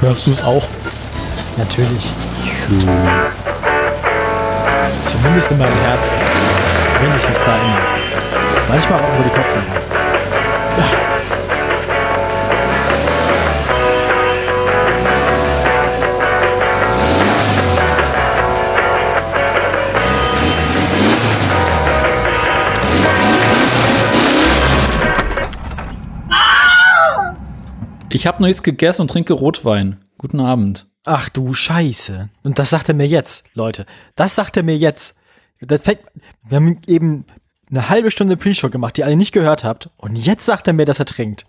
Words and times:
Hörst 0.00 0.26
du 0.26 0.32
es 0.32 0.42
auch? 0.42 0.64
Natürlich. 1.56 2.12
Zumindest 5.00 5.52
in 5.52 5.58
meinem 5.58 5.80
Herzen. 5.80 6.18
Wenigstens 7.00 7.38
da 7.38 7.56
immer. 7.56 7.78
Manchmal 8.68 9.00
auch 9.00 9.14
über 9.14 9.24
die 9.24 9.30
Kopfhörer. 9.30 9.91
Ich 28.12 28.26
habe 28.26 28.40
noch 28.42 28.46
nichts 28.48 28.62
gegessen 28.62 29.02
und 29.02 29.08
trinke 29.08 29.32
Rotwein. 29.32 30.04
Guten 30.18 30.40
Abend. 30.40 30.86
Ach 31.04 31.28
du 31.28 31.54
Scheiße. 31.54 32.28
Und 32.42 32.58
das 32.58 32.70
sagt 32.70 32.88
er 32.88 32.94
mir 32.94 33.06
jetzt, 33.06 33.44
Leute. 33.54 33.86
Das 34.14 34.34
sagt 34.34 34.56
er 34.56 34.62
mir 34.62 34.76
jetzt. 34.76 35.16
Das 35.60 35.82
fängt, 35.82 36.00
wir 36.48 36.56
haben 36.56 36.78
eben 36.86 37.24
eine 37.70 37.88
halbe 37.88 38.10
Stunde 38.10 38.36
Pre-Show 38.36 38.68
gemacht, 38.70 38.96
die 38.96 39.00
ihr 39.02 39.16
nicht 39.16 39.32
gehört 39.32 39.64
habt. 39.64 39.90
Und 39.96 40.16
jetzt 40.16 40.44
sagt 40.46 40.66
er 40.68 40.72
mir, 40.74 40.84
dass 40.84 40.98
er 40.98 41.06
trinkt. 41.06 41.44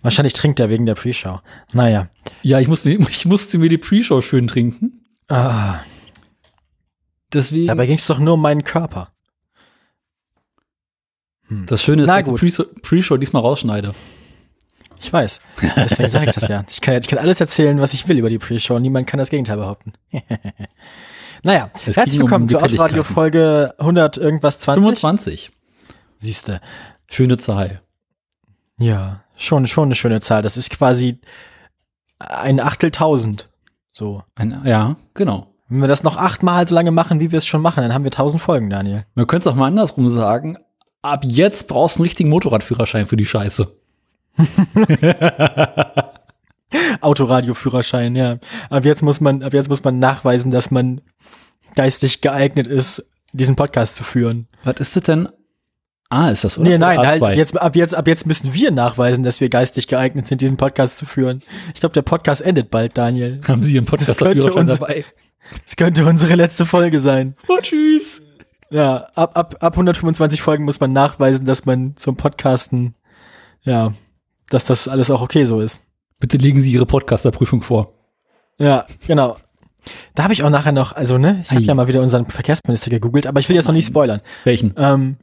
Wahrscheinlich 0.00 0.32
trinkt 0.32 0.60
er 0.60 0.70
wegen 0.70 0.86
der 0.86 0.94
Pre-Show. 0.94 1.40
Naja. 1.72 2.08
Ja, 2.42 2.58
ich, 2.60 2.68
muss, 2.68 2.84
ich 2.84 3.26
musste 3.26 3.58
mir 3.58 3.68
die 3.68 3.78
Pre-Show 3.78 4.20
schön 4.22 4.46
trinken. 4.46 5.04
Ah, 5.28 5.80
Deswegen. 7.32 7.66
dabei 7.66 7.86
ging 7.86 7.98
es 7.98 8.06
doch 8.06 8.18
nur 8.18 8.34
um 8.34 8.40
meinen 8.40 8.64
Körper. 8.64 9.12
das 11.50 11.82
Schöne 11.82 12.02
ist, 12.02 12.08
Na 12.08 12.22
dass 12.22 12.42
ich 12.42 12.56
die 12.56 12.62
Pre- 12.62 12.80
Pre-Show 12.80 13.18
diesmal 13.18 13.42
rausschneide. 13.42 13.94
Ich 15.00 15.12
weiß. 15.12 15.40
Deswegen 15.76 16.08
sage 16.08 16.26
ich 16.26 16.34
das 16.34 16.48
ja. 16.48 16.64
Ich 16.68 16.80
kann, 16.80 16.94
ich 16.98 17.06
kann 17.06 17.18
alles 17.18 17.40
erzählen, 17.40 17.80
was 17.80 17.94
ich 17.94 18.08
will 18.08 18.18
über 18.18 18.28
die 18.28 18.38
Pre-Show. 18.38 18.78
Niemand 18.78 19.06
kann 19.06 19.18
das 19.18 19.30
Gegenteil 19.30 19.56
behaupten. 19.56 19.92
naja, 21.42 21.70
Es 21.86 21.96
herzlich 21.96 22.14
ging 22.14 22.22
um 22.22 22.26
willkommen 22.28 22.48
zur 22.48 22.60
Gefälligkeiten. 22.60 22.98
Autoradio-Folge 22.98 23.74
100 23.78 24.18
irgendwas 24.18 24.60
20. 24.60 24.82
25. 24.82 25.50
Siehste. 26.18 26.60
Schöne 27.08 27.38
Zahl. 27.38 27.80
Ja, 28.78 29.24
schon, 29.36 29.66
schon 29.66 29.84
eine 29.84 29.94
schöne 29.94 30.20
Zahl. 30.20 30.42
Das 30.42 30.56
ist 30.56 30.70
quasi 30.70 31.20
ein 32.18 32.60
Achteltausend. 32.60 33.48
So. 33.92 34.22
Ein, 34.34 34.62
ja, 34.64 34.96
genau. 35.14 35.54
Wenn 35.68 35.80
wir 35.80 35.88
das 35.88 36.02
noch 36.02 36.16
achtmal 36.16 36.66
so 36.66 36.74
lange 36.74 36.90
machen, 36.90 37.20
wie 37.20 37.30
wir 37.30 37.38
es 37.38 37.46
schon 37.46 37.60
machen, 37.60 37.82
dann 37.82 37.92
haben 37.92 38.04
wir 38.04 38.10
tausend 38.10 38.42
Folgen, 38.42 38.70
Daniel. 38.70 39.04
Man 39.14 39.26
könnte 39.26 39.48
es 39.48 39.52
auch 39.52 39.56
mal 39.56 39.66
andersrum 39.66 40.08
sagen. 40.08 40.58
Ab 41.02 41.24
jetzt 41.24 41.68
brauchst 41.68 41.96
du 41.96 42.00
einen 42.00 42.08
richtigen 42.08 42.30
Motorradführerschein 42.30 43.06
für 43.06 43.16
die 43.16 43.26
Scheiße. 43.26 43.77
Autoradioführerschein, 47.00 48.16
ja. 48.16 48.38
Ab 48.70 48.84
jetzt 48.84 49.02
muss 49.02 49.20
man, 49.20 49.42
ab 49.42 49.54
jetzt 49.54 49.68
muss 49.68 49.82
man 49.84 49.98
nachweisen, 49.98 50.50
dass 50.50 50.70
man 50.70 51.00
geistig 51.74 52.20
geeignet 52.20 52.66
ist, 52.66 53.04
diesen 53.32 53.56
Podcast 53.56 53.96
zu 53.96 54.04
führen. 54.04 54.48
Was 54.64 54.76
ist 54.80 54.96
das 54.96 55.04
denn? 55.04 55.28
Ah, 56.10 56.30
ist 56.30 56.44
das, 56.44 56.58
oder? 56.58 56.68
Nee, 56.70 56.78
nein, 56.78 56.98
halt, 56.98 57.22
A2? 57.22 57.34
jetzt, 57.34 57.60
ab 57.60 57.76
jetzt, 57.76 57.94
ab 57.94 58.08
jetzt 58.08 58.26
müssen 58.26 58.54
wir 58.54 58.70
nachweisen, 58.70 59.24
dass 59.24 59.40
wir 59.40 59.50
geistig 59.50 59.88
geeignet 59.88 60.26
sind, 60.26 60.40
diesen 60.40 60.56
Podcast 60.56 60.96
zu 60.96 61.04
führen. 61.04 61.42
Ich 61.74 61.80
glaube, 61.80 61.92
der 61.92 62.02
Podcast 62.02 62.40
endet 62.40 62.70
bald, 62.70 62.96
Daniel. 62.96 63.40
haben 63.48 63.62
Sie 63.62 63.74
Ihren 63.74 63.84
Das 63.84 64.06
könnte 64.06 64.14
Podcast-Führerschein 64.14 64.68
uns- 64.70 64.78
dabei. 64.78 65.04
Es 65.66 65.76
könnte 65.76 66.06
unsere 66.06 66.34
letzte 66.34 66.66
Folge 66.66 67.00
sein. 67.00 67.34
Oh, 67.48 67.58
tschüss. 67.60 68.22
Ja, 68.70 69.06
ab, 69.14 69.36
ab, 69.36 69.56
ab 69.60 69.72
125 69.74 70.42
Folgen 70.42 70.64
muss 70.64 70.80
man 70.80 70.92
nachweisen, 70.92 71.46
dass 71.46 71.64
man 71.64 71.96
zum 71.96 72.16
Podcasten, 72.16 72.94
ja, 73.62 73.92
dass 74.50 74.64
das 74.64 74.88
alles 74.88 75.10
auch 75.10 75.20
okay 75.20 75.44
so 75.44 75.60
ist. 75.60 75.82
Bitte 76.20 76.36
legen 76.36 76.60
Sie 76.62 76.72
Ihre 76.72 76.86
Podcaster-Prüfung 76.86 77.62
vor. 77.62 77.92
Ja, 78.58 78.86
genau. 79.06 79.36
Da 80.14 80.24
habe 80.24 80.32
ich 80.32 80.42
auch 80.42 80.50
nachher 80.50 80.72
noch, 80.72 80.92
also 80.92 81.16
ne, 81.16 81.40
ich 81.44 81.50
habe 81.50 81.62
ja 81.62 81.74
mal 81.74 81.88
wieder 81.88 82.02
unseren 82.02 82.26
Verkehrsminister 82.26 82.90
gegoogelt, 82.90 83.26
aber 83.26 83.40
ich 83.40 83.48
will 83.48 83.56
jetzt 83.56 83.66
noch 83.66 83.74
nicht 83.74 83.86
spoilern. 83.86 84.20
Welchen? 84.44 84.74
Ähm, 84.76 85.16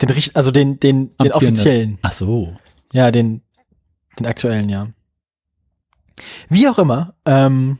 den 0.00 0.10
richt, 0.10 0.34
also 0.36 0.50
den, 0.50 0.80
den, 0.80 1.10
den 1.18 1.32
offiziellen, 1.32 1.98
Ach 2.02 2.12
so. 2.12 2.56
ja, 2.92 3.10
den, 3.10 3.42
den 4.18 4.26
aktuellen, 4.26 4.68
ja. 4.68 4.88
Wie 6.48 6.68
auch 6.68 6.78
immer, 6.78 7.14
ähm, 7.26 7.78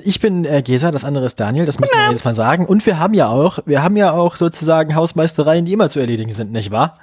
ich 0.00 0.20
bin 0.20 0.44
äh, 0.44 0.62
Gesa, 0.62 0.90
das 0.90 1.04
andere 1.04 1.26
ist 1.26 1.38
Daniel, 1.40 1.66
das 1.66 1.78
müssen 1.78 1.94
wir 1.94 2.08
jedes 2.08 2.24
Mal 2.24 2.34
sagen. 2.34 2.66
Und 2.66 2.86
wir 2.86 2.98
haben 2.98 3.14
ja 3.14 3.28
auch, 3.28 3.60
wir 3.66 3.82
haben 3.82 3.96
ja 3.96 4.12
auch 4.12 4.36
sozusagen 4.36 4.94
Hausmeistereien, 4.94 5.64
die 5.64 5.72
immer 5.72 5.88
zu 5.88 6.00
erledigen 6.00 6.32
sind, 6.32 6.52
nicht 6.52 6.70
wahr? 6.70 6.98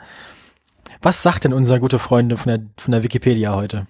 Was 1.05 1.21
sagt 1.21 1.43
denn 1.43 1.53
unser 1.53 1.79
gute 1.79 1.99
Freunde 1.99 2.35
von 2.35 2.49
der, 2.49 2.61
von 2.77 2.91
der 2.91 3.03
Wikipedia 3.03 3.53
heute? 3.53 3.85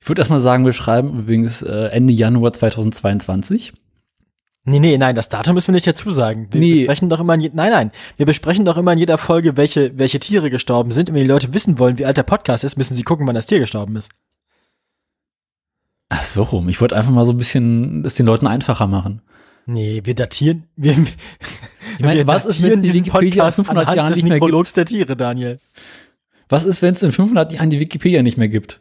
Ich 0.00 0.08
würde 0.08 0.20
erstmal 0.22 0.40
sagen, 0.40 0.64
wir 0.64 0.72
schreiben 0.72 1.18
übrigens 1.18 1.60
äh, 1.60 1.88
Ende 1.88 2.14
Januar 2.14 2.54
2022. 2.54 3.74
Nee, 4.64 4.78
nee, 4.80 4.96
nein, 4.96 5.14
das 5.14 5.28
Datum 5.28 5.52
müssen 5.56 5.68
wir 5.68 5.74
nicht 5.74 5.86
dazu 5.86 6.08
sagen. 6.08 6.48
Wir 6.50 6.60
Nee. 6.60 6.74
besprechen 6.78 7.10
doch 7.10 7.20
immer 7.20 7.34
in 7.34 7.40
je 7.42 7.50
nein, 7.52 7.70
nein, 7.70 7.90
wir 8.16 8.24
besprechen 8.24 8.64
doch 8.64 8.78
immer 8.78 8.94
in 8.94 8.98
jeder 8.98 9.18
Folge, 9.18 9.58
welche, 9.58 9.98
welche 9.98 10.18
Tiere 10.20 10.48
gestorben 10.48 10.90
sind. 10.90 11.10
Und 11.10 11.16
wenn 11.16 11.24
die 11.24 11.28
Leute 11.28 11.52
wissen 11.52 11.78
wollen, 11.78 11.98
wie 11.98 12.06
alt 12.06 12.16
der 12.16 12.22
Podcast 12.22 12.64
ist, 12.64 12.78
müssen 12.78 12.96
sie 12.96 13.02
gucken, 13.02 13.26
wann 13.26 13.34
das 13.34 13.44
Tier 13.44 13.58
gestorben 13.58 13.96
ist. 13.96 14.10
Ach 16.08 16.24
so 16.24 16.44
rum. 16.44 16.70
Ich 16.70 16.80
wollte 16.80 16.96
einfach 16.96 17.12
mal 17.12 17.26
so 17.26 17.32
ein 17.32 17.36
bisschen 17.36 18.06
es 18.06 18.14
den 18.14 18.24
Leuten 18.24 18.46
einfacher 18.46 18.86
machen. 18.86 19.20
Nee, 19.66 20.00
wir 20.04 20.14
datieren, 20.14 20.64
wir, 20.76 20.92
Ich 21.98 22.04
meine, 22.04 22.20
wir 22.20 22.26
was 22.26 22.46
ist, 22.46 22.58
datieren 22.60 22.82
wenn 22.82 22.86
es 22.88 22.92
die 22.94 23.00
Wikipedia 23.04 23.44
Podcast 23.44 23.56
500 23.56 23.82
anhand 23.82 23.96
Jahren 23.98 24.06
des 24.08 24.16
nicht 24.16 24.28
mehr 24.28 24.40
gibt? 24.40 24.76
der 24.76 24.86
Tiere, 24.86 25.14
Daniel. 25.14 25.58
Was 26.54 26.66
ist, 26.66 26.82
wenn 26.82 26.94
es 26.94 27.02
in 27.02 27.10
500 27.10 27.52
Jahren 27.52 27.68
die 27.68 27.80
Wikipedia 27.80 28.22
nicht 28.22 28.36
mehr 28.36 28.48
gibt? 28.48 28.78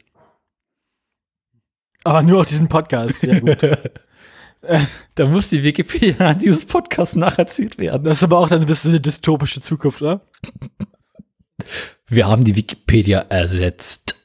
Aber 2.03 2.22
nur 2.22 2.41
auch 2.41 2.45
diesen 2.45 2.67
Podcast. 2.69 3.23
Ja, 3.23 3.39
gut. 3.39 3.57
Da 5.16 5.25
muss 5.25 5.50
die 5.50 5.63
Wikipedia 5.63 6.16
an 6.19 6.38
dieses 6.39 6.66
Podcast 6.66 7.16
nacherzählt 7.16 7.79
werden. 7.79 8.03
Das 8.03 8.17
ist 8.17 8.23
aber 8.23 8.38
auch 8.38 8.47
dann 8.47 8.62
ein 8.62 8.66
bisschen 8.67 8.91
eine 8.91 9.01
dystopische 9.01 9.59
Zukunft, 9.59 10.03
oder? 10.03 10.22
Wir 12.07 12.28
haben 12.28 12.45
die 12.45 12.56
Wikipedia 12.56 13.19
ersetzt. 13.28 14.23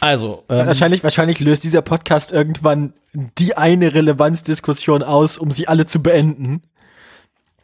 Also, 0.00 0.44
ähm, 0.48 0.66
Wahrscheinlich, 0.66 1.04
wahrscheinlich 1.04 1.40
löst 1.40 1.62
dieser 1.62 1.82
Podcast 1.82 2.32
irgendwann 2.32 2.94
die 3.12 3.56
eine 3.56 3.92
Relevanzdiskussion 3.92 5.02
aus, 5.02 5.36
um 5.36 5.50
sie 5.50 5.68
alle 5.68 5.84
zu 5.84 6.02
beenden. 6.02 6.62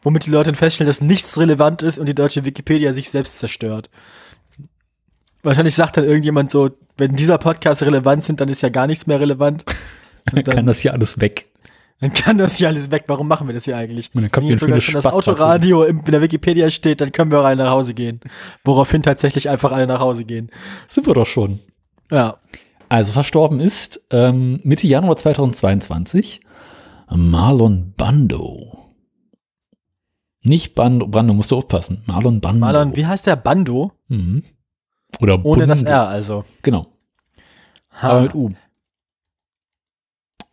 Womit 0.07 0.25
die 0.25 0.31
Leute 0.31 0.51
dann 0.51 0.55
feststellen, 0.55 0.87
dass 0.87 1.01
nichts 1.01 1.37
relevant 1.37 1.81
ist 1.81 1.99
und 1.99 2.05
die 2.05 2.15
deutsche 2.15 2.45
Wikipedia 2.45 2.93
sich 2.93 3.09
selbst 3.09 3.39
zerstört. 3.39 3.89
Wahrscheinlich 5.43 5.75
sagt 5.75 5.97
dann 5.97 6.05
irgendjemand 6.05 6.49
so, 6.49 6.69
wenn 6.97 7.17
dieser 7.17 7.37
Podcast 7.37 7.83
relevant 7.83 8.23
sind, 8.23 8.39
dann 8.39 8.47
ist 8.47 8.61
ja 8.61 8.69
gar 8.69 8.87
nichts 8.87 9.05
mehr 9.05 9.19
relevant. 9.19 9.65
Und 10.31 10.45
kann 10.45 10.55
dann, 10.55 10.65
das 10.65 10.79
hier 10.79 10.93
alles 10.93 11.19
weg. 11.19 11.49
dann 11.99 12.13
kann 12.13 12.37
das 12.37 12.55
hier 12.55 12.69
alles 12.69 12.89
weg. 12.89 13.03
Warum 13.07 13.27
machen 13.27 13.47
wir 13.47 13.53
das 13.53 13.65
hier 13.65 13.75
eigentlich? 13.75 14.09
Und 14.13 14.21
dann 14.21 14.31
kommt 14.31 14.47
Wenn 14.47 14.57
sogar 14.57 14.79
schon 14.79 14.93
das 14.93 15.05
Autoradio 15.05 15.83
in 15.83 16.01
der 16.05 16.21
Wikipedia 16.21 16.69
steht, 16.69 17.01
dann 17.01 17.11
können 17.11 17.29
wir 17.29 17.41
auch 17.41 17.45
alle 17.45 17.57
nach 17.57 17.71
Hause 17.71 17.93
gehen. 17.93 18.21
Woraufhin 18.63 19.03
tatsächlich 19.03 19.49
einfach 19.49 19.73
alle 19.73 19.87
nach 19.87 19.99
Hause 19.99 20.23
gehen. 20.23 20.51
Sind 20.87 21.05
wir 21.05 21.15
doch 21.15 21.27
schon. 21.27 21.59
Ja. 22.11 22.37
Also 22.87 23.11
verstorben 23.11 23.59
ist 23.59 23.99
ähm, 24.11 24.61
Mitte 24.63 24.87
Januar 24.87 25.17
2022 25.17 26.39
Marlon 27.09 27.93
Bando. 27.97 28.76
Nicht 30.47 30.75
Bando, 30.75 31.07
Brando, 31.07 31.33
musst 31.33 31.51
du 31.51 31.57
aufpassen. 31.57 32.03
Marlon 32.05 32.39
Bando. 32.39 32.59
Marlon, 32.59 32.95
wie 32.95 33.05
heißt 33.05 33.27
der 33.27 33.35
Bando? 33.35 33.91
Mhm. 34.07 34.43
Oder 35.19 35.43
Ohne 35.45 35.67
das 35.67 35.79
Bundo. 35.79 35.91
R 35.91 36.07
also. 36.07 36.45
Genau, 36.61 36.87
Ha. 38.01 38.09
aber 38.09 38.21
mit 38.21 38.35
U. 38.35 38.51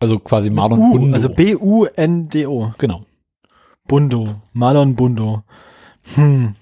Also 0.00 0.18
quasi 0.18 0.50
Marlon 0.50 0.78
U, 0.80 0.90
Bundo. 0.92 1.14
also 1.14 1.28
B-U-N-D-O. 1.28 2.74
genau. 2.78 3.04
Bundo. 3.86 4.40
Marlon 4.52 4.96
Bundo. 4.96 5.44
Hm. 6.14 6.56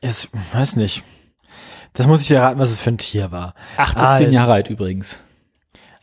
Es, 0.00 0.28
weiß 0.52 0.76
nicht. 0.76 1.02
Das 1.92 2.06
muss 2.06 2.22
ich 2.22 2.28
dir 2.28 2.40
raten, 2.40 2.58
was 2.58 2.70
es 2.70 2.80
für 2.80 2.90
ein 2.90 2.98
Tier 2.98 3.30
war. 3.32 3.54
Acht 3.76 3.94
bis 3.94 4.02
Alter. 4.04 4.24
zehn 4.24 4.32
Jahre 4.34 4.52
alt 4.52 4.68
übrigens. 4.70 5.18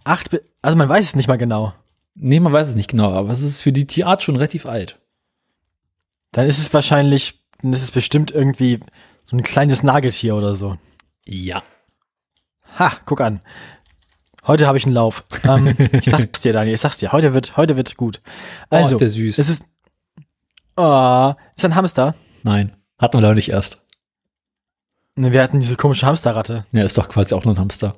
Acht, 0.03 0.29
also 0.61 0.77
man 0.77 0.89
weiß 0.89 1.05
es 1.05 1.15
nicht 1.15 1.27
mal 1.27 1.38
genau. 1.38 1.73
Nee, 2.15 2.39
man 2.39 2.54
weiß 2.54 2.69
es 2.69 2.75
nicht 2.75 2.89
genau, 2.92 3.12
aber 3.12 3.31
es 3.31 3.42
ist 3.42 3.62
für 3.62 3.71
die 3.71 3.88
Tierart 3.88 4.24
schon 4.24 4.36
relativ 4.36 4.65
alt. 4.65 5.00
Dann 6.31 6.45
ist 6.45 6.60
es 6.60 6.74
wahrscheinlich, 6.74 7.44
dann 7.62 7.74
ist 7.74 7.83
es 7.83 7.92
bestimmt 7.92 8.31
irgendwie 8.31 8.80
so 9.24 9.36
ein 9.36 9.44
kleines 9.44 9.83
Nagetier 9.83 10.36
oder 10.36 10.56
so. 10.56 10.77
Ja. 11.25 11.63
Ha, 12.77 12.94
guck 13.06 13.21
an. 13.21 13.42
Heute 14.45 14.68
habe 14.68 14.77
ich 14.77 14.86
einen 14.86 14.94
Lauf. 14.95 15.24
Ähm, 15.44 15.75
ich 15.92 16.06
sag's 16.06 16.42
dir, 16.42 16.54
Daniel, 16.54 16.75
ich 16.75 16.81
sag's 16.81 16.98
dir. 16.98 17.12
Heute 17.12 17.33
wird, 17.33 17.56
heute 17.56 17.77
wird 17.77 17.95
gut. 17.95 18.21
Also, 18.69 18.95
oh, 18.95 19.00
der 19.00 19.10
süß. 19.10 19.39
es 19.39 19.50
ist, 19.50 19.63
oh, 20.75 21.33
ist 21.56 21.65
ein 21.65 21.75
Hamster. 21.75 22.15
Nein, 22.44 22.74
hatten 23.00 23.18
wir 23.18 23.21
leider 23.21 23.36
nicht 23.36 23.50
erst. 23.50 23.80
Ne, 25.15 25.31
Wir 25.31 25.42
hatten 25.42 25.60
diese 25.60 25.75
komische 25.77 26.06
Hamsterratte. 26.06 26.65
Ja, 26.71 26.83
ist 26.83 26.98
doch 26.98 27.07
quasi 27.07 27.33
auch 27.36 27.45
nur 27.45 27.54
ein 27.54 27.60
Hamster. 27.60 27.95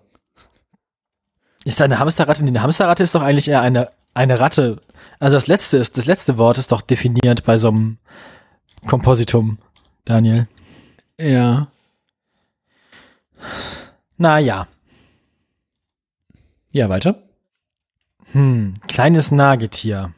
Ist 1.64 1.80
da 1.80 1.86
eine 1.86 1.98
Hamsterratte? 1.98 2.44
Nee, 2.44 2.50
eine 2.50 2.62
Hamsterratte 2.62 3.02
ist 3.02 3.16
doch 3.16 3.24
eigentlich 3.24 3.48
eher 3.48 3.62
eine, 3.62 3.90
eine 4.16 4.40
Ratte. 4.40 4.82
Also 5.20 5.36
das 5.38 5.48
letzte 5.48 5.78
ist, 5.78 5.98
das 5.98 6.08
letzte 6.08 6.38
Wort 6.38 6.58
ist 6.58 6.72
doch 6.72 6.82
definiert 6.82 7.44
bei 7.44 7.58
so 7.58 7.68
einem, 7.68 7.98
Kompositum, 8.86 9.58
Daniel. 10.06 10.48
Ja. 11.20 11.68
Naja. 14.18 14.68
Ja, 16.72 16.90
weiter. 16.90 17.24
Hm, 18.32 18.76
kleines 18.88 19.32
Nagetier. 19.32 20.14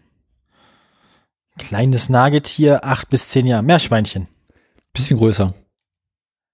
Kleines 1.58 2.10
Nagetier, 2.10 2.84
acht 2.84 3.10
bis 3.10 3.30
zehn 3.30 3.46
Jahre. 3.46 3.64
Meerschweinchen. 3.64 4.28
Bisschen 4.94 5.18
größer. 5.18 5.54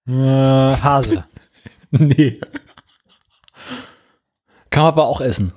Äh, 0.08 0.12
Hase. 0.12 1.26
nee. 1.92 2.40
Kann 4.70 4.84
man 4.84 4.94
aber 4.94 5.08
auch 5.08 5.22
essen. 5.22 5.54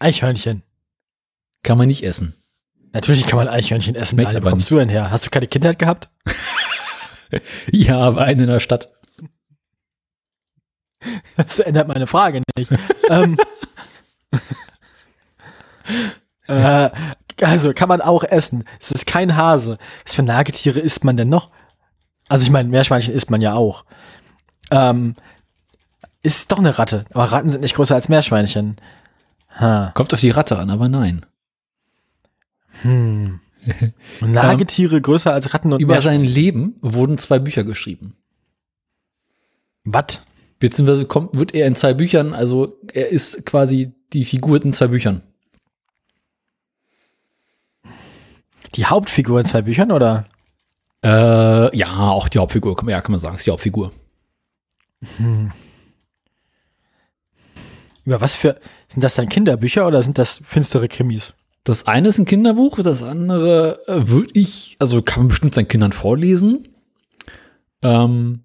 Eichhörnchen. 0.00 0.62
Kann 1.62 1.78
man 1.78 1.88
nicht 1.88 2.02
essen. 2.02 2.34
Natürlich 2.92 3.26
kann 3.26 3.38
man 3.38 3.48
Eichhörnchen 3.48 3.94
essen. 3.94 4.16
Daniel, 4.16 4.44
wo 4.44 4.50
kommst 4.50 4.70
du 4.70 4.78
denn 4.78 4.88
her? 4.88 5.10
Hast 5.10 5.26
du 5.26 5.30
keine 5.30 5.46
Kindheit 5.46 5.78
gehabt? 5.78 6.08
Ja, 7.72 7.98
aber 7.98 8.22
einen 8.22 8.40
in 8.40 8.46
der 8.46 8.60
Stadt. 8.60 8.92
Das 11.36 11.58
ändert 11.58 11.88
meine 11.88 12.06
Frage 12.06 12.40
nicht. 12.56 12.70
ähm, 13.10 13.36
äh, 16.46 16.90
also 17.42 17.72
kann 17.74 17.88
man 17.88 18.00
auch 18.00 18.24
essen. 18.24 18.64
Es 18.80 18.90
ist 18.90 19.06
kein 19.06 19.36
Hase. 19.36 19.78
Was 20.04 20.14
für 20.14 20.22
Nagetiere 20.22 20.80
isst 20.80 21.04
man 21.04 21.16
denn 21.16 21.28
noch? 21.28 21.50
Also 22.28 22.44
ich 22.44 22.50
meine, 22.50 22.68
Meerschweinchen 22.68 23.14
isst 23.14 23.30
man 23.30 23.40
ja 23.40 23.54
auch. 23.54 23.84
Ähm, 24.70 25.14
ist 26.22 26.50
doch 26.50 26.58
eine 26.58 26.78
Ratte. 26.78 27.04
Aber 27.10 27.30
Ratten 27.30 27.50
sind 27.50 27.60
nicht 27.60 27.76
größer 27.76 27.94
als 27.94 28.08
Meerschweinchen. 28.08 28.76
Ha. 29.58 29.92
Kommt 29.94 30.12
auf 30.12 30.20
die 30.20 30.30
Ratte 30.30 30.58
an, 30.58 30.70
aber 30.70 30.88
nein. 30.88 31.26
Hm. 32.82 33.40
Nagetiere 34.20 35.00
größer 35.00 35.32
als 35.32 35.52
Ratten 35.54 35.72
und 35.72 35.80
Über 35.80 36.00
sein. 36.00 36.22
Leben 36.22 36.76
wurden 36.80 37.18
zwei 37.18 37.38
Bücher 37.38 37.64
geschrieben. 37.64 38.16
Was? 39.84 40.20
Beziehungsweise 40.58 41.06
kommt, 41.06 41.36
wird 41.36 41.54
er 41.54 41.66
in 41.66 41.76
zwei 41.76 41.94
Büchern, 41.94 42.32
also 42.32 42.78
er 42.92 43.08
ist 43.08 43.44
quasi 43.44 43.92
die 44.12 44.24
Figur 44.24 44.62
in 44.64 44.72
zwei 44.72 44.88
Büchern. 44.88 45.22
Die 48.74 48.86
Hauptfigur 48.86 49.38
in 49.40 49.46
zwei 49.46 49.62
Büchern 49.62 49.92
oder? 49.92 50.26
Äh, 51.04 51.76
ja, 51.76 52.10
auch 52.10 52.28
die 52.28 52.38
Hauptfigur, 52.38 52.76
ja, 52.88 53.00
kann 53.00 53.12
man 53.12 53.20
sagen, 53.20 53.36
ist 53.36 53.46
die 53.46 53.50
Hauptfigur. 53.50 53.92
Über 58.04 58.20
was 58.20 58.34
für. 58.34 58.58
Sind 58.88 59.02
das 59.02 59.14
dann 59.14 59.28
Kinderbücher 59.28 59.86
oder 59.86 60.02
sind 60.02 60.18
das 60.18 60.40
finstere 60.44 60.88
Krimis? 60.88 61.34
Das 61.64 61.86
eine 61.86 62.08
ist 62.08 62.18
ein 62.18 62.24
Kinderbuch, 62.26 62.80
das 62.82 63.02
andere 63.02 63.80
äh, 63.88 64.08
würde 64.08 64.30
ich, 64.34 64.76
also 64.78 65.02
kann 65.02 65.24
man 65.24 65.28
bestimmt 65.28 65.54
seinen 65.54 65.68
Kindern 65.68 65.92
vorlesen. 65.92 66.68
Ähm, 67.82 68.44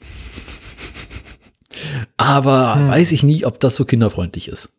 aber 2.16 2.76
Hm. 2.76 2.88
weiß 2.88 3.12
ich 3.12 3.22
nicht, 3.24 3.46
ob 3.46 3.58
das 3.60 3.76
so 3.76 3.84
kinderfreundlich 3.84 4.48
ist. 4.48 4.70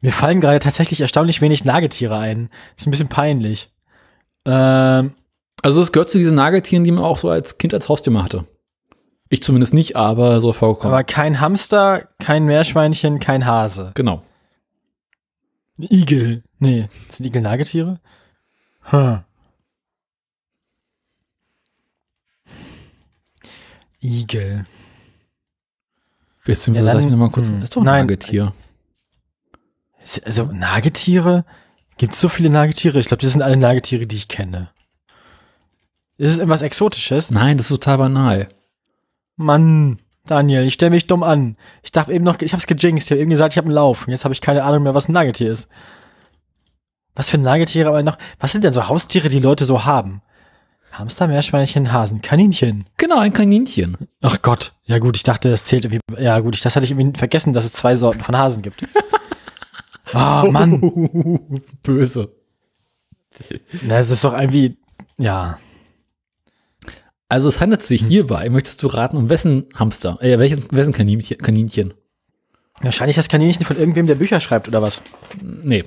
Mir 0.00 0.12
fallen 0.12 0.40
gerade 0.40 0.58
tatsächlich 0.58 1.00
erstaunlich 1.00 1.40
wenig 1.40 1.64
Nagetiere 1.64 2.18
ein. 2.18 2.50
Ist 2.76 2.86
ein 2.86 2.90
bisschen 2.90 3.08
peinlich. 3.08 3.70
Ähm, 4.44 5.12
Also 5.62 5.80
es 5.80 5.92
gehört 5.92 6.10
zu 6.10 6.18
diesen 6.18 6.34
Nagetieren, 6.34 6.82
die 6.82 6.90
man 6.90 7.04
auch 7.04 7.18
so 7.18 7.30
als 7.30 7.56
Kind 7.56 7.72
als 7.72 7.88
Haustier 7.88 8.20
hatte. 8.22 8.44
Ich 9.32 9.42
zumindest 9.42 9.72
nicht, 9.72 9.96
aber 9.96 10.42
so 10.42 10.52
vorgekommen. 10.52 10.92
aber 10.92 11.04
kein 11.04 11.40
Hamster, 11.40 12.06
kein 12.18 12.44
Meerschweinchen, 12.44 13.18
kein 13.18 13.46
Hase. 13.46 13.92
genau. 13.94 14.22
Igel. 15.78 16.42
Nee, 16.58 16.90
sind 17.08 17.24
Igel 17.24 17.40
Nagetiere? 17.40 17.98
Hm. 18.82 19.20
Igel. 24.02 24.66
Beziehungsweise 26.44 26.86
Ja, 26.86 26.94
dann- 26.94 27.18
mal 27.18 27.30
kurz, 27.30 27.48
hm, 27.50 27.62
ist 27.62 27.74
doch 27.74 27.80
ein 27.82 27.86
nein. 27.86 28.06
Nagetier. 28.06 28.52
Also 30.26 30.44
Nagetiere? 30.46 31.46
Gibt 31.96 32.12
es 32.12 32.20
so 32.20 32.28
viele 32.28 32.50
Nagetiere? 32.50 32.98
Ich 32.98 33.06
glaube, 33.06 33.22
das 33.22 33.32
sind 33.32 33.40
alle 33.42 33.56
Nagetiere, 33.56 34.06
die 34.06 34.16
ich 34.16 34.28
kenne. 34.28 34.70
Ist 36.18 36.32
es 36.32 36.38
irgendwas 36.38 36.62
Exotisches? 36.62 37.30
Nein, 37.30 37.56
das 37.56 37.70
ist 37.70 37.78
total 37.82 37.96
banal. 37.98 38.48
Mann, 39.42 39.98
Daniel, 40.26 40.64
ich 40.64 40.74
stelle 40.74 40.90
mich 40.90 41.06
dumm 41.06 41.22
an. 41.22 41.56
Ich 41.82 41.92
dachte 41.92 42.12
eben 42.12 42.24
noch, 42.24 42.40
ich 42.40 42.52
hab's 42.52 42.66
gejinxt. 42.66 43.08
Ich 43.08 43.12
habe 43.12 43.20
eben 43.20 43.30
gesagt, 43.30 43.54
ich 43.54 43.58
habe 43.58 43.66
einen 43.66 43.74
Lauf. 43.74 44.06
Und 44.06 44.12
jetzt 44.12 44.24
habe 44.24 44.34
ich 44.34 44.40
keine 44.40 44.64
Ahnung 44.64 44.84
mehr, 44.84 44.94
was 44.94 45.08
ein 45.08 45.12
Nagetier 45.12 45.52
ist. 45.52 45.68
Was 47.14 47.28
für 47.28 47.38
Nagetiere 47.38 47.88
aber 47.88 48.02
noch? 48.02 48.18
Was 48.40 48.52
sind 48.52 48.64
denn 48.64 48.72
so 48.72 48.88
Haustiere, 48.88 49.28
die 49.28 49.40
Leute 49.40 49.64
so 49.64 49.84
haben? 49.84 50.22
Hamster, 50.92 51.26
Meerschweinchen, 51.26 51.92
Hasen, 51.92 52.20
Kaninchen. 52.20 52.84
Genau, 52.98 53.18
ein 53.18 53.32
Kaninchen. 53.32 53.96
Ach 54.20 54.40
Gott. 54.42 54.72
Ja 54.84 54.98
gut, 54.98 55.16
ich 55.16 55.22
dachte, 55.22 55.50
das 55.50 55.64
zählt 55.64 55.86
irgendwie. 55.86 56.22
Ja 56.22 56.38
gut, 56.40 56.54
ich, 56.54 56.60
das 56.60 56.76
hatte 56.76 56.84
ich 56.84 56.92
irgendwie 56.92 57.18
vergessen, 57.18 57.52
dass 57.52 57.64
es 57.64 57.72
zwei 57.72 57.96
Sorten 57.96 58.20
von 58.20 58.36
Hasen 58.36 58.62
gibt. 58.62 58.86
Ah, 60.14 60.44
Mann. 60.50 60.78
Böse. 61.82 62.34
Na, 63.82 63.96
das 63.96 64.10
ist 64.10 64.24
doch 64.24 64.38
irgendwie, 64.38 64.76
ja. 65.16 65.58
Also 67.32 67.48
es 67.48 67.60
handelt 67.60 67.80
Hm. 67.80 67.86
sich 67.86 68.04
hierbei, 68.04 68.50
möchtest 68.50 68.82
du 68.82 68.88
raten, 68.88 69.16
um 69.16 69.30
wessen 69.30 69.64
Hamster, 69.74 70.18
äh, 70.20 70.38
welches, 70.38 70.70
wessen 70.70 70.92
Kaninchen? 70.92 71.38
Kaninchen? 71.38 71.94
Wahrscheinlich 72.82 73.16
das 73.16 73.28
Kaninchen 73.30 73.64
von 73.64 73.78
irgendwem, 73.78 74.06
der 74.06 74.16
Bücher 74.16 74.38
schreibt 74.38 74.68
oder 74.68 74.82
was. 74.82 75.00
Nee. 75.40 75.84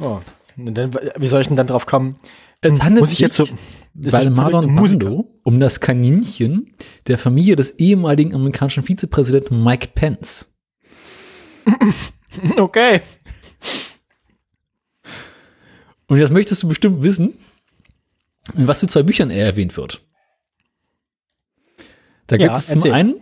Oh. 0.00 0.18
Dann, 0.56 0.92
wie 1.16 1.26
soll 1.28 1.42
ich 1.42 1.46
denn 1.46 1.56
dann 1.56 1.68
drauf 1.68 1.86
kommen? 1.86 2.16
Es 2.62 2.72
Hm, 2.74 2.82
handelt 2.82 3.00
muss 3.02 3.10
ich 3.12 3.18
sich 3.18 3.22
jetzt 3.26 3.36
so- 3.36 3.46
bei 3.94 4.28
Marlon? 4.28 4.74
Brando 4.74 5.24
um 5.44 5.60
das 5.60 5.78
Kaninchen 5.78 6.74
der 7.06 7.16
Familie 7.16 7.54
des 7.54 7.70
ehemaligen 7.78 8.34
amerikanischen 8.34 8.82
Vizepräsidenten 8.82 9.62
Mike 9.62 9.90
Pence. 9.94 10.46
Okay. 12.56 13.00
Und 16.08 16.18
jetzt 16.18 16.32
möchtest 16.32 16.62
du 16.64 16.68
bestimmt 16.68 17.02
wissen, 17.04 17.34
in 18.56 18.66
was 18.66 18.80
für 18.80 18.86
zwei 18.88 19.02
Büchern 19.04 19.30
er 19.30 19.46
erwähnt 19.46 19.76
wird. 19.76 20.00
Da 22.30 22.36
Ja, 22.36 22.46
gibt 22.46 22.58
es 22.58 22.68
zum 22.68 22.92
einen, 22.92 23.16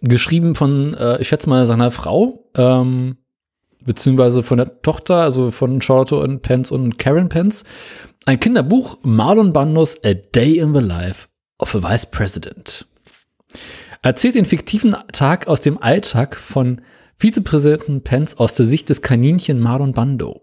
geschrieben 0.00 0.54
von, 0.54 0.94
äh, 0.94 1.20
ich 1.20 1.28
schätze 1.28 1.50
mal, 1.50 1.66
seiner 1.66 1.90
Frau, 1.90 2.48
ähm, 2.56 3.18
beziehungsweise 3.84 4.42
von 4.42 4.56
der 4.56 4.80
Tochter, 4.80 5.16
also 5.16 5.50
von 5.50 5.82
Charlotte 5.82 6.16
und 6.16 6.40
Pence 6.40 6.72
und 6.72 6.98
Karen 6.98 7.28
Pence, 7.28 7.64
ein 8.24 8.40
Kinderbuch, 8.40 8.96
Marlon 9.02 9.52
Brandos 9.52 10.02
A 10.02 10.14
Day 10.14 10.58
in 10.58 10.74
the 10.74 10.80
Life 10.80 11.28
of 11.58 11.74
a 11.74 11.82
Vice 11.82 12.06
President. 12.06 12.86
Erzählt 14.00 14.34
den 14.34 14.46
fiktiven 14.46 14.96
Tag 15.12 15.46
aus 15.46 15.60
dem 15.60 15.76
Alltag 15.76 16.34
von 16.36 16.80
Vizepräsidenten 17.18 18.02
Pence 18.02 18.38
aus 18.38 18.54
der 18.54 18.64
Sicht 18.64 18.88
des 18.88 19.02
Kaninchen 19.02 19.60
Marlon 19.60 19.92
Brando. 19.92 20.42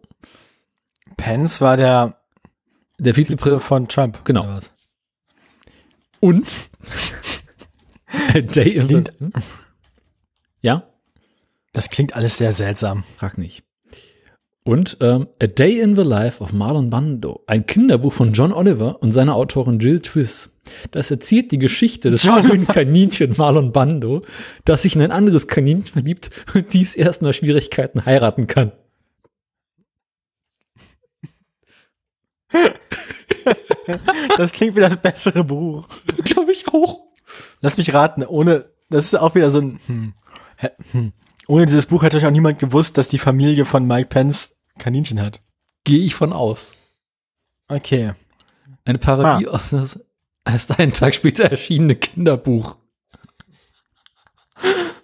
Pence 1.18 1.60
war 1.60 1.76
der 1.76 2.16
Der 3.00 3.16
Vize 3.16 3.30
Vizepräsident 3.30 3.64
von 3.64 3.88
Trump. 3.88 4.24
Genau. 4.26 4.60
Und 6.20 6.48
A 8.34 8.42
Day 8.42 8.70
in 8.74 8.82
the 8.82 8.88
klingt- 8.88 9.12
Ja, 10.62 10.88
Das 11.74 11.90
klingt 11.90 12.16
alles 12.16 12.38
sehr 12.38 12.52
seltsam. 12.52 13.04
frag 13.18 13.38
nicht. 13.38 13.64
Und 14.64 14.98
ähm, 15.02 15.28
A 15.42 15.48
Day 15.48 15.80
in 15.80 15.96
the 15.96 16.04
Life 16.04 16.42
of 16.44 16.54
Marlon 16.54 16.92
Brando, 16.92 17.44
ein 17.48 17.66
Kinderbuch 17.66 18.14
von 18.14 18.34
John 18.34 18.54
Oliver 18.54 19.02
und 19.02 19.12
seiner 19.12 19.36
Autorin 19.36 19.80
Jill 19.80 20.02
Twiss. 20.02 20.50
Das 20.92 21.10
erzählt 21.10 21.52
die 21.52 21.58
Geschichte 21.58 22.12
des 22.12 22.24
frühen 22.26 22.68
Kaninchen 22.68 23.34
Marlon 23.38 23.72
Brando, 23.72 24.24
das 24.64 24.84
sich 24.84 24.96
in 24.96 25.02
ein 25.02 25.12
anderes 25.12 25.48
Kaninchen 25.48 25.88
verliebt 25.94 26.30
und 26.54 26.74
dies 26.74 26.94
erst 26.96 27.24
nach 27.24 27.34
Schwierigkeiten 27.34 28.06
heiraten 28.06 28.46
kann. 28.46 28.72
Das 34.38 34.52
klingt 34.54 34.76
wie 34.76 34.80
das 34.80 34.98
bessere 34.98 35.44
Buch. 35.44 35.88
Glaube 36.26 36.52
ich 36.52 36.68
auch. 36.68 37.11
Lass 37.62 37.78
mich 37.78 37.94
raten, 37.94 38.24
ohne, 38.24 38.66
das 38.90 39.06
ist 39.06 39.16
auch 39.16 39.36
wieder 39.36 39.50
so 39.50 39.60
ein, 39.60 39.80
hm, 39.86 40.14
hm. 40.92 41.14
ohne 41.48 41.66
dieses 41.66 41.86
Buch 41.88 42.04
hätte 42.04 42.18
euch 42.18 42.26
auch 42.26 42.32
niemand 42.32 42.60
gewusst, 42.60 42.98
dass 42.98 43.10
die 43.10 43.20
Familie 43.20 43.66
von 43.66 43.86
Mike 43.86 44.10
Pence 44.10 44.58
Kaninchen 44.78 45.22
hat. 45.22 45.42
Gehe 45.84 46.04
ich 46.04 46.16
von 46.16 46.34
aus. 46.34 46.74
Okay. 47.68 48.14
Eine 48.86 48.98
Parodie 48.98 49.48
auf 49.48 49.70
das 49.72 50.00
erst 50.46 50.80
einen 50.80 50.94
Tag 50.94 51.16
später 51.16 51.46
erschienene 51.46 51.96
Kinderbuch. 51.96 52.78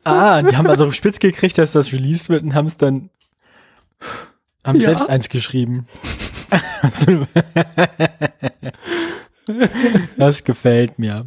Ah, 0.03 0.41
die 0.41 0.55
haben 0.55 0.67
also 0.67 0.91
spitz 0.91 1.19
gekriegt, 1.19 1.57
dass 1.57 1.71
das 1.73 1.91
released 1.91 2.29
wird 2.29 2.43
und 2.45 2.53
haben 2.55 2.67
es 2.67 2.77
dann, 2.77 3.09
haben 4.63 4.79
Ja. 4.79 4.89
selbst 4.89 5.09
eins 5.09 5.29
geschrieben. 5.29 5.87
Das 10.17 10.43
gefällt 10.43 10.99
mir. 10.99 11.25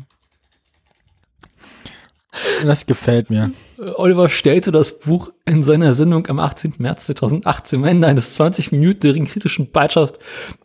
Das 2.64 2.86
gefällt 2.86 3.28
mir. 3.28 3.50
Oliver 3.96 4.28
stellte 4.28 4.70
das 4.70 5.00
Buch 5.00 5.30
in 5.46 5.62
seiner 5.62 5.94
Sendung 5.94 6.26
am 6.28 6.38
18. 6.38 6.74
März 6.78 7.06
2018 7.06 7.80
am 7.80 7.84
Ende 7.84 8.06
eines 8.06 8.38
20-minütigen 8.38 9.26
kritischen 9.26 9.70
Beitrags 9.70 10.12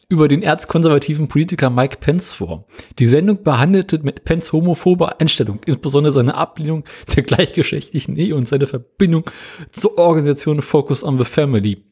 über 0.07 0.27
den 0.27 0.43
erzkonservativen 0.43 1.27
Politiker 1.27 1.69
Mike 1.69 1.97
Pence 1.99 2.33
vor. 2.33 2.65
Die 2.99 3.07
Sendung 3.07 3.41
behandelte 3.43 3.99
mit 4.03 4.25
Pence 4.25 4.51
homophobe 4.51 5.19
Einstellung, 5.19 5.59
insbesondere 5.65 6.13
seine 6.13 6.35
Ablehnung 6.35 6.83
der 7.15 7.23
gleichgeschlechtlichen 7.23 8.15
Ehe 8.15 8.35
und 8.35 8.47
seine 8.47 8.67
Verbindung 8.67 9.29
zur 9.71 9.97
Organisation 9.97 10.61
Focus 10.61 11.03
on 11.03 11.17
the 11.17 11.25
Family. 11.25 11.83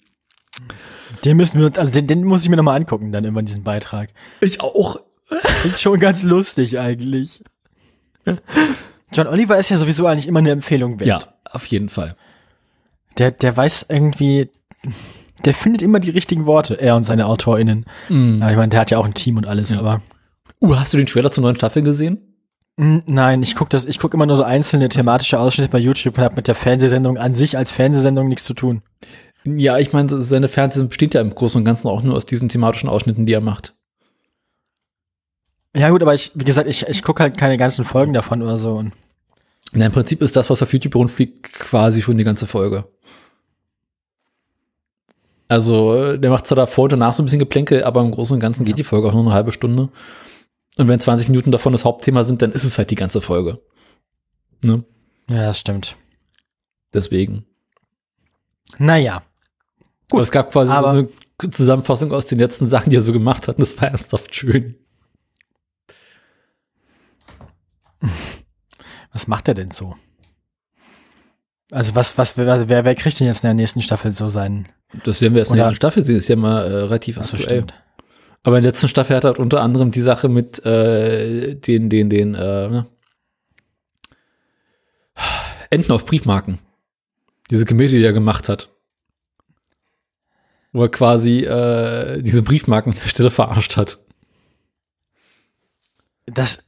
Den 1.25 1.37
müssen 1.37 1.59
wir, 1.59 1.71
also 1.79 1.91
den, 1.91 2.05
den 2.05 2.23
muss 2.23 2.43
ich 2.43 2.49
mir 2.49 2.57
nochmal 2.57 2.79
angucken, 2.79 3.11
dann 3.11 3.23
immer 3.23 3.41
diesen 3.41 3.63
Beitrag. 3.63 4.09
Ich 4.41 4.61
auch. 4.61 4.99
Klingt 5.61 5.79
schon 5.79 5.99
ganz 5.99 6.21
lustig 6.21 6.77
eigentlich. 6.79 7.43
John 9.13 9.27
Oliver 9.27 9.57
ist 9.57 9.69
ja 9.69 9.77
sowieso 9.77 10.05
eigentlich 10.07 10.27
immer 10.27 10.39
eine 10.39 10.51
Empfehlung 10.51 10.99
wert. 10.99 11.07
Ja, 11.07 11.19
auf 11.51 11.65
jeden 11.67 11.89
Fall. 11.89 12.15
Der, 13.17 13.31
der 13.31 13.55
weiß 13.55 13.85
irgendwie, 13.89 14.49
der 15.45 15.53
findet 15.53 15.81
immer 15.81 15.99
die 15.99 16.09
richtigen 16.09 16.45
Worte, 16.45 16.79
er 16.81 16.95
und 16.95 17.03
seine 17.03 17.27
AutorInnen. 17.27 17.85
Ja, 18.09 18.49
ich 18.49 18.55
meine, 18.57 18.69
der 18.69 18.79
hat 18.79 18.91
ja 18.91 18.97
auch 18.97 19.05
ein 19.05 19.13
Team 19.13 19.37
und 19.37 19.45
alles, 19.47 19.69
Ja. 19.71 19.79
aber. 19.79 20.01
Uh, 20.61 20.75
hast 20.77 20.93
du 20.93 20.97
den 20.97 21.05
Trailer 21.07 21.29
zur 21.29 21.43
neuen 21.43 21.55
Staffel 21.57 21.83
gesehen? 21.83 22.19
Mm, 22.77 22.99
Nein, 23.05 23.43
ich 23.43 23.55
gucke 23.55 23.69
das, 23.69 23.85
ich 23.85 23.99
gucke 23.99 24.15
immer 24.17 24.25
nur 24.25 24.37
so 24.37 24.43
einzelne 24.43 24.89
thematische 24.89 25.39
Ausschnitte 25.39 25.69
bei 25.69 25.77
YouTube 25.77 26.17
und 26.17 26.23
habe 26.23 26.35
mit 26.37 26.47
der 26.47 26.55
Fernsehsendung 26.55 27.17
an 27.17 27.35
sich 27.35 27.57
als 27.57 27.71
Fernsehsendung 27.71 28.27
nichts 28.29 28.45
zu 28.45 28.53
tun. 28.53 28.81
Ja, 29.45 29.77
ich 29.77 29.91
meine, 29.91 30.21
seine 30.21 30.47
Fernsehen 30.47 30.87
besteht 30.87 31.13
ja 31.13 31.21
im 31.21 31.35
Großen 31.35 31.59
und 31.59 31.65
Ganzen 31.65 31.89
auch 31.89 32.01
nur 32.01 32.15
aus 32.15 32.25
diesen 32.25 32.47
thematischen 32.49 32.87
Ausschnitten, 32.89 33.25
die 33.25 33.33
er 33.33 33.41
macht. 33.41 33.75
Ja 35.75 35.89
gut, 35.89 36.01
aber 36.01 36.13
ich, 36.13 36.31
wie 36.35 36.45
gesagt, 36.45 36.69
ich, 36.69 36.87
ich 36.87 37.03
gucke 37.03 37.21
halt 37.23 37.37
keine 37.37 37.57
ganzen 37.57 37.83
Folgen 37.83 38.13
davon 38.13 38.41
oder 38.41 38.57
so. 38.57 38.75
Und 38.75 38.93
Na, 39.73 39.87
im 39.87 39.91
Prinzip 39.91 40.21
ist 40.21 40.35
das, 40.35 40.49
was 40.49 40.61
auf 40.61 40.71
YouTube 40.71 40.95
rumfliegt, 40.95 41.51
quasi 41.53 42.01
schon 42.01 42.17
die 42.17 42.23
ganze 42.23 42.45
Folge. 42.45 42.85
Also, 45.47 46.15
der 46.17 46.29
macht 46.29 46.47
zwar 46.47 46.55
davor 46.55 46.85
und 46.85 46.91
danach 46.91 47.13
so 47.13 47.21
ein 47.21 47.25
bisschen 47.25 47.39
Geplänkel, 47.39 47.83
aber 47.83 48.01
im 48.01 48.11
Großen 48.11 48.35
und 48.35 48.39
Ganzen 48.39 48.65
geht 48.65 48.77
die 48.77 48.83
Folge 48.83 49.07
auch 49.07 49.13
nur 49.13 49.23
eine 49.23 49.33
halbe 49.33 49.51
Stunde. 49.51 49.89
Und 50.77 50.87
wenn 50.87 50.99
20 50.99 51.29
Minuten 51.29 51.51
davon 51.51 51.73
das 51.73 51.85
Hauptthema 51.85 52.23
sind, 52.23 52.41
dann 52.41 52.51
ist 52.51 52.63
es 52.63 52.77
halt 52.77 52.91
die 52.91 52.95
ganze 52.95 53.21
Folge. 53.21 53.59
Ne? 54.63 54.83
ja, 55.29 55.47
das 55.47 55.59
stimmt. 55.59 55.95
Deswegen. 56.93 57.45
Naja. 58.77 59.23
Gut, 60.09 60.17
Aber 60.17 60.21
es 60.21 60.31
gab 60.31 60.51
quasi 60.51 60.71
so 60.71 60.85
eine 60.85 61.09
Zusammenfassung 61.51 62.11
aus 62.11 62.25
den 62.25 62.39
letzten 62.39 62.67
Sachen, 62.67 62.89
die 62.89 62.95
er 62.95 63.01
so 63.01 63.11
gemacht 63.11 63.47
hat. 63.47 63.57
Und 63.57 63.61
das 63.61 63.79
war 63.79 63.89
ernsthaft 63.89 64.33
schön. 64.35 64.75
Was 69.13 69.27
macht 69.27 69.47
er 69.47 69.53
denn 69.53 69.71
so? 69.71 69.95
Also 71.71 71.95
was, 71.95 72.17
was, 72.17 72.37
wer, 72.37 72.67
wer, 72.67 72.95
kriegt 72.95 73.19
denn 73.19 73.27
jetzt 73.27 73.43
in 73.43 73.47
der 73.47 73.53
nächsten 73.53 73.81
Staffel 73.81 74.11
so 74.11 74.27
seinen? 74.27 74.67
Das 75.05 75.21
werden 75.21 75.33
wir 75.33 75.39
erst 75.39 75.51
in 75.51 75.57
der 75.57 75.67
nächsten 75.67 75.77
Staffel 75.77 76.03
sehen. 76.03 76.17
Ist 76.17 76.27
ja 76.27 76.35
mal 76.35 76.59
äh, 76.59 76.75
relativ 76.83 77.17
Ach 77.17 77.23
aktuell. 77.23 77.41
stimmt. 77.41 77.73
Aber 78.43 78.57
in 78.57 78.63
der 78.63 78.73
letzten 78.73 78.89
Staffel 78.89 79.15
hat 79.15 79.23
er 79.23 79.29
halt 79.29 79.39
unter 79.39 79.61
anderem 79.61 79.91
die 79.91 80.01
Sache 80.01 80.29
mit 80.29 80.63
äh, 80.65 81.55
den, 81.55 81.89
den, 81.89 82.09
den 82.09 82.35
äh, 82.35 82.69
ne? 82.69 82.85
Enten 85.69 85.91
auf 85.91 86.05
Briefmarken. 86.05 86.59
Diese 87.49 87.65
Komödie, 87.65 87.97
die 87.97 88.05
er 88.05 88.13
gemacht 88.13 88.49
hat. 88.49 88.69
Wo 90.71 90.83
er 90.83 90.89
quasi 90.89 91.39
äh, 91.39 92.21
diese 92.21 92.43
Briefmarkenhersteller 92.43 93.31
verarscht 93.31 93.77
hat. 93.77 93.99
Das, 96.25 96.59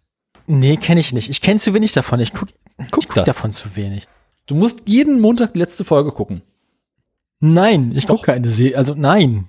nee, 0.48 0.78
kenne 0.78 1.00
ich 1.00 1.14
nicht. 1.14 1.30
Ich 1.30 1.42
kenne 1.42 1.60
zu 1.60 1.74
wenig 1.74 1.94
davon. 1.94 2.20
Ich 2.20 2.34
guck, 2.34 2.50
Guck 2.92 3.08
guck 3.10 3.25
davon 3.25 3.52
zu 3.52 3.75
wenig. 3.75 4.08
Du 4.46 4.56
musst 4.56 4.82
jeden 4.86 5.20
Montag 5.20 5.54
die 5.54 5.60
letzte 5.60 5.86
Folge 5.86 6.12
gucken. 6.12 6.42
Nein, 7.40 7.92
ich 7.96 8.08
gucke 8.08 8.24
keine 8.24 8.50
Serie. 8.50 8.78
Also 8.78 8.94
nein. 8.96 9.48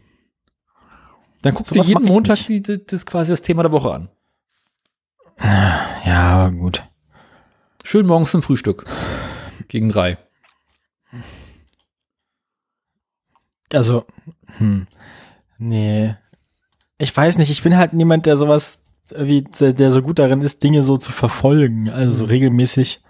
Dann 1.43 1.55
guckst 1.55 1.73
Sowas 1.73 1.87
du 1.87 1.93
jeden 1.93 2.05
Montag 2.05 2.39
die, 2.47 2.63
die, 2.63 2.85
das 2.85 3.07
quasi 3.07 3.33
das 3.33 3.43
Thema 3.43 3.63
der 3.63 3.73
Woche 3.73 3.93
an. 3.93 4.09
Ja, 5.39 6.49
gut. 6.49 6.83
Schön 7.85 8.07
morgens 8.07 8.31
zum 8.31 8.43
Frühstück. 8.43 8.87
Gegen 9.69 9.91
drei. 9.91 10.19
Also, 13.73 14.07
hm, 14.59 14.87
nee. 15.59 16.15
Ich 16.99 17.15
weiß 17.15 17.39
nicht, 17.39 17.51
ich 17.51 17.63
bin 17.63 17.77
halt 17.77 17.93
niemand, 17.93 18.27
der 18.27 18.37
sowas, 18.37 18.81
wie, 19.17 19.43
der, 19.43 19.91
so 19.91 20.03
gut 20.03 20.19
darin 20.19 20.41
ist, 20.41 20.63
Dinge 20.63 20.83
so 20.83 20.97
zu 20.97 21.13
verfolgen. 21.13 21.89
Also 21.91 22.13
so 22.13 22.25
Mhm. 22.25 22.31
regelmäßig. 22.31 23.01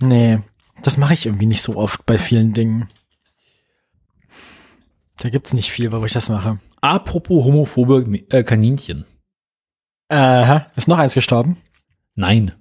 Nee, 0.00 0.40
das 0.82 0.96
mache 0.96 1.14
ich 1.14 1.26
irgendwie 1.26 1.46
nicht 1.46 1.62
so 1.62 1.76
oft 1.76 2.04
bei 2.06 2.18
vielen 2.18 2.52
Dingen. 2.52 2.88
Da 5.18 5.28
gibt's 5.28 5.52
nicht 5.52 5.70
viel, 5.70 5.92
wo 5.92 6.04
ich 6.04 6.12
das 6.12 6.28
mache. 6.28 6.58
Apropos 6.80 7.44
homophobe 7.44 8.04
äh, 8.30 8.42
Kaninchen. 8.42 9.04
Aha, 10.08 10.66
ist 10.76 10.88
noch 10.88 10.98
eins 10.98 11.14
gestorben? 11.14 11.56
Nein. 12.14 12.52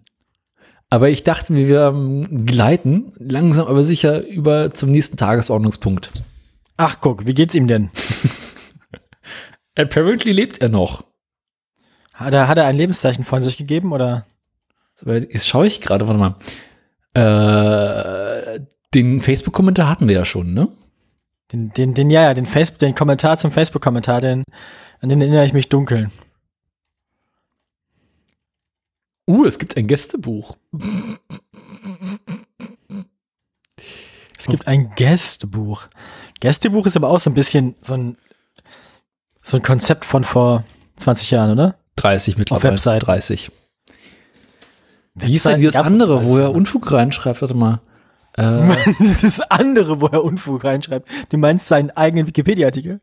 Aber 0.90 1.10
ich 1.10 1.24
dachte, 1.24 1.56
wir 1.56 1.88
ähm, 1.88 2.46
gleiten 2.46 3.14
langsam 3.18 3.68
aber 3.68 3.84
sicher 3.84 4.26
über 4.28 4.74
zum 4.74 4.92
nächsten 4.92 5.18
Tagesordnungspunkt. 5.18 6.12
Ach, 6.78 6.98
guck, 7.02 7.26
wie 7.26 7.34
geht's 7.34 7.56
ihm 7.56 7.68
denn? 7.68 7.90
Apparently 9.76 10.32
lebt 10.32 10.60
er 10.62 10.70
noch. 10.70 11.04
Hat 12.14 12.34
er, 12.34 12.48
hat 12.48 12.58
er 12.58 12.66
ein 12.66 12.78
Lebenszeichen 12.78 13.24
von 13.24 13.42
sich 13.42 13.58
gegeben 13.58 13.92
oder? 13.92 14.26
Jetzt 15.06 15.48
schaue 15.48 15.68
ich 15.68 15.82
gerade, 15.82 16.08
warte 16.08 16.20
mal. 16.20 16.36
Äh, 17.16 18.60
den 18.94 19.22
Facebook-Kommentar 19.22 19.90
hatten 19.90 20.08
wir 20.08 20.16
ja 20.16 20.26
schon, 20.26 20.54
ne? 20.54 20.68
Den, 21.52 21.72
den, 21.74 21.94
den, 21.94 22.10
ja, 22.10 22.24
ja, 22.24 22.34
den 22.34 22.46
Facebook, 22.46 22.80
den 22.80 22.96
Kommentar 22.96 23.38
zum 23.38 23.52
Facebook-Kommentar, 23.52 24.22
den, 24.22 24.44
an 25.02 25.10
den 25.10 25.22
erinnere 25.22 25.46
ich 25.46 25.54
mich 25.54 25.70
dunkel. 25.70 26.10
Uh, 29.28 29.46
es 29.46 29.58
gibt 29.58 29.78
ein 29.78 29.88
Gästebuch. 29.88 30.58
Es 34.38 34.48
gibt 34.48 34.68
ein 34.68 34.94
Gästebuch. 34.96 35.88
Gästebuch 36.40 36.86
ist 36.86 36.98
aber 36.98 37.10
auch 37.10 37.20
so 37.20 37.30
ein 37.30 37.34
bisschen 37.34 37.76
so 37.82 37.94
ein, 37.94 38.18
so 39.42 39.58
ein 39.58 39.64
Konzept 39.64 40.06
von 40.06 40.24
vor 40.24 40.64
20 40.98 41.32
Jahren, 41.32 41.52
oder? 41.52 41.78
30 42.04 42.38
mittlerweile. 42.38 42.74
Webseiten. 42.74 43.06
30. 43.06 43.52
Wie 45.16 45.36
ist 45.36 45.46
denn 45.46 45.60
dieses 45.60 45.76
andere, 45.76 46.26
wo 46.26 46.38
er 46.38 46.46
30, 46.46 46.58
Unfug 46.58 46.92
reinschreibt? 46.92 47.42
Warte 47.42 47.54
mal. 47.54 47.80
Äh, 48.36 48.76
Das 49.22 49.40
andere, 49.42 50.02
wo 50.02 50.08
er 50.08 50.24
Unfug 50.24 50.64
reinschreibt. 50.64 51.08
Du 51.30 51.38
meinst 51.38 51.68
seinen 51.68 51.92
eigenen 51.92 52.28
Wikipedia-Artikel? 52.28 53.00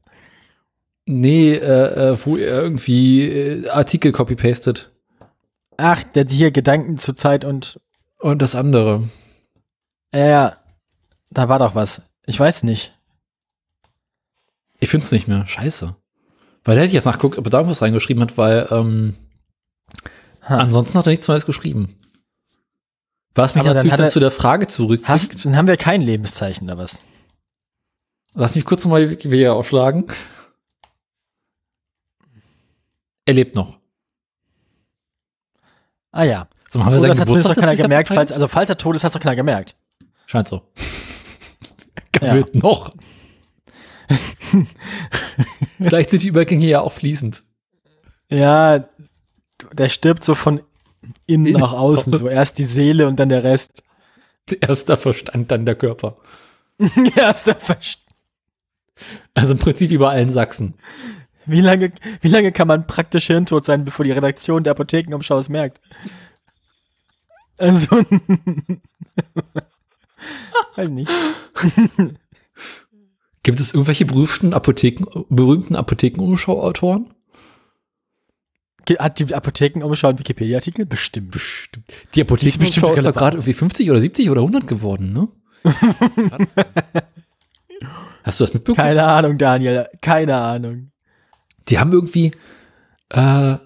nee, 1.07 1.55
äh, 1.55 2.11
äh, 2.13 2.19
wo 2.25 2.37
er 2.37 2.63
irgendwie 2.63 3.23
äh, 3.29 3.69
Artikel 3.69 4.13
copy-pastet. 4.13 4.91
Ach, 5.77 6.05
der 6.05 6.27
hier 6.29 6.51
Gedanken 6.53 6.99
zur 6.99 7.17
Zeit 7.17 7.45
und, 7.45 7.81
Und 8.19 8.43
das 8.43 8.55
andere. 8.55 9.09
ja, 10.15 10.27
ja, 10.27 10.57
da 11.31 11.49
war 11.49 11.59
doch 11.59 11.75
was. 11.75 12.03
Ich 12.27 12.39
weiß 12.39 12.63
nicht. 12.65 12.97
Ich 14.79 14.89
finde 14.91 15.05
es 15.05 15.11
nicht 15.11 15.27
mehr. 15.27 15.47
Scheiße. 15.49 15.97
Weil 16.65 16.75
da 16.77 16.81
hätte 16.83 16.89
ich 16.89 16.95
jetzt 16.95 17.05
nachguckt, 17.07 17.39
ob 17.39 17.47
er 17.47 17.51
da 17.51 17.59
irgendwas 17.59 17.83
reingeschrieben 17.83 18.23
hat, 18.23 18.37
weil 18.39 18.67
ähm, 18.71 19.17
Ha. 20.49 20.59
ansonsten 20.59 20.99
hat 20.99 21.07
er 21.07 21.11
nichts 21.11 21.29
Neues 21.29 21.47
geschrieben. 21.47 21.97
Was 23.35 23.55
mich 23.55 23.61
Aber 23.65 23.75
natürlich 23.75 23.93
dann, 23.97 24.07
er- 24.07 24.09
zu 24.11 24.21
der 24.21 24.31
Frage 24.31 24.67
zurück. 24.67 25.03
Hast, 25.05 25.45
dann 25.45 25.57
haben 25.57 25.69
wir 25.69 25.77
kein 25.77 26.03
Lebenszeichen 26.03 26.65
oder 26.69 26.79
was? 26.79 27.03
Lass 28.35 28.55
mich 28.55 28.65
kurz 28.65 28.85
nochmal 28.85 29.05
die 29.05 29.11
Wikipedia 29.11 29.53
aufschlagen. 29.53 30.07
Er 33.27 33.35
lebt 33.35 33.55
noch. 33.55 33.79
Ah 36.13 36.25
ja. 36.25 36.49
So, 36.71 36.85
haben 36.85 36.93
wir 36.93 37.01
Oh, 37.01 37.07
das 37.07 37.19
hat 37.21 37.29
zumindest 37.29 37.55
keiner 37.55 37.77
gemerkt, 37.77 38.09
falls, 38.09 38.33
also 38.33 38.49
falls 38.49 38.69
er 38.69 38.77
tot 38.79 38.97
ist, 38.97 39.05
hat 39.05 39.15
doch 39.15 39.21
keiner 39.21 39.37
gemerkt. 39.37 39.77
Scheint 40.27 40.49
so. 40.49 40.63
Ja. 42.21 42.29
Er 42.29 42.35
lebt 42.35 42.55
noch. 42.57 42.91
Vielleicht 45.79 46.11
sind 46.11 46.23
die 46.23 46.29
Übergänge 46.29 46.67
ja 46.67 46.81
auch 46.81 46.93
fließend. 46.93 47.43
Ja, 48.31 48.85
der 49.73 49.89
stirbt 49.89 50.25
so 50.25 50.35
von 50.35 50.61
innen 51.27 51.53
nach 51.53 51.73
außen. 51.73 52.17
So 52.17 52.29
erst 52.29 52.59
die 52.59 52.65
Seele 52.65 53.07
und 53.07 53.17
dann 53.17 53.29
der 53.29 53.45
Rest. 53.45 53.83
Erster 54.61 54.97
Verstand, 54.97 55.51
dann 55.51 55.67
der 55.67 55.75
Körper. 55.75 56.17
Erst 57.17 57.47
der 57.47 57.57
Verst 57.57 58.01
Also 59.35 59.53
im 59.53 59.59
Prinzip 59.59 59.91
wie 59.91 59.99
bei 59.99 60.11
allen 60.11 60.31
Sachsen. 60.31 60.75
wie 61.47 61.61
lange, 61.61 61.93
wie 62.21 62.29
lange 62.29 62.53
kann 62.53 62.69
man 62.69 62.87
praktisch 62.87 63.27
hirntot 63.27 63.65
sein, 63.65 63.85
bevor 63.85 64.05
die 64.05 64.13
Redaktion 64.13 64.65
der 64.65 64.73
Apothekenumschau 64.73 65.39
es 65.39 65.49
merkt? 65.49 65.81
Also, 67.59 67.89
weiß 70.77 70.89
nicht. 70.89 71.11
Gibt 73.43 73.61
es 73.61 73.73
irgendwelche 73.73 74.05
berühmten 74.05 74.53
Apotheken, 74.53 75.07
berühmten 75.29 75.77
Apothekenumschau-Autoren? 75.77 77.15
hat 78.99 79.19
die 79.21 79.33
Apothekenumschau 79.35 80.09
einen 80.09 80.19
Wikipedia-Artikel? 80.19 80.85
Bestimmt. 80.85 81.31
Bestimmt. 81.31 81.87
Die 81.89 81.95
Die 82.15 82.21
ist 82.23 82.31
Apothekenumschau 82.31 82.95
ist 82.95 83.07
doch 83.07 83.15
gerade 83.15 83.37
irgendwie 83.37 83.55
50 83.55 83.91
oder 83.91 84.01
70 84.01 84.31
oder 84.31 84.41
100 84.41 84.67
geworden, 84.67 85.13
ne? 85.13 85.29
Hast 88.23 88.41
du 88.41 88.45
das 88.45 88.53
mitbekommen? 88.53 88.85
Keine 88.85 89.05
Ahnung, 89.05 89.39
Daniel. 89.39 89.89
Keine 90.03 90.37
Ahnung. 90.37 90.91
Die 91.69 91.79
haben 91.79 91.93
irgendwie, 91.93 92.33
äh, 93.11 93.57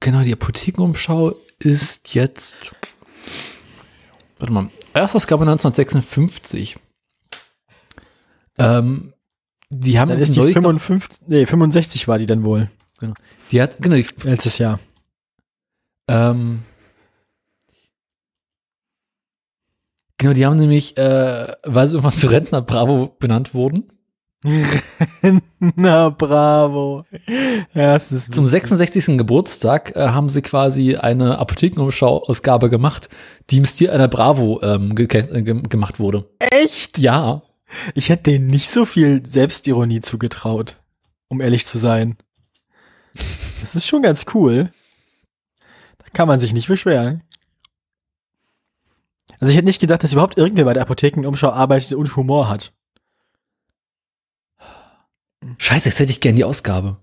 genau, 0.00 0.22
die 0.22 0.32
Apothekenumschau 0.32 1.34
ist 1.58 2.14
jetzt, 2.14 2.72
warte 4.38 4.52
mal, 4.52 4.70
Erstausgabe 4.92 5.42
1956. 5.42 6.76
Ähm, 8.60 9.12
die 9.70 9.98
haben 9.98 10.08
Dann 10.10 10.18
ist 10.18 10.34
die 10.34 10.40
neulich 10.40 10.56
noch- 10.56 10.62
55, 10.62 11.28
nee, 11.28 11.46
65 11.46 12.08
war 12.08 12.18
die 12.18 12.26
dann 12.26 12.44
wohl. 12.44 12.70
genau, 12.98 13.14
die 13.50 13.60
hat, 13.62 13.80
genau, 13.80 13.96
die, 13.96 14.06
Letztes 14.24 14.58
Jahr. 14.58 14.78
ähm, 16.08 16.62
genau, 20.18 20.32
die 20.32 20.44
haben 20.46 20.56
nämlich, 20.58 20.96
äh, 20.96 21.52
weil 21.64 21.88
sie 21.88 21.94
irgendwann 21.96 22.16
zu 22.18 22.26
Rentner 22.28 22.62
Bravo 22.62 23.14
benannt 23.18 23.54
wurden, 23.54 23.90
Na, 25.76 26.08
bravo. 26.08 27.04
Ja, 27.74 27.94
es 27.96 28.10
ist 28.10 28.32
Zum 28.32 28.48
66. 28.48 29.18
Geburtstag 29.18 29.94
äh, 29.94 30.08
haben 30.08 30.30
sie 30.30 30.40
quasi 30.40 30.96
eine 30.96 31.36
Apothekenumschau-Ausgabe 31.38 32.70
gemacht, 32.70 33.10
die 33.50 33.58
im 33.58 33.66
Stil 33.66 33.90
einer 33.90 34.08
Bravo 34.08 34.58
ähm, 34.62 34.94
ge 34.94 35.04
äh, 35.12 35.42
ge 35.42 35.60
gemacht 35.68 35.98
wurde. 36.00 36.24
echt. 36.38 36.98
Ja, 36.98 37.42
Ich 37.94 38.08
hätte 38.08 38.24
denen 38.24 38.46
nicht 38.46 38.70
so 38.70 38.84
viel 38.84 39.24
Selbstironie 39.26 40.00
zugetraut, 40.00 40.76
um 41.28 41.40
ehrlich 41.40 41.66
zu 41.66 41.78
sein. 41.78 42.16
Das 43.60 43.74
ist 43.74 43.86
schon 43.86 44.02
ganz 44.02 44.26
cool. 44.34 44.72
Da 45.98 46.06
kann 46.12 46.28
man 46.28 46.40
sich 46.40 46.52
nicht 46.52 46.68
beschweren. 46.68 47.22
Also 49.38 49.50
ich 49.50 49.56
hätte 49.56 49.66
nicht 49.66 49.80
gedacht, 49.80 50.02
dass 50.02 50.12
überhaupt 50.12 50.36
irgendwer 50.36 50.66
bei 50.66 50.74
der 50.74 50.82
Apothekenumschau 50.82 51.50
arbeitet 51.50 51.94
und 51.94 52.14
Humor 52.16 52.48
hat. 52.48 52.72
scheiße, 55.56 55.88
jetzt 55.88 55.98
hätte 55.98 56.12
ich 56.12 56.20
gern 56.20 56.36
die 56.36 56.44
Ausgabe. 56.44 56.98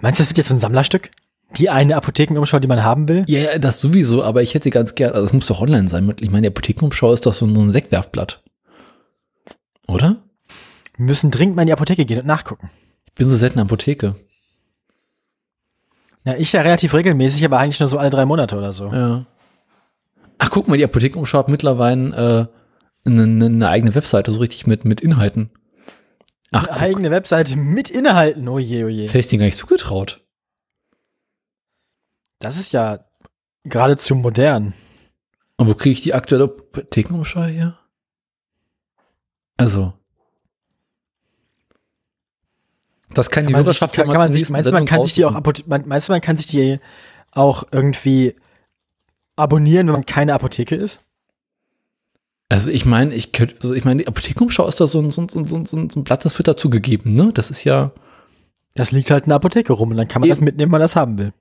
Meinst 0.00 0.20
du, 0.20 0.22
das 0.22 0.30
wird 0.30 0.38
jetzt 0.38 0.48
so 0.48 0.54
ein 0.54 0.60
Sammlerstück? 0.60 1.10
Die 1.56 1.70
eine 1.70 1.96
Apothekenumschau, 1.96 2.58
die 2.58 2.68
man 2.68 2.84
haben 2.84 3.08
will? 3.08 3.24
Ja, 3.28 3.40
ja, 3.40 3.58
das 3.58 3.80
sowieso, 3.80 4.22
aber 4.22 4.42
ich 4.42 4.54
hätte 4.54 4.70
ganz 4.70 4.94
gern, 4.94 5.12
also 5.12 5.24
das 5.24 5.32
muss 5.32 5.46
doch 5.46 5.60
online 5.60 5.88
sein. 5.88 6.12
Ich 6.20 6.30
meine, 6.30 6.42
die 6.42 6.48
Apothekenumschau 6.48 7.12
ist 7.12 7.26
doch 7.26 7.32
so 7.32 7.46
ein, 7.46 7.54
so 7.54 7.60
ein 7.60 7.72
Wegwerfblatt. 7.72 8.42
Oder? 9.86 10.22
Wir 10.96 11.04
müssen 11.04 11.30
dringend 11.30 11.56
mal 11.56 11.62
in 11.62 11.66
die 11.66 11.72
Apotheke 11.72 12.04
gehen 12.04 12.20
und 12.20 12.26
nachgucken. 12.26 12.70
Ich 13.06 13.14
bin 13.14 13.28
so 13.28 13.36
selten 13.36 13.58
in 13.58 13.66
der 13.66 13.72
Apotheke. 13.72 14.16
Ja, 16.24 16.34
ich 16.34 16.52
ja 16.52 16.62
relativ 16.62 16.92
regelmäßig, 16.92 17.44
aber 17.44 17.58
eigentlich 17.58 17.78
nur 17.78 17.86
so 17.86 17.98
alle 17.98 18.10
drei 18.10 18.26
Monate 18.26 18.56
oder 18.56 18.72
so. 18.72 18.92
Ja. 18.92 19.26
Ach, 20.38 20.50
guck 20.50 20.66
mal, 20.68 20.76
die 20.76 20.84
Apothekenumschau 20.84 21.38
hat 21.38 21.48
mittlerweile 21.48 22.50
äh, 23.04 23.08
eine, 23.08 23.22
eine, 23.22 23.68
eigene 23.68 23.94
Webseite, 23.94 24.32
so 24.32 24.40
richtig 24.40 24.66
mit, 24.66 24.84
mit 24.84 25.00
Inhalten. 25.00 25.50
Ach, 26.50 26.66
Eine 26.66 26.80
eigene 26.80 27.10
Webseite 27.10 27.56
mit 27.56 27.90
Inhalten. 27.90 28.48
Oh 28.48 28.58
je, 28.58 28.84
oh 28.84 28.88
je. 28.88 29.04
das 29.04 29.10
hätte 29.10 29.20
ich 29.20 29.28
dir 29.28 29.38
gar 29.38 29.46
nicht 29.46 29.56
zugetraut. 29.56 30.20
Das 32.40 32.58
ist 32.58 32.72
ja 32.72 33.04
geradezu 33.64 34.14
modern. 34.14 34.74
Und 35.56 35.68
wo 35.68 35.74
kriege 35.74 35.92
ich 35.92 36.00
die 36.02 36.14
aktuelle 36.14 36.44
Apothekenumschau 36.44 37.44
her? 37.44 37.78
Also. 39.56 39.92
Das 43.14 43.30
kann 43.30 43.46
die 43.46 43.52
Kann 43.52 43.62
man 43.64 43.72
sich, 43.72 43.80
Hörerschaft 43.80 43.94
kann, 43.94 44.08
kann 44.08 44.18
man 44.18 44.32
sich, 44.32 44.50
meinst 44.50 44.68
du, 44.68 44.72
man 44.72 44.84
kann 44.84 45.02
sich 45.02 45.14
die 45.14 45.24
auch, 45.24 45.40
meinst 45.66 46.08
du, 46.08 46.12
man 46.12 46.20
kann 46.20 46.36
sich 46.36 46.46
die 46.46 46.78
auch 47.32 47.64
irgendwie 47.70 48.34
abonnieren, 49.36 49.86
wenn 49.86 49.94
man 49.94 50.06
keine 50.06 50.34
Apotheke 50.34 50.74
ist? 50.74 51.00
Also 52.48 52.70
ich 52.70 52.84
meine, 52.84 53.14
ich 53.14 53.32
könnte, 53.32 53.56
also 53.62 53.74
ich 53.74 53.84
meine, 53.84 54.02
die 54.02 54.08
Apothekenumschau 54.08 54.66
ist 54.68 54.80
da 54.80 54.86
so 54.86 55.00
ein, 55.00 55.10
so 55.10 55.22
ein, 55.22 55.28
so 55.28 55.38
ein, 55.40 55.44
so 55.46 55.56
ein, 55.56 55.66
so 55.66 55.76
ein 55.78 56.04
Blatt, 56.04 56.24
das 56.24 56.38
wird 56.38 56.48
dazugegeben, 56.48 57.14
ne? 57.14 57.30
Das 57.32 57.50
ist 57.50 57.64
ja, 57.64 57.92
Das 58.74 58.92
liegt 58.92 59.10
halt 59.10 59.24
in 59.24 59.30
der 59.30 59.36
Apotheke 59.36 59.72
rum 59.72 59.90
und 59.90 59.96
dann 59.96 60.08
kann 60.08 60.20
man 60.20 60.26
Eben. 60.28 60.32
das 60.36 60.40
mitnehmen, 60.42 60.66
wenn 60.66 60.72
man 60.72 60.80
das 60.82 60.94
haben 60.96 61.18
will. 61.18 61.32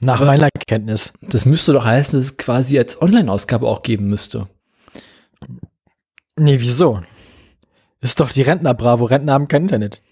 Nach 0.00 0.16
Aber- 0.16 0.26
meiner 0.26 0.48
Kenntnis. 0.66 1.12
das 1.20 1.44
müsste 1.44 1.72
doch 1.72 1.84
heißen, 1.84 2.18
dass 2.18 2.24
es 2.26 2.36
quasi 2.36 2.78
als 2.78 3.00
Online-Ausgabe 3.00 3.66
auch 3.66 3.82
geben 3.82 4.08
müsste. 4.08 4.48
Nee, 6.36 6.60
wieso? 6.60 7.02
Ist 8.00 8.20
doch 8.20 8.30
die 8.30 8.42
Rentner-Bravo. 8.42 9.04
Rentner 9.04 9.32
haben 9.32 9.48
kein 9.48 9.62
Internet. 9.62 10.02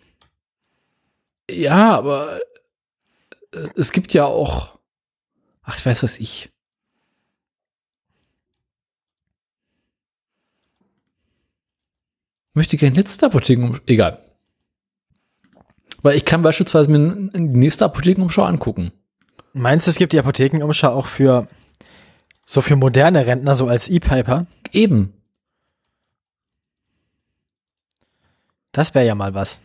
Ja, 1.50 1.96
aber 1.96 2.40
äh, 3.52 3.68
es 3.76 3.92
gibt 3.92 4.14
ja 4.14 4.24
auch, 4.24 4.78
ach, 5.62 5.76
ich 5.76 5.84
weiß 5.84 6.02
was 6.02 6.18
ich. 6.18 6.50
Möchte 12.54 12.76
gerne 12.76 12.96
letzte 12.96 13.26
Apothekenumschau, 13.26 13.82
egal. 13.86 14.18
Weil 16.02 16.16
ich 16.16 16.24
kann 16.24 16.42
beispielsweise 16.42 16.90
mir 16.90 17.30
die 17.32 17.40
nächste 17.40 17.84
Apothekenumschau 17.84 18.42
angucken. 18.42 18.92
Meinst 19.54 19.86
du, 19.86 19.90
es 19.90 19.96
gibt 19.96 20.12
die 20.12 20.18
Apothekenumschau 20.18 20.92
auch 20.92 21.06
für 21.06 21.48
so 22.46 22.60
für 22.60 22.76
moderne 22.76 23.26
Rentner, 23.26 23.54
so 23.54 23.68
als 23.68 23.88
E-Paper? 23.88 24.46
Eben. 24.72 25.14
Das 28.72 28.94
wäre 28.94 29.06
ja 29.06 29.14
mal 29.14 29.34
was. 29.34 29.60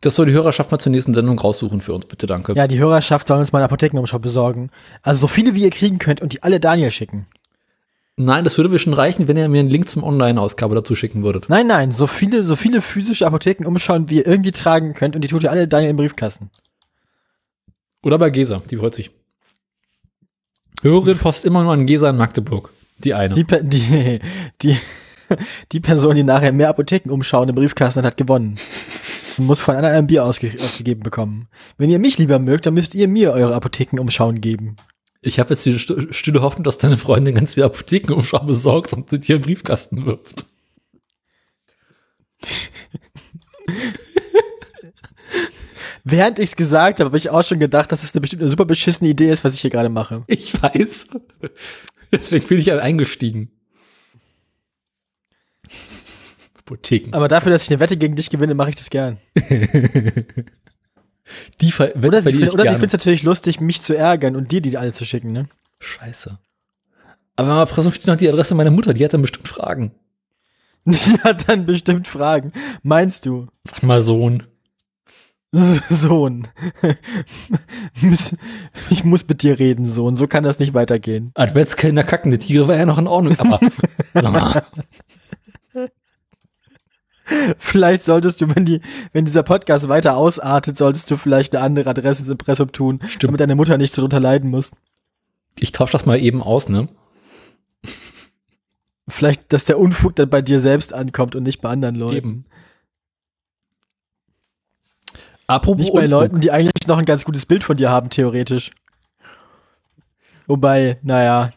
Das 0.00 0.16
soll 0.16 0.26
die 0.26 0.32
Hörerschaft 0.32 0.70
mal 0.70 0.78
zur 0.78 0.92
nächsten 0.92 1.14
Sendung 1.14 1.38
raussuchen 1.38 1.80
für 1.80 1.94
uns, 1.94 2.04
bitte, 2.04 2.26
danke. 2.26 2.52
Ja, 2.54 2.66
die 2.66 2.78
Hörerschaft 2.78 3.26
soll 3.26 3.38
uns 3.38 3.52
mal 3.52 3.60
eine 3.60 3.66
Apothekenumschau 3.66 4.18
besorgen. 4.18 4.70
Also 5.02 5.22
so 5.22 5.28
viele, 5.28 5.54
wie 5.54 5.62
ihr 5.62 5.70
kriegen 5.70 5.98
könnt 5.98 6.20
und 6.20 6.34
die 6.34 6.42
alle 6.42 6.60
Daniel 6.60 6.90
schicken. 6.90 7.26
Nein, 8.16 8.44
das 8.44 8.56
würde 8.56 8.68
mir 8.68 8.78
schon 8.78 8.92
reichen, 8.92 9.26
wenn 9.28 9.36
ihr 9.36 9.48
mir 9.48 9.60
einen 9.60 9.70
Link 9.70 9.88
zum 9.88 10.04
Online-Ausgabe 10.04 10.74
dazu 10.74 10.94
schicken 10.94 11.24
würdet. 11.24 11.48
Nein, 11.48 11.66
nein, 11.66 11.90
so 11.90 12.06
viele, 12.06 12.42
so 12.42 12.54
viele 12.54 12.80
physische 12.80 13.26
Apothekenumschauen, 13.26 14.08
wie 14.08 14.18
ihr 14.18 14.26
irgendwie 14.26 14.52
tragen 14.52 14.94
könnt 14.94 15.16
und 15.16 15.22
die 15.22 15.28
tut 15.28 15.42
ihr 15.42 15.50
alle 15.50 15.66
Daniel 15.66 15.90
im 15.90 15.96
Briefkasten. 15.96 16.50
Oder 18.02 18.18
bei 18.18 18.30
Gesa, 18.30 18.62
die 18.70 18.76
freut 18.76 18.94
sich. 18.94 19.10
Hörerin 20.82 21.18
post 21.18 21.44
immer 21.44 21.62
nur 21.62 21.72
an 21.72 21.86
Gesa 21.86 22.10
in 22.10 22.16
Magdeburg. 22.16 22.70
Die 22.98 23.14
eine. 23.14 23.34
Die, 23.34 23.44
die, 23.44 24.20
die, 24.62 24.76
die 25.72 25.80
Person, 25.80 26.14
die 26.14 26.22
nachher 26.24 26.52
mehr 26.52 26.68
Apothekenumschauen 26.68 27.48
im 27.48 27.54
Briefkasten 27.54 28.00
hat, 28.00 28.06
hat 28.06 28.16
gewonnen. 28.16 28.56
Und 29.38 29.46
muss 29.46 29.60
von 29.60 29.74
einer 29.76 29.88
ein 29.88 30.06
Bier 30.06 30.24
ausge 30.24 30.52
ausgegeben 30.60 31.02
bekommen. 31.02 31.48
Wenn 31.78 31.90
ihr 31.90 31.98
mich 31.98 32.18
lieber 32.18 32.38
mögt, 32.38 32.66
dann 32.66 32.74
müsst 32.74 32.94
ihr 32.94 33.08
mir 33.08 33.32
eure 33.32 33.54
Apothekenumschauen 33.54 34.40
geben. 34.40 34.76
Ich 35.22 35.38
habe 35.40 35.50
jetzt 35.54 35.64
die 35.66 35.72
st- 35.74 36.12
stille 36.12 36.42
Hoffnung, 36.42 36.64
dass 36.64 36.78
deine 36.78 36.98
Freundin 36.98 37.34
ganz 37.34 37.54
viele 37.54 37.66
Apothekenumschau 37.66 38.40
besorgt 38.44 38.92
und 38.92 39.10
sie 39.10 39.18
dir 39.20 39.36
einen 39.36 39.44
Briefkasten 39.44 40.04
wirft. 40.06 40.46
Während 46.04 46.38
ich's 46.38 46.56
gesagt 46.56 47.00
habe, 47.00 47.08
habe 47.08 47.16
ich 47.16 47.30
auch 47.30 47.42
schon 47.42 47.58
gedacht, 47.58 47.90
dass 47.90 48.02
es 48.02 48.14
eine 48.14 48.20
bestimmt 48.20 48.42
eine 48.42 48.50
super 48.50 48.66
beschissene 48.66 49.08
Idee 49.08 49.30
ist, 49.30 49.42
was 49.42 49.54
ich 49.54 49.62
hier 49.62 49.70
gerade 49.70 49.88
mache. 49.88 50.22
Ich 50.26 50.60
weiß. 50.62 51.08
Deswegen 52.12 52.46
bin 52.46 52.58
ich 52.58 52.70
eingestiegen. 52.72 53.50
Apotheken. 56.66 57.12
Aber 57.14 57.28
dafür, 57.28 57.52
dass 57.52 57.64
ich 57.64 57.70
eine 57.70 57.80
Wette 57.80 57.96
gegen 57.96 58.16
dich 58.16 58.30
gewinne, 58.30 58.54
mache 58.54 58.70
ich 58.70 58.76
das 58.76 58.90
gern. 58.90 59.18
Die 61.60 61.72
ver 61.72 61.92
Wette 61.94 62.06
Oder 62.08 62.22
sie, 62.22 62.30
ich 62.30 62.36
oder 62.36 62.50
sie 62.50 62.56
gerne. 62.56 62.70
findet 62.78 62.88
es 62.88 62.92
natürlich 62.92 63.22
lustig, 63.22 63.60
mich 63.60 63.80
zu 63.80 63.96
ärgern 63.96 64.36
und 64.36 64.52
dir 64.52 64.60
die 64.60 64.76
alle 64.76 64.92
zu 64.92 65.06
schicken, 65.06 65.32
ne? 65.32 65.48
Scheiße. 65.80 66.38
Aber 67.36 67.48
mal 67.48 67.66
präsentiert 67.66 68.06
noch 68.06 68.16
die 68.16 68.28
Adresse 68.28 68.54
meiner 68.54 68.70
Mutter, 68.70 68.92
die 68.94 69.04
hat 69.04 69.14
dann 69.14 69.22
bestimmt 69.22 69.48
Fragen. 69.48 69.92
Die 70.86 71.18
hat 71.22 71.48
dann 71.48 71.64
bestimmt 71.64 72.06
Fragen. 72.06 72.52
Meinst 72.82 73.24
du? 73.24 73.46
Sag 73.66 73.84
mal, 73.84 74.02
Sohn. 74.02 74.42
Sohn. 75.88 76.46
Ich 78.90 79.02
muss 79.02 79.26
mit 79.26 79.42
dir 79.42 79.58
reden, 79.58 79.86
Sohn. 79.86 80.14
So 80.14 80.26
kann 80.26 80.44
das 80.44 80.58
nicht 80.58 80.74
weitergehen. 80.74 81.30
Adventskalender 81.36 82.04
kackende 82.04 82.38
Tiere 82.38 82.68
war 82.68 82.76
ja 82.76 82.84
noch 82.84 82.98
in 82.98 83.06
Ordnung, 83.06 83.38
aber 83.38 83.60
sag 84.12 84.30
mal, 84.30 84.66
Vielleicht 87.58 88.02
solltest 88.04 88.40
du, 88.40 88.54
wenn 88.54 88.64
die, 88.64 88.80
wenn 89.12 89.24
dieser 89.24 89.42
Podcast 89.42 89.88
weiter 89.88 90.16
ausartet, 90.16 90.76
solltest 90.76 91.10
du 91.10 91.16
vielleicht 91.16 91.54
eine 91.54 91.64
andere 91.64 91.90
Adresse 91.90 92.22
ins 92.22 92.30
Impressum 92.30 92.72
tun, 92.72 93.00
damit 93.20 93.40
deine 93.40 93.54
Mutter 93.54 93.78
nicht 93.78 93.92
so 93.92 94.02
drunter 94.02 94.20
leiden 94.20 94.50
muss. 94.50 94.72
ich 95.58 95.72
tausche 95.72 95.92
das 95.92 96.06
mal 96.06 96.18
eben 96.18 96.42
aus, 96.42 96.68
ne? 96.68 96.88
Vielleicht, 99.08 99.52
dass 99.52 99.66
der 99.66 99.78
Unfug 99.78 100.16
dann 100.16 100.30
bei 100.30 100.40
dir 100.40 100.58
selbst 100.60 100.94
ankommt 100.94 101.36
und 101.36 101.42
nicht 101.42 101.60
bei 101.60 101.68
anderen 101.68 101.94
Leuten. 101.94 102.16
Eben. 102.16 102.44
Apropos 105.46 105.80
Nicht 105.80 105.92
bei 105.92 106.04
Unfug. 106.04 106.10
Leuten, 106.10 106.40
die 106.40 106.50
eigentlich 106.50 106.86
noch 106.86 106.96
ein 106.96 107.04
ganz 107.04 107.24
gutes 107.24 107.44
Bild 107.44 107.64
von 107.64 107.76
dir 107.76 107.90
haben, 107.90 108.08
theoretisch. 108.08 108.70
Wobei, 110.46 110.98
naja, 111.02 111.50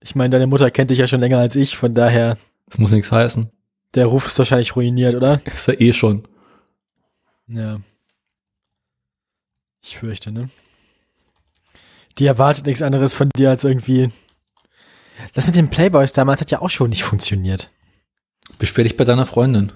ich 0.00 0.14
meine, 0.14 0.30
deine 0.30 0.46
Mutter 0.46 0.70
kennt 0.70 0.90
dich 0.90 0.98
ja 0.98 1.06
schon 1.06 1.20
länger 1.20 1.38
als 1.38 1.56
ich, 1.56 1.76
von 1.78 1.94
daher, 1.94 2.36
Das 2.68 2.78
muss 2.78 2.92
nichts 2.92 3.10
heißen. 3.10 3.48
Der 3.94 4.06
Ruf 4.06 4.26
ist 4.26 4.38
wahrscheinlich 4.38 4.76
ruiniert, 4.76 5.14
oder? 5.14 5.40
Ist 5.54 5.68
ja 5.68 5.74
eh 5.74 5.92
schon. 5.92 6.26
Ja. 7.46 7.80
Ich 9.82 9.98
fürchte, 9.98 10.32
ne? 10.32 10.48
Die 12.18 12.26
erwartet 12.26 12.66
nichts 12.66 12.82
anderes 12.82 13.12
von 13.12 13.28
dir 13.36 13.50
als 13.50 13.64
irgendwie. 13.64 14.10
Das 15.32 15.46
mit 15.46 15.56
den 15.56 15.70
Playboys 15.70 16.12
damals 16.12 16.40
hat 16.40 16.50
ja 16.50 16.60
auch 16.60 16.70
schon 16.70 16.90
nicht 16.90 17.04
funktioniert. 17.04 17.70
Beschwer 18.58 18.84
dich 18.84 18.96
bei 18.96 19.04
deiner 19.04 19.26
Freundin. 19.26 19.72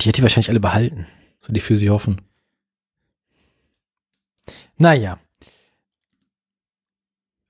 Die 0.00 0.08
hat 0.08 0.16
die 0.16 0.22
wahrscheinlich 0.22 0.50
alle 0.50 0.60
behalten. 0.60 1.06
Soll 1.40 1.56
ich 1.56 1.62
für 1.62 1.76
sie 1.76 1.90
hoffen. 1.90 2.22
Naja. 4.78 5.18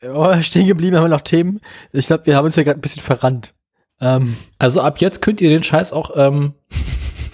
Oh, 0.02 0.40
stehen 0.42 0.66
geblieben 0.66 0.96
haben 0.96 1.04
wir 1.04 1.08
noch 1.08 1.22
Themen. 1.22 1.60
Ich 1.92 2.06
glaube, 2.06 2.26
wir 2.26 2.36
haben 2.36 2.44
uns 2.44 2.56
ja 2.56 2.62
gerade 2.62 2.78
ein 2.78 2.82
bisschen 2.82 3.02
verrannt. 3.02 3.54
Ähm, 4.00 4.36
Also 4.58 4.80
ab 4.82 4.98
jetzt 5.00 5.22
könnt 5.22 5.40
ihr 5.40 5.50
den 5.50 5.62
Scheiß 5.62 5.92
auch 5.92 6.10
ähm, 6.14 6.54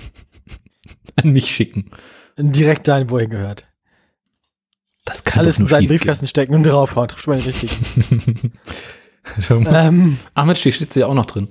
an 1.17 1.31
mich 1.33 1.47
schicken. 1.55 1.91
direkt 2.39 2.89
dahin, 2.89 3.11
wo 3.11 3.19
er 3.19 3.27
gehört. 3.27 3.65
Das 5.05 5.25
kann 5.25 5.41
Alles 5.41 5.59
in 5.59 5.67
seinen. 5.67 5.89
Briefkasten 5.89 6.29
stecken 6.29 6.55
und 6.55 6.63
draufhauen. 6.63 7.09
Trifft 7.09 7.27
mal 7.29 7.41
den 7.41 7.45
richtigen. 7.53 8.53
ähm, 9.67 10.19
Ach 10.35 10.45
Mensch, 10.45 10.63
die 10.63 10.73
steht 10.73 10.95
ja 10.97 11.07
auch 11.07 11.15
noch 11.15 11.27
drin. 11.27 11.49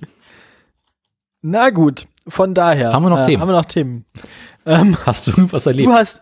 na 1.42 1.70
gut, 1.70 2.08
von 2.28 2.54
daher. 2.54 2.94
Haben 2.94 3.04
wir 3.04 3.10
noch 3.10 3.20
äh, 3.20 3.26
Themen? 3.26 3.42
Haben 3.42 3.50
wir 3.50 3.56
noch 3.58 3.66
Themen. 3.66 4.06
Ähm, 4.66 4.98
Hast 5.06 5.28
du 5.28 5.52
was 5.52 5.66
erlebt? 5.66 5.90
du 5.90 5.94
hast. 5.94 6.22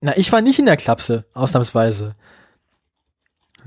Na, 0.00 0.16
ich 0.16 0.30
war 0.32 0.40
nicht 0.40 0.58
in 0.58 0.66
der 0.66 0.76
Klapse, 0.76 1.24
ausnahmsweise. 1.34 2.14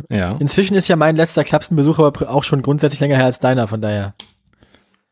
ja. 0.09 0.35
Inzwischen 0.37 0.75
ist 0.75 0.87
ja 0.87 0.95
mein 0.95 1.15
letzter 1.15 1.43
Klapsenbesuch 1.43 1.99
aber 1.99 2.29
auch 2.29 2.43
schon 2.43 2.61
grundsätzlich 2.61 2.99
länger 3.01 3.17
her 3.17 3.25
als 3.25 3.39
deiner, 3.39 3.67
von 3.67 3.81
daher. 3.81 4.15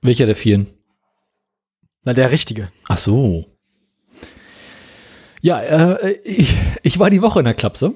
Welcher 0.01 0.25
der 0.25 0.35
vielen? 0.35 0.67
Na, 2.03 2.13
der 2.13 2.31
richtige. 2.31 2.71
Ach 2.87 2.97
so. 2.97 3.45
Ja, 5.41 5.59
äh, 5.59 6.11
ich, 6.23 6.57
ich 6.83 6.99
war 6.99 7.09
die 7.09 7.21
Woche 7.21 7.39
in 7.39 7.45
der 7.45 7.53
Klapse. 7.53 7.93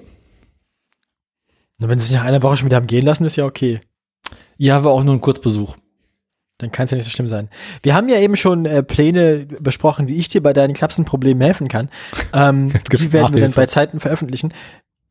Na, 1.77 1.87
wenn 1.89 1.99
sie 1.99 2.07
sich 2.07 2.15
nach 2.15 2.23
einer 2.23 2.43
Woche 2.43 2.57
schon 2.57 2.65
wieder 2.65 2.77
haben 2.77 2.87
gehen 2.87 3.05
lassen, 3.05 3.25
ist 3.25 3.35
ja 3.35 3.45
okay. 3.45 3.81
Ja, 4.57 4.83
war 4.83 4.91
auch 4.91 5.03
nur 5.03 5.13
ein 5.13 5.21
Kurzbesuch. 5.21 5.75
Dann 6.59 6.71
kann 6.71 6.85
es 6.85 6.91
ja 6.91 6.97
nicht 6.97 7.05
so 7.05 7.11
schlimm 7.11 7.27
sein. 7.27 7.49
Wir 7.81 7.95
haben 7.95 8.07
ja 8.07 8.17
eben 8.19 8.35
schon 8.35 8.65
äh, 8.65 8.83
Pläne 8.83 9.47
besprochen, 9.59 10.07
wie 10.07 10.15
ich 10.15 10.29
dir 10.29 10.41
bei 10.41 10.53
deinen 10.53 10.73
Klapsenproblemen 10.73 11.41
helfen 11.41 11.67
kann. 11.67 11.89
Ähm, 12.35 12.69
die 12.69 13.13
werden 13.13 13.35
wir 13.35 13.41
dann 13.41 13.51
Nachhilfe. 13.51 13.55
bei 13.55 13.65
Zeiten 13.67 13.99
veröffentlichen. 13.99 14.55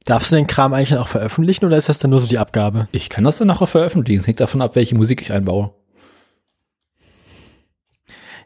Darfst 0.05 0.33
du 0.33 0.37
den 0.37 0.49
Kram 0.49 0.73
eigentlich 0.73 0.89
dann 0.89 0.99
auch 0.99 1.07
veröffentlichen 1.07 1.65
oder 1.65 1.77
ist 1.77 1.89
das 1.89 2.01
dann 2.01 2.11
nur 2.11 2.19
so 2.19 2.27
die 2.27 2.39
Abgabe? 2.39 2.89
Ich 2.91 3.09
kann 3.11 3.23
das 3.23 3.39
dann 3.39 3.47
nachher 3.47 3.69
veröffentlichen. 3.69 4.21
Es 4.21 4.27
hängt 4.27 4.41
davon 4.41 4.61
ab, 4.61 4.75
welche 4.75 4.97
Musik 4.97 5.23
ich 5.23 5.33
einbaue. 5.33 5.73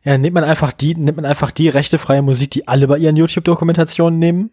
Ja, 0.07 0.16
nimmt 0.16 0.35
man 0.35 0.45
einfach 0.45 0.73
die, 0.73 0.95
nimmt 0.95 1.16
man 1.16 1.25
einfach 1.25 1.51
die 1.51 1.69
rechtefreie 1.69 2.23
Musik, 2.23 2.53
die 2.53 2.69
alle 2.69 2.87
bei 2.87 2.97
ihren 2.97 3.16
YouTube-Dokumentationen 3.16 4.21
nehmen, 4.21 4.51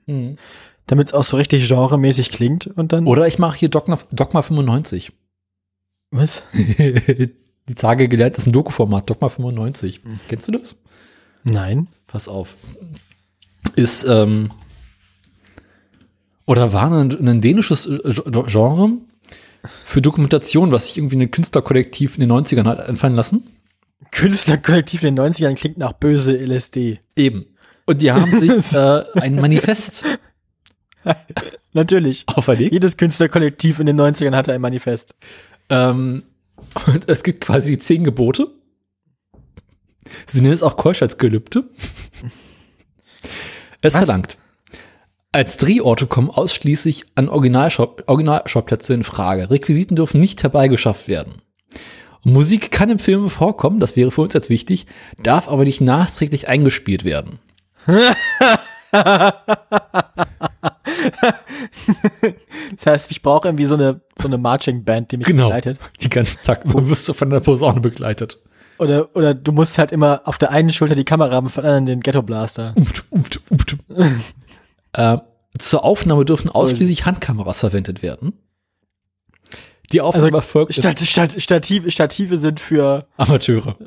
damit 0.88 1.08
es 1.08 1.14
auch 1.14 1.24
so 1.24 1.38
richtig 1.38 1.68
genremäßig 1.68 2.32
klingt 2.32 2.66
und 2.66 2.92
dann. 2.92 3.06
Oder 3.06 3.28
ich 3.28 3.38
mache 3.38 3.60
hier 3.60 3.70
Dogma, 3.70 4.00
Dogma 4.12 4.42
95. 4.42 5.12
Was? 6.10 6.42
die 6.54 7.76
Tage 7.76 8.08
gelernt, 8.08 8.36
das 8.36 8.46
ist 8.46 8.48
ein 8.48 8.52
Doku-Format, 8.52 9.08
Dogma 9.08 9.30
95. 9.30 10.02
Kennst 10.28 10.48
du 10.48 10.54
das? 10.54 10.76
Nein. 11.44 11.88
Pass 12.08 12.28
auf. 12.28 12.56
Ist, 13.76 14.08
ähm, 14.10 14.50
oder 16.48 16.74
war 16.74 16.92
ein, 16.92 17.28
ein 17.28 17.42
dänisches 17.42 17.86
äh, 17.86 18.14
Genre 18.48 18.94
für 19.86 20.02
Dokumentation, 20.02 20.72
was 20.72 20.88
sich 20.88 20.98
irgendwie 20.98 21.18
ein 21.18 21.30
Künstlerkollektiv 21.30 22.18
in 22.18 22.22
den 22.22 22.32
90ern 22.32 22.66
hat 22.66 22.80
einfallen 22.80 23.16
lassen. 23.16 23.48
Künstlerkollektiv 24.14 25.04
in 25.04 25.16
den 25.16 25.26
90ern 25.34 25.56
klingt 25.56 25.78
nach 25.78 25.94
böse 25.94 26.36
LSD. 26.36 27.00
Eben. 27.16 27.46
Und 27.86 28.02
die 28.02 28.12
haben 28.12 28.40
sich 28.40 28.74
äh, 28.74 29.04
ein 29.16 29.36
Manifest 29.36 30.06
Natürlich. 31.74 32.24
auferlegt. 32.28 32.74
Jedes 32.74 32.98
Künstlerkollektiv 32.98 33.80
in 33.80 33.86
den 33.86 34.00
90ern 34.00 34.36
hatte 34.36 34.54
ein 34.54 34.62
Manifest. 34.62 35.16
Ähm, 35.70 36.24
und 36.88 37.10
es 37.10 37.24
gibt 37.24 37.42
quasi 37.42 37.72
die 37.72 37.80
zehn 37.80 38.04
Gebote. 38.04 38.48
Sie 40.28 40.42
nennen 40.42 40.54
es 40.54 40.64
auch 40.64 40.78
Keuschheitsgelübde. 40.78 41.70
Es 43.82 43.94
Was? 43.94 44.06
verlangt. 44.06 44.38
Als 45.32 45.58
Drehorte 45.58 46.06
kommen 46.06 46.30
ausschließlich 46.30 47.06
an 47.16 47.28
Originalschauplätze 47.28 48.08
Originalschauplätze 48.08 48.94
in 48.94 49.04
Frage. 49.04 49.50
Requisiten 49.50 49.96
dürfen 49.96 50.20
nicht 50.20 50.44
herbeigeschafft 50.44 51.08
werden. 51.08 51.42
Musik 52.24 52.72
kann 52.72 52.90
im 52.90 53.00
Film 53.00 53.30
vorkommen, 53.30 53.80
das 53.80 53.96
wäre 53.96 54.12
für 54.12 54.22
uns 54.22 54.34
jetzt 54.34 54.50
wichtig, 54.50 54.86
darf 55.22 55.48
aber 55.48 55.66
nicht 55.66 55.82
nachträglich 55.82 56.48
eingespielt 56.48 57.04
werden. 57.04 57.40
Das 62.76 62.86
heißt, 62.86 63.12
ich 63.12 63.22
brauche 63.22 63.48
irgendwie 63.48 63.66
so 63.66 63.76
eine, 63.76 64.02
so 64.20 64.28
eine 64.28 64.38
Marching-Band, 64.38 65.12
die 65.12 65.18
mich 65.18 65.28
Genau. 65.28 65.46
begleitet. 65.48 65.80
Die 66.02 66.10
ganze 66.10 66.40
Tag 66.42 66.62
wirst 66.66 67.08
du 67.08 67.14
von 67.14 67.30
der 67.30 67.40
Posaune 67.40 67.82
begleitet. 67.82 68.40
Oder, 68.80 69.16
oder 69.16 69.34
du 69.34 69.52
musst 69.52 69.78
halt 69.78 69.92
immer 69.92 70.22
auf 70.26 70.38
der 70.38 70.52
einen 70.52 70.72
Schulter 70.72 70.96
die 70.96 71.04
Kamera 71.04 71.32
haben, 71.32 71.50
von 71.50 71.64
der 71.64 71.74
anderen 71.74 71.86
den 71.86 72.00
Ghetto-Blaster. 72.02 72.74
Uft, 72.78 73.06
uft, 73.12 73.42
uft. 73.50 73.78
äh, 74.94 75.18
zur 75.58 75.84
Aufnahme 75.84 76.26
dürfen 76.26 76.50
ausschließlich 76.50 77.06
Handkameras 77.06 77.60
verwendet 77.60 78.02
werden. 78.02 78.34
Die 79.92 80.02
Aufnahme 80.02 80.26
Also, 80.26 80.38
erfolgt 80.38 80.74
Stat, 80.74 81.00
Stat, 81.00 81.42
Stative, 81.42 81.92
Stative 81.92 82.38
sind 82.38 82.60
für 82.60 83.08
Amateure. 83.18 83.78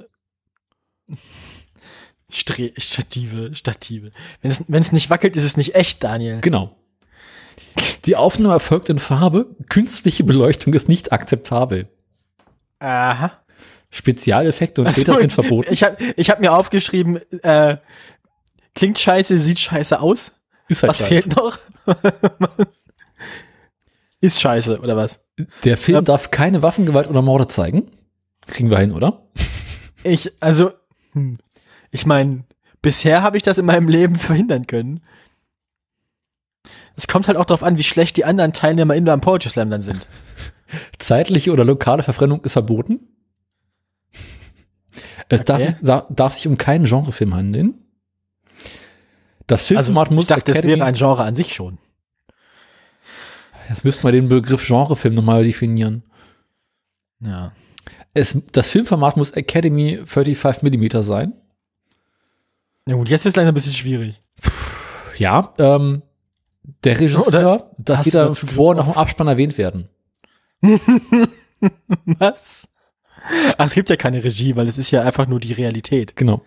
Stre 2.31 2.73
Stative, 2.77 3.55
Stative. 3.55 4.11
Wenn 4.43 4.81
es, 4.83 4.93
nicht 4.93 5.11
wackelt, 5.11 5.37
ist 5.37 5.45
es 5.45 5.57
nicht 5.57 5.75
echt, 5.75 6.03
Daniel. 6.05 6.41
Genau. 6.41 6.77
Die 8.05 8.17
Aufnahme 8.17 8.55
erfolgt 8.55 8.89
in 8.89 8.99
Farbe. 8.99 9.55
Künstliche 9.69 10.25
Beleuchtung 10.25 10.75
ist 10.75 10.89
nicht 10.89 11.13
akzeptabel. 11.13 11.89
Aha. 12.79 13.33
Spezialeffekte 13.91 14.81
und 14.83 14.89
Ach 14.89 14.93
so, 14.93 15.05
Filter 15.05 15.21
sind 15.21 15.33
verboten. 15.33 15.73
Ich 15.73 15.83
habe 15.83 15.97
ich 16.17 16.31
hab 16.31 16.41
mir 16.41 16.53
aufgeschrieben, 16.53 17.21
äh, 17.43 17.77
klingt 18.75 18.99
scheiße, 18.99 19.39
sieht 19.39 19.59
scheiße 19.59 20.01
aus. 20.01 20.33
Ist 20.69 20.83
halt 20.83 20.91
was 20.91 20.99
scheiße. 20.99 21.09
fehlt 21.09 21.37
noch? 21.37 21.59
ist 24.21 24.41
scheiße, 24.41 24.81
oder 24.81 24.97
was? 24.97 25.25
Der 25.65 25.77
Film 25.77 25.97
Ja. 25.97 26.01
darf 26.03 26.31
keine 26.31 26.63
Waffengewalt 26.63 27.09
oder 27.09 27.23
Morde 27.23 27.47
zeigen. 27.49 27.91
Kriegen 28.47 28.71
wir 28.71 28.79
hin, 28.79 28.93
oder? 28.93 29.27
Ich, 30.05 30.33
also, 30.41 30.73
hm, 31.13 31.39
ich 31.91 32.07
meine, 32.07 32.45
bisher 32.83 33.23
habe 33.23 33.37
ich 33.37 33.43
das 33.43 33.59
in 33.59 33.67
meinem 33.67 33.89
Leben 33.89 34.15
verhindern 34.17 34.67
können. 34.67 35.01
Es 36.97 37.07
kommt 37.09 37.29
halt 37.29 37.37
auch 37.37 37.45
darauf 37.45 37.63
an, 37.63 37.77
wie 37.77 37.83
schlecht 37.83 38.17
die 38.17 38.25
anderen 38.25 38.53
Teilnehmer 38.53 38.95
in 38.95 39.09
am 39.09 39.21
Poetry 39.21 39.51
Slam 39.51 39.69
dann 39.71 39.83
sind. 39.83 40.09
Zeitliche 40.99 41.53
oder 41.53 41.65
lokale 41.65 42.03
Verfremdung 42.03 42.43
ist 42.45 42.55
verboten. 42.55 43.01
Es 45.29 45.41
Okay. 45.43 45.77
darf, 45.83 46.07
darf 46.09 46.35
sich 46.35 46.47
um 46.47 46.57
keinen 46.57 46.85
Genrefilm 46.87 47.35
handeln. 47.35 47.75
Das 49.47 49.61
Also, 49.63 49.75
Filmformat 49.75 50.11
muss 50.13 50.25
ich 50.25 50.29
dachte, 50.29 50.45
das 50.45 50.57
Academy- 50.59 50.79
wäre 50.79 50.87
ein 50.87 50.95
Genre 50.95 51.23
an 51.25 51.35
sich 51.35 51.53
schon. 51.55 51.79
Jetzt 53.69 53.85
müssten 53.85 54.05
wir 54.05 54.13
den 54.13 54.29
Begriff 54.29 54.67
Genrefilm 54.67 55.15
nochmal 55.15 55.45
definieren. 55.45 56.03
Ja. 57.21 57.53
Es, 58.15 58.39
das 58.53 58.69
Filmformat 58.69 59.17
muss 59.17 59.33
Academy 59.33 60.01
35 60.05 60.63
mm 60.63 61.03
sein. 61.03 61.33
Na 62.87 62.95
gut, 62.95 63.09
jetzt 63.09 63.25
wird 63.25 63.33
es 63.33 63.37
langsam 63.37 63.53
ein 63.53 63.55
bisschen 63.55 63.73
schwierig. 63.73 64.23
Ja, 65.19 65.53
ähm, 65.59 66.03
der 66.85 66.99
Regisseur 66.99 67.27
Oder 67.27 67.71
darf 67.79 68.07
weder 68.07 68.35
vor 68.35 68.75
noch 68.75 68.87
im 68.87 68.95
Abspann 68.95 69.29
erwähnt 69.29 69.59
werden. 69.59 69.89
Was? 72.05 72.69
Ach, 73.59 73.67
es 73.67 73.75
gibt 73.75 73.91
ja 73.91 73.97
keine 73.97 74.23
Regie, 74.23 74.57
weil 74.57 74.69
es 74.69 74.79
ist 74.79 74.91
ja 74.91 75.03
einfach 75.03 75.27
nur 75.27 75.41
die 75.41 75.53
Realität. 75.53 76.17
Genau. 76.17 76.43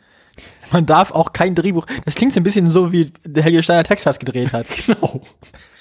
Man 0.71 0.85
darf 0.85 1.11
auch 1.11 1.33
kein 1.33 1.55
Drehbuch. 1.55 1.85
Das 2.05 2.15
klingt 2.15 2.33
so 2.33 2.39
ein 2.39 2.43
bisschen 2.43 2.67
so, 2.67 2.91
wie 2.91 3.11
der 3.25 3.43
Helge 3.43 3.63
Steiner 3.63 3.83
Texas 3.83 4.19
gedreht 4.19 4.53
hat. 4.53 4.67
Genau. 4.85 5.21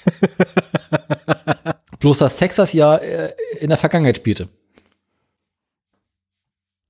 Bloß, 1.99 2.19
dass 2.19 2.37
Texas 2.37 2.73
ja 2.73 2.95
äh, 2.95 3.33
in 3.59 3.69
der 3.69 3.77
Vergangenheit 3.77 4.17
spielte. 4.17 4.49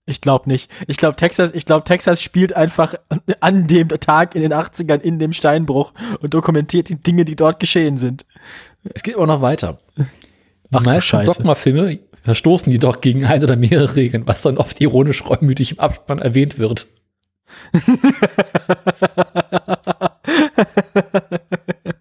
Ich 0.05 0.21
glaube 0.21 0.49
nicht. 0.49 0.71
Ich 0.87 0.97
glaube 0.97 1.15
Texas, 1.15 1.51
ich 1.53 1.67
glaube 1.67 1.83
Texas 1.83 2.21
spielt 2.21 2.55
einfach 2.55 2.95
an 3.41 3.67
dem 3.67 3.89
Tag 3.89 4.33
in 4.33 4.41
den 4.41 4.53
80ern 4.53 5.01
in 5.01 5.19
dem 5.19 5.33
Steinbruch 5.33 5.93
und 6.19 6.33
dokumentiert 6.33 6.89
die 6.89 6.95
Dinge, 6.95 7.25
die 7.25 7.35
dort 7.35 7.59
geschehen 7.59 7.97
sind. 7.97 8.25
Es 8.95 9.03
geht 9.03 9.15
aber 9.15 9.27
noch 9.27 9.41
weiter. 9.41 9.77
Die 9.97 10.03
Ach 10.73 10.81
meisten. 10.81 11.25
Dogma-Filme 11.25 11.99
verstoßen 12.23 12.71
jedoch 12.71 13.01
gegen 13.01 13.25
ein 13.25 13.43
oder 13.43 13.55
mehrere 13.55 13.95
Regeln, 13.95 14.25
was 14.25 14.41
dann 14.41 14.57
oft 14.57 14.81
ironisch 14.81 15.23
reumütig 15.25 15.73
im 15.73 15.79
Abspann 15.79 16.17
erwähnt 16.17 16.57
wird. 16.57 16.87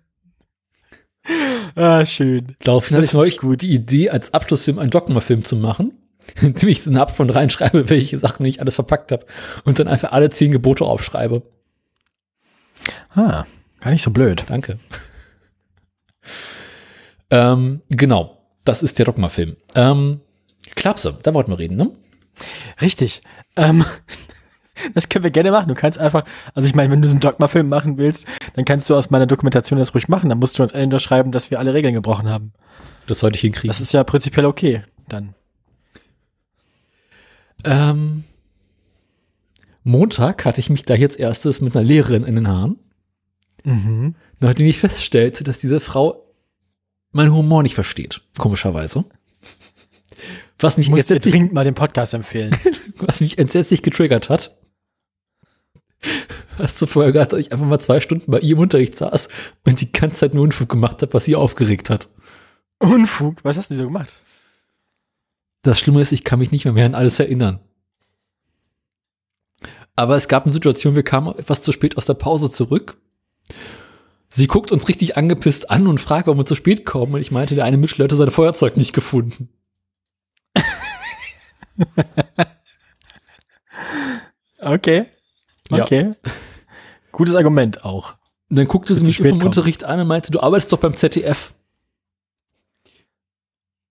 Ah, 1.75 2.05
schön. 2.07 2.57
Daraufhin 2.61 2.97
Das 2.97 3.15
hatte 3.15 3.29
ich 3.29 3.43
neulich 3.43 3.59
die 3.59 3.73
Idee, 3.73 4.11
als 4.11 4.35
Abschlussfilm 4.35 4.79
einen 4.79 4.91
Dogma-Film 4.91 5.45
zu 5.45 5.55
machen, 5.55 5.93
indem 6.41 6.69
ich 6.69 6.83
so 6.83 6.91
eine 6.91 7.01
Abspann 7.01 7.31
reinschreibe, 7.31 7.89
welche 7.89 8.19
Sachen 8.19 8.45
ich 8.47 8.61
alles 8.61 8.75
verpackt 8.75 9.13
habe 9.13 9.27
und 9.65 9.79
dann 9.79 9.87
einfach 9.87 10.13
alle 10.13 10.31
zehn 10.31 10.51
Gebote 10.51 10.85
aufschreibe. 10.85 11.43
Ah. 13.11 13.45
Gar 13.81 13.91
nicht 13.93 14.03
so 14.03 14.11
blöd. 14.11 14.45
Danke. 14.49 14.79
ähm, 17.31 17.83
genau, 17.89 18.39
das 18.65 18.83
ist 18.83 18.99
der 18.99 19.07
Dogma-Film. 19.07 19.57
Ähm, 19.75 20.21
Klapse, 20.75 21.17
da 21.23 21.35
wollten 21.35 21.53
wir 21.53 21.59
reden, 21.59 21.77
ne? 21.77 21.93
Richtig. 22.81 23.23
Ähm, 23.57 23.85
das 24.95 25.09
können 25.09 25.25
wir 25.25 25.31
gerne 25.31 25.51
machen. 25.51 25.69
Du 25.69 25.75
kannst 25.75 25.99
einfach, 25.99 26.25
also 26.55 26.69
ich 26.69 26.75
meine, 26.75 26.91
wenn 26.91 27.03
du 27.03 27.09
so 27.09 27.13
einen 27.13 27.21
Dogma-Film 27.21 27.69
machen 27.69 27.99
willst, 27.99 28.27
dann 28.55 28.65
kannst 28.65 28.89
du 28.91 28.95
aus 28.95 29.11
meiner 29.11 29.27
Dokumentation 29.27 29.79
das 29.79 29.95
ruhig 29.95 30.09
machen. 30.09 30.29
Dann 30.29 30.39
musst 30.39 30.59
du 30.59 30.63
uns 30.63 30.73
Ende 30.73 31.01
schreiben, 31.01 31.33
dass 31.33 31.51
wir 31.51 31.59
alle 31.59 31.75
Regeln 31.75 31.95
gebrochen 31.95 32.29
haben. 32.29 32.53
Das 33.07 33.21
sollte 33.21 33.37
ich 33.37 33.41
hinkriegen. 33.43 33.69
Das 33.69 33.81
ist 33.81 33.93
ja 33.93 34.05
prinzipiell 34.05 34.47
okay. 34.47 34.83
Dann. 35.09 35.35
Ähm, 37.65 38.25
Montag 39.83 40.45
hatte 40.45 40.61
ich 40.61 40.71
mich 40.71 40.85
gleich 40.85 41.01
jetzt 41.01 41.19
erstes 41.19 41.61
mit 41.61 41.75
einer 41.75 41.85
Lehrerin 41.85 42.25
in 42.25 42.35
den 42.37 42.49
Haaren, 42.49 42.79
Mhm. 43.65 44.15
nachdem 44.41 44.67
ich 44.67 44.79
feststellte, 44.79 45.45
dass 45.45 45.59
diese 45.59 45.81
Frau 45.81 46.25
meinen 47.11 47.35
Humor 47.35 47.63
nicht 47.63 47.75
versteht, 47.75 48.21
komischerweise. 48.39 49.05
Was 50.59 50.77
mich, 50.77 50.91
muss 50.91 51.01
entsetzlich, 51.01 51.33
dringend 51.33 51.53
mal 51.53 51.65
den 51.65 51.75
Podcast 51.75 52.13
empfehlen. 52.15 52.55
was 52.99 53.21
mich 53.21 53.39
entsetzlich 53.39 53.83
getriggert 53.83 54.29
hat. 54.29 54.58
Was 56.59 56.75
zur 56.75 56.89
Folge 56.89 57.21
hat, 57.21 57.33
dass 57.33 57.41
ich 57.41 57.53
einfach 57.53 57.67
mal 57.67 57.79
zwei 57.79 58.01
Stunden 58.01 58.31
bei 58.31 58.41
ihr 58.41 58.53
im 58.53 58.59
Unterricht 58.59 58.97
saß 58.97 59.29
und 59.67 59.81
die 59.81 59.93
ganze 59.93 60.17
Zeit 60.17 60.35
nur 60.35 60.43
Unfug 60.45 60.69
gemacht 60.69 61.01
habe, 61.03 61.15
was 61.15 61.25
sie 61.25 61.37
aufgeregt 61.37 61.89
hat. 61.91 62.09
Unfug. 62.79 63.39
Was 63.45 63.57
hast 63.57 63.71
du 63.71 63.75
so 63.75 63.85
gemacht? 63.85 64.17
Das 65.63 65.79
Schlimme 65.79 66.01
ist, 66.01 66.13
ich 66.13 66.25
kann 66.25 66.39
mich 66.39 66.51
nicht 66.51 66.65
mehr, 66.65 66.75
mehr 66.75 66.87
an 66.87 66.95
alles 66.95 67.19
erinnern. 67.19 67.61
Aber 69.97 70.17
es 70.17 70.29
gab 70.29 70.45
eine 70.45 70.53
Situation, 70.53 70.95
wir 70.95 71.03
kamen 71.03 71.37
etwas 71.37 71.63
zu 71.63 71.73
spät 71.73 71.97
aus 71.97 72.07
der 72.07 72.15
Pause 72.15 72.51
zurück. 72.51 72.97
Sie 74.29 74.47
guckt 74.47 74.71
uns 74.71 74.89
richtig 74.89 75.17
angepisst 75.17 75.71
an 75.71 75.87
und 75.87 75.99
fragt, 76.01 76.27
warum 76.27 76.39
wir 76.39 76.47
zu 76.47 76.55
spät 76.55 76.85
kommen. 76.85 77.15
Und 77.15 77.21
ich 77.21 77.31
meinte, 77.31 77.55
der 77.55 77.65
eine 77.65 77.79
Mitschüler 77.79 78.05
hätte 78.05 78.17
sein 78.17 78.31
Feuerzeug 78.31 78.77
nicht 78.77 78.93
gefunden. 78.93 79.49
Okay. 84.61 85.07
Ja. 85.71 86.11
Gutes 87.19 87.35
Argument 87.35 87.85
auch. 87.85 88.15
Und 88.49 88.57
dann 88.59 88.67
guckte 88.67 88.95
sie 88.95 89.05
mich 89.05 89.21
im. 89.21 89.43
Unterricht 89.43 89.85
an 89.85 90.01
und 90.01 90.07
meinte, 90.07 90.31
du 90.31 90.41
arbeitest 90.41 90.73
doch 90.73 90.79
beim 90.79 90.97
ZDF. 90.97 91.53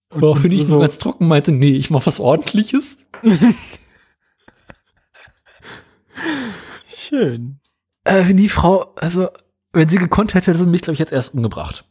Und- 0.10 0.22
Woraufhin 0.22 0.52
ich 0.54 0.66
so- 0.66 0.80
ganz 0.80 0.98
trocken 0.98 1.28
meinte, 1.28 1.52
nee, 1.52 1.72
ich 1.74 1.90
mach 1.92 2.06
was 2.08 2.20
ordentliches. 2.20 2.98
Schön. 6.88 7.60
Äh, 8.04 8.28
wenn 8.28 8.38
die 8.38 8.50
Frau, 8.50 8.94
also, 8.96 9.30
wenn 9.74 9.90
sie 9.90 9.98
gekonnt 9.98 10.34
hätte, 10.34 10.48
hätte 10.52 10.60
sie 10.60 10.66
mich, 10.66 10.82
glaube 10.82 10.94
ich, 10.94 11.00
jetzt 11.00 11.12
erst 11.12 11.34
umgebracht. 11.34 11.86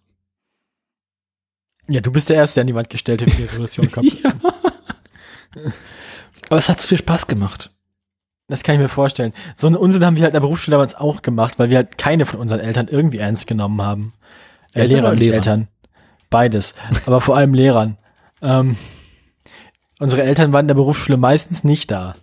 Ja, 1.88 2.00
du 2.00 2.10
bist 2.10 2.28
der 2.28 2.36
Erste, 2.36 2.54
der 2.56 2.62
an 2.62 2.66
die 2.68 2.74
Wand 2.74 2.90
gestellt 2.90 3.22
hat, 3.22 3.28
die 3.38 3.44
Revolution 3.44 3.90
kommt. 3.92 4.22
Ja. 4.22 4.32
Aber 6.48 6.58
es 6.58 6.68
hat 6.68 6.80
so 6.80 6.88
viel 6.88 6.98
Spaß 6.98 7.26
gemacht. 7.28 7.72
Das 8.48 8.62
kann 8.62 8.76
ich 8.76 8.80
mir 8.80 8.88
vorstellen. 8.88 9.32
So 9.56 9.66
einen 9.66 9.76
Unsinn 9.76 10.04
haben 10.04 10.16
wir 10.16 10.22
halt 10.22 10.30
in 10.30 10.34
der 10.36 10.40
Berufsschule 10.40 10.76
damals 10.76 10.94
auch 10.94 11.22
gemacht, 11.22 11.58
weil 11.58 11.70
wir 11.70 11.78
halt 11.78 11.98
keine 11.98 12.26
von 12.26 12.38
unseren 12.38 12.60
Eltern 12.60 12.88
irgendwie 12.88 13.18
ernst 13.18 13.46
genommen 13.46 13.82
haben. 13.82 14.12
Äh, 14.72 14.82
Eltern 14.82 14.96
Lehrer, 14.96 15.14
Lehrern? 15.14 15.34
Eltern. 15.34 15.68
Beides. 16.30 16.74
Aber 17.06 17.20
vor 17.20 17.36
allem 17.36 17.54
Lehrern. 17.54 17.98
Ähm, 18.42 18.76
unsere 19.98 20.22
Eltern 20.22 20.52
waren 20.52 20.64
in 20.64 20.68
der 20.68 20.74
Berufsschule 20.74 21.16
meistens 21.18 21.64
nicht 21.64 21.90
da. 21.90 22.14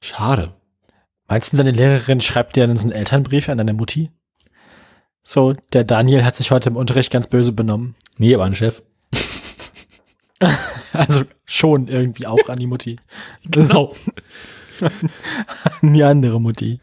Schade. 0.00 0.52
Meinst 1.28 1.52
du, 1.52 1.56
deine 1.56 1.70
Lehrerin 1.70 2.20
schreibt 2.20 2.56
dir 2.56 2.66
dann 2.66 2.76
so 2.76 2.84
einen 2.88 2.96
Elternbrief 2.96 3.48
an 3.48 3.58
deine 3.58 3.72
Mutti? 3.72 4.10
So, 5.22 5.54
der 5.72 5.84
Daniel 5.84 6.24
hat 6.24 6.36
sich 6.36 6.50
heute 6.50 6.70
im 6.70 6.76
Unterricht 6.76 7.12
ganz 7.12 7.26
böse 7.26 7.52
benommen. 7.52 7.94
Nee, 8.16 8.34
aber 8.34 8.44
ein 8.44 8.54
Chef. 8.54 8.82
Also 10.92 11.24
schon 11.44 11.88
irgendwie 11.88 12.26
auch 12.26 12.48
an 12.48 12.58
die 12.58 12.66
Mutti. 12.66 12.96
Genau. 13.50 13.92
An 15.82 15.92
die 15.92 16.02
andere 16.02 16.40
Mutti. 16.40 16.80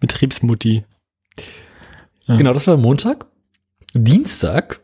Betriebsmutti. 0.00 0.84
genau, 2.26 2.52
das 2.52 2.66
war 2.66 2.76
Montag. 2.76 3.26
Dienstag 3.94 4.80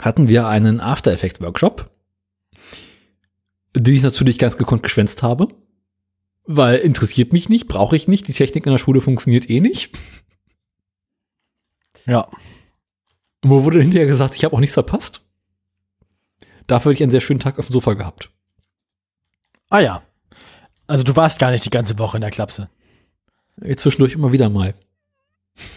hatten 0.00 0.28
wir 0.28 0.46
einen 0.46 0.80
After 0.80 1.12
Effects 1.12 1.40
Workshop, 1.40 1.90
den 3.74 3.94
ich 3.94 4.02
natürlich 4.02 4.38
ganz 4.38 4.56
gekonnt 4.56 4.82
geschwänzt 4.82 5.22
habe. 5.22 5.48
Weil 6.46 6.78
interessiert 6.78 7.32
mich 7.32 7.48
nicht, 7.48 7.68
brauche 7.68 7.96
ich 7.96 8.06
nicht. 8.06 8.28
Die 8.28 8.32
Technik 8.32 8.66
in 8.66 8.72
der 8.72 8.78
Schule 8.78 9.00
funktioniert 9.00 9.48
eh 9.48 9.60
nicht. 9.60 9.96
Ja. 12.06 12.28
Wo 13.42 13.64
wurde 13.64 13.80
hinterher 13.80 14.06
gesagt, 14.06 14.34
ich 14.34 14.44
habe 14.44 14.54
auch 14.54 14.60
nichts 14.60 14.74
verpasst. 14.74 15.22
Dafür 16.66 16.90
hätte 16.90 16.98
ich 16.98 17.02
einen 17.02 17.12
sehr 17.12 17.20
schönen 17.20 17.40
Tag 17.40 17.58
auf 17.58 17.66
dem 17.66 17.72
Sofa 17.72 17.94
gehabt. 17.94 18.30
Ah 19.70 19.80
ja. 19.80 20.02
Also 20.86 21.04
du 21.04 21.16
warst 21.16 21.38
gar 21.38 21.50
nicht 21.50 21.64
die 21.64 21.70
ganze 21.70 21.98
Woche 21.98 22.16
in 22.16 22.20
der 22.20 22.30
Klapse. 22.30 22.68
Jetzt 23.62 23.80
Zwischendurch 23.82 24.14
immer 24.14 24.32
wieder 24.32 24.48
mal. 24.48 24.74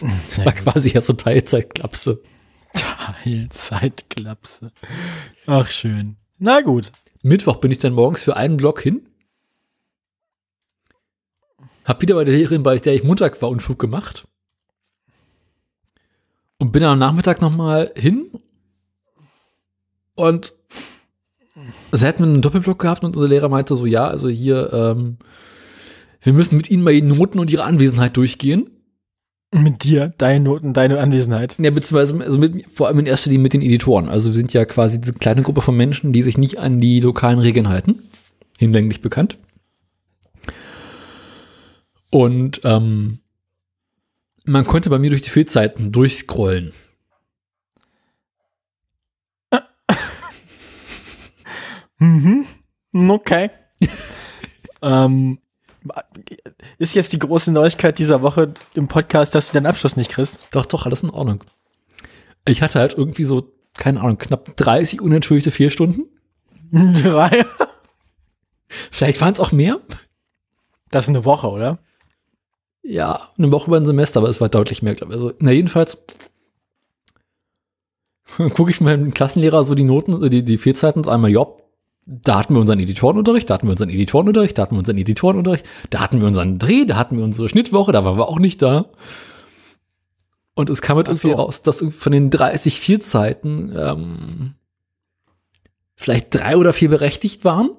War 0.44 0.52
quasi 0.52 0.90
ja 0.90 1.00
so 1.00 1.12
Teilzeitklapse. 1.12 2.22
Teilzeitklapse. 2.74 4.72
Ach 5.46 5.70
schön. 5.70 6.16
Na 6.38 6.60
gut. 6.60 6.92
Mittwoch 7.22 7.56
bin 7.56 7.70
ich 7.70 7.78
dann 7.78 7.94
morgens 7.94 8.22
für 8.22 8.36
einen 8.36 8.56
Block 8.56 8.80
hin. 8.80 9.08
Hab 11.84 12.02
wieder 12.02 12.16
bei 12.16 12.24
der 12.24 12.34
Lehrerin, 12.34 12.62
bei 12.62 12.76
der 12.76 12.94
ich 12.94 13.02
Montag 13.02 13.40
war, 13.40 13.48
Unfug 13.48 13.78
gemacht. 13.78 14.28
Und 16.58 16.72
bin 16.72 16.82
dann 16.82 16.92
am 16.92 16.98
Nachmittag 16.98 17.40
nochmal 17.40 17.92
hin. 17.96 18.30
Und 20.14 20.52
sie 21.92 22.06
hatten 22.06 22.24
einen 22.24 22.42
Doppelblock 22.42 22.78
gehabt 22.78 23.04
und 23.04 23.16
unser 23.16 23.28
Lehrer 23.28 23.48
meinte 23.48 23.74
so, 23.74 23.86
ja, 23.86 24.06
also 24.06 24.28
hier, 24.28 24.72
ähm, 24.72 25.18
wir 26.22 26.32
müssen 26.32 26.56
mit 26.56 26.70
Ihnen 26.70 26.82
mal 26.82 26.92
die 26.92 27.02
Noten 27.02 27.38
und 27.38 27.50
Ihre 27.50 27.64
Anwesenheit 27.64 28.16
durchgehen. 28.16 28.70
Mit 29.54 29.84
dir, 29.84 30.10
deine 30.18 30.44
Noten, 30.44 30.74
deine 30.74 31.00
Anwesenheit. 31.00 31.56
Ja, 31.58 31.70
beziehungsweise 31.70 32.22
also 32.22 32.38
mit, 32.38 32.66
vor 32.72 32.86
allem 32.86 32.98
in 32.98 33.06
erster 33.06 33.30
Linie 33.30 33.44
mit 33.44 33.54
den 33.54 33.62
Editoren. 33.62 34.08
Also 34.08 34.30
wir 34.30 34.34
sind 34.34 34.52
ja 34.52 34.66
quasi 34.66 35.00
diese 35.00 35.14
kleine 35.14 35.42
Gruppe 35.42 35.62
von 35.62 35.76
Menschen, 35.76 36.12
die 36.12 36.22
sich 36.22 36.36
nicht 36.36 36.58
an 36.58 36.80
die 36.80 37.00
lokalen 37.00 37.38
Regeln 37.38 37.68
halten. 37.68 38.02
Hinlänglich 38.58 39.00
bekannt. 39.00 39.38
Und 42.10 42.60
ähm, 42.64 43.20
man 44.44 44.66
konnte 44.66 44.90
bei 44.90 44.98
mir 44.98 45.10
durch 45.10 45.22
die 45.22 45.30
Fehlzeiten 45.30 45.92
durchscrollen. 45.92 46.72
Mhm. 51.98 52.46
Okay. 52.92 53.50
ähm, 54.82 55.38
ist 56.78 56.94
jetzt 56.94 57.12
die 57.12 57.18
große 57.18 57.52
Neuigkeit 57.52 57.98
dieser 57.98 58.22
Woche 58.22 58.52
im 58.74 58.88
Podcast, 58.88 59.34
dass 59.34 59.48
du 59.48 59.54
deinen 59.54 59.66
Abschluss 59.66 59.96
nicht 59.96 60.10
kriegst? 60.10 60.48
Doch, 60.50 60.66
doch, 60.66 60.86
alles 60.86 61.02
in 61.02 61.10
Ordnung. 61.10 61.44
Ich 62.46 62.62
hatte 62.62 62.78
halt 62.78 62.94
irgendwie 62.94 63.24
so, 63.24 63.52
keine 63.74 64.00
Ahnung, 64.00 64.18
knapp 64.18 64.56
30 64.56 65.00
unentschuldigte 65.00 65.50
Fehlstunden. 65.50 66.06
Drei. 66.72 67.44
Vielleicht 68.90 69.20
waren 69.20 69.32
es 69.32 69.40
auch 69.40 69.52
mehr. 69.52 69.80
Das 70.90 71.04
ist 71.04 71.10
eine 71.10 71.24
Woche, 71.24 71.48
oder? 71.48 71.78
Ja, 72.82 73.30
eine 73.36 73.50
Woche 73.50 73.66
über 73.66 73.76
ein 73.76 73.86
Semester, 73.86 74.20
aber 74.20 74.28
es 74.28 74.40
war 74.40 74.48
deutlich 74.48 74.82
mehr, 74.82 74.94
glaube 74.94 75.12
ich. 75.12 75.20
Also, 75.20 75.32
na, 75.38 75.50
jedenfalls 75.50 75.98
gucke 78.54 78.70
ich 78.70 78.80
meinem 78.80 79.12
Klassenlehrer 79.12 79.64
so 79.64 79.74
die 79.74 79.84
Noten, 79.84 80.22
äh, 80.22 80.30
die, 80.30 80.44
die 80.44 80.58
Fehlzeiten 80.58 81.00
und 81.02 81.08
einmal, 81.08 81.30
ja, 81.30 81.46
da 82.10 82.38
hatten 82.38 82.54
wir 82.54 82.60
unseren 82.60 82.80
Editorenunterricht, 82.80 83.50
da 83.50 83.54
hatten 83.54 83.66
wir 83.66 83.72
unseren 83.72 83.90
Editorenunterricht, 83.90 84.56
da 84.56 84.62
hatten 84.62 84.74
wir 84.74 84.78
unseren 84.78 84.96
Editorenunterricht, 84.96 85.66
da 85.90 86.00
hatten 86.00 86.20
wir 86.20 86.26
unseren 86.26 86.58
Dreh, 86.58 86.86
da 86.86 86.96
hatten 86.96 87.18
wir 87.18 87.24
unsere 87.24 87.50
Schnittwoche, 87.50 87.92
da 87.92 88.02
waren 88.02 88.16
wir 88.16 88.28
auch 88.28 88.38
nicht 88.38 88.62
da. 88.62 88.86
Und 90.54 90.70
es 90.70 90.80
kam 90.80 90.96
halt 90.96 91.08
Ach 91.10 91.14
so. 91.14 91.28
irgendwie 91.28 91.42
raus, 91.42 91.62
dass 91.62 91.84
von 91.90 92.12
den 92.12 92.30
30 92.30 92.80
Fehlzeiten 92.80 93.74
ähm, 93.76 94.54
vielleicht 95.96 96.34
drei 96.34 96.56
oder 96.56 96.72
vier 96.72 96.88
berechtigt 96.88 97.44
waren. 97.44 97.72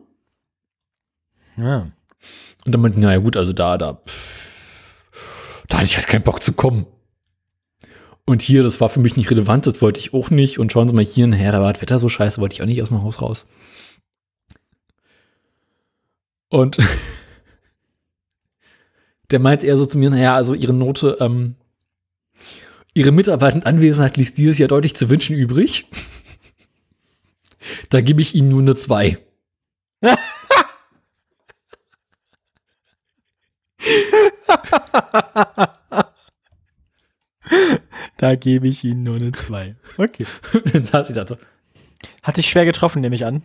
Ja. 1.58 1.88
Und 2.66 2.72
dann 2.72 2.82
meinten, 2.82 3.00
naja 3.00 3.18
gut, 3.18 3.36
also 3.36 3.52
da, 3.52 3.80
da, 3.80 3.96
pff, 3.96 5.64
da 5.68 5.78
hatte 5.78 5.88
ich 5.88 5.98
halt 5.98 6.08
keinen 6.08 6.24
Bock 6.24 6.44
zu 6.44 6.54
kommen. 6.54 6.86
Und 8.26 8.44
hier, 8.44 8.62
das 8.62 8.80
war 8.80 8.90
für 8.90 9.00
mich 9.00 9.18
nicht 9.18 9.32
relevant, 9.32 9.66
das 9.66 9.82
wollte 9.82 10.00
ich 10.00 10.14
auch 10.14 10.30
nicht. 10.30 10.60
Und 10.60 10.72
schauen 10.72 10.88
Sie 10.88 10.94
mal 10.94 11.04
hier, 11.04 11.26
naja, 11.26 11.52
da 11.52 11.64
war 11.64 11.74
das 11.74 11.82
Wetter 11.82 11.98
so 11.98 12.10
scheiße, 12.10 12.40
wollte 12.40 12.54
ich 12.54 12.62
auch 12.62 12.68
nicht 12.68 12.84
aus 12.84 12.90
dem 12.90 13.02
Haus 13.02 13.24
raus. 13.24 13.48
Und 16.50 16.78
der 19.32 19.40
meint 19.40 19.64
eher 19.64 19.78
so 19.78 19.86
zu 19.86 19.98
mir, 19.98 20.10
naja, 20.10 20.36
also 20.36 20.54
Ihre 20.54 20.74
Note, 20.74 21.18
ähm, 21.20 21.56
Ihre 22.94 23.12
Mitarbeitendenanwesenheit 23.12 24.18
ließ 24.18 24.34
dieses 24.34 24.58
Jahr 24.58 24.68
deutlich 24.68 24.96
zu 24.96 25.10
wünschen 25.10 25.36
übrig. 25.36 25.86
Da 27.90 28.02
gebe 28.02 28.22
ich 28.22 28.36
Ihnen 28.36 28.50
nur 28.50 28.62
eine 28.62 28.76
2. 28.76 29.18
Da 38.18 38.36
gebe 38.36 38.68
ich 38.68 38.84
Ihnen 38.84 39.04
nur 39.04 39.16
eine 39.16 39.32
2. 39.32 39.78
Okay. 39.98 40.26
Dann 40.74 40.86
saß 40.86 41.10
ich 41.10 41.16
da 41.16 41.26
so, 41.26 41.38
Hat 42.22 42.36
dich 42.36 42.50
schwer 42.50 42.66
getroffen, 42.66 43.02
nehme 43.02 43.16
ich 43.16 43.26
an. 43.26 43.44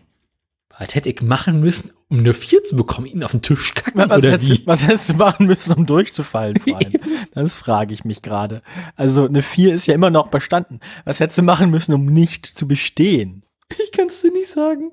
Was 0.78 0.94
hätte 0.94 1.08
ich 1.08 1.22
machen 1.22 1.60
müssen, 1.60 1.92
um 2.08 2.18
eine 2.18 2.34
4 2.34 2.62
zu 2.64 2.76
bekommen? 2.76 3.06
Ihn 3.06 3.22
auf 3.22 3.30
den 3.30 3.42
Tisch 3.42 3.74
kacken 3.74 4.08
Was 4.08 4.18
oder 4.18 4.32
hättest, 4.32 4.50
wie? 4.50 4.66
was 4.66 4.87
hättest 4.87 5.10
du 5.10 5.14
machen 5.14 5.46
müssen, 5.46 5.72
um 5.74 5.87
durchzufallen? 5.87 6.56
Vor 6.58 6.76
allem? 6.76 6.92
Das 7.32 7.54
frage 7.54 7.92
ich 7.94 8.04
mich 8.04 8.22
gerade. 8.22 8.62
Also 8.96 9.26
eine 9.26 9.42
4 9.42 9.74
ist 9.74 9.87
ja 9.87 9.94
immer 9.94 10.10
noch 10.10 10.28
bestanden. 10.28 10.80
Was 11.04 11.20
hättest 11.20 11.38
du 11.38 11.42
machen 11.42 11.70
müssen, 11.70 11.94
um 11.94 12.06
nicht 12.06 12.46
zu 12.46 12.66
bestehen? 12.68 13.42
Ich 13.82 13.92
kann 13.92 14.06
es 14.08 14.20
dir 14.20 14.32
nicht 14.32 14.48
sagen. 14.48 14.92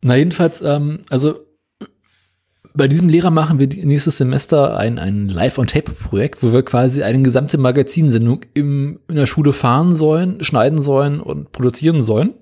Na, 0.00 0.16
jedenfalls, 0.16 0.60
ähm, 0.60 1.04
also 1.10 1.46
bei 2.74 2.88
diesem 2.88 3.08
Lehrer 3.08 3.30
machen 3.30 3.58
wir 3.58 3.68
nächstes 3.68 4.18
Semester 4.18 4.76
ein, 4.76 4.98
ein 4.98 5.28
Live-on-Tape-Projekt, 5.28 6.42
wo 6.42 6.52
wir 6.52 6.64
quasi 6.64 7.02
eine 7.02 7.22
gesamte 7.22 7.58
Magazinsendung 7.58 8.40
im, 8.54 9.00
in 9.08 9.16
der 9.16 9.26
Schule 9.26 9.52
fahren 9.52 9.94
sollen, 9.94 10.42
schneiden 10.42 10.80
sollen 10.80 11.20
und 11.20 11.52
produzieren 11.52 12.02
sollen. 12.02 12.34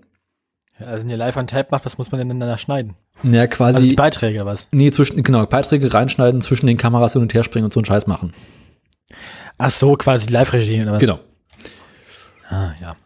Ja, 0.78 0.86
also 0.86 1.02
wenn 1.02 1.10
ihr 1.10 1.16
live 1.16 1.36
an 1.36 1.46
Tape 1.46 1.68
macht, 1.70 1.84
was 1.84 1.98
muss 1.98 2.12
man 2.12 2.26
denn 2.26 2.40
danach 2.40 2.58
schneiden? 2.58 2.94
Ja, 3.22 3.46
quasi, 3.46 3.76
Also 3.76 3.88
die 3.88 3.94
Beiträge 3.96 4.38
oder 4.40 4.46
was? 4.46 4.68
nee, 4.72 4.90
zwischen, 4.90 5.22
genau, 5.22 5.44
Beiträge 5.46 5.92
reinschneiden, 5.92 6.40
zwischen 6.40 6.66
den 6.66 6.76
Kameras 6.76 7.12
hin 7.12 7.22
und 7.22 7.34
her 7.34 7.44
springen 7.44 7.66
und 7.66 7.72
so 7.72 7.80
einen 7.80 7.84
Scheiß 7.84 8.06
machen. 8.06 8.32
Ach 9.58 9.70
so, 9.70 9.94
quasi 9.94 10.30
Live-Regie 10.30 10.80
oder 10.82 10.92
was? 10.92 11.00
Genau. 11.00 11.18
Ah, 12.48 12.72
ja. 12.80 12.96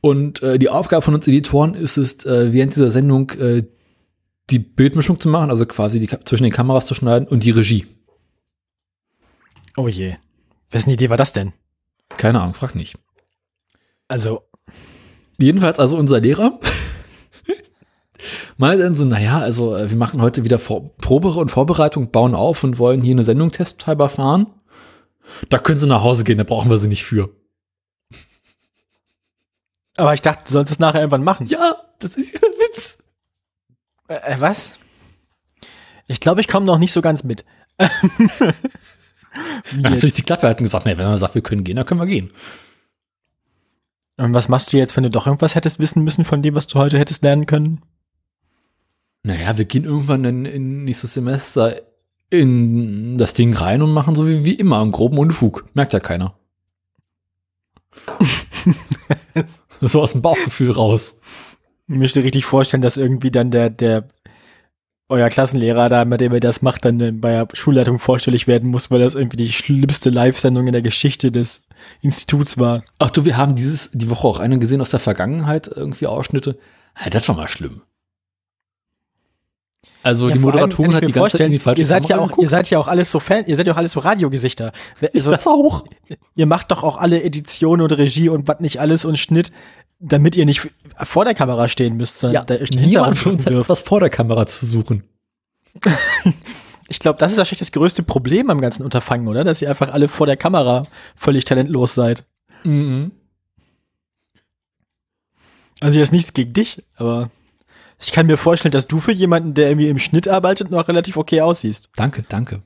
Und 0.00 0.42
äh, 0.42 0.58
die 0.58 0.68
Aufgabe 0.68 1.02
von 1.02 1.14
uns 1.14 1.26
Editoren 1.26 1.74
ist 1.74 1.96
es, 1.96 2.24
äh, 2.24 2.52
während 2.52 2.76
dieser 2.76 2.90
Sendung 2.90 3.30
äh, 3.30 3.64
die 4.50 4.58
Bildmischung 4.58 5.18
zu 5.18 5.28
machen, 5.28 5.50
also 5.50 5.66
quasi 5.66 6.00
die, 6.00 6.08
zwischen 6.24 6.44
den 6.44 6.52
Kameras 6.52 6.86
zu 6.86 6.94
schneiden 6.94 7.28
und 7.28 7.44
die 7.44 7.50
Regie. 7.50 7.86
Oh 9.76 9.88
je. 9.88 10.16
Wessen 10.70 10.90
Idee 10.90 11.10
war 11.10 11.16
das 11.16 11.32
denn? 11.32 11.52
Keine 12.16 12.40
Ahnung, 12.40 12.54
frag 12.54 12.74
nicht. 12.74 12.96
Also, 14.06 14.42
Jedenfalls 15.38 15.78
also 15.78 15.96
unser 15.96 16.20
Lehrer 16.20 16.60
meinte 18.56 18.84
dann 18.84 18.94
so, 18.94 19.04
naja, 19.04 19.40
also 19.40 19.76
äh, 19.76 19.90
wir 19.90 19.96
machen 19.96 20.22
heute 20.22 20.44
wieder 20.44 20.58
Vor 20.58 20.96
Probe 20.96 21.30
und 21.30 21.50
Vorbereitung, 21.50 22.10
bauen 22.10 22.34
auf 22.34 22.62
und 22.64 22.78
wollen 22.78 23.02
hier 23.02 23.14
eine 23.14 23.24
Sendung 23.24 23.50
testhalber 23.50 24.08
fahren. 24.08 24.46
Da 25.48 25.58
können 25.58 25.78
sie 25.78 25.88
nach 25.88 26.02
Hause 26.02 26.24
gehen, 26.24 26.38
da 26.38 26.44
brauchen 26.44 26.70
wir 26.70 26.76
sie 26.76 26.88
nicht 26.88 27.04
für. 27.04 27.30
aber 29.96 30.14
ich 30.14 30.22
dachte, 30.22 30.44
du 30.46 30.52
sollst 30.52 30.70
es 30.70 30.78
nachher 30.78 31.00
irgendwann 31.00 31.24
machen. 31.24 31.46
Ja, 31.46 31.74
das 31.98 32.16
ist 32.16 32.32
ja 32.32 32.40
ein 32.40 32.52
Witz. 32.58 32.98
Äh, 34.08 34.34
äh, 34.34 34.40
was? 34.40 34.74
Ich 36.06 36.20
glaube, 36.20 36.40
ich 36.40 36.48
komme 36.48 36.66
noch 36.66 36.78
nicht 36.78 36.92
so 36.92 37.00
ganz 37.00 37.24
mit. 37.24 37.44
Natürlich 39.76 40.14
die 40.14 40.22
Klappe 40.22 40.46
halten 40.46 40.60
und 40.60 40.66
gesagt, 40.66 40.86
nee, 40.86 40.96
wenn 40.96 41.06
man 41.06 41.18
sagt, 41.18 41.34
wir 41.34 41.42
können 41.42 41.64
gehen, 41.64 41.76
dann 41.76 41.86
können 41.86 42.00
wir 42.00 42.06
gehen. 42.06 42.30
Und 44.16 44.32
was 44.34 44.48
machst 44.48 44.72
du 44.72 44.76
jetzt, 44.76 44.96
wenn 44.96 45.02
du 45.02 45.10
doch 45.10 45.26
irgendwas 45.26 45.54
hättest 45.54 45.80
wissen 45.80 46.04
müssen 46.04 46.24
von 46.24 46.42
dem, 46.42 46.54
was 46.54 46.66
du 46.66 46.78
heute 46.78 46.98
hättest 46.98 47.22
lernen 47.22 47.46
können? 47.46 47.82
Naja, 49.24 49.58
wir 49.58 49.64
gehen 49.64 49.84
irgendwann 49.84 50.24
in, 50.24 50.44
in 50.44 50.84
nächstes 50.84 51.14
Semester 51.14 51.80
in 52.30 53.18
das 53.18 53.34
Ding 53.34 53.54
rein 53.54 53.82
und 53.82 53.92
machen 53.92 54.14
so 54.14 54.28
wie, 54.28 54.44
wie 54.44 54.54
immer 54.54 54.80
einen 54.80 54.92
groben 54.92 55.18
Unfug. 55.18 55.68
Merkt 55.74 55.92
ja 55.92 56.00
keiner. 56.00 56.36
so 59.80 60.02
aus 60.02 60.12
dem 60.12 60.22
Bauchgefühl 60.22 60.70
raus. 60.70 61.18
Ich 61.86 61.96
möchte 61.96 62.24
richtig 62.24 62.44
vorstellen, 62.44 62.82
dass 62.82 62.96
irgendwie 62.96 63.30
dann 63.30 63.50
der, 63.50 63.70
der, 63.70 64.08
euer 65.08 65.28
Klassenlehrer 65.28 65.88
da, 65.88 66.04
mit 66.04 66.20
dem 66.20 66.32
er 66.32 66.40
das 66.40 66.62
macht, 66.62 66.84
dann 66.84 67.00
äh, 67.00 67.12
bei 67.12 67.32
der 67.32 67.48
Schulleitung 67.52 67.98
vorstellig 67.98 68.46
werden 68.46 68.70
muss, 68.70 68.90
weil 68.90 69.00
das 69.00 69.14
irgendwie 69.14 69.36
die 69.36 69.52
schlimmste 69.52 70.10
Live-Sendung 70.10 70.66
in 70.66 70.72
der 70.72 70.82
Geschichte 70.82 71.30
des 71.30 71.66
Instituts 72.00 72.58
war. 72.58 72.82
Ach 72.98 73.10
du, 73.10 73.24
wir 73.24 73.36
haben 73.36 73.54
dieses, 73.54 73.90
die 73.92 74.08
Woche 74.08 74.26
auch 74.26 74.38
eine 74.38 74.58
gesehen 74.58 74.80
aus 74.80 74.90
der 74.90 75.00
Vergangenheit, 75.00 75.68
irgendwie 75.68 76.06
Ausschnitte. 76.06 76.58
Ja, 77.02 77.10
das 77.10 77.28
war 77.28 77.36
mal 77.36 77.48
schlimm. 77.48 77.82
Also 80.02 80.28
Ja, 80.28 80.34
die 80.34 80.40
vor 80.40 80.54
allem 80.54 80.94
hat 80.94 81.02
die 81.02 81.06
mir 81.06 81.12
ganze 81.12 81.38
Zeit 81.38 81.62
falsche 81.62 81.80
ihr 81.80 81.86
seid 81.86 82.08
ja 82.08 82.18
auch, 82.18 82.36
ihr 82.36 82.48
seid 82.48 82.68
ja 82.68 82.78
auch 82.78 82.88
alles 82.88 83.10
so 83.10 83.20
Fan, 83.20 83.44
ihr 83.46 83.56
seid 83.56 83.66
ja 83.66 83.72
auch 83.72 83.78
alles 83.78 83.92
so 83.92 84.00
Radiogesichter. 84.00 84.72
Also, 85.14 85.30
das 85.30 85.46
auch. 85.46 85.84
ihr 86.36 86.46
macht 86.46 86.70
doch 86.70 86.82
auch 86.82 86.98
alle 86.98 87.22
Edition 87.22 87.80
und 87.80 87.90
Regie 87.90 88.28
und 88.28 88.46
was 88.46 88.60
nicht 88.60 88.80
alles 88.80 89.06
und 89.06 89.18
Schnitt, 89.18 89.50
damit 90.00 90.36
ihr 90.36 90.44
nicht 90.46 90.68
vor 90.96 91.24
der 91.24 91.34
Kamera 91.34 91.68
stehen 91.68 91.96
müsst, 91.96 92.20
sondern 92.20 92.46
Ja, 92.48 92.56
da 92.56 92.64
niemand 92.76 93.18
von 93.18 93.32
uns 93.32 93.46
hat 93.46 93.52
etwas 93.52 93.80
vor 93.80 94.00
der 94.00 94.10
Kamera 94.10 94.46
zu 94.46 94.66
suchen. 94.66 95.04
Ich 96.88 96.98
glaube, 96.98 97.18
das 97.18 97.32
ist 97.32 97.38
wahrscheinlich 97.38 97.60
das 97.60 97.72
größte 97.72 98.02
Problem 98.02 98.50
am 98.50 98.60
ganzen 98.60 98.82
Unterfangen, 98.82 99.26
oder? 99.28 99.42
Dass 99.44 99.62
ihr 99.62 99.70
einfach 99.70 99.92
alle 99.92 100.08
vor 100.08 100.26
der 100.26 100.36
Kamera 100.36 100.82
völlig 101.16 101.44
talentlos 101.44 101.94
seid. 101.94 102.24
Mhm. 102.62 103.12
Also 105.80 105.98
jetzt 105.98 106.12
nichts 106.12 106.34
gegen 106.34 106.52
dich, 106.52 106.82
aber 106.96 107.30
ich 108.00 108.12
kann 108.12 108.26
mir 108.26 108.36
vorstellen, 108.36 108.72
dass 108.72 108.86
du 108.86 109.00
für 109.00 109.12
jemanden, 109.12 109.54
der 109.54 109.68
irgendwie 109.68 109.88
im 109.88 109.98
Schnitt 109.98 110.28
arbeitet, 110.28 110.70
noch 110.70 110.88
relativ 110.88 111.16
okay 111.16 111.40
aussiehst. 111.40 111.90
Danke, 111.96 112.24
danke. 112.28 112.62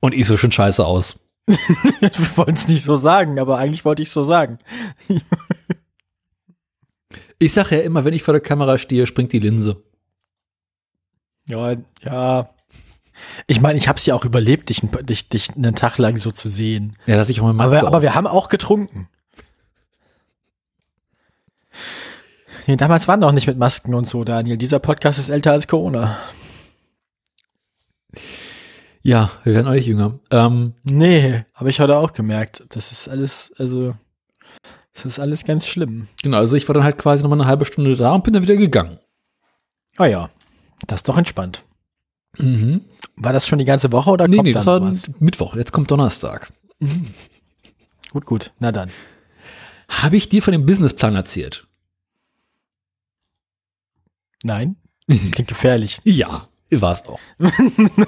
Und 0.00 0.14
ich 0.14 0.26
so 0.26 0.36
schön 0.36 0.52
scheiße 0.52 0.84
aus. 0.84 1.18
Wir 1.46 2.36
wollen 2.36 2.54
es 2.54 2.68
nicht 2.68 2.84
so 2.84 2.96
sagen, 2.96 3.38
aber 3.38 3.58
eigentlich 3.58 3.84
wollte 3.84 4.02
ich 4.02 4.10
so 4.10 4.22
sagen. 4.22 4.58
Ich 7.42 7.52
sage 7.52 7.76
ja 7.76 7.82
immer, 7.82 8.04
wenn 8.04 8.14
ich 8.14 8.22
vor 8.22 8.34
der 8.34 8.40
Kamera 8.40 8.78
stehe, 8.78 9.04
springt 9.04 9.32
die 9.32 9.40
Linse. 9.40 9.82
Ja, 11.46 11.74
ja. 12.02 12.50
Ich 13.48 13.60
meine, 13.60 13.78
ich 13.78 13.88
habe 13.88 13.96
es 13.96 14.06
ja 14.06 14.14
auch 14.14 14.24
überlebt, 14.24 14.68
dich, 14.68 14.80
dich, 14.80 15.28
dich 15.28 15.50
einen 15.56 15.74
Tag 15.74 15.98
lang 15.98 16.18
so 16.18 16.30
zu 16.30 16.48
sehen. 16.48 16.96
Ja, 17.06 17.16
da 17.16 17.22
hatte 17.22 17.32
ich 17.32 17.40
auch 17.40 17.44
mal 17.44 17.52
Maske 17.52 17.78
Aber, 17.78 17.88
aber 17.88 18.02
wir 18.02 18.14
haben 18.14 18.28
auch 18.28 18.48
getrunken. 18.48 19.08
Nee, 22.68 22.76
damals 22.76 23.08
waren 23.08 23.18
noch 23.18 23.32
nicht 23.32 23.48
mit 23.48 23.58
Masken 23.58 23.94
und 23.94 24.06
so, 24.06 24.22
Daniel. 24.22 24.56
Dieser 24.56 24.78
Podcast 24.78 25.18
ist 25.18 25.28
älter 25.28 25.50
als 25.50 25.66
Corona. 25.66 26.16
Ja, 29.00 29.32
wir 29.42 29.54
werden 29.54 29.66
auch 29.66 29.72
nicht 29.72 29.86
jünger. 29.86 30.20
Ähm, 30.30 30.74
Nee, 30.84 31.44
habe 31.54 31.70
ich 31.70 31.80
heute 31.80 31.96
auch 31.96 32.12
gemerkt. 32.12 32.64
Das 32.68 32.92
ist 32.92 33.08
alles, 33.08 33.52
also, 33.58 33.94
das 34.94 35.06
ist 35.06 35.18
alles 35.18 35.44
ganz 35.44 35.66
schlimm. 35.66 36.08
genau, 36.22 36.38
also 36.38 36.56
ich 36.56 36.68
war 36.68 36.74
dann 36.74 36.84
halt 36.84 36.98
quasi 36.98 37.22
noch 37.22 37.30
mal 37.30 37.36
eine 37.40 37.46
halbe 37.48 37.64
Stunde 37.64 37.96
da 37.96 38.14
und 38.14 38.24
bin 38.24 38.34
dann 38.34 38.42
wieder 38.42 38.56
gegangen. 38.56 38.98
Ah 39.96 40.06
ja, 40.06 40.30
das 40.86 41.00
ist 41.00 41.08
doch 41.08 41.18
entspannt. 41.18 41.64
Mhm. 42.38 42.82
War 43.16 43.32
das 43.32 43.46
schon 43.46 43.58
die 43.58 43.64
ganze 43.66 43.92
Woche 43.92 44.10
oder 44.10 44.26
Nee, 44.28 44.36
kommt 44.36 44.46
nee, 44.46 44.52
das 44.52 44.64
war 44.66 44.80
was? 44.80 45.10
Mittwoch. 45.20 45.54
Jetzt 45.54 45.72
kommt 45.72 45.90
Donnerstag. 45.90 46.52
Gut, 48.10 48.26
gut. 48.26 48.52
Na 48.58 48.72
dann. 48.72 48.90
Habe 49.88 50.16
ich 50.16 50.28
dir 50.28 50.42
von 50.42 50.52
dem 50.52 50.66
Businessplan 50.66 51.14
erzählt? 51.14 51.66
Nein? 54.42 54.76
Das 55.06 55.30
klingt 55.32 55.48
gefährlich. 55.48 55.98
Ja, 56.04 56.48
war 56.70 56.92
es 56.92 57.02
auch. 57.06 57.18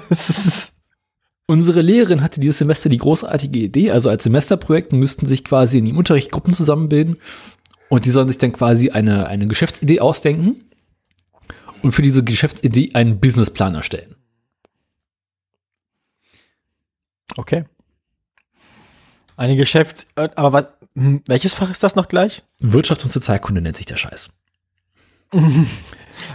Das 0.09 0.29
ist, 0.29 0.73
Unsere 1.47 1.81
Lehrerin 1.81 2.21
hatte 2.23 2.39
dieses 2.39 2.57
Semester 2.57 2.89
die 2.89 2.97
großartige 2.97 3.59
Idee, 3.59 3.91
also 3.91 4.09
als 4.09 4.23
Semesterprojekt 4.23 4.93
müssten 4.93 5.27
sich 5.27 5.43
quasi 5.43 5.77
in 5.77 5.85
dem 5.85 5.97
Unterricht 5.97 6.31
Gruppen 6.31 6.53
zusammenbilden 6.53 7.17
und 7.89 8.05
die 8.05 8.09
sollen 8.09 8.27
sich 8.27 8.39
dann 8.39 8.51
quasi 8.51 8.89
eine, 8.89 9.27
eine 9.27 9.45
Geschäftsidee 9.45 9.99
ausdenken 9.99 10.63
und 11.83 11.91
für 11.91 12.01
diese 12.01 12.23
Geschäftsidee 12.23 12.91
einen 12.93 13.19
Businessplan 13.19 13.75
erstellen. 13.75 14.15
okay. 17.37 17.65
Eine 19.37 19.55
Geschäfts-, 19.55 20.07
aber 20.15 20.53
was, 20.53 20.67
hm, 20.95 21.21
welches 21.27 21.53
Fach 21.53 21.69
ist 21.69 21.83
das 21.83 21.95
noch 21.95 22.07
gleich? 22.07 22.43
Wirtschafts- 22.61 23.03
und 23.03 23.11
Sozialkunde 23.11 23.61
nennt 23.61 23.77
sich 23.77 23.85
der 23.85 23.97
Scheiß. 23.97 24.29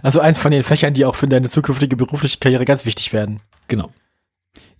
Also 0.02 0.20
eins 0.20 0.38
von 0.38 0.52
den 0.52 0.62
Fächern, 0.62 0.92
die 0.92 1.06
auch 1.06 1.16
für 1.16 1.26
deine 1.26 1.48
zukünftige 1.48 1.96
berufliche 1.96 2.38
Karriere 2.38 2.66
ganz 2.66 2.84
wichtig 2.84 3.14
werden. 3.14 3.40
Genau. 3.66 3.92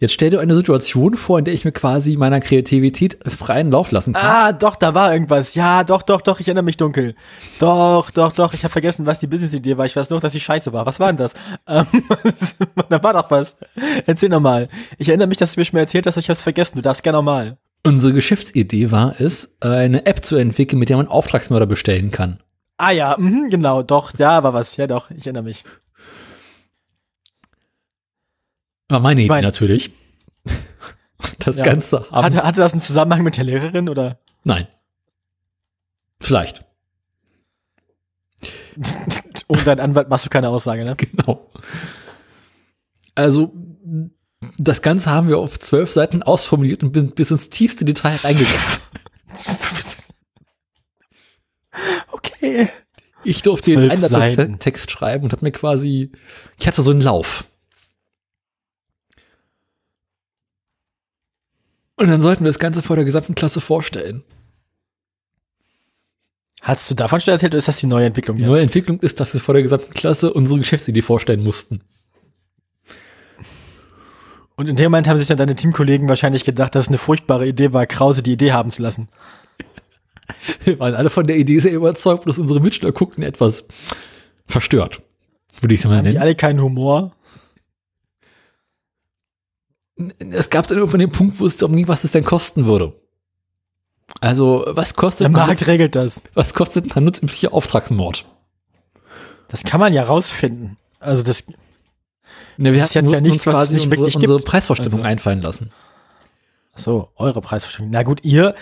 Jetzt 0.01 0.15
stell 0.15 0.31
dir 0.31 0.41
eine 0.41 0.55
Situation 0.55 1.15
vor, 1.15 1.39
in 1.39 1.45
der 1.45 1.53
ich 1.53 1.67
mir 1.67 1.73
quasi 1.73 2.17
meiner 2.17 2.41
Kreativität 2.41 3.19
freien 3.29 3.71
Lauf 3.71 3.91
lassen 3.91 4.15
kann. 4.15 4.25
Ah, 4.25 4.53
doch, 4.53 4.77
da 4.77 4.95
war 4.95 5.13
irgendwas. 5.13 5.55
Ja, 5.55 5.85
doch, 5.85 6.01
doch, 6.01 6.23
doch, 6.23 6.41
ich 6.41 6.49
erinnere 6.49 6.65
mich 6.65 6.79
dunkel. 6.79 7.15
Doch, 7.59 8.11
doch, 8.11 8.33
doch, 8.33 8.55
ich 8.55 8.65
habe 8.65 8.73
vergessen, 8.73 9.05
was 9.05 9.19
die 9.19 9.27
Business-Idee 9.27 9.77
war. 9.77 9.85
Ich 9.85 9.95
weiß 9.95 10.09
nur, 10.09 10.19
dass 10.19 10.33
sie 10.33 10.41
scheiße 10.41 10.73
war. 10.73 10.87
Was 10.87 11.01
war 11.01 11.09
denn 11.09 11.19
das? 11.19 11.35
Ähm, 11.69 11.85
da 12.89 13.03
war 13.03 13.13
doch 13.13 13.31
was. 13.31 13.59
Erzähl 14.07 14.31
nochmal. 14.31 14.71
Ich 14.97 15.09
erinnere 15.09 15.29
mich, 15.29 15.37
dass 15.37 15.53
du 15.53 15.61
mir 15.61 15.67
schon 15.67 15.77
mal 15.77 15.83
erzählt 15.83 16.07
hast, 16.07 16.17
ich 16.17 16.31
hab's 16.31 16.41
vergessen. 16.41 16.77
Du 16.77 16.83
darfst 16.83 17.03
gerne 17.03 17.19
nochmal. 17.19 17.59
Unsere 17.85 18.15
Geschäftsidee 18.15 18.91
war 18.91 19.21
es, 19.21 19.59
eine 19.61 20.07
App 20.07 20.25
zu 20.25 20.37
entwickeln, 20.37 20.79
mit 20.79 20.89
der 20.89 20.97
man 20.97 21.09
Auftragsmörder 21.09 21.67
bestellen 21.67 22.11
kann. 22.11 22.41
Ah 22.79 22.93
ja, 22.93 23.17
mhm, 23.19 23.51
genau, 23.51 23.83
doch, 23.83 24.19
ja, 24.19 24.43
war 24.43 24.55
was. 24.55 24.79
Ja, 24.79 24.87
doch, 24.87 25.11
ich 25.11 25.27
erinnere 25.27 25.43
mich. 25.43 25.65
War 28.91 29.01
meine 29.01 29.21
Idee 29.23 29.29
mein- 29.29 29.45
natürlich. 29.45 29.91
Das 31.39 31.57
Ja. 31.59 31.65
Ganze. 31.65 32.07
Hatte, 32.11 32.43
hatte 32.43 32.61
das 32.61 32.73
einen 32.73 32.81
Zusammenhang 32.81 33.23
mit 33.23 33.37
der 33.37 33.45
Lehrerin 33.45 33.89
oder? 33.91 34.19
Nein. 34.45 34.67
Vielleicht. 36.19 36.65
Und 39.47 39.67
dein 39.67 39.81
Anwalt 39.81 40.09
machst 40.09 40.25
du 40.25 40.31
keine 40.31 40.49
Aussage, 40.49 40.83
ne? 40.85 40.97
Genau. 40.97 41.51
Also, 43.15 43.53
Das 44.57 44.81
Ganze 44.81 45.11
haben 45.11 45.29
wir 45.29 45.37
auf 45.39 45.59
zwölf 45.59 45.91
Seiten 45.91 46.23
ausformuliert 46.23 46.83
und 46.83 46.93
bin 46.93 47.11
bis 47.11 47.31
ins 47.31 47.51
tiefste 47.51 47.85
Detail 47.85 48.17
reingegangen. 48.25 48.59
Okay. 52.13 52.69
Ich 53.25 53.43
durfte 53.43 53.77
den 53.77 54.01
Seiten. 54.01 54.59
Text 54.59 54.91
schreiben 54.91 55.25
und 55.25 55.33
habe 55.33 55.45
mir 55.45 55.53
quasi, 55.53 56.11
ich 56.59 56.67
hatte 56.67 56.81
so 56.81 56.91
einen 56.91 57.03
Lauf. 57.03 57.45
Und 62.01 62.09
dann 62.09 62.23
sollten 62.23 62.45
wir 62.45 62.49
das 62.49 62.59
Ganze 62.59 62.81
vor 62.81 62.97
der 62.97 63.05
gesamten 63.05 63.35
Klasse 63.35 63.61
vorstellen. 63.61 64.25
Hast 66.63 66.91
du 66.91 66.95
davon 66.95 67.21
schon 67.21 67.33
erzählt 67.33 67.53
oder 67.53 67.59
ist 67.59 67.69
das 67.69 67.77
die 67.77 67.87
neue 67.87 68.07
Entwicklung? 68.07 68.39
Die 68.39 68.45
neue 68.45 68.63
Entwicklung 68.63 69.01
ist, 69.01 69.21
dass 69.21 69.35
wir 69.35 69.41
vor 69.43 69.53
der 69.53 69.63
gesamten 69.63 69.93
Klasse 69.93 70.33
unsere 70.33 70.59
Geschäftsidee 70.61 71.03
vorstellen 71.03 71.43
mussten. 71.43 71.83
Und 74.57 74.71
in 74.71 74.77
dem 74.77 74.85
Moment 74.87 75.09
haben 75.09 75.19
sich 75.19 75.29
dann 75.29 75.37
deine 75.37 75.55
Teamkollegen 75.55 76.09
wahrscheinlich 76.09 76.45
gedacht, 76.45 76.75
dass 76.75 76.87
es 76.87 76.89
eine 76.89 76.97
furchtbare 76.97 77.47
Idee 77.47 77.75
war, 77.75 77.85
Krause 77.85 78.23
die 78.23 78.33
Idee 78.33 78.53
haben 78.53 78.71
zu 78.71 78.81
lassen. 78.81 79.11
Wir 80.65 80.79
waren 80.79 80.95
alle 80.95 81.11
von 81.11 81.25
der 81.25 81.37
Idee 81.37 81.59
sehr 81.59 81.73
überzeugt, 81.73 82.25
bloß 82.25 82.39
unsere 82.39 82.61
Mitschüler 82.61 82.93
guckten 82.93 83.23
etwas 83.23 83.65
verstört. 84.47 85.03
Würde 85.61 85.75
ich 85.75 85.81
es 85.81 85.87
mal 85.87 85.99
Haben 85.99 86.05
die 86.05 86.13
nennen. 86.13 86.23
alle 86.23 86.35
keinen 86.35 86.63
Humor? 86.63 87.13
Es 90.31 90.51
gab 90.51 90.67
dann 90.67 90.79
irgendwann 90.79 91.01
den 91.01 91.11
Punkt, 91.11 91.41
wo 91.41 91.47
es 91.47 91.57
darum 91.57 91.77
ging, 91.77 91.89
was 91.89 92.05
es 92.05 92.13
denn 92.13 92.25
kosten 92.25 92.67
würde. 92.67 92.93
Also, 94.21 94.65
was 94.69 94.95
kostet, 94.95 95.27
Der 95.27 95.31
Markt 95.31 95.67
regelt 95.67 95.95
das. 95.95 96.25
was 96.35 96.53
kostet 96.55 96.97
ein 96.97 97.05
nutzüblicher 97.05 97.53
Auftragsmord? 97.53 98.25
Das 99.49 99.65
kann 99.65 99.81
man 99.81 99.93
ja 99.93 100.03
rausfinden. 100.03 100.77
Also 100.99 101.23
das, 101.23 101.45
Ne, 102.57 102.73
wir 102.75 102.83
ist 102.85 102.95
jetzt 102.95 103.11
ja 103.11 103.21
nichts, 103.21 103.47
was 103.47 103.55
es 103.55 103.59
quasi 103.61 103.75
nicht 103.75 103.85
unsere, 103.87 104.01
wirklich 104.03 104.17
unsere 104.17 104.37
gibt. 104.39 104.49
Preisvorstellung 104.49 105.01
Also- 105.01 105.09
einfallen 105.09 105.41
lassen. 105.41 105.71
so, 106.75 107.09
eure 107.17 107.41
Preisvorstellung. 107.41 107.91
Na 107.91 108.03
gut, 108.03 108.23
ihr, 108.25 108.55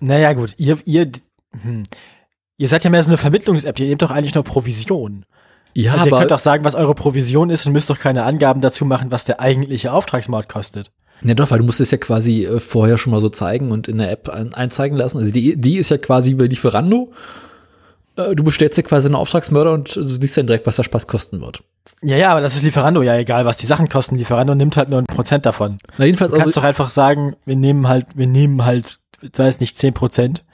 naja 0.00 0.32
gut, 0.32 0.54
ihr, 0.58 0.78
ihr, 0.86 1.10
hm. 1.62 1.84
ihr 2.56 2.68
seid 2.68 2.84
ja 2.84 2.90
mehr 2.90 3.02
so 3.02 3.10
eine 3.10 3.18
Vermittlungs-App, 3.18 3.78
ihr 3.78 3.86
nehmt 3.86 4.02
doch 4.02 4.10
eigentlich 4.10 4.34
nur 4.34 4.44
Provision. 4.44 5.26
Ja, 5.74 5.92
also 5.92 6.06
ihr 6.06 6.12
aber 6.12 6.20
könnt 6.20 6.30
doch 6.30 6.38
sagen, 6.38 6.64
was 6.64 6.74
eure 6.74 6.94
Provision 6.94 7.50
ist 7.50 7.66
und 7.66 7.72
müsst 7.72 7.88
doch 7.90 7.98
keine 7.98 8.24
Angaben 8.24 8.60
dazu 8.60 8.84
machen, 8.84 9.10
was 9.10 9.24
der 9.24 9.40
eigentliche 9.40 9.92
Auftragsmord 9.92 10.48
kostet. 10.48 10.90
Ja, 11.24 11.34
doch, 11.34 11.50
weil 11.50 11.58
du 11.58 11.64
musst 11.64 11.80
es 11.80 11.90
ja 11.90 11.98
quasi 11.98 12.44
äh, 12.44 12.60
vorher 12.60 12.98
schon 12.98 13.12
mal 13.12 13.20
so 13.20 13.28
zeigen 13.28 13.70
und 13.70 13.88
in 13.88 13.98
der 13.98 14.10
App 14.10 14.28
ein, 14.28 14.54
einzeigen 14.54 14.98
lassen. 14.98 15.18
Also 15.18 15.32
die, 15.32 15.56
die 15.56 15.76
ist 15.76 15.90
ja 15.90 15.98
quasi 15.98 16.34
bei 16.34 16.46
Lieferando. 16.46 17.12
Äh, 18.16 18.34
du 18.34 18.42
bestellst 18.42 18.76
ja 18.76 18.82
quasi 18.82 19.06
einen 19.06 19.14
Auftragsmörder 19.14 19.72
und 19.72 19.94
du 19.94 20.06
siehst 20.06 20.36
dann 20.36 20.46
direkt, 20.46 20.66
was 20.66 20.76
der 20.76 20.82
Spaß 20.82 21.06
kosten 21.06 21.40
wird. 21.40 21.62
Ja, 22.02 22.16
ja, 22.16 22.32
aber 22.32 22.40
das 22.40 22.56
ist 22.56 22.64
Lieferando, 22.64 23.02
ja 23.02 23.16
egal, 23.16 23.44
was 23.44 23.56
die 23.56 23.66
Sachen 23.66 23.88
kosten. 23.88 24.16
Lieferando 24.16 24.54
nimmt 24.54 24.76
halt 24.76 24.88
nur 24.88 24.98
ein 24.98 25.06
Prozent 25.06 25.46
davon. 25.46 25.78
Na, 25.96 26.04
jedenfalls, 26.04 26.32
Du 26.32 26.38
kannst 26.38 26.48
also, 26.48 26.60
doch 26.60 26.66
einfach 26.66 26.90
sagen, 26.90 27.36
wir 27.44 27.56
nehmen 27.56 27.86
halt, 27.86 28.06
wir 28.16 28.26
nehmen 28.26 28.64
halt, 28.64 28.98
ich 29.20 29.38
weiß 29.38 29.60
nicht, 29.60 29.78
10 29.78 29.94
Prozent. 29.94 30.44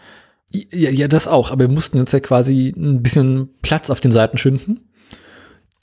ja, 0.53 0.91
ja, 0.91 1.09
das 1.09 1.27
auch, 1.27 1.51
aber 1.51 1.63
wir 1.63 1.75
mussten 1.75 1.99
uns 1.99 2.13
ja 2.13 2.21
quasi 2.21 2.75
ein 2.77 3.03
bisschen 3.03 3.49
Platz 3.63 3.89
auf 3.89 4.01
den 4.01 4.13
Seiten 4.13 4.37
schinden. 4.37 4.88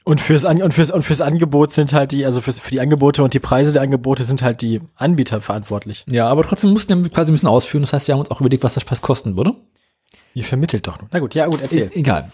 Und 0.05 0.21
fürs, 0.21 0.45
An 0.45 0.61
und 0.61 0.75
fürs, 0.75 0.91
und 0.91 1.01
fürs 1.01 1.19
Angebot 1.19 1.71
sind 1.71 1.91
halt 1.91 2.11
die, 2.11 2.27
also 2.27 2.39
fürs, 2.39 2.59
für 2.59 2.69
die 2.69 2.79
Angebote 2.79 3.23
und 3.23 3.33
die 3.33 3.39
Preise 3.39 3.73
der 3.73 3.81
Angebote 3.81 4.23
sind 4.23 4.43
halt 4.43 4.61
die 4.61 4.79
Anbieter 4.95 5.41
verantwortlich. 5.41 6.05
Ja, 6.07 6.27
aber 6.27 6.43
trotzdem 6.43 6.69
mussten 6.69 7.03
wir 7.03 7.09
quasi 7.09 7.31
ein 7.31 7.33
bisschen 7.33 7.49
ausführen. 7.49 7.81
Das 7.81 7.91
heißt, 7.91 8.07
wir 8.07 8.13
haben 8.13 8.19
uns 8.19 8.29
auch 8.29 8.39
überlegt, 8.39 8.63
was 8.63 8.75
der 8.75 8.81
Spaß 8.81 9.01
kosten 9.01 9.35
würde. 9.35 9.55
Ihr 10.35 10.43
vermittelt 10.43 10.85
doch 10.85 10.99
nur. 10.99 11.09
Na 11.11 11.17
gut, 11.17 11.33
ja 11.33 11.47
gut, 11.47 11.59
erzähl. 11.59 11.89
E 11.91 11.99
egal. 11.99 12.31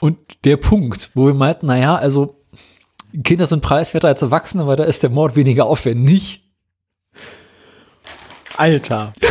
Und 0.00 0.18
der 0.42 0.56
Punkt, 0.56 1.12
wo 1.14 1.26
wir 1.26 1.34
meinten, 1.34 1.66
naja, 1.66 1.94
also 1.94 2.44
Kinder 3.22 3.46
sind 3.46 3.62
preiswerter 3.62 4.08
als 4.08 4.20
Erwachsene, 4.20 4.66
weil 4.66 4.74
da 4.74 4.82
ist 4.82 5.04
der 5.04 5.10
Mord 5.10 5.36
weniger 5.36 5.66
aufwendig. 5.66 6.50
Alter. 8.56 9.12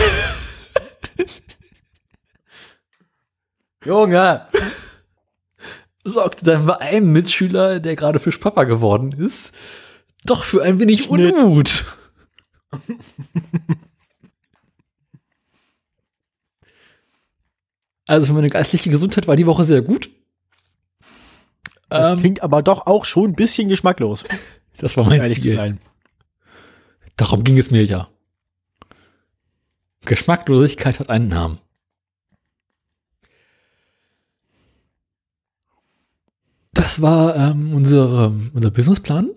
Junge. 3.85 4.47
Sorgte 6.03 6.43
dann 6.45 6.65
bei 6.65 6.77
einem 6.79 7.11
Mitschüler, 7.11 7.79
der 7.79 7.95
gerade 7.95 8.19
Fischpapa 8.19 8.63
geworden 8.65 9.11
ist, 9.11 9.53
doch 10.25 10.43
für 10.43 10.63
ein 10.63 10.79
wenig 10.79 11.03
Schnitt. 11.03 11.33
Unmut. 11.35 11.85
Also 18.05 18.27
für 18.27 18.33
meine 18.33 18.49
geistliche 18.49 18.89
Gesundheit 18.89 19.27
war 19.27 19.35
die 19.35 19.45
Woche 19.47 19.63
sehr 19.63 19.81
gut. 19.81 20.09
Das 21.89 22.11
Ähm, 22.11 22.19
klingt 22.19 22.43
aber 22.43 22.61
doch 22.61 22.85
auch 22.87 23.05
schon 23.05 23.31
ein 23.31 23.35
bisschen 23.35 23.69
geschmacklos, 23.69 24.25
das 24.77 24.97
war 24.97 25.05
mein 25.05 25.21
ehrlich 25.21 25.35
zu 25.37 25.43
Ziel. 25.43 25.55
sein. 25.55 25.79
Darum 27.15 27.43
ging 27.43 27.57
es 27.57 27.71
mir 27.71 27.85
ja. 27.85 28.09
Geschmacklosigkeit 30.05 30.99
hat 30.99 31.09
einen 31.09 31.29
Namen. 31.29 31.59
Das 36.73 37.01
war 37.01 37.35
ähm, 37.35 37.73
unsere, 37.73 38.33
unser 38.53 38.71
Businessplan. 38.71 39.29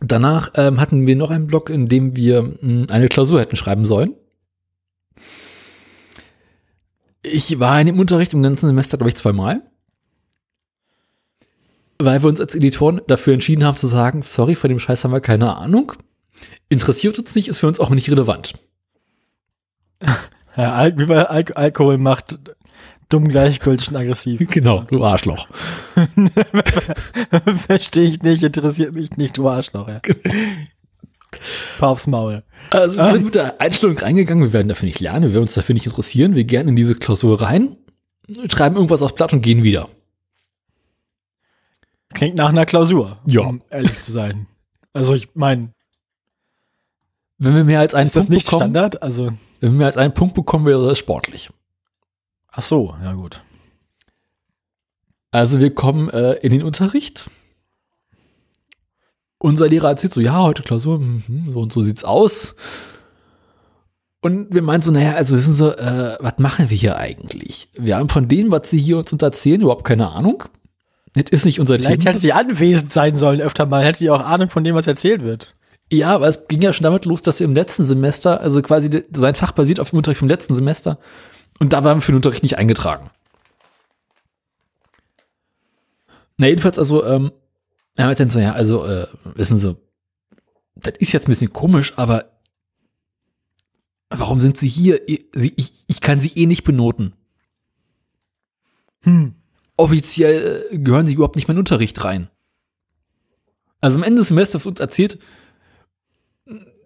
Danach 0.00 0.52
ähm, 0.54 0.80
hatten 0.80 1.06
wir 1.06 1.16
noch 1.16 1.30
einen 1.30 1.46
Blog, 1.46 1.70
in 1.70 1.88
dem 1.88 2.16
wir 2.16 2.42
mh, 2.60 2.92
eine 2.92 3.08
Klausur 3.08 3.40
hätten 3.40 3.56
schreiben 3.56 3.86
sollen. 3.86 4.14
Ich 7.22 7.58
war 7.58 7.80
in 7.80 7.88
dem 7.88 7.98
Unterricht 7.98 8.32
im 8.32 8.42
ganzen 8.42 8.66
Semester, 8.66 8.96
glaube 8.96 9.10
ich, 9.10 9.16
zweimal. 9.16 9.62
Weil 11.98 12.22
wir 12.22 12.28
uns 12.28 12.40
als 12.40 12.54
Editoren 12.54 13.00
dafür 13.08 13.34
entschieden 13.34 13.64
haben 13.64 13.76
zu 13.76 13.88
sagen, 13.88 14.22
sorry, 14.22 14.54
von 14.54 14.68
dem 14.68 14.78
Scheiß 14.78 15.02
haben 15.02 15.12
wir 15.12 15.20
keine 15.20 15.56
Ahnung. 15.56 15.92
Interessiert 16.68 17.18
uns 17.18 17.34
nicht, 17.34 17.48
ist 17.48 17.58
für 17.58 17.66
uns 17.66 17.80
auch 17.80 17.90
nicht 17.90 18.10
relevant. 18.10 18.54
Ja, 20.56 20.74
Al 20.74 21.44
Alkohol 21.54 21.98
macht 21.98 22.40
dumm 23.08 23.28
gleichgültig 23.28 23.90
und 23.90 23.96
aggressiv. 23.96 24.40
Genau, 24.50 24.82
du 24.82 25.04
Arschloch. 25.04 25.48
Verstehe 27.66 28.08
ich 28.08 28.22
nicht, 28.22 28.42
interessiert 28.42 28.94
mich 28.94 29.16
nicht, 29.16 29.36
du 29.38 29.48
Arschloch, 29.48 29.88
ja. 29.88 30.00
Aufs 31.80 32.06
Maul. 32.06 32.42
Also 32.70 32.98
wir 32.98 33.12
sind 33.12 33.24
mit 33.26 33.34
der 33.34 33.60
Einstellung 33.60 33.96
reingegangen, 33.98 34.42
wir 34.44 34.52
werden 34.52 34.68
dafür 34.68 34.86
nicht 34.86 35.00
lernen, 35.00 35.24
wir 35.26 35.32
werden 35.32 35.42
uns 35.42 35.54
dafür 35.54 35.74
nicht 35.74 35.86
interessieren, 35.86 36.34
wir 36.34 36.44
gehen 36.44 36.68
in 36.68 36.76
diese 36.76 36.94
Klausur 36.94 37.40
rein, 37.42 37.76
schreiben 38.50 38.76
irgendwas 38.76 39.02
aufs 39.02 39.14
Blatt 39.14 39.32
und 39.32 39.42
gehen 39.42 39.62
wieder. 39.62 39.88
Klingt 42.14 42.36
nach 42.36 42.48
einer 42.48 42.64
Klausur, 42.66 43.18
Ja. 43.26 43.42
um 43.42 43.62
ehrlich 43.70 44.00
zu 44.00 44.10
sein. 44.12 44.46
Also 44.94 45.14
ich 45.14 45.28
meine, 45.34 45.70
Wenn 47.38 47.54
wir 47.54 47.64
mehr 47.64 47.80
als 47.80 47.94
einen 47.94 48.06
ist 48.06 48.16
das 48.16 48.22
Punkt 48.26 48.32
nicht 48.34 48.46
bekommen, 48.46 48.60
Standard? 48.62 49.02
Also, 49.02 49.26
wenn 49.60 49.72
wir 49.72 49.78
mehr 49.78 49.86
als 49.86 49.96
einen 49.98 50.14
Punkt 50.14 50.34
bekommen, 50.34 50.64
wäre 50.66 50.86
das 50.88 50.98
sportlich. 50.98 51.50
Ach 52.58 52.62
so, 52.62 52.94
ja 53.04 53.12
gut. 53.12 53.40
Also 55.30 55.60
wir 55.60 55.72
kommen 55.74 56.10
äh, 56.10 56.34
in 56.34 56.50
den 56.50 56.64
Unterricht. 56.64 57.30
Unser 59.38 59.68
Lehrer 59.68 59.90
erzählt 59.90 60.12
so, 60.12 60.20
ja, 60.20 60.42
heute 60.42 60.64
Klausur, 60.64 60.98
mhm, 60.98 61.50
so 61.52 61.60
und 61.60 61.72
so 61.72 61.84
sieht's 61.84 62.02
aus. 62.02 62.56
Und 64.20 64.52
wir 64.52 64.62
meinen 64.62 64.82
so, 64.82 64.90
naja, 64.90 65.14
also 65.14 65.36
wissen 65.36 65.54
Sie, 65.54 65.70
äh, 65.70 66.16
was 66.18 66.38
machen 66.38 66.70
wir 66.70 66.76
hier 66.76 66.96
eigentlich? 66.96 67.68
Wir 67.74 67.96
haben 67.96 68.08
von 68.08 68.26
denen, 68.26 68.50
was 68.50 68.68
Sie 68.68 68.80
hier 68.80 68.98
uns 68.98 69.12
erzählen, 69.12 69.60
überhaupt 69.60 69.84
keine 69.84 70.10
Ahnung. 70.10 70.42
Das 71.14 71.30
ist 71.30 71.44
nicht 71.44 71.60
unser 71.60 71.76
Vielleicht 71.76 72.00
Thema. 72.00 72.10
hättet 72.10 72.24
ihr 72.24 72.34
anwesend 72.34 72.92
sein 72.92 73.14
sollen 73.14 73.40
öfter 73.40 73.66
mal, 73.66 73.84
hättet 73.84 74.00
ihr 74.00 74.12
auch 74.12 74.24
Ahnung 74.24 74.50
von 74.50 74.64
dem, 74.64 74.74
was 74.74 74.88
erzählt 74.88 75.22
wird. 75.22 75.54
Ja, 75.92 76.08
aber 76.08 76.26
es 76.26 76.48
ging 76.48 76.60
ja 76.60 76.72
schon 76.72 76.84
damit 76.84 77.04
los, 77.04 77.22
dass 77.22 77.38
wir 77.38 77.46
im 77.46 77.54
letzten 77.54 77.84
Semester, 77.84 78.40
also 78.40 78.60
quasi 78.62 79.04
sein 79.12 79.36
Fach 79.36 79.52
basiert 79.52 79.78
auf 79.78 79.90
dem 79.90 79.98
Unterricht 79.98 80.18
vom 80.18 80.28
letzten 80.28 80.56
Semester. 80.56 80.98
Und 81.58 81.72
da 81.72 81.84
waren 81.84 81.98
wir 81.98 82.02
für 82.02 82.12
den 82.12 82.16
Unterricht 82.16 82.42
nicht 82.42 82.58
eingetragen. 82.58 83.10
Na, 86.36 86.46
jedenfalls, 86.46 86.78
also, 86.78 87.04
ähm, 87.04 87.32
er 87.96 88.06
hat 88.06 88.20
dann 88.20 88.30
ja, 88.30 88.52
also, 88.52 88.84
äh, 88.86 89.08
wissen 89.34 89.58
Sie, 89.58 89.76
das 90.76 90.94
ist 90.98 91.12
jetzt 91.12 91.26
ein 91.26 91.32
bisschen 91.32 91.52
komisch, 91.52 91.94
aber 91.96 92.40
warum 94.08 94.40
sind 94.40 94.56
Sie 94.56 94.68
hier? 94.68 95.00
Sie, 95.34 95.52
ich, 95.56 95.84
ich 95.88 96.00
kann 96.00 96.20
Sie 96.20 96.32
eh 96.36 96.46
nicht 96.46 96.62
benoten. 96.62 97.14
Hm. 99.02 99.34
Offiziell 99.76 100.68
äh, 100.70 100.78
gehören 100.78 101.06
Sie 101.06 101.14
überhaupt 101.14 101.36
nicht 101.36 101.48
mehr 101.48 101.52
in 101.52 101.56
den 101.56 101.62
Unterricht 101.62 102.04
rein. 102.04 102.28
Also 103.80 103.96
am 103.96 104.02
Ende 104.04 104.20
des 104.20 104.28
Semesters 104.28 104.66
uns 104.66 104.80
erzählt, 104.80 105.18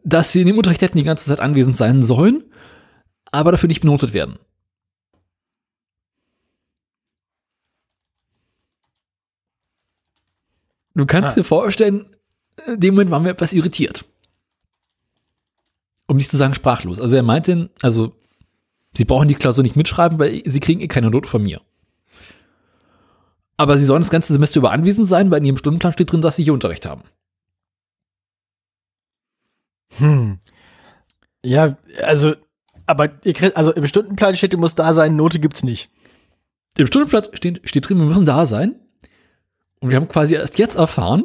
dass 0.05 0.35
wir 0.35 0.43
in 0.43 0.49
dem 0.49 0.59
Unterricht 0.59 0.83
hätten 0.83 0.99
die 0.99 1.05
ganze 1.05 1.27
Zeit 1.27 1.41
anwesend 1.41 1.77
sein 1.77 2.03
sollen, 2.03 2.45
aber 3.31 3.53
dafür 3.53 3.69
nicht 3.69 3.81
benotet 3.81 4.13
werden. 4.13 4.39
Du 10.95 11.07
kannst 11.07 11.31
Ah. 11.31 11.35
dir 11.35 11.45
vorstellen, 11.45 12.07
in 12.67 12.81
dem 12.81 12.95
Moment 12.95 13.11
waren 13.11 13.25
wir 13.25 13.31
etwas 13.31 13.53
irritiert. 13.53 14.05
Um 16.07 16.17
nicht 16.17 16.31
zu 16.31 16.37
sagen 16.37 16.55
sprachlos. 16.55 17.01
Also 17.01 17.17
er 17.17 17.23
meinte, 17.23 17.71
also 17.81 18.15
sie 18.97 19.05
brauchen 19.05 19.29
die 19.29 19.35
Klausur 19.35 19.63
nicht 19.63 19.77
mitschreiben, 19.77 20.19
weil 20.19 20.43
sie 20.45 20.61
kriegen 20.61 20.81
eh 20.81 20.89
keine 20.89 21.11
Note 21.11 21.29
von 21.29 21.43
mir. 21.43 21.61
Aber 23.57 23.79
sie 23.79 23.85
sollen 23.85 24.03
das 24.03 24.11
ganze 24.11 24.33
Semester 24.33 24.59
über 24.59 24.73
anwesend 24.73 25.09
sein, 25.09 25.31
weil 25.31 25.39
in 25.39 25.45
ihrem 25.47 25.57
Stundenplan 25.57 25.93
steht 25.93 26.11
drin, 26.13 26.21
dass 26.21 26.37
sie 26.37 26.43
hier 26.45 26.53
Unterricht 26.53 26.85
haben. 26.85 27.03
Hm. 29.99 30.39
Ja, 31.45 31.77
also, 32.03 32.35
aber 32.87 33.11
ihr 33.25 33.33
kriegt, 33.33 33.57
also 33.57 33.73
im 33.73 33.87
Stundenplan 33.87 34.37
steht, 34.37 34.53
du 34.53 34.59
musst 34.59 34.79
da 34.79 34.95
sein, 34.95 35.17
Note 35.17 35.39
gibt's 35.39 35.63
nicht. 35.65 35.91
Im 36.77 36.87
Stundenplan 36.87 37.25
steht, 37.35 37.61
steht 37.69 37.89
drin, 37.89 37.99
wir 37.99 38.07
müssen 38.07 38.27
da 38.27 38.47
sein. 38.47 38.77
Und 39.83 39.91
wir 39.91 39.97
haben 39.97 40.09
quasi 40.09 40.35
erst 40.37 40.59
jetzt 40.59 40.77
erfahren, 40.77 41.25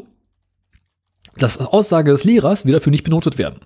dass 1.37 1.59
Aussage 1.59 2.11
des 2.11 2.23
Lehrers 2.23 2.65
wir 2.65 2.73
dafür 2.73 2.91
nicht 2.91 3.03
benotet 3.03 3.37
werden. 3.37 3.61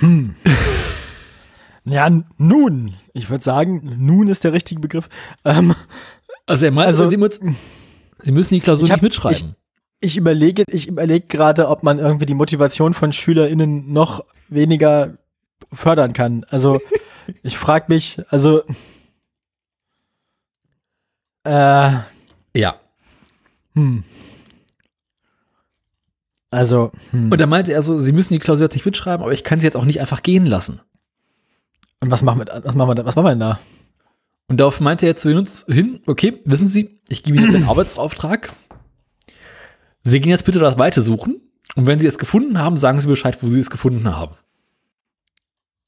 Hm. 0.00 0.34
ja, 1.84 2.08
nun. 2.38 2.94
Ich 3.12 3.30
würde 3.30 3.44
sagen, 3.44 3.96
nun 3.98 4.28
ist 4.28 4.44
der 4.44 4.52
richtige 4.52 4.80
Begriff. 4.80 5.08
Ähm, 5.44 5.74
Also 6.46 6.64
er 6.66 6.72
meint, 6.72 6.88
Also- 6.88 7.08
sie, 7.08 7.16
sie 8.22 8.32
müssen 8.32 8.54
die 8.54 8.60
Klausur 8.60 8.84
Ich 8.84 8.90
hab- 8.90 8.96
nicht 9.02 9.02
mitschreiben. 9.12 9.54
ich 10.00 10.16
überlege, 10.16 10.64
ich 10.68 10.88
überlege 10.88 11.26
gerade, 11.28 11.68
ob 11.68 11.82
man 11.84 11.98
irgendwie 12.00 12.26
die 12.26 12.34
Motivation 12.34 12.94
von 12.94 13.12
SchülerInnen 13.12 13.92
noch 13.92 14.24
weniger 14.48 15.18
fördern 15.72 16.12
kann. 16.12 16.44
Also, 16.48 16.80
ich 17.44 17.56
frage 17.58 17.84
mich, 17.88 18.20
also, 18.30 18.62
äh, 21.44 21.98
ja. 22.56 22.74
hm. 23.74 24.04
Also, 26.50 26.92
hm. 27.10 27.32
Und 27.32 27.40
da 27.40 27.46
meinte 27.46 27.72
er 27.72 27.80
so, 27.82 27.98
sie 27.98 28.12
müssen 28.12 28.34
die 28.34 28.38
Klausur 28.38 28.64
jetzt 28.64 28.74
nicht 28.74 28.84
mitschreiben, 28.84 29.22
aber 29.22 29.32
ich 29.32 29.42
kann 29.42 29.58
sie 29.58 29.66
jetzt 29.66 29.76
auch 29.76 29.86
nicht 29.86 30.00
einfach 30.00 30.22
gehen 30.22 30.44
lassen. 30.44 30.80
Und 32.00 32.10
was 32.10 32.22
machen 32.22 32.40
wir, 32.40 32.62
was 32.64 32.74
machen 32.74 32.90
wir 32.90 32.94
da, 32.94 33.04
was 33.06 33.16
machen 33.16 33.26
wir 33.26 33.30
denn 33.30 33.40
da? 33.40 33.60
Und 34.48 34.58
darauf 34.58 34.80
meinte 34.80 35.06
er 35.06 35.10
jetzt 35.10 35.22
zu 35.22 35.34
uns 35.34 35.64
hin, 35.66 36.02
okay, 36.06 36.42
wissen 36.44 36.68
Sie, 36.68 37.00
ich 37.08 37.22
gebe 37.22 37.38
Ihnen 37.38 37.52
den 37.52 37.64
Arbeitsauftrag. 37.68 38.52
Sie 40.04 40.20
gehen 40.20 40.30
jetzt 40.30 40.44
bitte 40.44 40.58
das 40.58 40.78
Weite 40.78 41.00
suchen. 41.00 41.40
Und 41.74 41.86
wenn 41.86 41.98
Sie 41.98 42.06
es 42.06 42.18
gefunden 42.18 42.58
haben, 42.58 42.76
sagen 42.76 43.00
Sie 43.00 43.08
Bescheid, 43.08 43.42
wo 43.42 43.48
Sie 43.48 43.60
es 43.60 43.70
gefunden 43.70 44.14
haben. 44.14 44.34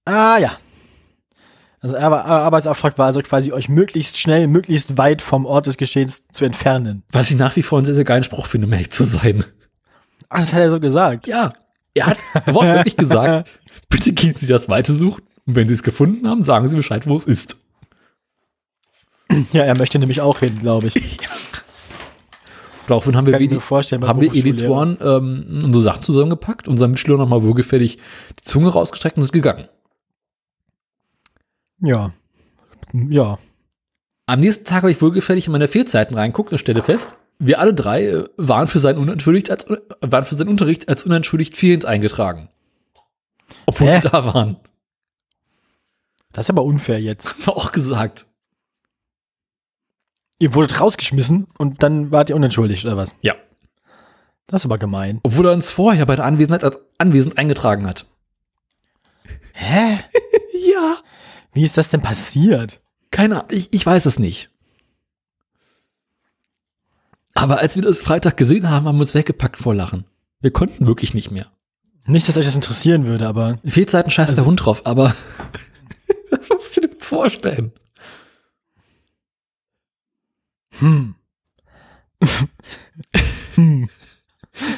Ah, 0.07 0.39
ja. 0.39 0.59
Also, 1.85 1.97
Ar- 1.99 2.25
Ar- 2.25 2.43
Arbeitsauftrag 2.45 2.97
war 2.97 3.05
also 3.07 3.21
quasi 3.21 3.53
euch 3.53 3.69
möglichst 3.69 4.19
schnell, 4.19 4.47
möglichst 4.47 4.97
weit 4.97 5.21
vom 5.21 5.45
Ort 5.45 5.67
des 5.67 5.77
Geschehens 5.77 6.27
zu 6.29 6.47
entfernen. 6.47 7.03
Was 7.13 7.31
ich 7.31 7.37
nach 7.37 7.55
wie 7.57 7.63
vor 7.63 7.77
einen 7.79 7.85
sehr, 7.85 7.95
sehr 7.95 8.05
geilen 8.05 8.25
Spruch 8.25 8.47
finde, 8.47 8.67
um 8.67 8.73
ehrlich 8.73 8.91
zu 8.91 9.05
sein. 9.05 9.45
Ach, 10.31 10.41
das 10.41 10.55
hat 10.55 10.61
er 10.61 10.71
so 10.71 10.81
gesagt. 10.81 11.27
Ja, 11.27 11.53
er 11.93 12.07
hat 12.07 12.19
wortwörtlich 12.47 12.97
gesagt, 12.97 13.49
bitte 13.91 14.13
gehen 14.15 14.35
Sie 14.35 14.47
das 14.47 14.71
Weite 14.71 14.95
suchen. 14.95 15.25
Und 15.47 15.57
wenn 15.57 15.69
Sie 15.69 15.75
es 15.75 15.83
gefunden 15.83 16.27
haben, 16.27 16.43
sagen 16.43 16.67
Sie 16.69 16.75
Bescheid, 16.77 17.07
wo 17.07 17.17
es 17.17 17.27
ist. 17.27 17.59
Ja, 19.53 19.65
er 19.65 19.77
möchte 19.77 19.99
nämlich 19.99 20.23
auch 20.23 20.39
hin, 20.39 20.59
glaube 20.59 20.87
ich. 20.87 21.19
Daraufhin 22.87 23.15
haben 23.15 23.27
wir, 23.27 23.61
vorstellen, 23.61 24.01
bei 24.01 24.09
haben 24.09 24.23
wir. 24.23 24.35
Editoren 24.35 24.97
ähm, 25.03 25.61
unsere 25.65 25.85
Sachen 25.85 26.03
zusammengepackt, 26.03 26.67
unseren 26.67 26.93
Mitschüler 26.93 27.19
nochmal 27.19 27.43
wohlgefällig 27.43 27.99
die 28.41 28.45
Zunge 28.45 28.71
rausgestreckt 28.71 29.17
und 29.19 29.23
sind 29.25 29.33
gegangen. 29.33 29.69
Ja. 31.81 32.13
Ja. 32.93 33.39
Am 34.27 34.41
nächsten 34.41 34.65
Tag 34.65 34.83
habe 34.83 34.91
ich 34.91 35.03
wohlgefällig 35.03 35.47
in 35.47 35.53
meine 35.53 35.69
Fehlzeiten 35.69 36.17
reinguckt 36.17 36.53
und 36.53 36.59
stelle 36.59 36.83
fest, 36.83 37.17
wir 37.39 37.59
alle 37.59 37.75
drei 37.75 38.07
äh, 38.07 38.29
waren 38.37 38.69
für 38.69 38.79
seinen 38.79 38.99
unentschuldigt 38.99 39.51
als 39.51 39.67
waren 40.01 40.25
für 40.25 40.37
seinen 40.37 40.49
Unterricht 40.49 40.89
als 40.89 41.05
unentschuldigt 41.05 41.57
fehlend 41.57 41.85
eingetragen. 41.85 42.49
Obwohl 43.67 43.89
Hä? 43.89 44.03
wir 44.03 44.11
da 44.11 44.25
waren. 44.25 44.57
Das 46.33 46.47
ist 46.47 46.51
aber 46.51 46.65
unfair 46.65 47.01
jetzt. 47.01 47.47
War 47.47 47.57
auch 47.57 47.73
gesagt. 47.73 48.27
Ihr 50.39 50.55
wurdet 50.55 50.81
rausgeschmissen 50.81 51.47
und 51.59 51.83
dann 51.83 52.11
wart 52.11 52.29
ihr 52.29 52.37
unentschuldigt, 52.37 52.85
oder 52.85 52.97
was? 52.97 53.15
Ja. 53.23 53.35
Das 54.47 54.63
ist 54.63 54.67
aber 54.67 54.79
gemein. 54.79 55.21
Obwohl 55.23 55.47
er 55.47 55.53
uns 55.53 55.71
vorher 55.71 56.07
bei 56.07 56.17
der 56.17 56.25
Anwesenheit 56.25 56.65
als 56.65 56.79
anwesend 56.99 57.39
eingetragen 57.39 57.87
hat. 57.87 58.07
Hä? 59.53 60.01
Ja. 60.67 60.97
Wie 61.55 61.65
ist 61.65 61.77
das 61.79 61.89
denn 61.89 62.03
passiert? 62.03 62.81
Keine 63.11 63.37
Ahnung, 63.37 63.49
ich, 63.53 63.73
ich 63.73 63.85
weiß 63.87 64.07
es 64.07 64.19
nicht. 64.19 64.51
Aber 67.35 67.59
als 67.59 67.75
wir 67.77 67.83
das 67.83 68.01
Freitag 68.01 68.37
gesehen 68.37 68.69
haben, 68.71 68.87
haben 68.87 68.97
wir 68.97 69.03
uns 69.03 69.15
weggepackt 69.15 69.59
vor 69.59 69.75
Lachen. 69.75 70.05
Wir 70.41 70.51
konnten 70.53 70.87
wirklich 70.87 71.15
nicht 71.15 71.31
mehr. 71.31 71.51
Nicht, 72.07 72.29
dass 72.29 72.37
euch 72.37 72.45
das 72.45 72.55
interessieren 72.55 73.07
würde, 73.07 73.27
aber 73.27 73.59
Fehlzeiten 73.65 74.11
scheißt 74.11 74.31
der 74.31 74.39
Also- 74.39 74.47
Hund 74.47 74.65
drauf, 74.65 74.85
aber 74.85 75.15
das 76.31 76.49
musst 76.51 76.77
du 76.77 76.83
dir 76.83 76.91
vorstellen. 76.99 77.73
hm. 80.79 81.15
hm. 83.55 83.89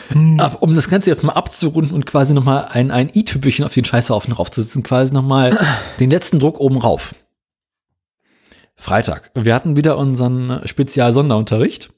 Hm. 0.09 0.39
Aber 0.41 0.63
um 0.63 0.75
das 0.75 0.89
Ganze 0.89 1.11
jetzt 1.11 1.25
mal 1.25 1.33
abzurunden 1.33 1.95
und 1.95 2.07
quasi 2.07 2.35
nochmal 2.35 2.67
ein, 2.67 2.91
ein 2.91 3.11
i-Tüpfelchen 3.15 3.65
auf 3.65 3.75
den 3.75 3.85
Scheißhaufen 3.85 4.33
raufzusetzen, 4.33 4.83
quasi 4.83 5.13
nochmal 5.13 5.59
den 6.01 6.11
letzten 6.11 6.39
Druck 6.39 6.61
oben 6.61 6.79
rauf. 6.79 7.15
Freitag. 8.75 9.31
Wir 9.35 9.55
hatten 9.55 9.77
wieder 9.77 9.97
unseren 9.99 10.61
Spezial-Sonderunterricht. 10.67 11.91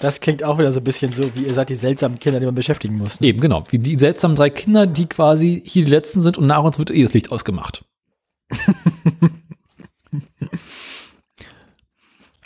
Das 0.00 0.20
klingt 0.20 0.42
auch 0.42 0.58
wieder 0.58 0.72
so 0.72 0.80
ein 0.80 0.84
bisschen 0.84 1.12
so, 1.12 1.34
wie 1.34 1.44
ihr 1.44 1.52
seid 1.52 1.70
die 1.70 1.74
seltsamen 1.74 2.18
Kinder, 2.18 2.40
die 2.40 2.46
man 2.46 2.54
beschäftigen 2.54 2.96
muss. 2.98 3.20
Eben, 3.20 3.40
genau. 3.40 3.64
Wie 3.70 3.78
die 3.78 3.96
seltsamen 3.96 4.36
drei 4.36 4.50
Kinder, 4.50 4.86
die 4.86 5.06
quasi 5.06 5.62
hier 5.64 5.84
die 5.84 5.90
letzten 5.90 6.22
sind 6.22 6.38
und 6.38 6.46
nach 6.46 6.62
uns 6.64 6.78
wird 6.78 6.90
eh 6.90 7.02
das 7.02 7.14
Licht 7.14 7.30
ausgemacht. 7.30 7.84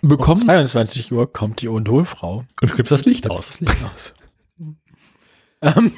Um 0.02 0.08
Bekommen 0.08 0.40
22 0.40 1.12
Uhr 1.12 1.30
kommt 1.32 1.60
die 1.60 1.68
Ondolfrau. 1.68 2.44
und 2.62 2.72
klipst 2.72 2.90
das 2.90 3.04
Licht 3.04 3.26
Das 3.26 3.32
aus. 3.32 3.60
Licht 3.60 3.84
aus. 3.84 4.14
ähm, 5.62 5.92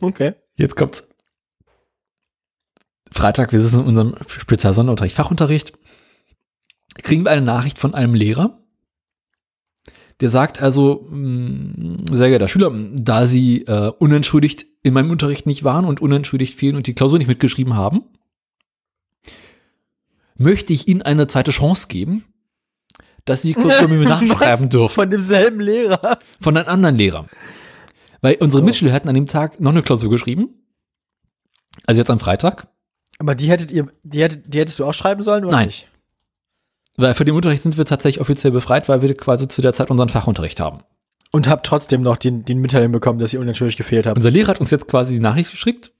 okay. 0.00 0.34
Jetzt 0.56 0.76
kommt's. 0.76 1.08
Freitag, 3.12 3.52
wir 3.52 3.60
sitzen 3.60 3.80
in 3.80 3.86
unserem 3.86 4.14
Spezialsonderunterricht, 4.28 5.16
Fachunterricht, 5.16 5.72
kriegen 6.94 7.24
wir 7.24 7.32
eine 7.32 7.42
Nachricht 7.42 7.78
von 7.78 7.94
einem 7.94 8.14
Lehrer, 8.14 8.58
der 10.20 10.30
sagt 10.30 10.62
also, 10.62 11.08
mh, 11.10 12.16
sehr 12.16 12.28
geehrter 12.28 12.46
Schüler, 12.46 12.70
da 12.94 13.26
Sie 13.26 13.62
äh, 13.62 13.90
unentschuldigt 13.98 14.66
in 14.82 14.94
meinem 14.94 15.10
Unterricht 15.10 15.46
nicht 15.46 15.64
waren 15.64 15.86
und 15.86 16.00
unentschuldigt 16.00 16.54
fehlen 16.54 16.76
und 16.76 16.86
die 16.86 16.94
Klausur 16.94 17.18
nicht 17.18 17.26
mitgeschrieben 17.26 17.74
haben, 17.74 18.02
möchte 20.36 20.72
ich 20.72 20.86
Ihnen 20.86 21.02
eine 21.02 21.26
zweite 21.26 21.50
Chance 21.50 21.88
geben, 21.88 22.24
dass 23.24 23.42
Sie 23.42 23.48
die 23.48 23.60
Klausur 23.60 23.88
mit 23.88 24.00
mir 24.00 24.08
nachschreiben 24.08 24.68
dürfen. 24.68 24.94
Von 24.94 25.10
demselben 25.10 25.60
Lehrer. 25.60 26.18
Von 26.40 26.56
einem 26.56 26.68
anderen 26.68 26.96
Lehrer. 26.96 27.26
Weil 28.20 28.36
unsere 28.40 28.60
So. 28.62 28.66
Mitschüler 28.66 28.92
hatten 28.92 29.08
an 29.08 29.14
dem 29.14 29.26
Tag 29.26 29.60
noch 29.60 29.70
eine 29.70 29.82
Klausur 29.82 30.10
geschrieben. 30.10 30.50
Also 31.86 32.00
jetzt 32.00 32.10
am 32.10 32.20
Freitag. 32.20 32.68
Aber 33.18 33.34
die 33.34 33.48
hättet 33.50 33.70
ihr, 33.70 33.86
die, 34.02 34.22
hättet, 34.22 34.52
die 34.52 34.58
hättest 34.58 34.78
du 34.78 34.84
auch 34.84 34.94
schreiben 34.94 35.20
sollen, 35.20 35.44
oder 35.44 35.56
Nein. 35.56 35.66
nicht? 35.66 35.88
Weil 36.96 37.14
für 37.14 37.24
den 37.24 37.34
Unterricht 37.34 37.62
sind 37.62 37.78
wir 37.78 37.84
tatsächlich 37.84 38.20
offiziell 38.20 38.52
befreit, 38.52 38.88
weil 38.88 39.02
wir 39.02 39.16
quasi 39.16 39.48
zu 39.48 39.62
der 39.62 39.72
Zeit 39.72 39.90
unseren 39.90 40.08
Fachunterricht 40.08 40.60
haben. 40.60 40.80
Und 41.32 41.48
habt 41.48 41.64
trotzdem 41.64 42.02
noch 42.02 42.16
den, 42.16 42.44
den 42.44 42.58
Mitteilung 42.58 42.92
bekommen, 42.92 43.18
dass 43.20 43.32
ihr 43.32 43.40
unentschuldigt 43.40 43.78
gefehlt 43.78 44.06
habt. 44.06 44.16
Unser 44.16 44.30
Lehrer 44.30 44.48
hat 44.48 44.60
uns 44.60 44.70
jetzt 44.70 44.88
quasi 44.88 45.14
die 45.14 45.20
Nachricht 45.20 45.50
geschickt. 45.50 45.92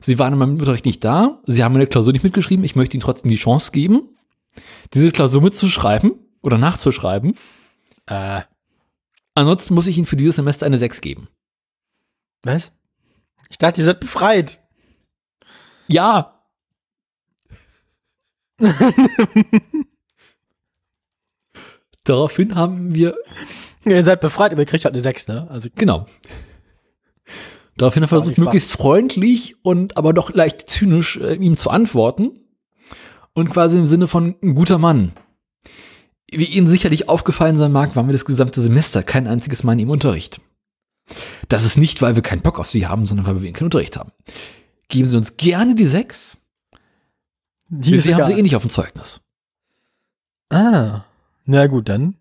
Sie 0.00 0.18
waren 0.18 0.32
in 0.32 0.38
meinem 0.38 0.58
Unterricht 0.58 0.84
nicht 0.84 1.04
da. 1.04 1.40
Sie 1.46 1.62
haben 1.62 1.72
meine 1.72 1.86
Klausur 1.86 2.12
nicht 2.12 2.24
mitgeschrieben. 2.24 2.64
Ich 2.64 2.74
möchte 2.76 2.96
Ihnen 2.96 3.02
trotzdem 3.02 3.30
die 3.30 3.36
Chance 3.36 3.70
geben, 3.70 4.10
diese 4.92 5.10
Klausur 5.12 5.40
mitzuschreiben 5.40 6.12
oder 6.46 6.56
nachzuschreiben. 6.58 7.36
Äh, 8.06 8.42
Ansonsten 9.34 9.74
muss 9.74 9.86
ich 9.86 9.98
Ihnen 9.98 10.06
für 10.06 10.16
dieses 10.16 10.36
Semester 10.36 10.64
eine 10.64 10.78
6 10.78 11.02
geben. 11.02 11.28
was? 12.42 12.72
Ich 13.50 13.58
dachte, 13.58 13.80
ihr 13.82 13.84
seid 13.84 14.00
befreit. 14.00 14.62
Ja. 15.88 16.40
Daraufhin 22.04 22.54
haben 22.54 22.94
wir 22.94 23.16
Ihr 23.84 24.02
seid 24.04 24.20
befreit, 24.20 24.52
aber 24.52 24.62
ihr 24.62 24.66
kriegt 24.66 24.84
halt 24.84 24.94
eine 24.94 25.02
6, 25.02 25.28
ne? 25.28 25.46
Also, 25.50 25.68
Genau. 25.74 26.06
Daraufhin 27.76 28.02
hat 28.02 28.08
er 28.08 28.16
versucht, 28.16 28.38
möglichst 28.38 28.72
freundlich 28.72 29.62
und 29.62 29.98
aber 29.98 30.14
doch 30.14 30.32
leicht 30.32 30.68
zynisch 30.70 31.18
äh, 31.18 31.34
ihm 31.34 31.58
zu 31.58 31.68
antworten. 31.70 32.40
Und 33.34 33.50
quasi 33.50 33.78
im 33.78 33.86
Sinne 33.86 34.08
von 34.08 34.34
ein 34.42 34.54
guter 34.54 34.78
Mann. 34.78 35.12
Wie 36.30 36.44
Ihnen 36.44 36.66
sicherlich 36.66 37.08
aufgefallen 37.08 37.56
sein 37.56 37.72
mag, 37.72 37.94
waren 37.94 38.08
wir 38.08 38.12
das 38.12 38.24
gesamte 38.24 38.60
Semester 38.60 39.02
kein 39.02 39.26
einziges 39.26 39.62
Mal 39.62 39.74
in 39.74 39.80
Ihrem 39.80 39.90
Unterricht. 39.90 40.40
Das 41.48 41.64
ist 41.64 41.76
nicht, 41.78 42.02
weil 42.02 42.16
wir 42.16 42.22
keinen 42.22 42.42
Bock 42.42 42.58
auf 42.58 42.68
Sie 42.68 42.86
haben, 42.86 43.06
sondern 43.06 43.26
weil 43.26 43.40
wir 43.40 43.52
keinen 43.52 43.66
Unterricht 43.66 43.96
haben. 43.96 44.10
Geben 44.88 45.08
Sie 45.08 45.16
uns 45.16 45.36
gerne 45.36 45.74
die 45.74 45.86
sechs. 45.86 46.36
die 47.68 48.00
Sie 48.00 48.14
haben 48.14 48.26
sie 48.26 48.38
eh 48.38 48.42
nicht 48.42 48.56
auf 48.56 48.62
dem 48.62 48.70
Zeugnis. 48.70 49.20
Ah, 50.50 51.04
na 51.44 51.66
gut, 51.66 51.88
dann. 51.88 52.16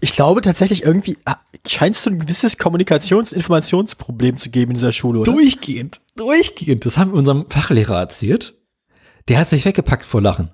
Ich 0.00 0.12
glaube 0.12 0.42
tatsächlich 0.42 0.82
irgendwie 0.84 1.16
ah, 1.24 1.36
scheint 1.66 1.94
es 1.94 2.02
so 2.02 2.10
ein 2.10 2.18
gewisses 2.18 2.58
Kommunikations-, 2.58 3.32
Informationsproblem 3.32 4.36
zu 4.36 4.50
geben 4.50 4.70
in 4.72 4.74
dieser 4.74 4.92
Schule, 4.92 5.20
oder? 5.20 5.32
Durchgehend. 5.32 6.00
Durchgehend. 6.16 6.84
Das 6.86 6.98
haben 6.98 7.12
wir 7.12 7.18
unserem 7.18 7.48
Fachlehrer 7.48 7.98
erzählt. 7.98 8.54
Der 9.28 9.38
hat 9.38 9.48
sich 9.48 9.64
weggepackt 9.64 10.04
vor 10.04 10.20
Lachen. 10.20 10.50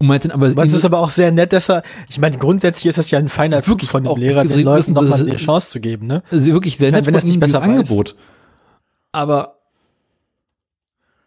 Und 0.00 0.06
meinte, 0.06 0.32
aber 0.32 0.56
Was 0.56 0.72
ist 0.72 0.86
aber 0.86 0.98
auch 0.98 1.10
sehr 1.10 1.30
nett, 1.30 1.52
dass 1.52 1.68
er, 1.68 1.82
ich 2.08 2.18
meine, 2.18 2.38
grundsätzlich 2.38 2.86
ist 2.86 2.96
das 2.96 3.10
ja 3.10 3.18
ein 3.18 3.28
feiner 3.28 3.62
Zug 3.62 3.82
von 3.82 4.02
dem 4.02 4.16
Lehrer, 4.16 4.44
den 4.44 4.62
Leuten 4.62 4.94
nochmal 4.94 5.20
eine 5.20 5.36
Chance 5.36 5.68
zu 5.68 5.80
geben, 5.80 6.06
ne? 6.06 6.22
sie 6.30 6.54
wirklich 6.54 6.78
sehr 6.78 6.90
nett 6.90 7.04
wenn 7.04 7.12
das 7.12 7.24
nicht 7.24 7.38
besser. 7.38 7.60
Angebot. 7.60 8.16
Aber 9.12 9.58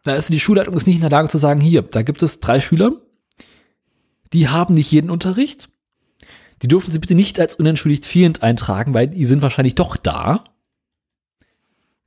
da 0.04 0.16
ist 0.16 0.30
die 0.30 0.40
Schulleitung 0.40 0.76
ist 0.76 0.88
nicht 0.88 0.96
in 0.96 1.02
der 1.02 1.12
Lage 1.12 1.30
zu 1.30 1.38
sagen, 1.38 1.62
hier, 1.62 1.84
da 1.84 2.02
gibt 2.02 2.24
es 2.24 2.40
drei 2.40 2.60
Schüler, 2.60 2.94
die 4.34 4.50
haben 4.50 4.74
nicht 4.74 4.92
jeden 4.92 5.12
Unterricht. 5.12 5.70
Die 6.64 6.68
dürfen 6.68 6.92
sie 6.92 7.00
bitte 7.00 7.14
nicht 7.14 7.40
als 7.40 7.56
unentschuldigt 7.56 8.08
fehlend 8.08 8.42
eintragen, 8.42 8.96
weil 8.96 9.08
die 9.08 9.26
sind 9.26 9.44
wahrscheinlich 9.44 9.76
doch 9.76 9.98
da. 9.98 10.46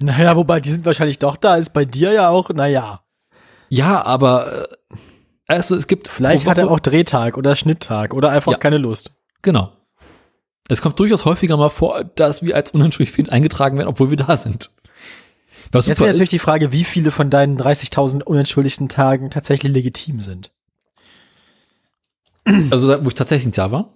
Naja, 0.03 0.35
wobei, 0.35 0.61
die 0.61 0.73
sind 0.73 0.85
wahrscheinlich 0.85 1.21
doch 1.21 1.37
da, 1.37 1.57
ist 1.57 1.73
bei 1.73 1.85
dir 1.85 2.13
ja 2.13 2.29
auch, 2.29 2.51
naja. 2.51 3.03
Ja, 3.69 4.03
aber 4.05 4.69
äh, 4.69 4.97
also 5.47 5.75
es 5.77 5.87
gibt 5.87 6.09
Vielleicht 6.09 6.47
hat 6.47 6.59
er 6.59 6.71
auch 6.71 6.81
Drehtag 6.81 7.37
oder 7.37 7.55
Schnitttag 7.57 8.15
oder 8.15 8.31
einfach 8.31 8.53
Ja. 8.53 8.59
keine 8.59 8.79
Lust. 8.79 9.13
Genau. 9.43 9.73
Es 10.69 10.83
kommt 10.83 10.99
durchaus 10.99 11.25
häufiger 11.25 11.57
mal 11.57 11.69
vor, 11.69 12.03
dass 12.03 12.43
wir 12.43 12.57
als 12.57 12.73
unentschuldigt 12.73 13.15
fehlend 13.15 13.31
eingetragen 13.33 13.77
werden, 13.79 13.89
obwohl 13.89 14.11
wir 14.11 14.17
da 14.17 14.37
sind. 14.37 14.71
Was 15.73 15.87
Jetzt 15.87 15.99
super 15.99 16.07
wäre 16.07 16.15
natürlich 16.15 16.23
ist, 16.29 16.33
die 16.33 16.39
Frage, 16.41 16.73
wie 16.73 16.85
viele 16.85 17.11
von 17.13 17.31
deinen 17.31 17.57
30.000 17.59 18.23
unentschuldigten 18.23 18.89
Tagen 18.89 19.31
tatsächlich 19.31 19.73
legitim 19.73 20.21
sind. 20.21 20.51
also 22.71 23.05
wo 23.05 23.09
ich 23.09 23.15
tatsächlich 23.15 23.47
nicht 23.47 23.59
da 23.59 23.71
war, 23.73 23.93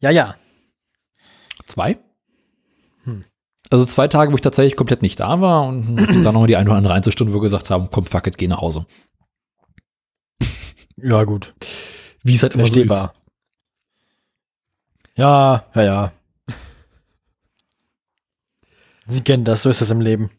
Ja, 0.00 0.10
ja. 0.10 0.36
zwei. 1.66 1.98
Hm. 3.04 3.24
Also 3.70 3.84
zwei 3.86 4.08
Tage, 4.08 4.32
wo 4.32 4.36
ich 4.36 4.40
tatsächlich 4.42 4.76
komplett 4.76 5.02
nicht 5.02 5.18
da 5.20 5.40
war 5.40 5.64
und 5.66 5.96
dann 5.96 6.22
nochmal 6.22 6.46
die 6.46 6.56
eine 6.56 6.68
oder 6.68 6.76
andere 6.78 6.94
Einzelstunde, 6.94 7.32
wo 7.32 7.38
wir 7.38 7.42
gesagt 7.42 7.70
haben, 7.70 7.88
komm, 7.90 8.06
fuck 8.06 8.26
it, 8.26 8.38
geh 8.38 8.46
nach 8.48 8.60
Hause. 8.60 8.86
Ja, 10.96 11.24
gut. 11.24 11.54
Wie 12.22 12.34
es 12.34 12.42
halt 12.42 12.54
immer 12.54 12.66
so 12.66 12.80
ist. 12.80 13.08
Ja, 15.16 15.64
ja, 15.74 15.82
ja. 15.82 16.12
Sie 19.06 19.22
kennen 19.22 19.44
das, 19.44 19.62
so 19.62 19.70
ist 19.70 19.80
das 19.80 19.90
im 19.90 20.00
Leben. 20.00 20.30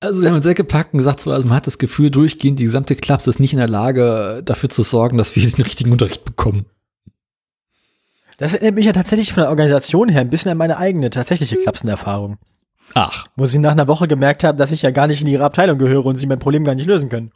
Also 0.00 0.20
wir 0.20 0.28
haben 0.28 0.34
uns 0.36 0.44
sehr 0.44 0.54
gepackt 0.54 0.92
und 0.92 0.98
gesagt, 0.98 1.20
so, 1.20 1.32
also 1.32 1.46
man 1.46 1.56
hat 1.56 1.66
das 1.66 1.78
Gefühl, 1.78 2.10
durchgehend 2.10 2.58
die 2.58 2.64
gesamte 2.64 2.94
Klasse 2.94 3.30
ist 3.30 3.40
nicht 3.40 3.52
in 3.52 3.58
der 3.58 3.68
Lage, 3.68 4.42
dafür 4.44 4.68
zu 4.68 4.82
sorgen, 4.82 5.18
dass 5.18 5.34
wir 5.34 5.50
den 5.50 5.62
richtigen 5.62 5.92
Unterricht 5.92 6.24
bekommen. 6.24 6.66
Das 8.36 8.52
erinnert 8.52 8.74
mich 8.74 8.86
ja 8.86 8.92
tatsächlich 8.92 9.32
von 9.32 9.42
der 9.42 9.50
Organisation 9.50 10.08
her 10.08 10.20
ein 10.20 10.30
bisschen 10.30 10.50
an 10.50 10.58
meine 10.58 10.78
eigene 10.78 11.10
tatsächliche 11.10 11.56
Klapsenerfahrung. 11.56 12.38
Ach, 12.94 13.26
Wo 13.36 13.46
sie 13.46 13.58
nach 13.58 13.72
einer 13.72 13.88
Woche 13.88 14.06
gemerkt 14.06 14.44
haben, 14.44 14.58
dass 14.58 14.72
ich 14.72 14.82
ja 14.82 14.90
gar 14.90 15.06
nicht 15.06 15.20
in 15.20 15.26
ihre 15.26 15.44
Abteilung 15.44 15.78
gehöre 15.78 16.06
und 16.06 16.16
sie 16.16 16.26
mein 16.26 16.38
Problem 16.38 16.64
gar 16.64 16.74
nicht 16.74 16.86
lösen 16.86 17.08
können. 17.08 17.32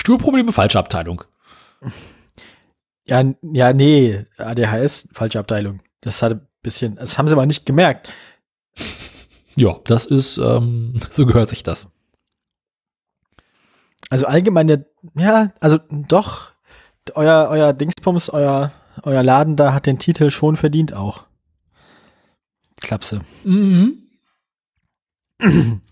Sturprobleme, 0.00 0.50
falsche 0.52 0.78
Abteilung. 0.78 1.24
Ja, 3.04 3.22
ja, 3.42 3.72
nee, 3.74 4.24
ADHS, 4.38 5.10
falsche 5.12 5.38
Abteilung. 5.38 5.80
Das 6.00 6.22
hat 6.22 6.32
ein 6.32 6.48
bisschen, 6.62 6.96
das 6.96 7.18
haben 7.18 7.28
sie 7.28 7.34
aber 7.34 7.44
nicht 7.44 7.66
gemerkt. 7.66 8.10
Ja, 9.56 9.78
das 9.84 10.06
ist, 10.06 10.38
ähm, 10.38 10.98
so 11.10 11.26
gehört 11.26 11.50
sich 11.50 11.62
das. 11.62 11.88
Also 14.08 14.24
allgemeine, 14.24 14.86
ja, 15.14 15.48
also 15.60 15.78
doch, 15.90 16.52
euer, 17.14 17.48
euer 17.50 17.74
Dingsbums, 17.74 18.30
euer, 18.30 18.72
euer 19.02 19.22
Laden 19.22 19.56
da 19.56 19.74
hat 19.74 19.84
den 19.84 19.98
Titel 19.98 20.30
schon 20.30 20.56
verdient 20.56 20.94
auch. 20.94 21.26
Klapse. 22.80 23.20
Mhm. 23.44 24.08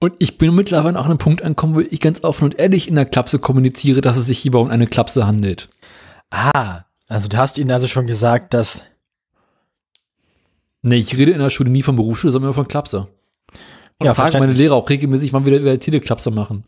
Und 0.00 0.14
ich 0.18 0.38
bin 0.38 0.54
mittlerweile 0.54 0.98
auch 0.98 1.04
an 1.04 1.10
einem 1.10 1.18
Punkt 1.18 1.42
angekommen, 1.42 1.74
wo 1.74 1.80
ich 1.80 2.00
ganz 2.00 2.22
offen 2.22 2.44
und 2.44 2.58
ehrlich 2.58 2.88
in 2.88 2.94
der 2.94 3.06
Klapse 3.06 3.38
kommuniziere, 3.38 4.00
dass 4.00 4.16
es 4.16 4.26
sich 4.26 4.38
hierbei 4.38 4.58
um 4.58 4.68
eine 4.68 4.86
Klapse 4.86 5.26
handelt. 5.26 5.68
Ah, 6.30 6.82
also 7.08 7.26
du 7.28 7.36
hast 7.36 7.58
ihnen 7.58 7.70
also 7.70 7.88
schon 7.88 8.06
gesagt, 8.06 8.54
dass, 8.54 8.84
Nee, 10.82 10.96
ich 10.96 11.16
rede 11.16 11.32
in 11.32 11.40
der 11.40 11.50
Schule 11.50 11.70
nie 11.70 11.82
von 11.82 11.96
Berufsschule, 11.96 12.32
sondern 12.32 12.48
immer 12.48 12.54
von 12.54 12.68
Klapse. 12.68 13.08
Und 13.98 14.06
Ja, 14.06 14.14
frage 14.14 14.38
meine. 14.38 14.52
Lehrer 14.52 14.74
auch 14.74 14.88
regelmäßig, 14.88 15.32
wann 15.32 15.44
wir 15.44 15.60
wieder 15.60 15.80
Teleklapse 15.80 16.30
machen. 16.30 16.64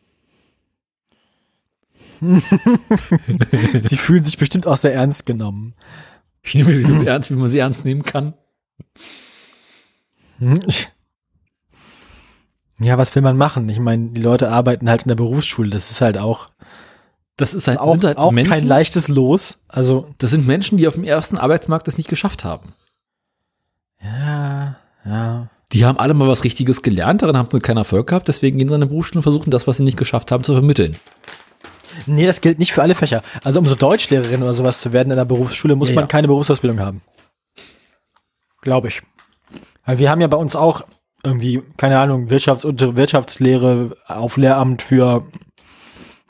sie 3.81 3.97
fühlen 3.97 4.25
sich 4.25 4.37
bestimmt 4.37 4.67
auch 4.67 4.77
sehr 4.77 4.93
ernst 4.93 5.25
genommen. 5.25 5.75
Ich 6.43 6.55
nehme 6.55 6.75
sie 6.75 6.83
so 6.83 7.03
ernst, 7.03 7.31
wie 7.31 7.35
man 7.35 7.49
sie 7.49 7.61
ernst 7.61 7.85
nehmen 7.85 8.03
kann. 8.03 8.35
Ja, 12.81 12.97
was 12.99 13.15
will 13.15 13.23
man 13.23 13.37
machen? 13.37 13.69
Ich 13.69 13.79
meine, 13.79 14.09
die 14.09 14.21
Leute 14.23 14.51
arbeiten 14.51 14.89
halt 14.89 15.03
in 15.03 15.09
der 15.09 15.15
Berufsschule. 15.17 15.71
Das 15.71 15.91
ist 15.91 16.01
halt 16.01 16.17
auch, 16.19 16.49
Das 17.37 17.51
ist 17.55 17.63
ist 17.63 17.69
halt, 17.69 17.79
auch, 17.79 17.93
sind 17.93 18.05
halt 18.05 18.19
auch 18.19 18.31
Menschen, 18.33 18.51
kein 18.51 18.67
leichtes 18.67 19.09
Los. 19.09 19.61
Also, 19.69 20.09
das 20.19 20.31
sind 20.31 20.47
Menschen, 20.47 20.79
die 20.79 20.89
auf 20.89 20.95
dem 20.95 21.05
ersten 21.05 21.37
Arbeitsmarkt 21.37 21.87
das 21.89 21.99
nicht 21.99 22.09
geschafft 22.09 22.45
haben. 22.45 22.73
ja, 24.03 24.77
ja. 25.05 25.49
Die 25.73 25.85
haben 25.85 25.99
alle 26.01 26.15
mal 26.15 26.27
was 26.27 26.43
Richtiges 26.43 26.83
gelernt, 26.83 27.23
daran 27.23 27.37
haben 27.37 27.49
sie 27.53 27.61
keinen 27.61 27.77
Erfolg 27.77 28.09
gehabt, 28.09 28.27
deswegen 28.27 28.59
gehen 28.59 28.67
sie 28.69 28.75
an 28.75 28.81
eine 28.83 28.89
Berufsschule 28.91 29.21
und 29.21 29.23
versuchen 29.23 29.53
das, 29.53 29.69
was 29.69 29.77
sie 29.77 29.85
nicht 29.85 29.97
geschafft 29.97 30.33
haben, 30.33 30.43
zu 30.43 30.53
vermitteln. 30.53 30.97
Nee, 32.07 32.27
das 32.27 32.41
gilt 32.41 32.59
nicht 32.59 32.73
für 32.73 32.83
alle 32.83 32.97
Fächer. 32.97 33.23
Also, 33.45 33.61
um 33.61 33.67
so 33.67 33.77
Deutschlehrerin 33.77 34.43
oder 34.43 34.53
sowas 34.53 34.81
zu 34.81 34.93
werden 34.93 35.13
in 35.13 35.17
der 35.17 35.25
Berufsschule, 35.27 35.77
muss 35.77 35.91
Ja, 35.91 35.95
man 35.95 36.05
ja. 36.05 36.09
keine 36.09 36.27
Berufsausbildung 36.27 36.81
haben. 36.81 37.03
Glaube 38.63 38.89
ich. 38.89 39.03
Weil 39.85 39.99
wir 39.99 40.11
haben 40.11 40.21
ja 40.21 40.27
bei 40.27 40.37
uns 40.37 40.57
auch 40.57 40.83
irgendwie, 41.23 41.63
keine 41.77 41.99
Ahnung, 41.99 42.29
Wirtschafts- 42.29 42.65
und 42.67 42.81
Wirtschaftslehre 42.97 43.91
auf 44.07 44.37
Lehramt 44.37 44.83
für 44.83 45.27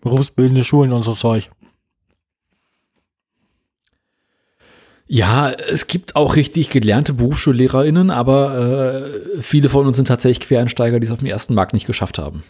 berufsbildende 0.02 0.64
Schulen 0.64 0.92
und 0.92 1.02
so 1.02 1.12
Zeug. 1.14 1.48
Ja, 5.06 5.50
es 5.50 5.88
gibt 5.88 6.14
auch 6.14 6.36
richtig 6.36 6.70
gelernte 6.70 7.12
BerufsschullehrerInnen, 7.14 8.10
aber 8.10 9.02
äh, 9.04 9.42
viele 9.42 9.68
von 9.68 9.86
uns 9.86 9.96
sind 9.96 10.06
tatsächlich 10.06 10.46
Quereinsteiger, 10.46 11.00
die 11.00 11.06
es 11.06 11.10
auf 11.12 11.18
dem 11.18 11.26
ersten 11.26 11.54
Markt 11.54 11.72
nicht 11.72 11.86
geschafft 11.86 12.18
haben. 12.18 12.44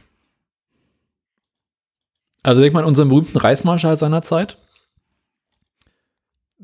Also 2.43 2.61
denk 2.61 2.75
mal 2.75 2.81
an 2.81 2.87
unseren 2.87 3.09
berühmten 3.09 3.39
Reismarschall 3.39 3.99
seinerzeit, 3.99 4.59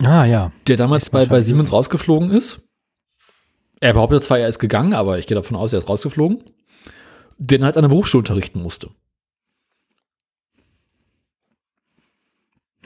Ah, 0.03 0.27
ja. 0.27 0.53
der 0.69 0.77
damals 0.77 1.09
bei, 1.09 1.25
bei 1.25 1.41
Siemens 1.41 1.73
rausgeflogen 1.73 2.31
ist. 2.31 2.61
Er 3.81 3.93
behauptet 3.93 4.25
zwar, 4.25 4.39
er 4.39 4.49
ist 4.49 4.59
gegangen, 4.59 4.95
aber 4.95 5.19
ich 5.19 5.27
gehe 5.27 5.35
davon 5.35 5.57
aus, 5.57 5.73
er 5.73 5.81
ist 5.81 5.89
rausgeflogen. 5.89 6.43
Den 7.39 7.65
halt 7.65 7.77
an 7.77 7.83
der 7.83 7.91
Berufsschule 7.91 8.21
unterrichten 8.21 8.63
musste. 8.63 8.91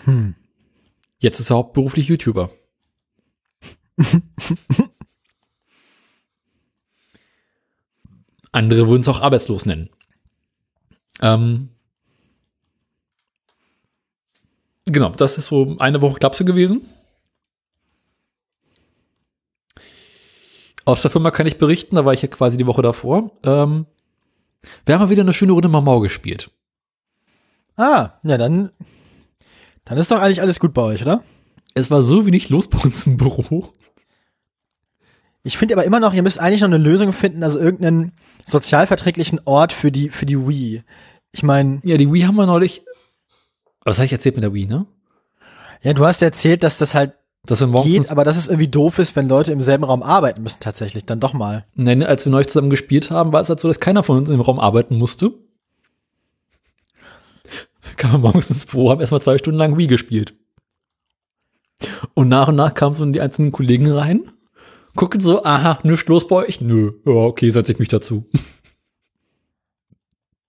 Hm. 0.04 0.34
Jetzt 1.18 1.38
ist 1.38 1.50
er 1.50 1.56
hauptberuflich 1.56 2.08
YouTuber. 2.08 2.50
Andere 8.52 8.88
würden 8.88 9.02
es 9.02 9.08
auch 9.08 9.20
arbeitslos 9.20 9.66
nennen. 9.66 9.90
Ähm, 11.20 11.68
genau, 14.86 15.10
das 15.10 15.38
ist 15.38 15.46
so 15.46 15.76
eine 15.78 16.02
Woche 16.02 16.18
Klapse 16.18 16.44
gewesen. 16.44 16.88
Aus 20.90 21.02
der 21.02 21.10
Firma 21.12 21.30
kann 21.30 21.46
ich 21.46 21.56
berichten, 21.56 21.94
da 21.94 22.04
war 22.04 22.14
ich 22.14 22.22
ja 22.22 22.26
quasi 22.26 22.56
die 22.56 22.66
Woche 22.66 22.82
davor. 22.82 23.30
Ähm, 23.44 23.86
wir 24.84 24.94
haben 24.94 25.02
mal 25.02 25.10
wieder 25.10 25.22
eine 25.22 25.32
schöne 25.32 25.52
Runde 25.52 25.68
Mamau 25.68 26.00
gespielt. 26.00 26.50
Ah, 27.76 28.14
ja, 28.24 28.36
dann, 28.36 28.72
dann 29.84 29.98
ist 29.98 30.10
doch 30.10 30.18
eigentlich 30.20 30.40
alles 30.40 30.58
gut 30.58 30.74
bei 30.74 30.82
euch, 30.82 31.02
oder? 31.02 31.22
Es 31.74 31.92
war 31.92 32.02
so 32.02 32.26
wenig 32.26 32.48
los 32.48 32.66
bei 32.68 32.78
uns 32.78 33.06
im 33.06 33.16
Büro. 33.16 33.72
Ich 35.44 35.58
finde 35.58 35.74
aber 35.76 35.84
immer 35.84 36.00
noch, 36.00 36.12
ihr 36.12 36.24
müsst 36.24 36.40
eigentlich 36.40 36.62
noch 36.62 36.66
eine 36.66 36.78
Lösung 36.78 37.12
finden, 37.12 37.44
also 37.44 37.60
irgendeinen 37.60 38.10
sozialverträglichen 38.44 39.40
Ort 39.44 39.72
für 39.72 39.92
die, 39.92 40.08
für 40.08 40.26
die 40.26 40.44
Wii. 40.44 40.82
Ich 41.30 41.44
meine, 41.44 41.80
Ja, 41.84 41.98
die 41.98 42.12
Wii 42.12 42.22
haben 42.22 42.34
wir 42.34 42.46
neulich. 42.46 42.82
Was 43.84 43.98
habe 43.98 44.06
ich 44.06 44.12
erzählt 44.12 44.34
mit 44.34 44.42
der 44.42 44.54
Wii, 44.54 44.66
ne? 44.66 44.86
ja, 45.82 45.92
du 45.92 46.04
hast 46.04 46.20
erzählt, 46.20 46.64
dass 46.64 46.78
das 46.78 46.96
halt 46.96 47.14
Morgens, 47.48 47.92
geht, 47.92 48.10
aber 48.10 48.24
dass 48.24 48.36
es 48.36 48.48
irgendwie 48.48 48.68
doof 48.68 48.98
ist, 48.98 49.16
wenn 49.16 49.28
Leute 49.28 49.52
im 49.52 49.60
selben 49.60 49.84
Raum 49.84 50.02
arbeiten 50.02 50.42
müssen, 50.42 50.60
tatsächlich. 50.60 51.04
Dann 51.06 51.20
doch 51.20 51.32
mal. 51.32 51.64
nein, 51.74 52.02
als 52.02 52.24
wir 52.24 52.30
neulich 52.32 52.48
zusammen 52.48 52.70
gespielt 52.70 53.10
haben, 53.10 53.32
war 53.32 53.40
es 53.40 53.48
halt 53.48 53.60
so, 53.60 53.68
dass 53.68 53.80
keiner 53.80 54.02
von 54.02 54.18
uns 54.18 54.28
im 54.28 54.40
Raum 54.40 54.60
arbeiten 54.60 54.96
musste. 54.96 55.32
Kamen 57.96 58.14
wir 58.14 58.18
morgens 58.18 58.50
ins 58.50 58.66
Büro, 58.66 58.90
haben 58.90 59.00
erstmal 59.00 59.22
zwei 59.22 59.38
Stunden 59.38 59.58
lang 59.58 59.76
Wii 59.78 59.86
gespielt. 59.86 60.34
Und 62.14 62.28
nach 62.28 62.48
und 62.48 62.56
nach 62.56 62.74
kamen 62.74 62.94
so 62.94 63.06
die 63.06 63.20
einzelnen 63.22 63.52
Kollegen 63.52 63.90
rein, 63.90 64.30
gucken 64.96 65.20
so, 65.22 65.42
aha, 65.42 65.78
nichts 65.82 66.06
los 66.08 66.28
bei 66.28 66.36
euch? 66.36 66.60
Nö, 66.60 66.92
ja, 67.06 67.12
okay, 67.12 67.48
setze 67.50 67.72
ich 67.72 67.78
mich 67.78 67.88
dazu. 67.88 68.28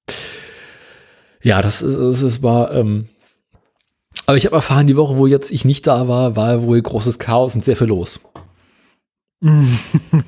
ja, 1.41 1.61
das, 1.61 1.81
ist- 1.81 2.21
das, 2.23 2.43
war, 2.43 2.73
ähm, 2.73 3.07
aber 4.32 4.38
ich 4.38 4.45
habe 4.45 4.55
erfahren, 4.55 4.88
die 4.88 4.95
Woche, 4.95 5.17
wo 5.17 5.27
jetzt 5.27 5.51
ich 5.51 5.65
nicht 5.65 5.86
da 5.86 6.07
war, 6.07 6.38
war 6.38 6.63
wohl 6.63 6.82
großes 6.82 7.19
Chaos 7.19 7.53
und 7.53 7.65
sehr 7.65 7.75
viel 7.75 7.88
los. 7.88 8.21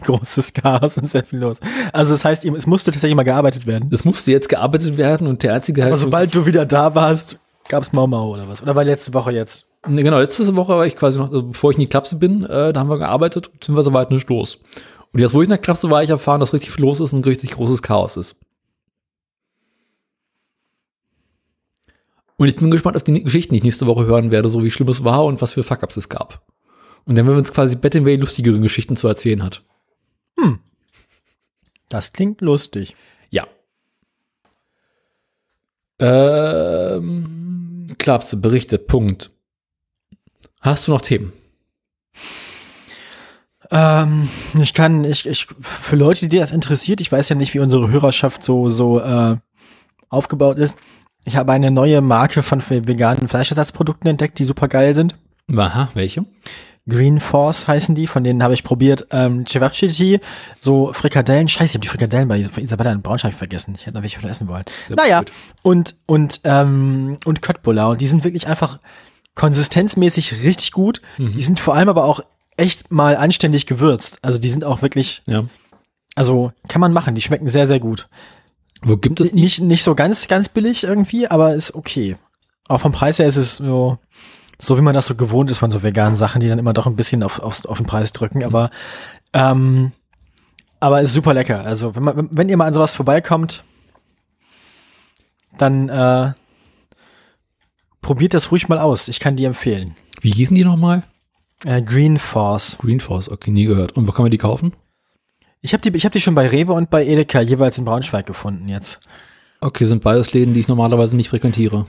Großes 0.04 0.54
Chaos 0.54 0.98
und 0.98 1.08
sehr 1.08 1.24
viel 1.24 1.40
los. 1.40 1.62
Also 1.94 2.12
das 2.12 2.26
heißt, 2.26 2.44
es 2.44 2.68
musste 2.68 2.92
tatsächlich 2.92 3.16
mal 3.16 3.24
gearbeitet 3.24 3.66
werden. 3.66 3.90
Das 3.92 4.04
musste 4.04 4.34
jetzt 4.34 4.50
gearbeitet 4.50 4.98
werden 4.98 5.26
und 5.26 5.42
der 5.42 5.54
einzige 5.54 5.84
halt. 5.84 5.94
Aber 5.94 6.02
sobald 6.02 6.36
du 6.36 6.46
wieder 6.46 6.66
da 6.66 6.94
warst, 6.96 7.38
gab's 7.70 7.94
Mau 7.94 8.06
Mau 8.06 8.34
oder 8.34 8.50
was? 8.50 8.62
Oder 8.62 8.76
war 8.76 8.84
letzte 8.84 9.14
Woche 9.14 9.32
jetzt? 9.32 9.68
Ne, 9.88 10.04
genau, 10.04 10.20
letzte 10.20 10.54
Woche 10.54 10.76
war 10.76 10.86
ich 10.86 10.98
quasi 10.98 11.18
noch, 11.18 11.28
also 11.28 11.44
bevor 11.44 11.72
ich 11.72 11.78
in 11.78 11.82
die 11.82 11.88
Klapse 11.88 12.18
bin, 12.18 12.44
äh, 12.44 12.74
da 12.74 12.82
haben 12.82 12.90
wir 12.90 12.98
gearbeitet, 12.98 13.52
sind 13.64 13.74
wir 13.74 13.84
soweit 13.84 14.12
nicht 14.12 14.28
los. 14.28 14.58
Und 15.14 15.22
jetzt, 15.22 15.34
wo 15.34 15.42
ich 15.42 15.46
in 15.46 15.52
der 15.52 15.60
Klapse 15.60 15.90
war, 15.90 16.04
ich 16.04 16.10
erfahren, 16.10 16.42
dass 16.42 16.52
richtig 16.52 16.72
viel 16.72 16.84
los 16.84 17.00
ist 17.00 17.14
und 17.14 17.26
richtig 17.26 17.52
großes 17.52 17.82
Chaos 17.82 18.18
ist. 18.18 18.36
Und 22.38 22.48
ich 22.48 22.56
bin 22.56 22.72
gespannt 22.72 22.96
auf 22.96 23.04
die 23.04 23.24
Geschichten, 23.24 23.54
die 23.54 23.60
ich 23.60 23.64
nächste 23.64 23.88
Woche 23.88 24.06
hören 24.06 24.32
werde, 24.32 24.50
so 24.50 24.64
wie 24.64 24.72
schlimm 24.72 24.90
es 24.90 25.04
war 25.04 25.26
und 25.26 25.42
was 25.42 25.54
für 25.54 25.64
Fuck-Ups 25.64 25.98
es 25.98 26.10
gab. 26.10 26.46
Und 27.06 27.18
dann, 27.18 27.26
wenn 27.26 27.34
wir 27.34 27.40
uns 27.40 27.54
quasi 27.54 27.76
Battenway 27.76 28.16
lustigere 28.16 28.60
Geschichten 28.60 28.96
zu 28.96 29.08
erzählen 29.08 29.44
hat. 29.44 29.64
Hm. 30.40 30.60
Das 31.90 32.14
klingt 32.14 32.42
lustig. 32.42 32.96
Ja. 33.30 33.48
Ähm, 36.00 37.96
Klapse, 37.98 38.38
Berichte, 38.38 38.80
Punkt. 38.80 39.32
Hast 40.62 40.88
du 40.88 40.92
noch 40.92 41.02
Themen? 41.02 41.34
Ähm, 43.70 44.30
ich 44.62 44.74
kann, 44.74 45.04
ich, 45.04 45.28
ich, 45.28 45.48
für 45.60 45.96
Leute, 45.96 46.28
die 46.28 46.38
das 46.38 46.52
interessiert, 46.52 47.02
ich 47.02 47.12
weiß 47.12 47.30
ja 47.30 47.36
nicht, 47.36 47.54
wie 47.54 47.60
unsere 47.60 47.90
Hörerschaft 47.90 48.44
so, 48.44 48.70
so 48.70 49.00
äh, 49.00 49.38
aufgebaut 50.10 50.58
ist. 50.58 50.78
Ich 51.26 51.38
habe 51.38 51.52
eine 51.52 51.72
neue 51.72 52.02
Marke 52.02 52.44
von 52.44 52.62
veganen 52.68 53.28
Fleischersatzprodukten 53.28 54.10
entdeckt, 54.10 54.40
die 54.40 54.44
super 54.44 54.68
geil 54.68 54.94
sind. 54.96 55.16
Aha, 55.56 55.90
welche? 55.94 56.26
Green 56.88 57.22
Force 57.22 57.66
heißen 57.68 57.96
die, 57.96 58.08
von 58.08 58.26
denen 58.26 58.44
habe 58.44 58.54
ich 58.54 58.64
probiert. 58.64 59.08
Ähm, 59.12 59.46
Cevapcici, 59.46 60.20
so 60.60 60.92
Frikadellen. 60.92 61.48
Scheiße, 61.48 61.66
ich 61.66 61.74
habe 61.76 61.82
die 61.82 61.88
Frikadellen 61.88 62.28
bei 62.28 62.40
Isabella 62.58 62.92
in 62.92 63.02
Braunschweig 63.02 63.34
vergessen. 63.34 63.74
Ich 63.78 63.86
hätte 63.86 63.96
noch 63.96 64.02
welche 64.04 64.20
von 64.20 64.30
essen 64.30 64.50
wollen. 64.50 64.64
Ja, 64.90 64.96
naja, 64.98 65.20
gut. 65.20 65.32
und, 65.62 65.96
und, 66.08 66.42
ähm, 66.44 67.18
und 67.24 67.42
Köttbullar. 67.42 67.92
Und 67.92 68.02
die 68.02 68.08
sind 68.08 68.26
wirklich 68.26 68.48
einfach 68.48 68.80
konsistenzmäßig 69.36 70.44
richtig 70.44 70.72
gut. 70.74 71.02
Mhm. 71.18 71.32
Die 71.32 71.42
sind 71.42 71.60
vor 71.60 71.74
allem 71.76 71.88
aber 71.90 72.04
auch 72.04 72.20
echt 72.58 72.92
mal 72.92 73.16
anständig 73.16 73.66
gewürzt. 73.66 74.20
Also 74.22 74.38
die 74.40 74.50
sind 74.50 74.64
auch 74.66 74.82
wirklich, 74.82 75.22
Ja. 75.26 75.46
also 76.16 76.52
kann 76.68 76.82
man 76.82 76.92
machen. 76.94 77.16
Die 77.16 77.22
schmecken 77.22 77.48
sehr, 77.48 77.66
sehr 77.66 77.80
gut. 77.80 78.10
Wo 78.84 78.98
gibt 78.98 79.22
es 79.22 79.32
die? 79.32 79.42
Nicht, 79.42 79.62
nicht 79.62 79.84
so 79.84 79.96
ganz, 79.96 80.28
ganz 80.28 80.50
billig 80.50 80.84
irgendwie, 80.84 81.28
aber 81.28 81.54
ist 81.54 81.74
okay. 81.74 82.18
Auch 82.68 82.82
vom 82.82 82.92
Preis 82.92 83.20
her 83.20 83.28
ist 83.28 83.38
es 83.38 83.58
so, 83.58 83.98
so 84.60 84.78
wie 84.78 84.82
man 84.82 84.94
das 84.94 85.08
so 85.08 85.16
gewohnt 85.16 85.52
ist 85.52 85.58
von 85.60 85.72
so 85.72 85.84
veganen 85.84 86.16
Sachen, 86.16 86.42
die 86.42 86.48
dann 86.48 86.60
immer 86.60 86.74
doch 86.74 86.88
ein 86.88 86.96
bisschen 86.96 87.24
auf, 87.24 87.40
auf, 87.40 87.66
auf 87.66 87.78
den 87.78 87.86
Preis 87.86 88.14
drücken, 88.14 88.44
aber, 88.44 88.70
ähm, 89.34 89.92
aber 90.80 91.02
ist 91.02 91.14
super 91.14 91.34
lecker. 91.34 91.62
Also, 91.62 91.96
wenn 91.96 92.04
man, 92.04 92.30
wenn 92.32 92.50
ihr 92.50 92.58
mal 92.58 92.68
an 92.68 92.74
sowas 92.74 92.94
vorbeikommt, 92.94 93.64
dann, 95.58 95.90
äh, 95.90 96.34
probiert 98.04 98.36
das 98.36 98.52
ruhig 98.52 98.70
mal 98.70 98.78
aus. 98.78 99.08
Ich 99.08 99.20
kann 99.20 99.36
die 99.36 99.46
empfehlen. 99.46 99.96
Wie 100.22 100.32
hießen 100.32 100.56
die 100.56 100.64
nochmal? 100.64 101.04
Äh, 101.66 101.82
Green 101.82 102.20
Force. 102.20 102.78
Green 102.78 103.00
Force, 103.00 103.30
okay, 103.30 103.50
nie 103.50 103.66
gehört. 103.66 103.94
Und 103.94 104.08
wo 104.08 104.12
kann 104.12 104.24
man 104.24 104.32
die 104.32 104.38
kaufen? 104.38 104.74
Ich 105.66 105.72
habe 105.74 105.82
die, 105.82 105.96
ich 105.96 106.04
hab 106.06 106.12
die 106.12 106.20
schon 106.20 106.36
bei 106.36 106.46
Rewe 106.46 106.74
und 106.74 106.90
bei 106.90 107.06
Edeka 107.06 107.40
jeweils 107.40 107.78
in 107.78 107.86
Braunschweig 107.86 108.26
gefunden 108.26 108.68
jetzt. 108.68 109.00
Okay, 109.62 109.86
sind 109.86 110.04
beides 110.04 110.34
Läden, 110.34 110.54
die 110.54 110.60
ich 110.60 110.68
normalerweise 110.68 111.16
nicht 111.16 111.30
frequentiere. 111.30 111.86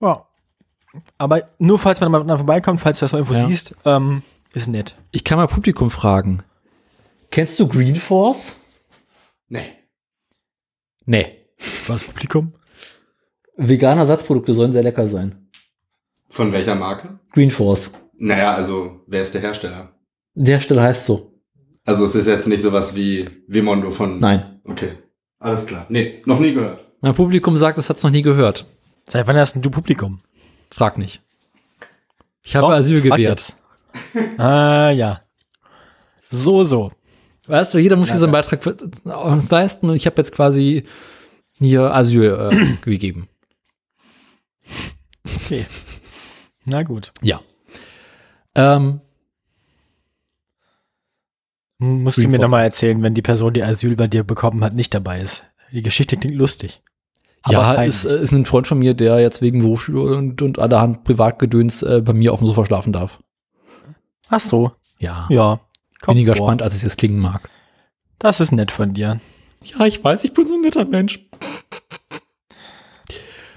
Ja. 0.00 0.26
Aber 1.18 1.50
nur 1.58 1.78
falls 1.78 2.00
man 2.00 2.10
mal 2.10 2.24
dran 2.24 2.38
vorbeikommt, 2.38 2.80
falls 2.80 2.98
du 2.98 3.04
das 3.04 3.12
mal 3.12 3.18
irgendwo 3.18 3.34
Ja. 3.38 3.46
siehst, 3.46 3.76
ähm, 3.84 4.22
ist 4.54 4.68
nett. 4.68 4.96
Ich 5.10 5.22
kann 5.22 5.36
mal 5.36 5.46
Publikum 5.48 5.90
fragen. 5.90 6.42
Kennst 7.30 7.60
du 7.60 7.68
Green 7.68 7.96
Force? 7.96 8.56
Nee. 9.48 9.74
Nee. 11.04 11.44
Was, 11.86 12.04
Publikum? 12.04 12.54
Vegane 13.58 14.00
Ersatzprodukte 14.00 14.54
sollen 14.54 14.72
sehr 14.72 14.82
lecker 14.82 15.08
sein. 15.10 15.50
Von 16.30 16.52
welcher 16.52 16.74
Marke? 16.74 17.18
Green 17.32 17.50
Force. 17.50 17.92
Naja, 18.16 18.54
also, 18.54 19.02
wer 19.06 19.20
ist 19.20 19.34
der 19.34 19.42
Hersteller? 19.42 19.92
Der 20.36 20.60
Stelle 20.60 20.82
heißt 20.82 21.06
so. 21.06 21.32
Also, 21.84 22.04
es 22.04 22.14
ist 22.14 22.26
jetzt 22.26 22.46
nicht 22.46 22.62
sowas 22.62 22.94
wie 22.94 23.28
Vimondo 23.48 23.90
von. 23.90 24.20
Nein. 24.20 24.60
Okay. 24.64 24.98
Alles 25.38 25.66
klar. 25.66 25.86
Nee, 25.88 26.22
noch 26.26 26.38
nie 26.40 26.52
gehört. 26.54 26.84
Mein 27.00 27.14
Publikum 27.14 27.56
sagt, 27.56 27.78
es 27.78 27.88
hat 27.88 27.96
es 27.98 28.02
noch 28.02 28.10
nie 28.10 28.22
gehört. 28.22 28.66
Seit 29.08 29.26
wann 29.26 29.36
hast 29.36 29.54
denn 29.54 29.62
du 29.62 29.70
Publikum? 29.70 30.20
Frag 30.70 30.98
nicht. 30.98 31.22
Ich 32.42 32.54
habe 32.56 32.66
Doch, 32.68 32.72
Asyl 32.74 33.00
gewährt. 33.00 33.54
ah, 34.38 34.90
ja. 34.90 35.20
So, 36.28 36.64
so. 36.64 36.92
Weißt 37.46 37.72
du, 37.74 37.78
jeder 37.78 37.96
muss 37.96 38.10
hier 38.10 38.18
seinen 38.18 38.32
Beitrag 38.32 38.62
für- 38.64 38.76
äh, 38.76 39.40
leisten 39.50 39.88
und 39.88 39.96
ich 39.96 40.06
habe 40.06 40.16
jetzt 40.16 40.32
quasi 40.32 40.84
hier 41.58 41.94
Asyl 41.94 42.50
äh, 42.52 42.76
gegeben. 42.82 43.28
Okay. 45.24 45.64
Na 46.64 46.82
gut. 46.82 47.12
Ja. 47.22 47.40
Ähm, 48.56 49.00
Musst 51.78 52.18
du 52.18 52.28
mir 52.28 52.38
nochmal 52.38 52.64
erzählen, 52.64 53.02
wenn 53.02 53.14
die 53.14 53.22
Person, 53.22 53.52
die 53.52 53.62
Asyl 53.62 53.96
bei 53.96 54.06
dir 54.06 54.24
bekommen 54.24 54.64
hat, 54.64 54.74
nicht 54.74 54.94
dabei 54.94 55.20
ist. 55.20 55.44
Die 55.72 55.82
Geschichte 55.82 56.16
klingt 56.16 56.36
lustig. 56.36 56.82
ja, 57.48 57.74
ist, 57.82 58.04
äh, 58.04 58.22
ist 58.22 58.32
ein 58.32 58.46
Freund 58.46 58.66
von 58.66 58.78
mir, 58.78 58.94
der 58.94 59.20
jetzt 59.20 59.42
wegen 59.42 59.60
Berufsschule 59.60 60.16
und, 60.16 60.40
und 60.40 60.58
allerhand 60.58 61.04
Privatgedöns 61.04 61.82
äh, 61.82 62.00
bei 62.02 62.12
mir 62.12 62.32
auf 62.32 62.40
dem 62.40 62.46
Sofa 62.46 62.64
schlafen 62.64 62.92
darf. 62.92 63.18
Ach 64.28 64.40
so. 64.40 64.72
Ja. 64.98 65.26
Ja. 65.28 65.60
Weniger 66.06 66.34
vor. 66.34 66.46
spannend, 66.46 66.62
als 66.62 66.74
es 66.74 66.82
jetzt 66.82 66.98
klingen 66.98 67.20
mag. 67.20 67.50
Das 68.18 68.40
ist 68.40 68.52
nett 68.52 68.70
von 68.70 68.94
dir. 68.94 69.20
Ja, 69.62 69.84
ich 69.84 70.02
weiß, 70.02 70.24
ich 70.24 70.32
bin 70.32 70.46
so 70.46 70.54
ein 70.54 70.62
netter 70.62 70.84
Mensch. 70.84 71.28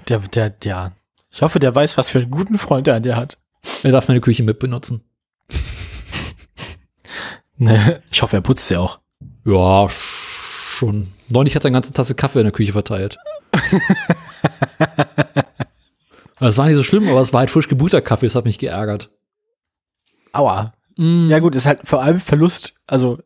Der, 0.08 0.18
der, 0.18 0.50
der. 0.50 0.92
Ich 1.30 1.42
hoffe, 1.42 1.60
der 1.60 1.74
weiß, 1.74 1.96
was 1.96 2.10
für 2.10 2.18
einen 2.18 2.30
guten 2.30 2.58
Freund 2.58 2.88
er 2.88 2.96
an 2.96 3.02
dir 3.02 3.16
hat. 3.16 3.38
Er 3.82 3.92
darf 3.92 4.08
meine 4.08 4.20
Küche 4.20 4.42
mitbenutzen. 4.42 5.02
Ne, 7.60 8.02
Ich 8.10 8.22
hoffe, 8.22 8.36
er 8.36 8.40
putzt 8.42 8.66
sie 8.66 8.76
auch. 8.76 8.98
Ja, 9.44 9.86
schon. 9.90 11.12
Neulich 11.30 11.54
hat 11.54 11.64
er 11.64 11.68
eine 11.68 11.74
ganze 11.76 11.92
Tasse 11.92 12.14
Kaffee 12.14 12.40
in 12.40 12.44
der 12.46 12.52
Küche 12.52 12.72
verteilt. 12.72 13.18
das 16.40 16.56
war 16.58 16.66
nicht 16.66 16.76
so 16.76 16.82
schlimm, 16.82 17.08
aber 17.08 17.20
es 17.20 17.32
war 17.32 17.40
halt 17.40 17.50
frisch 17.50 17.68
gebuter 17.68 18.00
Kaffee, 18.00 18.26
das 18.26 18.34
hat 18.34 18.44
mich 18.44 18.58
geärgert. 18.58 19.10
Aua. 20.32 20.72
Mm, 20.96 21.28
Ja 21.30 21.38
gut, 21.38 21.54
ist 21.54 21.66
halt 21.66 21.80
vor 21.86 22.02
allem 22.02 22.18
Verlust. 22.20 22.74
Also 22.86 23.18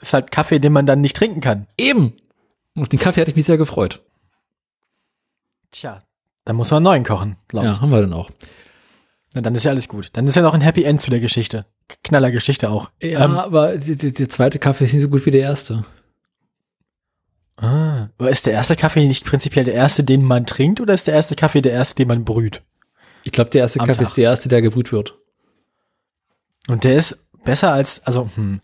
ist 0.00 0.12
halt 0.12 0.30
Kaffee, 0.30 0.58
den 0.60 0.72
man 0.72 0.86
dann 0.86 1.00
nicht 1.00 1.16
trinken 1.16 1.40
kann. 1.40 1.66
Eben. 1.78 2.14
Und 2.74 2.82
auf 2.82 2.88
den 2.88 2.98
Kaffee 2.98 3.20
hatte 3.20 3.30
ich 3.30 3.36
mich 3.36 3.46
sehr 3.46 3.56
gefreut. 3.58 4.02
Tja, 5.70 6.02
dann 6.44 6.56
muss 6.56 6.70
man 6.70 6.78
einen 6.78 6.84
neuen 6.84 7.04
kochen, 7.04 7.36
glaube 7.48 7.66
ich. 7.66 7.72
Ja, 7.74 7.80
haben 7.80 7.90
wir 7.90 8.00
dann 8.00 8.12
auch. 8.12 8.30
Na, 9.32 9.40
dann 9.40 9.54
ist 9.54 9.64
ja 9.64 9.70
alles 9.72 9.88
gut. 9.88 10.10
Dann 10.12 10.26
ist 10.26 10.34
ja 10.36 10.42
noch 10.42 10.54
ein 10.54 10.60
Happy 10.60 10.84
End 10.84 11.00
zu 11.00 11.10
der 11.10 11.20
Geschichte. 11.20 11.66
Knaller 12.02 12.30
Geschichte 12.30 12.70
auch. 12.70 12.90
Ja, 13.02 13.24
Ähm, 13.24 13.36
aber 13.36 13.76
der 13.78 14.28
zweite 14.28 14.58
Kaffee 14.58 14.84
ist 14.84 14.92
nicht 14.92 15.02
so 15.02 15.08
gut 15.08 15.24
wie 15.26 15.30
der 15.30 15.42
erste. 15.42 15.84
ah, 17.56 18.08
aber 18.18 18.30
ist 18.30 18.46
der 18.46 18.52
erste 18.54 18.76
Kaffee 18.76 19.06
nicht 19.06 19.24
prinzipiell 19.24 19.64
der 19.64 19.74
erste, 19.74 20.02
den 20.04 20.22
man 20.22 20.46
trinkt, 20.46 20.80
oder 20.80 20.94
ist 20.94 21.06
der 21.06 21.14
erste 21.14 21.36
Kaffee 21.36 21.62
der 21.62 21.72
erste, 21.72 21.96
den 21.96 22.08
man 22.08 22.24
brüht? 22.24 22.62
Ich 23.22 23.32
glaube, 23.32 23.50
der 23.50 23.62
erste 23.62 23.80
Am 23.80 23.86
Kaffee 23.86 24.00
Tag. 24.00 24.08
ist 24.08 24.16
der 24.16 24.24
erste, 24.24 24.48
der 24.48 24.62
gebrüht 24.62 24.92
wird. 24.92 25.18
Und 26.68 26.84
der 26.84 26.96
ist 26.96 27.26
besser 27.44 27.72
als, 27.72 28.04
also, 28.06 28.30
hm, 28.34 28.60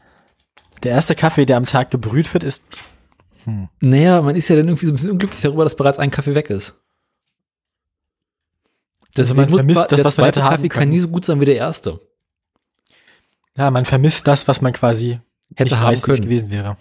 der 0.82 0.92
erste 0.92 1.14
Kaffee, 1.14 1.46
der 1.46 1.56
am 1.58 1.66
Tag 1.66 1.90
gebrüht 1.90 2.32
wird, 2.32 2.42
ist, 2.44 2.64
Naja, 3.80 4.22
man 4.22 4.36
ist 4.36 4.48
ja 4.48 4.56
dann 4.56 4.68
irgendwie 4.68 4.86
so 4.86 4.92
ein 4.92 4.96
bisschen 4.96 5.10
unglücklich 5.12 5.40
darüber, 5.40 5.64
dass 5.64 5.76
bereits 5.76 5.98
ein 5.98 6.10
Kaffee 6.10 6.34
weg 6.34 6.50
ist. 6.50 6.74
Also 9.16 9.34
man 9.34 9.46
Deswegen 9.46 9.50
muss 9.50 9.60
vermisst 9.60 9.80
das, 9.92 9.96
der 9.96 10.04
was 10.04 10.16
man 10.16 10.24
zweite 10.26 10.44
haben 10.44 10.56
Kaffee 10.56 10.68
kann 10.68 10.88
nie 10.88 10.98
so 10.98 11.08
gut 11.08 11.24
sein 11.24 11.40
wie 11.40 11.44
der 11.46 11.56
erste. 11.56 12.00
Ja, 13.56 13.70
man 13.70 13.84
vermisst 13.84 14.26
das, 14.26 14.46
was 14.48 14.60
man 14.60 14.72
quasi 14.72 15.20
Hätte 15.54 15.64
nicht 15.64 15.76
haben 15.76 15.92
weiß, 15.92 16.02
können. 16.02 16.22
gewesen 16.22 16.50
wäre. 16.50 16.76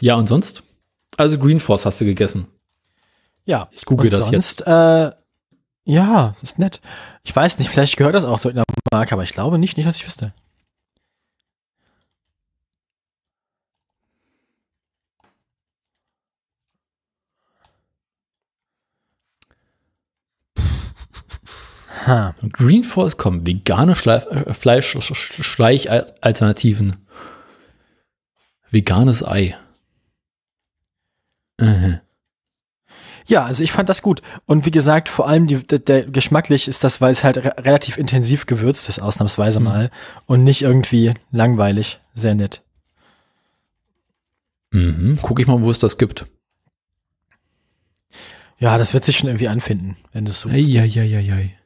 Ja, 0.00 0.14
und 0.16 0.26
sonst? 0.28 0.62
Also 1.16 1.38
Green 1.38 1.60
Force 1.60 1.84
hast 1.86 2.00
du 2.00 2.04
gegessen. 2.04 2.46
Ja. 3.44 3.68
Ich 3.72 3.84
google 3.84 4.06
Und 4.06 4.12
das 4.12 4.30
sonst, 4.30 4.60
Äh, 4.66 5.10
ja, 5.84 6.34
ist 6.42 6.58
nett. 6.58 6.80
Ich 7.24 7.34
weiß 7.34 7.58
nicht, 7.58 7.70
vielleicht 7.70 7.96
gehört 7.96 8.14
das 8.14 8.24
auch 8.24 8.38
so 8.38 8.48
in 8.48 8.56
der 8.56 8.64
Marke, 8.92 9.12
aber 9.12 9.22
ich 9.22 9.32
glaube 9.32 9.58
nicht, 9.58 9.76
nicht, 9.76 9.86
was 9.86 9.96
ich 9.96 10.06
wüsste. 10.06 10.34
Ha. 22.08 22.34
Green 22.52 22.84
Force 22.84 23.16
kommen 23.16 23.46
vegane 23.46 23.92
äh, 23.92 24.54
Fleisch-Schleich-Alternativen. 24.54 26.96
Veganes 28.70 29.24
Ei. 29.24 29.56
Äh. 31.58 31.98
Ja, 33.26 33.44
also 33.44 33.62
ich 33.62 33.72
fand 33.72 33.90
das 33.90 34.00
gut. 34.00 34.22
Und 34.46 34.64
wie 34.64 34.70
gesagt, 34.70 35.10
vor 35.10 35.28
allem 35.28 35.46
die, 35.46 35.56
der, 35.66 35.80
der 35.80 36.04
geschmacklich 36.04 36.66
ist 36.66 36.82
das, 36.82 37.02
weil 37.02 37.12
es 37.12 37.24
halt 37.24 37.36
re 37.38 37.52
relativ 37.58 37.98
intensiv 37.98 38.46
gewürzt 38.46 38.88
ist, 38.88 39.00
ausnahmsweise 39.00 39.58
Hm. 39.58 39.64
mal. 39.64 39.90
Und 40.26 40.44
nicht 40.44 40.62
irgendwie 40.62 41.12
langweilig. 41.30 42.00
Sehr 42.14 42.34
nett. 42.34 42.62
Mhm. 44.70 45.18
Guck 45.22 45.40
ich 45.40 45.46
mal, 45.46 45.62
wo 45.62 45.70
es 45.70 45.78
das 45.78 45.98
gibt. 45.98 46.26
Ja, 48.58 48.76
das 48.76 48.92
wird 48.92 49.04
sich 49.04 49.18
schon 49.18 49.28
irgendwie 49.28 49.48
anfinden, 49.48 49.96
wenn 50.12 50.24
du 50.24 50.30
es 50.30 50.40
so. 50.40 50.48
Eieieiei. 50.48 51.57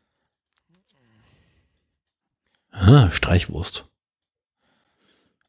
Ah, 2.72 3.10
Streichwurst. 3.10 3.84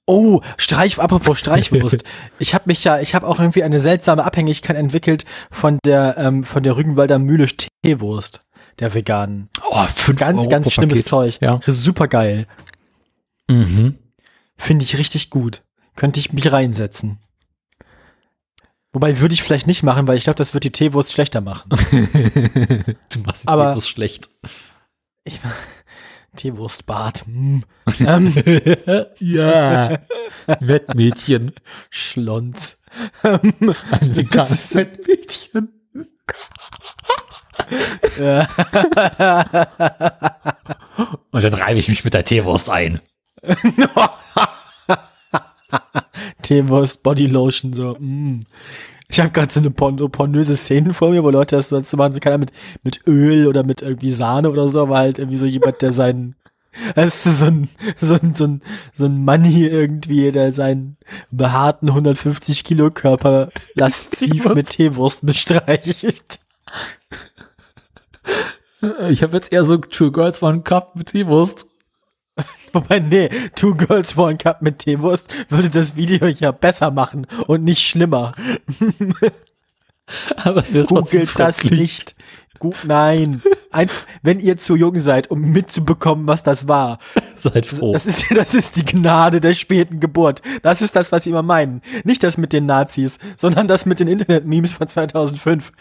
Oh, 0.06 0.42
Streich, 0.58 1.00
apropos 1.00 1.40
Streichwurst. 1.40 2.04
ich 2.40 2.54
habe 2.54 2.66
mich 2.68 2.84
ja, 2.84 3.00
ich 3.00 3.16
habe 3.16 3.26
auch 3.26 3.40
irgendwie 3.40 3.64
eine 3.64 3.80
seltsame 3.80 4.26
Abhängigkeit 4.26 4.76
entwickelt 4.76 5.24
von 5.50 5.80
der, 5.86 6.18
ähm, 6.18 6.44
von 6.44 6.62
der 6.62 6.76
Rügenwalder 6.76 7.20
Mühle 7.20 7.48
Teewurst, 7.84 8.42
der 8.80 8.94
veganen. 8.94 9.50
Oh, 9.70 9.86
fünf 9.88 10.20
Ganz, 10.20 10.40
Euro 10.42 10.50
ganz 10.50 10.72
schlimmes 10.72 10.96
Paket. 11.00 11.08
Zeug. 11.08 11.38
Ja. 11.42 11.60
Super 11.66 12.10
geil. 12.10 12.48
Mhm. 13.50 13.98
Finde 14.58 14.84
ich 14.84 14.98
richtig 14.98 15.30
gut. 15.30 15.62
Könnte 15.96 16.20
ich 16.20 16.34
mich 16.34 16.52
reinsetzen. 16.52 17.20
Wobei 18.92 19.20
würde 19.20 19.34
ich 19.34 19.42
vielleicht 19.42 19.68
nicht 19.68 19.84
machen, 19.84 20.06
weil 20.08 20.18
ich 20.18 20.26
glaube, 20.26 20.38
das 20.38 20.54
wird 20.54 20.66
die 20.66 20.72
Teewurst 20.72 21.14
schlechter 21.14 21.40
machen. 21.42 21.70
du 23.10 23.20
machst 23.26 23.48
Aber- 23.48 23.70
Aber 23.72 23.82
schlecht. 23.82 24.30
Ich 25.24 25.40
Teewurstbad. 26.36 27.24
Mm. 27.28 27.60
ähm, 28.00 28.34
ja. 29.20 30.00
Wettmädchen. 30.60 31.54
Schlons. 31.90 32.82
Ein 33.22 33.54
veganes 34.16 34.76
Wettmädchen. 34.76 35.70
Und 41.32 41.44
dann 41.44 41.54
reibe 41.54 41.80
ich 41.80 41.88
mich 41.88 42.04
mit 42.04 42.14
der 42.14 42.26
Teewurst 42.26 42.70
ein. 42.70 43.00
Teewurst, 46.42 47.04
Bodylotion, 47.04 47.74
so. 47.74 47.96
Mm. 48.00 48.42
Ich 49.14 49.20
habe 49.20 49.30
gerade 49.30 49.54
so 49.54 49.60
eine 49.60 49.70
porn 49.70 49.98
pornöse 50.12 50.58
Szene 50.58 50.92
vor 50.92 51.12
mir, 51.12 51.24
wo 51.24 51.30
Leute 51.30 51.56
das 51.56 51.70
sonst 51.70 51.92
so 51.92 51.98
machen, 51.98 52.14
so 52.14 52.20
keiner 52.20 52.40
mit, 52.40 52.52
mit 52.82 53.06
Öl 53.06 53.46
oder 53.46 53.62
mit 53.62 53.84
irgendwie 53.84 54.10
Sahne 54.10 54.50
oder 54.50 54.70
so, 54.70 54.82
aber 54.82 54.98
halt 54.98 55.20
irgendwie 55.20 55.38
so 55.38 55.46
jemand, 55.46 55.84
der 55.84 55.92
seinen, 55.92 56.36
das 56.96 57.24
ist 57.24 57.38
so 57.38 57.46
ein, 57.46 57.70
so 58.02 58.16
ein, 58.16 58.34
so 58.34 58.46
ein, 58.46 58.62
so 58.96 59.06
ein 59.06 59.24
Mann 59.24 59.44
hier 59.44 59.72
irgendwie, 59.72 60.32
der 60.32 60.52
seinen 60.52 60.98
behaarten 61.30 61.90
150 61.90 62.64
Kilo 62.64 62.90
Körper 62.90 63.50
lasziv 63.76 64.46
mit 64.56 64.70
Teewurst 64.70 65.24
bestreicht. 65.24 66.40
Ich 69.10 69.22
habe 69.22 69.38
jetzt 69.38 69.54
eher 69.54 69.64
so 69.64 69.78
Two 69.78 70.12
Girls 70.12 70.42
One 70.42 70.62
Cup 70.62 70.96
mit 70.96 71.10
Teewurst. 71.10 71.68
Wobei, 72.74 73.00
nee, 73.00 73.30
Two 73.56 73.76
Girls 73.76 74.18
One 74.18 74.38
Cup 74.38 74.62
mit 74.62 74.80
Teewurst 74.80 75.32
würde 75.50 75.70
das 75.70 75.96
Video 75.96 76.28
ja 76.28 76.52
besser 76.52 76.92
machen 76.92 77.28
und 77.48 77.64
nicht 77.64 77.82
schlimmer. 77.82 78.34
Aber 80.38 80.62
es 80.62 80.72
trotzdem 80.72 80.88
Googelt 81.22 81.40
das 81.40 81.64
nicht. 81.64 82.16
Gu 82.60 82.74
Nein. 82.84 83.42
Ein, 83.72 83.90
wenn 84.22 84.40
ihr 84.40 84.58
zu 84.58 84.76
jung 84.76 85.00
seid, 85.00 85.32
um 85.32 85.42
mitzubekommen, 85.52 86.28
was 86.28 86.44
das 86.44 86.68
war. 86.68 87.00
Seid 87.36 87.66
froh. 87.66 87.92
Das 87.92 88.06
ist, 88.06 88.26
das 88.30 88.54
ist 88.54 88.76
die 88.76 88.86
Gnade 88.86 89.42
der 89.42 89.54
späten 89.54 90.00
Geburt. 90.00 90.42
Das 90.62 90.82
ist 90.82 90.96
das, 90.96 91.12
was 91.12 91.24
sie 91.24 91.32
immer 91.32 91.42
meinen. 91.42 91.82
Nicht 92.04 92.24
das 92.24 92.38
mit 92.38 92.54
den 92.54 92.66
Nazis, 92.66 93.18
sondern 93.38 93.68
das 93.68 93.86
mit 93.86 94.00
den 94.00 94.08
Internet-Memes 94.08 94.74
von 94.74 94.88
2005. 94.88 95.72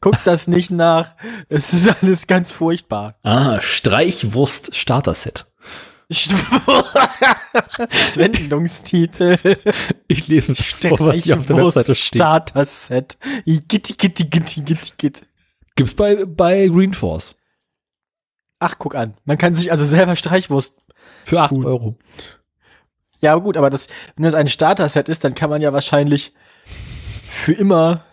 Guckt 0.00 0.20
das 0.24 0.46
nicht 0.46 0.70
nach. 0.70 1.14
Es 1.48 1.72
ist 1.72 2.02
alles 2.02 2.26
ganz 2.26 2.52
furchtbar. 2.52 3.16
ah, 3.22 3.60
Streichwurst 3.60 4.76
Starter-Set. 4.76 5.46
Sendungstitel. 8.14 9.38
Ich 10.06 10.28
lese 10.28 10.52
nicht 10.52 10.86
vor, 10.86 10.98
was 11.00 11.24
hier 11.24 11.38
auf 11.38 11.44
der 11.44 11.56
Webseite 11.56 11.94
steht. 11.94 12.20
Starter-Set. 12.20 13.18
Gitti, 13.44 13.92
gitti, 13.92 14.24
gitti, 14.24 14.62
gitti, 14.62 14.92
gitti. 14.96 15.26
Gibt's 15.76 15.94
bei, 15.94 16.24
bei 16.24 16.68
Green 16.68 16.94
Force. 16.94 17.34
Ach, 18.58 18.76
guck 18.78 18.94
an. 18.94 19.14
Man 19.24 19.38
kann 19.38 19.54
sich 19.54 19.70
also 19.70 19.84
selber 19.84 20.16
Streichwurst 20.16 20.74
Für 21.24 21.42
8 21.42 21.50
Gut. 21.50 21.66
Euro. 21.66 21.96
Ja, 23.20 23.32
aber 23.32 23.42
gut, 23.42 23.56
aber 23.56 23.68
das, 23.68 23.88
wenn 24.16 24.24
das 24.24 24.34
ein 24.34 24.48
Starter-Set 24.48 25.08
ist, 25.08 25.24
dann 25.24 25.34
kann 25.34 25.50
man 25.50 25.60
ja 25.60 25.72
wahrscheinlich 25.72 26.32
für 27.28 27.52
immer, 27.52 28.04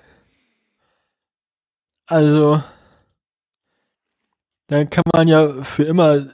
also, 2.08 2.62
dann 4.68 4.90
kann 4.90 5.04
man 5.14 5.28
ja 5.28 5.64
für 5.64 5.84
immer, 5.84 6.28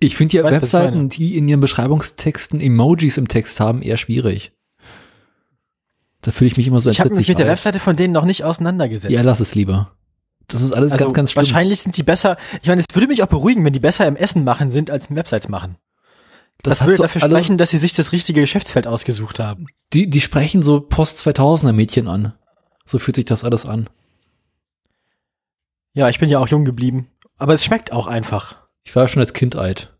Ich 0.00 0.16
finde 0.16 0.38
ja 0.38 0.44
Weißt? 0.44 0.62
Webseiten, 0.62 1.08
die 1.08 1.36
in 1.36 1.46
ihren 1.46 1.60
Beschreibungstexten 1.60 2.60
Emojis 2.60 3.18
im 3.18 3.28
Text 3.28 3.60
haben, 3.60 3.82
eher 3.82 3.98
schwierig. 3.98 4.52
Da 6.22 6.32
fühle 6.32 6.48
ich 6.48 6.56
mich 6.56 6.66
immer 6.66 6.80
so 6.80 6.90
ich 6.90 7.00
habe 7.00 7.10
mich 7.10 7.18
entsetzlich 7.18 7.36
mit 7.36 7.38
der. 7.38 7.52
Webseite 7.52 7.80
von 7.80 7.96
denen 7.96 8.12
noch 8.12 8.24
nicht 8.24 8.44
auseinandergesetzt. 8.44 9.12
Ja, 9.12 9.22
lass 9.22 9.40
es 9.40 9.54
lieber. 9.54 9.92
Das 10.48 10.62
ist 10.62 10.72
alles 10.72 10.92
also 10.92 11.04
ganz, 11.04 11.14
ganz 11.14 11.30
schlimm. 11.32 11.44
wahrscheinlich 11.44 11.82
sind 11.82 11.96
die 11.96 12.02
besser, 12.02 12.36
ich 12.60 12.68
meine, 12.68 12.80
es 12.80 12.86
würde 12.94 13.06
mich 13.06 13.22
auch 13.22 13.28
beruhigen, 13.28 13.64
wenn 13.64 13.72
die 13.72 13.80
besser 13.80 14.06
im 14.06 14.16
Essen 14.16 14.42
machen 14.42 14.70
sind, 14.70 14.90
als 14.90 15.06
im 15.06 15.16
Websites 15.16 15.48
machen. 15.48 15.76
Das, 16.62 16.80
hat 16.80 16.88
würde 16.88 16.96
so 16.98 17.02
dafür 17.04 17.22
sprechen, 17.22 17.56
dass 17.56 17.70
sie 17.70 17.78
sich 17.78 17.94
das 17.94 18.12
richtige 18.12 18.40
Geschäftsfeld 18.40 18.86
ausgesucht 18.86 19.38
haben. 19.38 19.66
Die, 19.92 20.10
die 20.10 20.20
sprechen 20.20 20.62
so 20.62 20.80
Post-2000er 20.80 21.72
Mädchen 21.72 22.08
an. 22.08 22.34
So 22.84 22.98
fühlt 22.98 23.16
sich 23.16 23.24
das 23.24 23.44
alles 23.44 23.64
an. 23.64 23.88
Ja, 25.92 26.08
ich 26.08 26.18
bin 26.18 26.28
ja 26.28 26.38
auch 26.38 26.48
jung 26.48 26.64
geblieben. 26.64 27.08
Aber 27.38 27.54
es 27.54 27.64
schmeckt 27.64 27.92
auch 27.92 28.06
einfach. 28.06 28.59
Ich 28.84 28.94
war 28.96 29.08
schon 29.08 29.20
als 29.20 29.32
Kind 29.32 29.56
alt. 29.56 29.92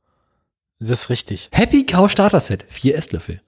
Das 0.78 0.90
ist 0.90 1.10
richtig. 1.10 1.48
Happy 1.52 1.84
Cow 1.84 2.10
Starter 2.10 2.40
Set. 2.40 2.64
Vier 2.68 2.96
Esslöffel. 2.96 3.42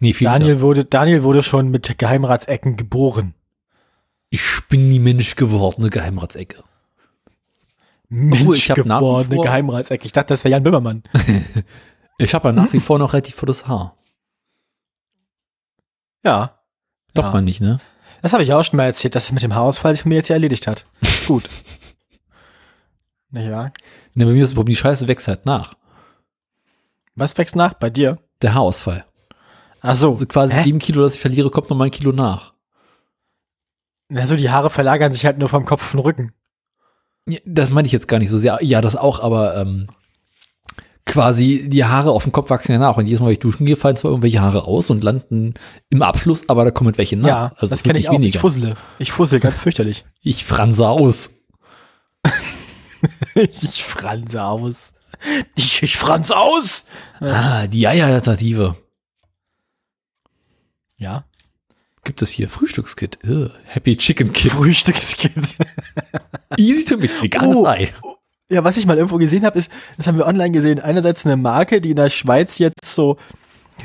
Nee, 0.00 0.12
vier 0.12 0.28
Daniel 0.30 0.60
wurde, 0.60 0.84
Daniel 0.84 1.22
wurde 1.22 1.42
schon 1.42 1.70
mit 1.70 1.96
Geheimratsecken 1.98 2.76
geboren. 2.76 3.34
Ich 4.30 4.42
bin 4.68 4.90
die 4.90 4.98
Mensch 4.98 5.36
gewordene 5.36 5.90
Geheimratsecke. 5.90 6.64
Mensch 8.08 8.58
ich 8.58 8.68
nach 8.68 8.76
wie 8.78 8.82
gewordene 8.82 9.34
vor- 9.36 9.44
Geheimratsecke. 9.44 10.06
Ich 10.06 10.12
dachte, 10.12 10.28
das 10.28 10.42
wäre 10.44 10.52
Jan 10.52 10.62
Böhmermann. 10.62 11.02
Ich 12.18 12.34
habe 12.34 12.48
ja 12.48 12.52
nach 12.52 12.72
wie 12.72 12.78
vor 12.78 12.98
noch 13.00 13.14
relativ 13.14 13.34
volles 13.34 13.66
Haar. 13.66 13.96
Ja. 16.22 16.60
Doch 17.14 17.24
ja. 17.24 17.30
mal 17.32 17.42
nicht, 17.42 17.60
ne? 17.60 17.80
Das 18.20 18.32
habe 18.32 18.44
ich 18.44 18.52
auch 18.52 18.62
schon 18.62 18.76
mal 18.76 18.84
erzählt, 18.84 19.14
dass 19.16 19.24
es 19.24 19.32
mit 19.32 19.42
dem 19.42 19.54
Haarausfall 19.54 19.94
sich 19.94 20.02
von 20.02 20.10
mir 20.10 20.16
jetzt 20.16 20.28
ja 20.28 20.34
erledigt 20.36 20.66
hat. 20.68 20.84
Ist 21.00 21.26
gut. 21.26 21.48
Nicht 23.30 23.50
Ne, 24.14 24.26
bei 24.26 24.32
mir 24.32 24.42
ist 24.42 24.50
das 24.50 24.54
Problem, 24.56 24.72
die 24.72 24.80
Scheiße 24.80 25.08
wächst 25.08 25.28
halt 25.28 25.46
nach. 25.46 25.74
Was 27.14 27.36
wächst 27.38 27.56
nach 27.56 27.74
bei 27.74 27.90
dir? 27.90 28.18
Der 28.40 28.54
Haarausfall. 28.54 29.04
Ach 29.80 29.96
so. 29.96 30.10
Also 30.10 30.26
quasi 30.26 30.54
Hä? 30.54 30.64
sieben 30.64 30.78
Kilo, 30.78 31.02
das 31.02 31.14
ich 31.14 31.20
verliere, 31.20 31.50
kommt 31.50 31.70
noch 31.70 31.76
mal 31.76 31.84
ein 31.86 31.90
Kilo 31.90 32.12
nach. 32.12 32.52
Also 34.14 34.36
die 34.36 34.50
Haare 34.50 34.70
verlagern 34.70 35.12
sich 35.12 35.24
halt 35.24 35.38
nur 35.38 35.48
vom 35.48 35.64
Kopf 35.64 35.82
auf 35.82 35.90
den 35.92 36.00
Rücken. 36.00 36.32
Ja, 37.26 37.38
das 37.44 37.70
meine 37.70 37.86
ich 37.86 37.92
jetzt 37.92 38.08
gar 38.08 38.18
nicht 38.18 38.30
so 38.30 38.38
sehr. 38.38 38.58
Ja, 38.62 38.80
das 38.80 38.96
auch, 38.96 39.20
aber 39.20 39.56
ähm, 39.56 39.88
quasi 41.06 41.68
die 41.68 41.84
Haare 41.84 42.10
auf 42.10 42.24
dem 42.24 42.32
Kopf 42.32 42.50
wachsen 42.50 42.72
ja 42.72 42.78
nach. 42.78 42.96
Und 42.96 43.06
jedes 43.06 43.20
Mal, 43.20 43.26
wenn 43.26 43.32
ich 43.34 43.38
duschen 43.38 43.64
gehe, 43.64 43.76
fallen 43.76 43.96
zwar 43.96 44.10
irgendwelche 44.10 44.40
Haare 44.40 44.64
aus 44.64 44.90
und 44.90 45.02
landen 45.02 45.54
im 45.88 46.02
Abfluss, 46.02 46.48
aber 46.48 46.64
da 46.64 46.70
kommen 46.70 46.96
welche 46.98 47.16
nach. 47.16 47.28
Ja, 47.28 47.52
also 47.56 47.68
das 47.68 47.82
kenne 47.82 47.98
ich 47.98 48.04
nicht 48.04 48.10
auch. 48.10 48.14
weniger. 48.14 48.36
Ich 48.36 48.40
fussele. 48.40 48.76
Ich 48.98 49.12
fussel 49.12 49.40
ganz 49.40 49.58
fürchterlich. 49.58 50.04
Ich 50.20 50.44
franse 50.44 50.88
aus. 50.88 51.30
ich 53.34 53.84
franse 53.84 54.42
aus. 54.42 54.92
Ich, 55.54 55.82
ich 55.82 55.96
franse 55.96 56.36
aus! 56.36 56.84
Ah, 57.20 57.66
die 57.66 57.86
Eier-Alternative. 57.86 58.76
Ja. 60.96 61.24
Gibt 62.04 62.22
es 62.22 62.30
hier 62.30 62.48
Frühstückskit. 62.48 63.20
Ugh, 63.24 63.50
Happy 63.64 63.96
Chicken 63.96 64.32
Kit. 64.32 64.52
Frühstückskind. 64.52 65.56
Easy 66.56 66.84
to 66.84 66.96
mix. 66.96 67.22
Veganes 67.22 67.56
Oh. 67.56 67.66
Ei. 67.66 67.92
Ja, 68.48 68.64
was 68.64 68.76
ich 68.76 68.86
mal 68.86 68.96
irgendwo 68.96 69.18
gesehen 69.18 69.44
habe, 69.46 69.58
ist, 69.58 69.70
das 69.96 70.06
haben 70.06 70.18
wir 70.18 70.26
online 70.26 70.50
gesehen, 70.50 70.80
einerseits 70.80 71.24
eine 71.24 71.36
Marke, 71.36 71.80
die 71.80 71.90
in 71.90 71.96
der 71.96 72.10
Schweiz 72.10 72.58
jetzt 72.58 72.84
so 72.84 73.16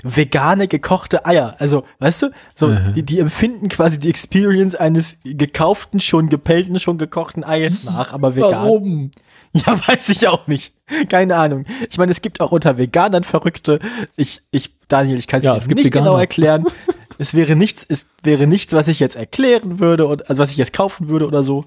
vegane 0.04 0.68
gekochte 0.68 1.26
Eier, 1.26 1.56
also, 1.60 1.84
weißt 2.00 2.24
du, 2.24 2.30
so, 2.56 2.68
Mhm. 2.68 2.94
die, 2.94 3.04
die 3.04 3.20
empfinden 3.20 3.70
quasi 3.70 4.00
die 4.00 4.10
Experience 4.10 4.76
eines 4.76 5.20
gekauften, 5.24 6.00
schon 6.00 6.30
gepellten, 6.30 6.80
schon 6.80 6.98
gekochten 6.98 7.44
Eies 7.44 7.86
nach, 7.86 8.14
aber 8.14 8.36
vegan. 8.36 8.52
Warum? 8.52 9.12
Ja, 9.54 9.80
weiß 9.88 10.10
ich 10.10 10.28
auch 10.28 10.46
nicht. 10.48 10.74
Keine 11.10 11.36
Ahnung. 11.38 11.66
Ich 11.90 11.98
meine, 11.98 12.12
es 12.12 12.22
gibt 12.22 12.42
auch 12.42 12.52
unter 12.52 12.78
Veganern 12.78 13.24
Verrückte. 13.24 13.80
Ich, 14.16 14.42
ich, 14.52 14.76
Daniel, 14.88 15.18
ich 15.18 15.26
kann 15.26 15.40
es 15.40 15.46
Ja, 15.46 15.54
dir 15.54 15.60
es 15.60 15.68
nicht 15.68 15.84
Veganer. 15.86 16.06
genau 16.06 16.18
erklären. 16.18 16.66
es 17.18 17.34
wäre 17.34 17.56
nichts, 17.56 17.84
es 17.88 18.08
wäre 18.22 18.46
nichts, 18.46 18.74
was 18.74 18.88
ich 18.90 19.00
jetzt 19.00 19.16
erklären 19.16 19.80
würde 19.80 20.06
und 20.06 20.30
also 20.30 20.42
was 20.44 20.52
ich 20.52 20.58
jetzt 20.58 20.74
kaufen 20.74 21.08
würde 21.08 21.26
oder 21.26 21.42
so. 21.44 21.64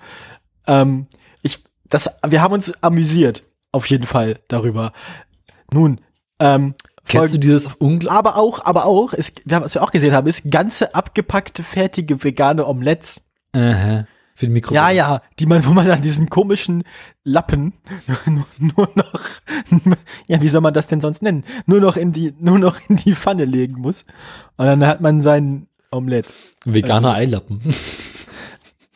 Ähm, 0.69 1.07
ich, 1.43 1.65
das, 1.89 2.11
wir 2.29 2.43
haben 2.43 2.53
uns 2.53 2.81
amüsiert, 2.83 3.43
auf 3.73 3.87
jeden 3.87 4.07
Fall 4.07 4.39
darüber. 4.47 4.93
Nun, 5.73 6.01
ähm, 6.39 6.75
Kennst 7.11 7.35
du 7.35 7.39
dieses 7.39 7.69
unglaublich? 7.79 8.11
aber 8.19 8.37
auch, 8.37 8.65
aber 8.65 8.87
auch, 8.87 9.13
haben, 9.13 9.65
was 9.65 9.75
wir 9.75 9.83
auch 9.83 9.91
gesehen 9.91 10.15
haben, 10.15 10.27
ist 10.27 10.51
ganze 10.51 10.95
abgepackte, 10.95 11.63
fertige 11.63 12.23
vegane 12.23 12.67
Omelettes. 12.67 13.21
Aha. 13.53 14.07
Für 14.35 14.47
den 14.47 14.53
Mikro. 14.53 14.75
Ja, 14.75 14.91
ja, 14.91 15.21
die 15.39 15.47
man, 15.47 15.67
wo 15.67 15.71
man 15.71 15.87
dann 15.87 16.01
diesen 16.01 16.31
komischen 16.31 16.85
Lappen 17.25 17.75
nur, 18.27 18.47
nur 18.59 18.89
noch, 18.95 19.21
ja, 20.29 20.41
wie 20.41 20.49
soll 20.49 20.63
man 20.63 20.73
das 20.73 20.87
denn 20.87 21.01
sonst 21.01 21.21
nennen? 21.23 21.45
Nur 21.67 21.81
noch 21.81 21.97
in 21.97 22.13
die, 22.13 22.33
nur 22.39 22.59
noch 22.59 22.79
in 22.89 22.97
die 22.97 23.15
Pfanne 23.15 23.45
legen 23.45 23.81
muss. 23.81 24.05
Und 24.57 24.67
dann 24.67 24.87
hat 24.87 25.01
man 25.01 25.21
sein 25.21 25.67
Omelett. 25.91 26.33
Veganer 26.65 27.15
Eilappen. 27.15 27.61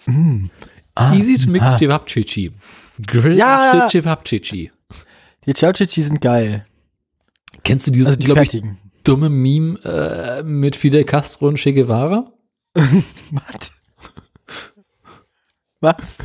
Ah, 0.96 1.12
Easy 1.12 1.44
to 1.44 1.50
make 1.50 1.64
Cevapcici. 1.78 2.52
Grill 3.06 3.36
Ja. 3.36 3.88
Cevapcici. 3.90 4.70
Die 5.46 5.52
Chauchichi 5.52 6.02
sind 6.02 6.20
geil. 6.20 6.66
Kennst 7.64 7.86
du 7.86 7.90
dieses, 7.90 8.08
Also 8.08 8.18
die 8.18 8.26
glaube 8.26 8.44
ich, 8.44 8.62
dumme 9.04 9.30
Meme 9.30 9.78
äh, 9.84 10.42
mit 10.42 10.76
Fidel 10.76 11.04
Castro 11.04 11.48
und 11.48 11.58
Che 11.58 11.72
Guevara? 11.72 12.32
Was? 12.74 13.72
Was? 15.80 16.18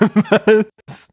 Was? 0.00 1.08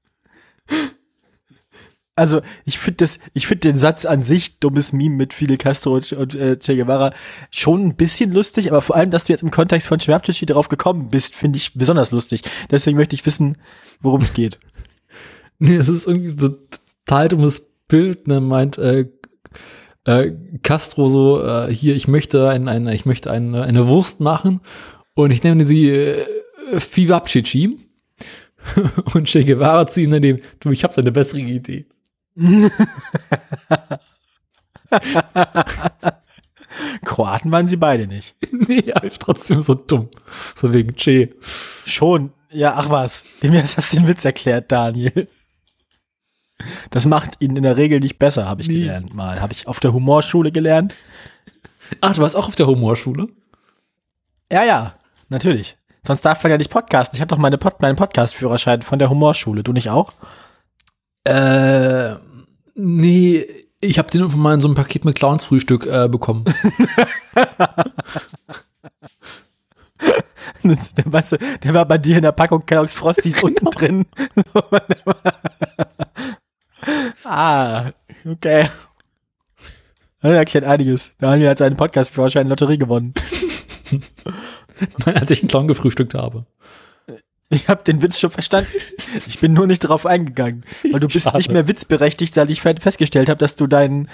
Also, 2.15 2.41
ich 2.65 2.77
finde 2.77 3.07
finde 3.47 3.61
den 3.61 3.77
Satz 3.77 4.05
an 4.05 4.21
sich, 4.21 4.59
dummes 4.59 4.91
Meme 4.91 5.15
mit 5.15 5.33
Fidel 5.33 5.57
Castro 5.57 5.95
und, 5.95 6.11
und 6.11 6.35
äh, 6.35 6.57
Che 6.57 6.75
Guevara, 6.75 7.13
schon 7.49 7.85
ein 7.87 7.95
bisschen 7.95 8.31
lustig, 8.31 8.69
aber 8.69 8.81
vor 8.81 8.97
allem, 8.97 9.11
dass 9.11 9.23
du 9.23 9.33
jetzt 9.33 9.43
im 9.43 9.51
Kontext 9.51 9.87
von 9.87 9.99
Schwabtischi 9.99 10.45
darauf 10.45 10.67
gekommen 10.67 11.09
bist, 11.09 11.35
finde 11.35 11.57
ich 11.57 11.73
besonders 11.73 12.11
lustig. 12.11 12.41
Deswegen 12.69 12.97
möchte 12.97 13.15
ich 13.15 13.25
wissen, 13.25 13.57
worum 14.01 14.21
es 14.21 14.33
geht. 14.33 14.59
Nee, 15.63 15.75
es 15.75 15.89
ist 15.89 16.07
irgendwie 16.07 16.27
so 16.27 16.57
total 17.05 17.27
dummes 17.27 17.70
Bild, 17.91 18.27
ne, 18.27 18.39
meint 18.39 18.77
äh, 18.77 19.07
äh, 20.05 20.31
Castro 20.63 21.09
so, 21.09 21.43
äh, 21.43 21.73
hier, 21.73 21.93
ich 21.93 22.07
möchte 22.07 22.47
ein, 22.49 22.69
ein, 22.69 22.87
ich 22.87 23.05
möchte 23.05 23.29
eine, 23.29 23.63
eine 23.63 23.89
Wurst 23.89 24.21
machen 24.21 24.61
und 25.13 25.31
ich 25.31 25.43
nenne 25.43 25.65
sie 25.65 25.89
äh, 25.89 26.25
Fivapchichi. 26.79 27.79
und 29.13 29.27
Che 29.27 29.43
Guevara 29.43 29.87
zu 29.87 29.99
ihm 30.01 30.11
daneben, 30.11 30.41
du, 30.61 30.71
ich 30.71 30.85
habe 30.85 30.95
eine 30.95 31.11
bessere 31.11 31.39
Idee. 31.41 31.85
Kroaten 37.03 37.51
waren 37.51 37.67
sie 37.67 37.75
beide 37.75 38.07
nicht. 38.07 38.35
nee, 38.51 38.93
aber 38.93 39.07
ich 39.07 39.19
trotzdem 39.19 39.61
so 39.61 39.73
dumm. 39.73 40.07
So 40.55 40.71
wegen 40.71 40.95
Che. 40.95 41.35
Schon, 41.85 42.31
ja, 42.51 42.75
ach 42.75 42.89
was, 42.89 43.25
dem 43.43 43.53
hast 43.53 43.93
du 43.93 43.97
den 43.97 44.07
Witz 44.07 44.23
erklärt, 44.23 44.71
Daniel. 44.71 45.27
Das 46.89 47.05
macht 47.05 47.35
ihn 47.39 47.55
in 47.55 47.63
der 47.63 47.77
Regel 47.77 47.99
nicht 47.99 48.19
besser, 48.19 48.47
habe 48.47 48.61
ich 48.61 48.67
Nee. 48.67 48.81
gelernt 48.81 49.13
mal. 49.13 49.41
Habe 49.41 49.53
ich 49.53 49.67
auf 49.67 49.79
der 49.79 49.93
Humorschule 49.93 50.51
gelernt. 50.51 50.95
Ach, 51.99 52.13
du 52.13 52.21
warst 52.21 52.35
auch 52.35 52.47
auf 52.47 52.55
der 52.55 52.67
Humorschule? 52.67 53.27
Ja, 54.51 54.63
ja, 54.63 54.93
natürlich. 55.29 55.77
Sonst 56.05 56.21
darf 56.21 56.41
man 56.43 56.51
ja 56.51 56.57
nicht 56.57 56.71
podcasten. 56.71 57.15
Ich 57.17 57.21
habe 57.21 57.29
doch 57.29 57.37
meine 57.37 57.57
Pod 57.57 57.81
meinen 57.81 57.95
Podcast-Führerschein 57.95 58.81
von 58.81 58.97
der 58.99 59.09
Humorschule. 59.09 59.63
Du 59.63 59.71
nicht 59.73 59.89
auch? 59.89 60.13
Äh, 61.23 62.15
nee, 62.75 63.45
ich 63.81 63.99
habe 63.99 64.09
den 64.09 64.21
irgendwann 64.21 64.41
mal 64.41 64.53
in 64.55 64.61
so 64.61 64.67
einem 64.67 64.75
Paket 64.75 65.05
mit 65.05 65.15
Clowns-Frühstück 65.15 65.85
äh, 65.85 66.07
bekommen. 66.09 66.45
Der, 70.63 71.05
weißt 71.05 71.33
du, 71.33 71.37
der 71.63 71.73
war 71.73 71.85
bei 71.85 71.97
dir 71.97 72.17
in 72.17 72.23
der 72.23 72.31
Packung 72.31 72.65
Kellogg's 72.65 72.95
Frosties 72.95 73.41
unten 73.43 73.65
drin. 73.65 74.05
ah, 77.23 77.91
okay. 78.25 78.69
Das 80.21 80.31
erklärt 80.33 80.65
einiges. 80.65 81.15
Daniel 81.19 81.49
hat 81.49 81.57
seinen 81.57 81.77
Podcast-Führerschein 81.77 82.43
in 82.43 82.49
Lotterie 82.49 82.77
gewonnen. 82.77 83.13
Nein, 85.05 85.17
als 85.17 85.31
ich 85.31 85.41
einen 85.41 85.49
Clown 85.49 85.67
gefrühstückt 85.67 86.13
habe. 86.13 86.45
Ich 87.49 87.67
habe 87.67 87.83
den 87.83 88.01
Witz 88.01 88.19
schon 88.19 88.31
verstanden. 88.31 88.69
Ich 89.27 89.39
bin 89.39 89.53
nur 89.53 89.67
nicht 89.67 89.79
drauf 89.79 90.05
eingegangen. 90.05 90.63
Weil 90.89 90.99
du 90.99 91.07
bist 91.07 91.25
Schade. 91.25 91.37
nicht 91.37 91.51
mehr 91.51 91.67
witzberechtigt, 91.67 92.33
seit 92.33 92.49
ich 92.49 92.61
fe- 92.61 92.75
festgestellt 92.79 93.29
habe, 93.29 93.39
dass 93.39 93.55
du 93.55 93.67
deinen 93.67 94.09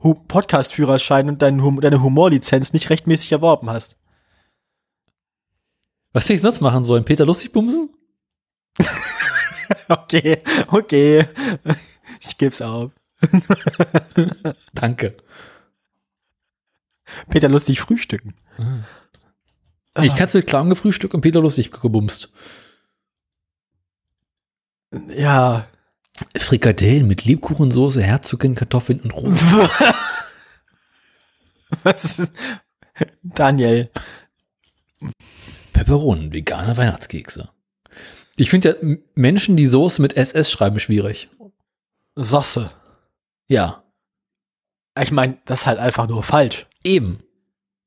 Podcast-Führerschein 0.00 1.28
und 1.28 1.42
deine 1.42 1.62
Humorlizenz 2.02 2.72
nicht 2.72 2.88
rechtmäßig 2.90 3.32
erworben 3.32 3.68
hast. 3.70 3.96
Was 6.12 6.24
hätte 6.24 6.34
ich 6.34 6.40
sonst 6.42 6.60
machen 6.60 6.84
sollen? 6.84 7.04
Peter 7.04 7.24
lustig 7.26 7.52
bumsen? 7.52 7.90
Okay, 9.88 10.42
okay. 10.72 11.26
Ich 12.20 12.38
geb's 12.38 12.60
auf. 12.60 12.92
Danke. 14.74 15.16
Peter 17.28 17.48
lustig 17.48 17.80
frühstücken. 17.80 18.34
Ich 20.00 20.14
kann 20.14 20.26
es 20.26 20.34
mit 20.34 20.46
Clown 20.46 20.70
gefrühstückt 20.70 21.14
und 21.14 21.20
Peter 21.22 21.40
lustig 21.40 21.72
gebumst. 21.72 22.32
Ja. 25.08 25.66
Frikadellen 26.36 27.06
mit 27.06 27.24
Lebkuchensoße, 27.24 28.02
Herzogin, 28.02 28.54
Kartoffeln 28.54 29.00
und 29.00 29.12
Rosen. 29.12 29.38
Was 31.82 32.18
ist, 32.18 32.32
Daniel. 33.22 33.90
Peperonen, 35.72 36.32
vegane 36.32 36.76
Weihnachtskekse. 36.76 37.48
Ich 38.36 38.50
finde 38.50 38.68
ja 38.68 38.96
Menschen, 39.14 39.56
die 39.56 39.66
Soße 39.66 40.02
mit 40.02 40.16
SS 40.16 40.50
schreiben, 40.50 40.80
schwierig. 40.80 41.28
Sosse. 42.22 42.70
Ja, 43.48 43.82
Ich 45.00 45.10
meine, 45.12 45.38
das 45.44 45.60
ist 45.60 45.66
halt 45.66 45.78
einfach 45.78 46.08
nur 46.08 46.22
falsch. 46.22 46.66
eben. 46.84 47.22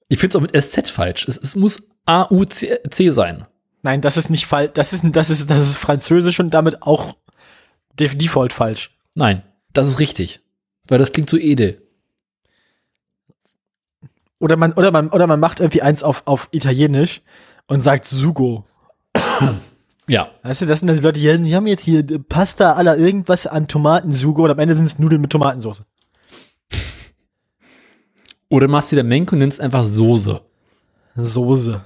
Ich 0.09 0.19
finde 0.19 0.31
es 0.31 0.35
auch 0.37 0.41
mit 0.41 0.55
SZ 0.63 0.89
falsch. 0.89 1.27
Es, 1.27 1.37
es 1.37 1.55
muss 1.55 1.81
A-U-C 2.05 3.09
sein. 3.09 3.45
Nein, 3.81 4.01
das 4.01 4.17
ist 4.17 4.29
nicht 4.29 4.45
falsch. 4.45 4.71
Das 4.75 4.93
ist, 4.93 5.03
das 5.15 5.29
ist, 5.29 5.49
das 5.49 5.63
ist 5.63 5.77
französisch 5.77 6.39
und 6.39 6.51
damit 6.53 6.81
auch 6.83 7.15
def- 7.99 8.17
default 8.17 8.53
falsch. 8.53 8.95
Nein, 9.15 9.41
das 9.73 9.87
ist 9.87 9.99
richtig. 9.99 10.41
Weil 10.87 10.99
das 10.99 11.13
klingt 11.13 11.29
so 11.29 11.37
edel. 11.37 11.81
Oder 14.39 14.57
man, 14.57 14.73
oder 14.73 14.91
man, 14.91 15.09
oder 15.09 15.25
man 15.27 15.39
macht 15.39 15.59
irgendwie 15.61 15.81
eins 15.81 16.03
auf, 16.03 16.23
auf 16.25 16.49
Italienisch 16.51 17.21
und 17.67 17.79
sagt 17.79 18.05
Sugo. 18.05 18.65
Ja. 20.07 20.31
Weißt 20.43 20.61
du, 20.61 20.65
das 20.65 20.79
sind 20.79 20.87
das 20.87 20.99
die 20.99 21.05
Leute, 21.05 21.19
die, 21.19 21.43
die 21.43 21.55
haben 21.55 21.67
jetzt 21.67 21.83
hier 21.83 22.03
Pasta 22.27 22.73
aller 22.73 22.97
irgendwas 22.97 23.47
an 23.47 23.67
Tomatensugo 23.67 24.43
und 24.43 24.51
am 24.51 24.59
Ende 24.59 24.75
sind 24.75 24.85
es 24.85 24.99
Nudeln 24.99 25.21
mit 25.21 25.31
Tomatensauce. 25.31 25.83
Oder 28.49 28.67
machst 28.67 28.91
du 28.91 28.95
wieder 28.95 29.03
Menk 29.03 29.31
und 29.31 29.39
nennst 29.39 29.59
einfach 29.59 29.83
Soße. 29.83 30.41
Soße. 31.15 31.81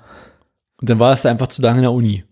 Und 0.80 0.90
dann 0.90 1.00
war 1.00 1.14
es 1.14 1.26
einfach 1.26 1.48
zu 1.48 1.62
lange 1.62 1.78
in 1.78 1.84
der 1.84 1.92
Uni. 1.92 2.24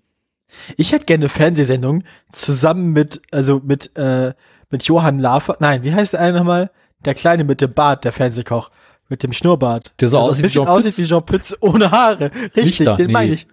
Ich 0.77 0.91
hätte 0.91 1.05
gerne 1.05 1.23
eine 1.23 1.29
Fernsehsendung 1.29 2.03
zusammen 2.31 2.91
mit, 2.93 3.21
also 3.31 3.61
mit, 3.63 3.95
äh, 3.97 4.33
mit 4.69 4.83
Johann 4.83 5.19
Lafer. 5.19 5.57
Nein, 5.59 5.83
wie 5.83 5.93
heißt 5.93 6.13
der 6.13 6.21
eine 6.21 6.39
nochmal? 6.39 6.71
Der 7.03 7.13
Kleine 7.13 7.43
mit 7.43 7.61
dem 7.61 7.73
Bart, 7.73 8.03
der 8.03 8.11
Fernsehkoch. 8.11 8.71
Mit 9.07 9.21
dem 9.21 9.33
Schnurrbart. 9.33 9.93
Der 9.99 10.09
so 10.09 10.17
ein 10.17 10.23
aussieht 10.23 10.39
wie 10.39 10.41
bisschen 10.47 10.65
Jean 10.65 10.67
aussieht 10.67 10.97
wie 10.97 11.05
Jean 11.05 11.25
Pütz 11.25 11.55
ohne 11.59 11.91
Haare. 11.91 12.31
Richtig, 12.33 12.79
Richter, 12.79 12.97
den 12.97 13.07
nee. 13.07 13.13
meine 13.13 13.33
ich. 13.33 13.47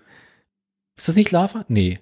Ist 0.96 1.08
das 1.08 1.16
nicht 1.16 1.30
Lava? 1.30 1.64
Nee. 1.68 1.98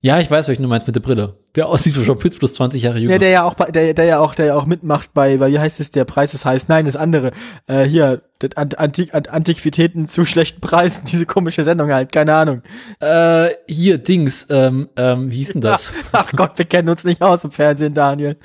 Ja, 0.00 0.20
ich 0.20 0.30
weiß, 0.30 0.46
welchen 0.46 0.62
du 0.62 0.68
meinst 0.68 0.86
mit 0.86 0.94
der 0.94 1.00
Brille. 1.00 1.34
Der 1.56 1.66
aussieht 1.68 1.98
wie 1.98 2.04
Jean 2.04 2.16
Pütz 2.16 2.38
plus 2.38 2.54
20 2.54 2.80
Jahre 2.84 2.98
jünger. 3.00 3.14
Ja, 3.14 3.18
der 3.18 3.30
ja 3.30 3.42
auch, 3.44 3.54
der, 3.54 3.94
der 3.94 4.04
ja 4.04 4.20
auch, 4.20 4.36
der 4.36 4.46
ja 4.46 4.54
auch 4.54 4.64
mitmacht 4.64 5.10
bei, 5.12 5.36
bei, 5.38 5.50
wie 5.50 5.58
heißt 5.58 5.80
es, 5.80 5.90
der 5.90 6.04
Preis 6.04 6.34
ist 6.34 6.44
heiß. 6.44 6.68
Nein, 6.68 6.84
das 6.84 6.94
andere. 6.94 7.32
Äh, 7.66 7.82
hier, 7.82 8.22
Antik 8.54 9.12
Ant 9.12 9.28
Antiquitäten 9.28 10.06
zu 10.06 10.24
schlechten 10.24 10.60
Preisen, 10.60 11.02
diese 11.10 11.26
komische 11.26 11.64
Sendung 11.64 11.92
halt, 11.92 12.12
keine 12.12 12.32
Ahnung. 12.34 12.62
Äh, 13.00 13.48
hier, 13.66 13.98
Dings, 13.98 14.46
ähm, 14.50 14.88
ähm, 14.96 15.32
wie 15.32 15.38
hieß 15.38 15.52
denn 15.54 15.62
das? 15.62 15.92
Ach 16.12 16.30
Gott, 16.36 16.52
wir 16.56 16.64
kennen 16.66 16.88
uns 16.90 17.02
nicht 17.02 17.20
aus 17.20 17.42
im 17.42 17.50
Fernsehen, 17.50 17.92
Daniel. 17.94 18.36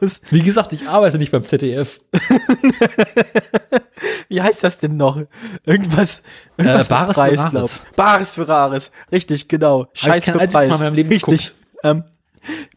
Was- 0.00 0.20
Wie 0.30 0.42
gesagt, 0.42 0.74
ich 0.74 0.86
arbeite 0.86 1.16
nicht 1.16 1.32
beim 1.32 1.44
ZDF. 1.44 2.00
wie 4.28 4.40
heißt 4.42 4.64
das 4.64 4.78
denn 4.78 4.96
noch? 4.96 5.20
Irgendwas, 5.64 6.22
irgendwas 6.56 6.88
Äh, 6.88 6.90
Bares 6.90 7.16
Preis, 7.16 7.40
für. 7.40 7.54
Rares. 7.54 7.80
Bares 7.96 8.34
für 8.34 8.48
Rares. 8.48 8.90
Richtig, 9.12 9.48
genau. 9.48 9.86
Scheiß 9.94 10.24
für 10.24 10.32
Preis. 10.32 10.82
Richtig. 10.82 11.52
Ähm, 11.82 12.04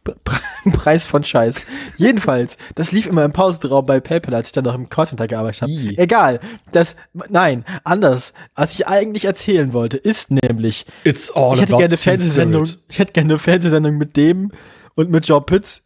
Preis 0.73 1.05
von 1.05 1.23
Scheiß. 1.23 1.61
Jedenfalls, 1.97 2.57
das 2.75 2.91
lief 2.91 3.07
immer 3.07 3.23
im 3.23 3.31
Pausenraum 3.31 3.85
bei 3.85 3.99
PayPal, 3.99 4.35
als 4.35 4.47
ich 4.47 4.53
dann 4.53 4.65
noch 4.65 4.75
im 4.75 4.89
Callcenter 4.89 5.27
gearbeitet 5.27 5.61
habe. 5.61 5.71
Egal. 5.97 6.39
Das, 6.71 6.95
nein, 7.29 7.65
anders. 7.83 8.33
Was 8.55 8.73
ich 8.75 8.87
eigentlich 8.87 9.25
erzählen 9.25 9.73
wollte, 9.73 9.97
ist 9.97 10.31
nämlich, 10.31 10.85
It's 11.03 11.31
all 11.31 11.55
ich 11.55 11.61
hätte 11.61 11.71
gerne 11.71 11.85
eine 11.85 11.97
Fernsehsendung, 11.97 12.65
ich 12.89 12.99
hätte 12.99 13.13
gerne 13.13 13.33
eine 13.33 13.39
Fernsehsendung 13.39 13.97
mit 13.97 14.17
dem 14.17 14.51
und 14.95 15.09
mit 15.09 15.25
Jean 15.25 15.45
Pütz, 15.45 15.83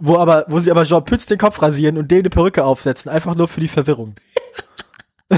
wo 0.00 0.16
aber, 0.16 0.44
wo 0.48 0.58
sie 0.58 0.70
aber 0.70 0.84
Jean 0.84 1.04
Pütz 1.04 1.26
den 1.26 1.38
Kopf 1.38 1.62
rasieren 1.62 1.98
und 1.98 2.10
dem 2.10 2.20
eine 2.20 2.30
Perücke 2.30 2.64
aufsetzen, 2.64 3.10
einfach 3.10 3.34
nur 3.34 3.48
für 3.48 3.60
die 3.60 3.68
Verwirrung. 3.68 4.14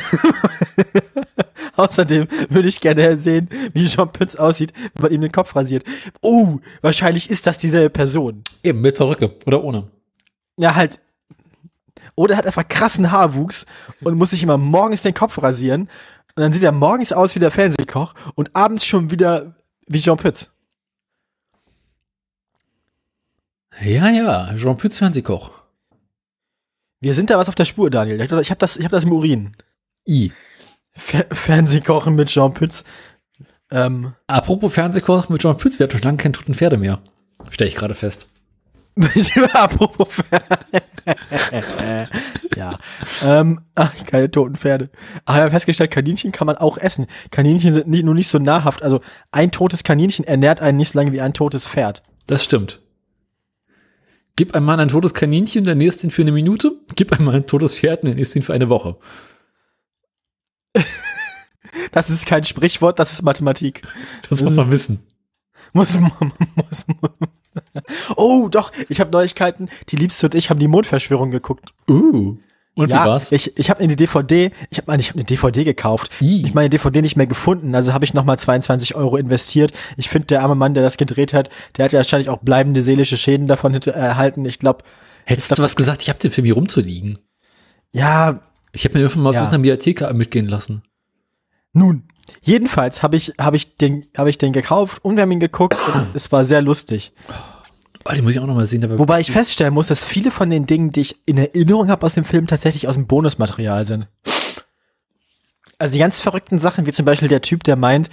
Außerdem 1.77 2.29
würde 2.49 2.69
ich 2.69 2.81
gerne 2.81 3.19
sehen, 3.19 3.49
wie 3.73 3.87
Jean 3.87 4.13
Pütz 4.13 4.37
aussieht, 4.37 4.73
wenn 4.95 5.03
man 5.03 5.13
ihm 5.13 5.21
den 5.21 5.33
Kopf 5.33 5.55
rasiert. 5.57 5.85
Oh, 6.21 6.59
wahrscheinlich 6.81 7.31
ist 7.31 7.47
das 7.47 7.59
dieselbe 7.59 7.91
Person. 7.91 8.43
Eben, 8.63 8.81
mit 8.81 8.97
Perücke 8.97 9.37
oder 9.47 9.63
ohne. 9.65 9.89
Ja, 10.57 10.75
halt. 10.75 11.01
Oder 12.15 12.35
er 12.35 12.39
hat 12.39 12.47
einfach 12.47 12.69
krassen 12.69 13.11
Haarwuchs 13.11 13.67
und 14.03 14.17
muss 14.17 14.31
sich 14.31 14.43
immer 14.43 14.59
morgens 14.59 15.03
den 15.03 15.15
Kopf 15.15 15.43
rasieren 15.43 15.83
Und 16.35 16.43
dann 16.43 16.53
sieht 16.53 16.63
er 16.63 16.73
morgens 16.73 17.13
aus 17.13 17.35
wie 17.35 17.41
der 17.41 17.51
Fernsehkoch 17.51 18.15
und 18.35 18.55
abends 18.55 18.85
schon 18.85 19.11
wieder 19.11 19.55
wie 19.87 20.01
Jean 20.01 20.19
Pütz. 20.19 20.51
Ja, 23.81 24.11
ja, 24.11 24.55
Jean 24.57 24.77
Pütz 24.77 24.99
Fernsehkoch. 24.99 25.51
Wir 27.01 27.15
sind 27.15 27.31
da 27.31 27.39
was 27.39 27.49
auf 27.49 27.55
der 27.55 27.65
Spur, 27.65 27.91
Daniel. 27.91 28.21
Ich 28.21 28.31
habe 28.51 28.59
das, 28.59 28.77
ich 28.77 28.85
hab 28.85 28.93
das 28.93 29.05
im 29.05 29.13
Urin. 29.13 29.57
I. 30.07 30.33
Fer 30.93 31.27
Fernsehkochen 31.33 32.15
mit 32.15 32.29
Jean 32.29 32.53
Pütz. 32.53 32.85
Ähm, 33.71 34.13
Apropos 34.27 34.73
Fernsehkoch 34.75 35.29
mit 35.31 35.41
Jean 35.41 35.57
Pütz, 35.57 35.79
wir 35.79 35.85
hatten 35.85 35.97
schon 35.97 36.03
lange 36.03 36.19
keine 36.19 36.33
toten 36.33 36.55
Pferde 36.55 36.77
mehr. 36.77 37.01
Stelle 37.51 37.69
ich 37.69 37.77
gerade 37.77 37.95
fest. 37.95 38.27
apropos 39.55 40.09
Fer 40.13 40.43
Ja. 42.55 42.79
Ähm, 43.25 43.63
ach, 43.75 43.93
keine 44.07 44.31
toten 44.31 44.57
Pferde. 44.57 44.91
Ach, 45.25 45.35
ich 45.35 45.41
habe 45.41 45.51
festgestellt, 45.51 45.91
Kaninchen 45.91 46.31
kann 46.31 46.47
man 46.47 46.59
auch 46.59 46.77
essen. 46.77 47.07
Kaninchen 47.31 47.73
sind 47.73 47.89
nicht, 47.89 48.05
nur 48.05 48.15
nicht 48.15 48.29
so 48.29 48.39
nahrhaft. 48.39 48.83
Also 48.83 49.01
ein 49.31 49.51
totes 49.51 49.83
Kaninchen 49.83 50.27
ernährt 50.27 50.61
einen 50.61 50.77
nicht 50.77 50.93
so 50.93 50.99
lange 50.99 51.13
wie 51.13 51.23
ein 51.23 51.33
totes 51.33 51.67
Pferd. 51.67 52.03
Das 52.27 52.45
stimmt. 52.45 52.82
Gib 54.37 54.55
einem 54.55 54.67
Mann 54.67 54.81
ein 54.81 54.89
totes 54.89 55.15
Kaninchen, 55.15 55.65
der 55.65 55.75
nächste 55.75 56.07
ihn 56.07 56.11
für 56.11 56.23
eine 56.23 56.33
Minute. 56.33 56.77
Gib 56.97 57.13
einem 57.13 57.27
Mann 57.27 57.35
ein 57.35 57.47
totes 57.47 57.75
Pferd, 57.75 58.05
der 58.05 58.15
nächste 58.15 58.39
ihn 58.39 58.43
für 58.43 58.55
eine 58.55 58.69
Woche. 58.69 58.97
Das 61.91 62.11
ist 62.11 62.27
kein 62.27 62.45
Sprichwort, 62.45 62.99
das 62.99 63.13
ist 63.13 63.23
Mathematik. 63.23 63.83
Das 64.29 64.43
muss 64.43 64.55
man 64.55 64.71
wissen. 64.71 65.01
Muss 65.73 65.99
man, 65.99 66.11
muss 66.55 66.87
man. 66.87 67.11
Oh, 68.17 68.49
doch, 68.51 68.73
ich 68.89 69.01
habe 69.01 69.11
Neuigkeiten. 69.11 69.69
Die 69.89 69.97
Liebste 69.97 70.27
und 70.27 70.35
ich 70.35 70.51
haben 70.51 70.61
die 70.61 70.69
Mondverschwörung 70.69 71.31
geguckt. 71.31 71.75
Uh. 71.89 72.37
Und 72.75 72.89
ja, 72.89 73.05
wie 73.05 73.09
war's? 73.09 73.31
ich, 73.33 73.59
ich 73.59 73.69
habe 73.69 73.81
eine 73.81 73.97
DVD, 73.97 74.51
ich 74.71 74.79
habe 74.79 74.97
ich 74.99 75.09
hab 75.11 75.17
eine 75.17 75.25
DVD 75.25 75.63
gekauft. 75.65 76.11
I. 76.23 76.43
Ich 76.47 76.55
meine 76.55 76.71
DVD 76.71 77.03
nicht 77.03 77.17
mehr 77.17 77.27
gefunden, 77.27 77.75
also 77.75 77.93
habe 77.93 78.05
ich 78.07 78.15
nochmal 78.15 78.39
22 78.39 78.95
Euro 78.95 79.19
investiert. 79.19 79.73
Ich 79.99 80.09
finde, 80.09 80.29
der 80.29 80.43
arme 80.43 80.55
Mann, 80.55 80.73
der 80.73 80.83
das 80.83 80.97
gedreht 80.97 81.35
hat, 81.35 81.51
der 81.77 81.85
hat 81.85 81.93
ja 81.93 81.99
wahrscheinlich 81.99 82.31
auch 82.31 82.39
bleibende 82.39 82.81
seelische 82.81 83.17
Schäden 83.19 83.47
davon 83.47 83.75
erhalten. 83.75 84.45
Ich 84.47 84.59
glaube, 84.59 84.85
Hättest 85.25 85.57
du 85.57 85.63
was 85.63 85.77
gesagt, 85.77 86.03
ich 86.03 86.09
habe 86.09 86.19
den 86.19 86.31
Film 86.31 86.47
hier 86.47 86.55
rumzuliegen. 86.55 87.19
ja, 87.93 88.41
Ich 88.73 88.85
habe 88.85 88.95
mir 88.95 89.01
irgendwann 89.01 89.23
mal 89.25 89.35
Ja. 89.35 89.41
von 89.41 89.49
einer 89.51 89.59
Mediathek 89.59 90.11
mitgehen 90.15 90.47
lassen. 90.47 90.83
nun. 91.73 92.05
Jedenfalls 92.41 93.03
habe 93.03 93.17
ich, 93.17 93.33
hab 93.39 93.53
ich, 93.55 93.77
den, 93.77 94.07
hab 94.17 94.27
ich 94.29 94.39
den 94.39 94.53
gekauft 94.53 95.05
und 95.05 95.17
wir 95.17 95.23
haben 95.23 95.31
ihn 95.33 95.41
geguckt 95.41 95.77
und 95.93 96.07
es 96.15 96.31
war 96.33 96.45
sehr 96.45 96.63
lustig. 96.63 97.13
Oh, 98.05 98.13
die 98.15 98.23
muss 98.23 98.33
ich 98.33 98.41
auch 98.41 98.47
noch 98.47 98.55
mal 98.55 98.67
sehen. 98.67 98.99
Wobei 98.99 99.21
ich 99.21 99.31
feststellen 99.31 99.75
muss, 99.75 99.87
dass 99.87 100.05
viele 100.05 100.31
von 100.31 100.51
den 100.51 100.67
Dingen, 100.67 100.93
die 100.93 101.03
ich 101.03 101.17
in 101.27 101.39
Erinnerung 101.39 101.89
habe 101.89 102.05
aus 102.05 102.15
dem 102.15 102.25
Film, 102.25 102.47
tatsächlich 102.47 102.89
aus 102.89 102.97
dem 102.97 103.07
Bonusmaterial 103.07 103.85
sind. 103.85 104.09
Also 105.79 105.93
die 105.95 105.99
ganz 105.99 106.21
verrückten 106.21 106.59
Sachen, 106.59 106.87
wie 106.87 106.93
zum 106.93 107.05
Beispiel 107.07 107.29
der 107.29 107.43
Typ, 107.43 107.65
der 107.65 107.77
meint, 107.77 108.11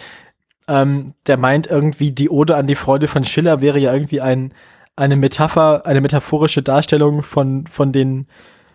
ähm, 0.68 1.14
der 1.28 1.38
meint 1.38 1.68
irgendwie, 1.68 2.12
die 2.12 2.30
Ode 2.30 2.56
an 2.56 2.68
die 2.68 2.76
Freude 2.76 3.08
von 3.08 3.24
Schiller 3.24 3.62
wäre 3.62 3.80
ja 3.80 3.94
irgendwie 3.94 4.22
ein, 4.22 4.54
eine 4.96 5.16
Metapher, 5.16 5.86
eine 5.86 6.02
metaphorische 6.02 6.62
Darstellung 6.62 7.24
von, 7.24 7.66
von 7.68 7.92
den, 7.92 8.28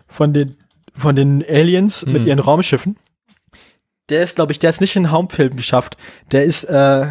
von 0.07 0.33
den, 0.33 0.57
von 0.93 1.15
den 1.15 1.43
Aliens 1.47 2.05
mit 2.05 2.21
Hm. 2.23 2.27
ihren 2.27 2.39
Raumschiffen. 2.39 2.97
Der 4.09 4.21
ist, 4.21 4.35
glaube 4.35 4.51
ich, 4.51 4.59
der 4.59 4.69
ist 4.69 4.81
nicht 4.81 4.95
in 4.95 5.03
den 5.03 5.11
Hauptfilm 5.11 5.55
geschafft. 5.55 5.97
Der 6.31 6.43
ist 6.43 6.63
äh, 6.65 7.05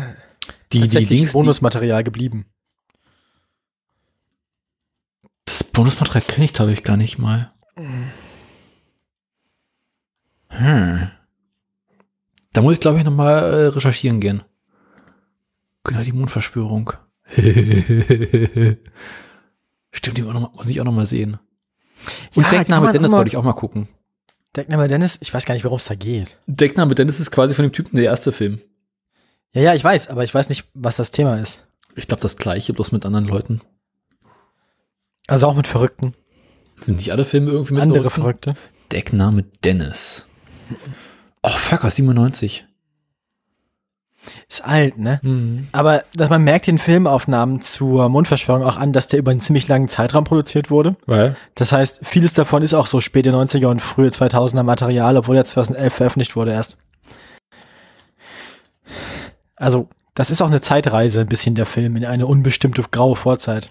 die, 0.72 0.78
die 0.78 0.80
tatsächlich 0.80 1.10
Links, 1.10 1.32
die, 1.32 1.38
Bonusmaterial 1.38 2.04
geblieben. 2.04 2.46
Bonusmaterial 5.74 6.22
kenne 6.22 6.44
ich, 6.44 6.52
glaube 6.54 6.72
ich, 6.72 6.82
gar 6.84 6.96
nicht 6.96 7.18
mal. 7.18 7.52
Hm. 10.48 11.10
Da 12.52 12.62
muss 12.62 12.74
ich, 12.74 12.80
glaube 12.80 12.98
ich, 12.98 13.04
noch 13.04 13.12
mal 13.12 13.38
äh, 13.40 13.66
recherchieren 13.66 14.20
gehen. 14.20 14.42
Genau, 15.82 16.02
die 16.02 16.12
Mondverschwörung. 16.12 16.92
Stimmt, 19.90 20.18
die 20.18 20.22
muss, 20.22 20.68
ich 20.68 20.80
auch 20.80 20.84
noch 20.84 20.92
mal 20.92 21.06
sehen. 21.06 21.38
Und 22.36 22.44
Ja, 22.44 22.50
Deckname 22.50 22.92
Dennis 22.92 23.10
wollte 23.10 23.28
ich 23.28 23.36
auch 23.36 23.42
mal 23.42 23.54
gucken. 23.54 23.88
Deckname 24.54 24.86
Dennis, 24.86 25.18
ich 25.20 25.34
weiß 25.34 25.44
gar 25.44 25.54
nicht, 25.54 25.64
worum 25.64 25.78
es 25.78 25.86
da 25.86 25.96
geht. 25.96 26.38
Deckname 26.46 26.94
Dennis 26.94 27.18
ist 27.18 27.32
quasi 27.32 27.54
von 27.54 27.64
dem 27.64 27.72
Typen 27.72 27.96
der 27.96 28.04
erste 28.04 28.30
Film. 28.30 28.60
Ja, 29.52 29.62
ja, 29.62 29.74
ich 29.74 29.82
weiß, 29.82 30.08
aber 30.08 30.22
ich 30.22 30.32
weiß 30.32 30.48
nicht, 30.48 30.66
was 30.74 30.96
das 30.96 31.10
Thema 31.10 31.40
ist. 31.40 31.66
Ich 31.96 32.06
glaube, 32.06 32.22
das 32.22 32.36
gleiche, 32.36 32.72
bloß 32.72 32.92
mit 32.92 33.04
anderen 33.04 33.26
Leuten. 33.26 33.60
Also 35.26 35.46
auch 35.46 35.54
mit 35.54 35.66
Verrückten. 35.66 36.14
Sind 36.80 36.96
nicht 36.98 37.12
alle 37.12 37.24
Filme 37.24 37.50
irgendwie 37.50 37.74
mit 37.74 37.82
Andere 37.82 38.10
Verrückten? 38.10 38.54
Verrückte. 38.54 38.74
Deckname 38.92 39.44
Dennis. 39.64 40.26
Oh, 41.42 41.48
fuck, 41.50 41.84
aus 41.84 41.96
97. 41.96 42.66
Ist 44.48 44.64
alt, 44.64 44.98
ne? 44.98 45.20
Mhm. 45.22 45.68
Aber 45.72 46.04
dass 46.14 46.30
man 46.30 46.42
merkt 46.42 46.66
den 46.66 46.78
Filmaufnahmen 46.78 47.60
zur 47.60 48.08
Mondverschwörung 48.08 48.62
auch 48.62 48.76
an, 48.76 48.92
dass 48.92 49.08
der 49.08 49.18
über 49.18 49.30
einen 49.30 49.40
ziemlich 49.40 49.68
langen 49.68 49.88
Zeitraum 49.88 50.24
produziert 50.24 50.70
wurde. 50.70 50.96
Weil? 51.06 51.36
Das 51.54 51.72
heißt, 51.72 52.00
vieles 52.04 52.32
davon 52.32 52.62
ist 52.62 52.74
auch 52.74 52.86
so 52.86 53.00
späte 53.00 53.32
90er 53.32 53.66
und 53.66 53.82
frühe 53.82 54.08
2000er 54.08 54.62
Material, 54.62 55.16
obwohl 55.16 55.36
er 55.36 55.44
2011 55.44 55.92
veröffentlicht 55.92 56.36
wurde 56.36 56.52
erst. 56.52 56.78
Also, 59.56 59.88
das 60.14 60.30
ist 60.30 60.40
auch 60.40 60.46
eine 60.46 60.60
Zeitreise, 60.60 61.20
ein 61.20 61.28
bisschen 61.28 61.56
der 61.56 61.66
Film, 61.66 61.96
in 61.96 62.04
eine 62.04 62.26
unbestimmte 62.26 62.82
graue 62.90 63.16
Vorzeit. 63.16 63.70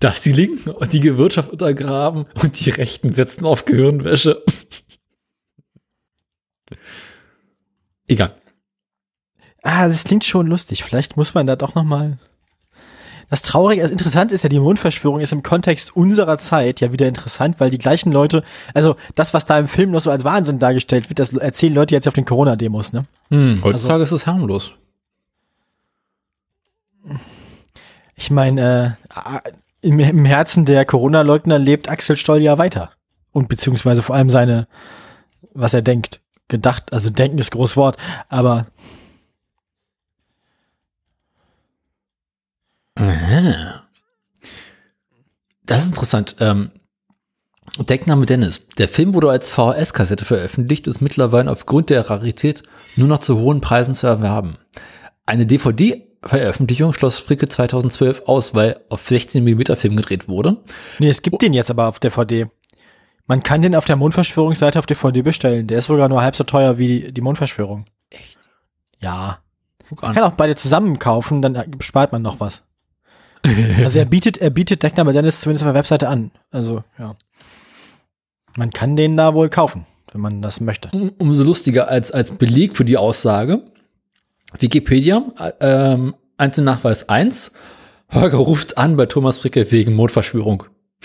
Dass 0.00 0.20
die 0.20 0.32
Linken 0.32 0.72
die 0.90 1.16
Wirtschaft 1.16 1.50
untergraben 1.50 2.26
und 2.42 2.64
die 2.64 2.70
Rechten 2.70 3.12
setzen 3.12 3.46
auf 3.46 3.64
Gehirnwäsche. 3.64 4.42
Egal. 8.06 8.34
Ah, 9.62 9.88
das 9.88 10.04
klingt 10.04 10.24
schon 10.24 10.46
lustig. 10.46 10.84
Vielleicht 10.84 11.16
muss 11.16 11.34
man 11.34 11.46
da 11.46 11.56
doch 11.56 11.74
noch 11.74 11.84
mal. 11.84 12.18
Das 13.30 13.40
Traurige, 13.40 13.80
also 13.80 13.92
interessant 13.92 14.30
ist 14.30 14.42
ja, 14.42 14.50
die 14.50 14.58
Mondverschwörung 14.58 15.20
ist 15.20 15.32
im 15.32 15.42
Kontext 15.42 15.96
unserer 15.96 16.36
Zeit 16.36 16.82
ja 16.82 16.92
wieder 16.92 17.08
interessant, 17.08 17.60
weil 17.60 17.70
die 17.70 17.78
gleichen 17.78 18.12
Leute, 18.12 18.42
also 18.74 18.96
das, 19.14 19.32
was 19.32 19.46
da 19.46 19.58
im 19.58 19.68
Film 19.68 19.90
noch 19.90 20.02
so 20.02 20.10
als 20.10 20.24
Wahnsinn 20.24 20.58
dargestellt 20.58 21.08
wird, 21.08 21.18
das 21.18 21.32
erzählen 21.32 21.72
Leute 21.72 21.94
jetzt 21.94 22.06
auf 22.06 22.12
den 22.12 22.26
Corona-Demos, 22.26 22.92
ne? 22.92 23.04
Hm, 23.30 23.60
heutzutage 23.64 24.02
ist 24.02 24.12
es 24.12 24.26
harmlos. 24.26 24.72
Ich 28.14 28.30
meine, 28.30 28.96
äh, 29.14 29.50
im, 29.80 29.98
im 29.98 30.24
Herzen 30.24 30.64
der 30.64 30.84
Corona-Leugner 30.84 31.58
lebt 31.58 31.90
Axel 31.90 32.16
Stoll 32.16 32.40
ja 32.40 32.58
weiter. 32.58 32.92
Und 33.32 33.48
beziehungsweise 33.48 34.02
vor 34.02 34.14
allem 34.14 34.30
seine, 34.30 34.68
was 35.52 35.74
er 35.74 35.82
denkt. 35.82 36.20
Gedacht, 36.48 36.92
also 36.92 37.08
denken 37.10 37.38
ist 37.38 37.50
groß 37.50 37.76
Wort, 37.76 37.96
aber. 38.28 38.66
Das 45.64 45.84
ist 45.84 45.88
interessant. 45.88 46.36
Ähm, 46.40 46.70
Deckname 47.78 48.26
Dennis. 48.26 48.60
Der 48.76 48.88
Film 48.88 49.14
wurde 49.14 49.30
als 49.30 49.50
VHS-Kassette 49.50 50.24
veröffentlicht 50.24 50.86
und 50.86 50.96
ist 50.96 51.00
mittlerweile 51.00 51.50
aufgrund 51.50 51.88
der 51.90 52.10
Rarität 52.10 52.62
nur 52.96 53.08
noch 53.08 53.18
zu 53.18 53.38
hohen 53.38 53.60
Preisen 53.60 53.94
zu 53.94 54.06
erwerben. 54.06 54.58
Eine 55.24 55.46
DVD-Veröffentlichung 56.22 56.92
schloss 56.92 57.18
Fricke 57.18 57.48
2012 57.48 58.22
aus, 58.26 58.54
weil 58.54 58.80
auf 58.88 59.06
16 59.06 59.42
mm 59.42 59.76
Film 59.76 59.96
gedreht 59.96 60.28
wurde. 60.28 60.58
nee, 60.98 61.08
es 61.08 61.22
gibt 61.22 61.42
den 61.42 61.52
jetzt 61.52 61.70
aber 61.70 61.88
auf 61.88 62.00
DVD. 62.00 62.46
Man 63.26 63.42
kann 63.42 63.62
den 63.62 63.74
auf 63.74 63.84
der 63.84 63.96
Mondverschwörungsseite 63.96 64.78
auf 64.78 64.86
DVD 64.86 65.22
bestellen. 65.22 65.66
Der 65.66 65.78
ist 65.78 65.86
sogar 65.86 66.08
nur 66.08 66.22
halb 66.22 66.36
so 66.36 66.44
teuer 66.44 66.78
wie 66.78 67.12
die 67.12 67.20
Mondverschwörung. 67.20 67.84
Echt? 68.10 68.38
Ja. 69.00 69.38
Guck 69.88 70.02
Man 70.02 70.10
an. 70.10 70.14
kann 70.14 70.24
auch 70.24 70.36
beide 70.36 70.54
zusammen 70.54 70.98
kaufen, 70.98 71.42
dann 71.42 71.76
spart 71.80 72.12
man 72.12 72.22
noch 72.22 72.40
was. 72.40 72.62
Also 73.82 73.98
er 73.98 74.04
bietet, 74.04 74.38
er 74.38 74.50
bietet 74.50 74.84
Deckname 74.84 75.12
Dennis 75.12 75.40
zumindest 75.40 75.64
auf 75.64 75.68
der 75.72 75.74
Webseite 75.74 76.08
an. 76.08 76.30
Also, 76.52 76.84
ja. 76.96 77.16
Man 78.56 78.70
kann 78.70 78.94
den 78.94 79.16
da 79.16 79.34
wohl 79.34 79.48
kaufen, 79.48 79.84
wenn 80.12 80.20
man 80.20 80.42
das 80.42 80.60
möchte. 80.60 80.90
Um, 80.92 81.10
umso 81.18 81.42
lustiger 81.42 81.88
als, 81.88 82.12
als 82.12 82.30
Beleg 82.30 82.76
für 82.76 82.84
die 82.84 82.96
Aussage. 82.96 83.64
Wikipedia, 84.58 85.22
äh, 85.38 85.52
ähm, 85.60 86.14
Einzelnachweis 86.36 87.08
1. 87.08 87.52
Holger 88.12 88.38
ruft 88.38 88.78
an 88.78 88.96
bei 88.96 89.06
Thomas 89.06 89.38
Fricke 89.38 89.70
wegen 89.72 89.94
Mondverschwörung. 89.94 90.64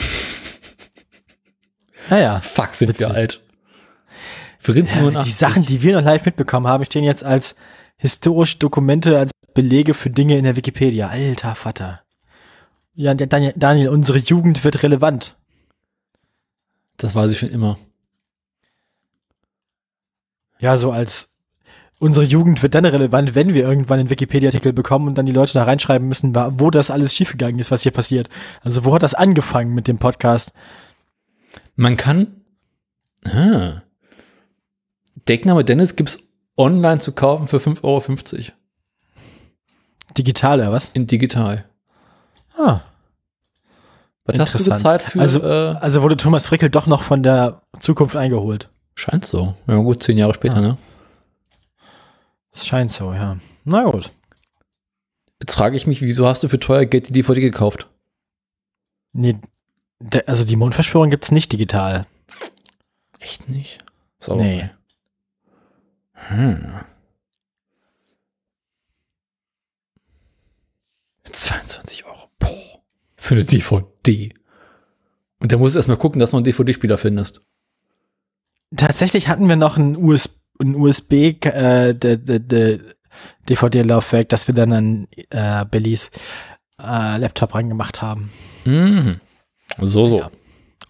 Naja. 2.09 2.39
Fuck, 2.39 2.73
sind 2.73 2.87
Witzig. 2.87 3.05
wir 3.05 3.13
alt. 3.13 3.41
Ja, 4.65 4.73
87. 4.73 5.25
die 5.25 5.37
Sachen, 5.37 5.65
die 5.65 5.81
wir 5.81 5.95
noch 5.95 6.05
live 6.05 6.25
mitbekommen 6.25 6.65
haben, 6.65 6.85
stehen 6.85 7.03
jetzt 7.03 7.23
als 7.23 7.57
historische 7.97 8.59
Dokumente, 8.59 9.17
als 9.19 9.31
Belege 9.53 9.93
für 9.93 10.09
Dinge 10.09 10.37
in 10.37 10.43
der 10.43 10.55
Wikipedia. 10.55 11.07
Alter 11.07 11.55
Vater. 11.55 12.03
Ja, 12.93 13.13
Daniel, 13.13 13.53
Daniel, 13.55 13.89
unsere 13.89 14.19
Jugend 14.19 14.63
wird 14.63 14.83
relevant. 14.83 15.35
Das 16.97 17.13
weiß 17.13 17.31
ich 17.31 17.39
schon 17.39 17.49
immer. 17.49 17.77
Ja, 20.59 20.77
so 20.77 20.91
als 20.91 21.29
unsere 21.99 22.25
Jugend 22.25 22.61
wird 22.63 22.75
dann 22.75 22.85
relevant, 22.85 23.33
wenn 23.35 23.53
wir 23.53 23.63
irgendwann 23.63 23.99
einen 23.99 24.09
Wikipedia-Artikel 24.09 24.73
bekommen 24.73 25.07
und 25.07 25.17
dann 25.17 25.25
die 25.25 25.31
Leute 25.31 25.53
da 25.53 25.63
reinschreiben 25.63 26.07
müssen, 26.07 26.35
wo 26.35 26.69
das 26.69 26.91
alles 26.91 27.13
schiefgegangen 27.15 27.59
ist, 27.59 27.71
was 27.71 27.81
hier 27.83 27.91
passiert. 27.91 28.29
Also 28.61 28.85
wo 28.85 28.93
hat 28.93 29.03
das 29.03 29.13
angefangen 29.13 29.73
mit 29.73 29.87
dem 29.87 29.97
Podcast? 29.97 30.53
Man 31.75 31.97
kann. 31.97 32.27
Ah, 33.25 33.81
Deckname 35.27 35.65
Dennis 35.65 35.95
gibt's 35.95 36.19
online 36.55 36.99
zu 36.99 37.11
kaufen 37.11 37.47
für 37.47 37.57
5,50 37.57 37.83
Euro 37.83 38.03
Digital 40.17 40.59
oder 40.59 40.71
was? 40.71 40.91
in 40.91 41.05
digital. 41.07 41.65
Ah. 42.57 42.81
Was 44.25 44.39
hast 44.39 44.65
du 44.67 44.71
gezahlt 44.71 45.01
für? 45.03 45.19
Also- 45.19 45.41
äh, 45.43 45.75
Also 45.79 46.01
wurde 46.01 46.17
Thomas 46.17 46.47
Frickel 46.47 46.69
doch 46.69 46.87
noch 46.87 47.03
von 47.03 47.23
der 47.23 47.61
Zukunft 47.79 48.15
eingeholt. 48.15 48.69
scheint 48.95 49.25
so. 49.25 49.53
Ja 49.67 49.75
gut, 49.75 50.01
zehn 50.01 50.17
Jahre 50.17 50.33
später, 50.33 50.57
Ah. 50.57 50.61
ne? 50.61 50.77
Es 52.57 52.65
scheint 52.65 52.91
so, 52.91 53.13
ja. 53.13 53.37
Na 53.65 53.83
gut. 53.83 54.11
Jetzt 55.39 55.53
frage 55.53 55.77
ich 55.77 55.85
mich, 55.85 56.01
wieso 56.01 56.25
hast 56.25 56.41
du 56.41 56.47
für 56.47 56.59
teuer 56.59 56.85
Geld 56.85 57.07
die 57.07 57.13
DVD 57.13 57.39
gekauft? 57.39 57.87
Nee, 59.13 59.37
der, 59.99 60.27
also 60.27 60.43
die 60.43 60.55
Mondverschwörung 60.55 61.11
gibt's 61.11 61.29
nicht 61.29 61.51
digital. 61.51 62.07
Echt 63.19 63.47
nicht? 63.47 63.85
Sauber. 64.19 64.43
Nee. 64.43 64.71
Hm. 66.13 66.79
22 71.31 72.05
Euro. 72.05 72.31
Boah. 72.39 72.81
Für 73.17 73.35
eine 73.35 73.45
DVD. 73.45 74.33
Und 75.39 75.51
da 75.51 75.57
musst 75.57 75.75
du 75.75 75.79
erstmal 75.79 75.97
gucken, 75.97 76.17
dass 76.17 76.31
du 76.31 76.37
einen 76.37 76.43
DVD-Spieler 76.43 76.97
findest. 76.97 77.41
Tatsächlich 78.75 79.27
hatten 79.27 79.47
wir 79.47 79.57
noch 79.57 79.77
ein, 79.77 79.95
US, 79.95 80.43
ein 80.59 80.75
USB 80.75 81.13
äh, 81.13 81.93
de, 81.93 82.17
de, 82.17 82.39
de, 82.39 82.81
DVD-Laufwerk, 83.49 84.29
das 84.29 84.47
wir 84.47 84.55
dann 84.55 84.73
an 84.73 85.07
äh, 85.29 85.65
Billys 85.65 86.11
äh, 86.81 87.17
Laptop 87.17 87.55
rangemacht 87.55 88.01
haben. 88.01 88.31
Mhm. 88.65 89.19
So, 89.79 90.07
so. 90.07 90.19
Ja. 90.19 90.31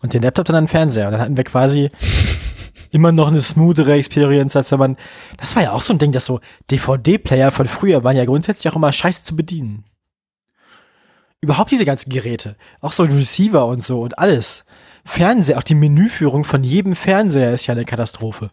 Und 0.01 0.13
den 0.13 0.21
Laptop 0.21 0.45
dann 0.45 0.55
an 0.55 0.63
den 0.65 0.69
Fernseher. 0.69 1.07
Und 1.07 1.13
dann 1.13 1.21
hatten 1.21 1.37
wir 1.37 1.43
quasi 1.43 1.89
immer 2.91 3.11
noch 3.11 3.27
eine 3.27 3.41
smoothere 3.41 3.93
Experience, 3.93 4.55
als 4.55 4.71
wenn 4.71 4.79
man. 4.79 4.97
Das 5.37 5.55
war 5.55 5.63
ja 5.63 5.71
auch 5.71 5.81
so 5.81 5.93
ein 5.93 5.99
Ding, 5.99 6.11
dass 6.11 6.25
so 6.25 6.39
DVD-Player 6.71 7.51
von 7.51 7.67
früher 7.67 8.03
waren 8.03 8.17
ja 8.17 8.25
grundsätzlich 8.25 8.71
auch 8.71 8.75
immer 8.75 8.91
scheiße 8.91 9.23
zu 9.23 9.35
bedienen. 9.35 9.83
Überhaupt 11.39 11.71
diese 11.71 11.85
ganzen 11.85 12.09
Geräte. 12.09 12.55
Auch 12.81 12.91
so 12.91 13.03
ein 13.03 13.11
Receiver 13.11 13.65
und 13.67 13.83
so 13.83 14.01
und 14.01 14.17
alles. 14.17 14.65
Fernseher, 15.05 15.57
auch 15.57 15.63
die 15.63 15.75
Menüführung 15.75 16.43
von 16.43 16.63
jedem 16.63 16.95
Fernseher 16.95 17.53
ist 17.53 17.67
ja 17.67 17.73
eine 17.73 17.85
Katastrophe. 17.85 18.51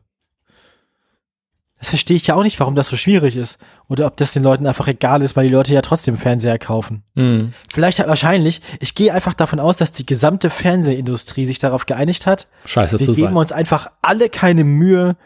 Das 1.85 1.91
verstehe 1.91 2.17
ich 2.17 2.27
ja 2.27 2.35
auch 2.35 2.43
nicht, 2.43 2.59
warum 2.61 2.75
das 2.75 2.89
so 2.89 2.97
schwierig 2.97 3.37
ist. 3.37 3.59
Oder 3.91 4.07
ob 4.07 4.17
das 4.17 4.33
den 4.33 4.43
Leuten 4.43 4.67
einfach 4.67 4.89
egal 4.89 5.21
ist, 5.21 5.37
weil 5.37 5.49
die 5.49 5.53
Leute 5.53 5.75
ja 5.75 5.83
trotzdem 5.83 6.17
Fernseher 6.17 6.59
kaufen. 6.59 7.03
Mhm. 7.15 7.53
Vielleicht 7.71 7.99
wahrscheinlich, 7.99 8.63
ich 8.81 8.95
gehe 8.95 9.13
einfach 9.13 9.35
davon 9.35 9.61
aus, 9.61 9.77
dass 9.77 9.93
die 9.93 10.07
gesamte 10.07 10.49
Fernsehindustrie 10.49 11.45
sich 11.45 11.59
darauf 11.59 11.85
geeinigt 11.85 12.25
hat. 12.25 12.47
Scheiße 12.65 12.99
Wir 12.99 13.05
zu 13.05 13.13
geben 13.13 13.27
sein. 13.29 13.37
uns 13.37 13.53
einfach 13.53 13.91
alle 14.01 14.31
keine 14.31 14.65
Mühe. 14.65 15.19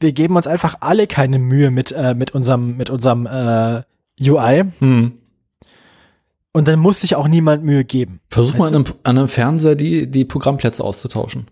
Wir 0.00 0.10
geben 0.10 0.34
uns 0.34 0.48
einfach 0.48 0.78
alle 0.80 1.06
keine 1.06 1.38
Mühe 1.38 1.70
mit, 1.70 1.92
äh, 1.92 2.16
mit 2.16 2.32
unserem, 2.32 2.76
mit 2.76 2.90
unserem 2.90 3.26
äh, 3.26 3.82
UI. 4.20 4.64
Mhm. 4.80 5.12
Und 6.50 6.66
dann 6.66 6.80
muss 6.80 7.02
sich 7.02 7.14
auch 7.14 7.28
niemand 7.28 7.62
Mühe 7.62 7.84
geben. 7.84 8.18
Versuch 8.30 8.58
mal 8.58 8.66
an 8.66 8.74
einem, 8.74 8.84
an 9.04 9.18
einem 9.18 9.28
Fernseher 9.28 9.76
die, 9.76 10.10
die 10.10 10.24
Programmplätze 10.24 10.82
auszutauschen. 10.82 11.46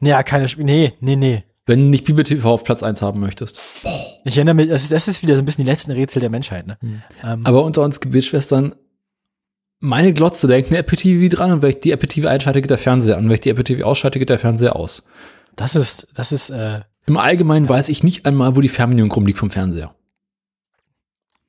Ja, 0.00 0.22
keine, 0.22 0.46
nee, 0.58 0.92
nee, 1.00 1.16
nee. 1.16 1.42
Wenn 1.66 1.80
du 1.80 1.86
nicht 1.86 2.04
Bibel 2.04 2.22
TV 2.24 2.48
auf 2.48 2.62
Platz 2.64 2.82
1 2.84 3.02
haben 3.02 3.20
möchtest. 3.20 3.60
Ich 4.24 4.36
erinnere 4.36 4.54
mich, 4.54 4.68
das 4.68 4.84
ist, 4.84 4.92
das 4.92 5.08
ist 5.08 5.22
wieder 5.22 5.34
so 5.34 5.42
ein 5.42 5.44
bisschen 5.44 5.64
die 5.64 5.70
letzten 5.70 5.90
Rätsel 5.90 6.20
der 6.20 6.30
Menschheit, 6.30 6.66
ne? 6.66 6.78
Mhm. 6.80 7.02
Ähm, 7.24 7.40
Aber 7.44 7.64
unter 7.64 7.82
uns 7.82 8.00
Gebetsschwestern, 8.00 8.76
meine 9.80 10.12
Glotze, 10.12 10.46
da 10.46 10.54
hängt 10.54 10.68
eine 10.68 10.78
Apple 10.78 10.96
TV 10.96 11.34
dran 11.34 11.50
und 11.52 11.62
wenn 11.62 11.70
ich 11.70 11.80
die 11.80 11.90
Apple 11.90 12.08
TV 12.08 12.28
einschalte, 12.28 12.60
geht 12.60 12.70
der 12.70 12.78
Fernseher 12.78 13.18
an. 13.18 13.24
Wenn 13.24 13.34
ich 13.34 13.40
die 13.40 13.50
Apple 13.50 13.64
TV 13.64 13.84
ausschalte, 13.84 14.18
geht 14.20 14.30
der 14.30 14.38
Fernseher 14.38 14.76
aus. 14.76 15.02
das 15.56 15.74
ist, 15.74 16.06
das 16.14 16.30
ist, 16.32 16.50
äh, 16.50 16.82
Im 17.06 17.16
Allgemeinen 17.16 17.68
weiß 17.68 17.88
ich 17.88 18.02
nicht 18.04 18.26
einmal, 18.26 18.54
wo 18.56 18.60
die 18.60 18.68
Fernbedienung 18.68 19.10
rumliegt 19.10 19.38
vom 19.38 19.50
Fernseher. 19.50 19.94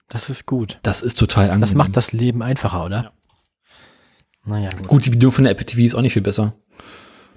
das 0.09 0.29
ist 0.29 0.45
gut. 0.47 0.79
Das 0.83 1.01
ist 1.01 1.17
total 1.19 1.45
angenehm. 1.45 1.61
Das 1.61 1.75
macht 1.75 1.95
das 1.95 2.11
Leben 2.11 2.41
einfacher, 2.41 2.85
oder? 2.85 3.03
Ja. 3.03 3.11
Naja, 4.45 4.69
gut. 4.69 4.87
Gut, 4.87 5.05
die 5.05 5.09
Bedienung 5.11 5.33
von 5.33 5.43
der 5.43 5.51
Apple 5.51 5.65
TV 5.65 5.81
ist 5.81 5.93
auch 5.95 6.01
nicht 6.01 6.13
viel 6.13 6.21
besser. 6.21 6.55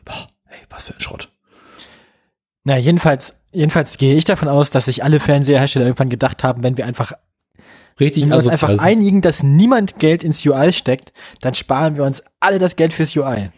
Boah, 0.04 0.28
ey, 0.46 0.58
was 0.70 0.86
für 0.86 0.94
ein 0.94 1.00
Schrott. 1.00 1.30
Na, 2.64 2.76
jedenfalls, 2.76 3.40
jedenfalls 3.52 3.96
gehe 3.98 4.16
ich 4.16 4.24
davon 4.24 4.48
aus, 4.48 4.70
dass 4.70 4.86
sich 4.86 5.02
alle 5.02 5.20
Fernseherhersteller 5.20 5.86
irgendwann 5.86 6.10
gedacht 6.10 6.44
haben, 6.44 6.62
wenn 6.62 6.76
wir 6.76 6.86
einfach 6.86 7.12
Richtig 7.98 8.22
Wenn 8.22 8.30
wir 8.30 8.36
uns 8.36 8.48
einfach 8.48 8.78
einigen, 8.78 9.20
dass 9.20 9.42
niemand 9.42 9.98
Geld 9.98 10.24
ins 10.24 10.44
UI 10.46 10.72
steckt, 10.72 11.12
dann 11.42 11.54
sparen 11.54 11.96
wir 11.96 12.04
uns 12.04 12.22
alle 12.40 12.58
das 12.58 12.76
Geld 12.76 12.94
fürs 12.94 13.14
UI. 13.14 13.50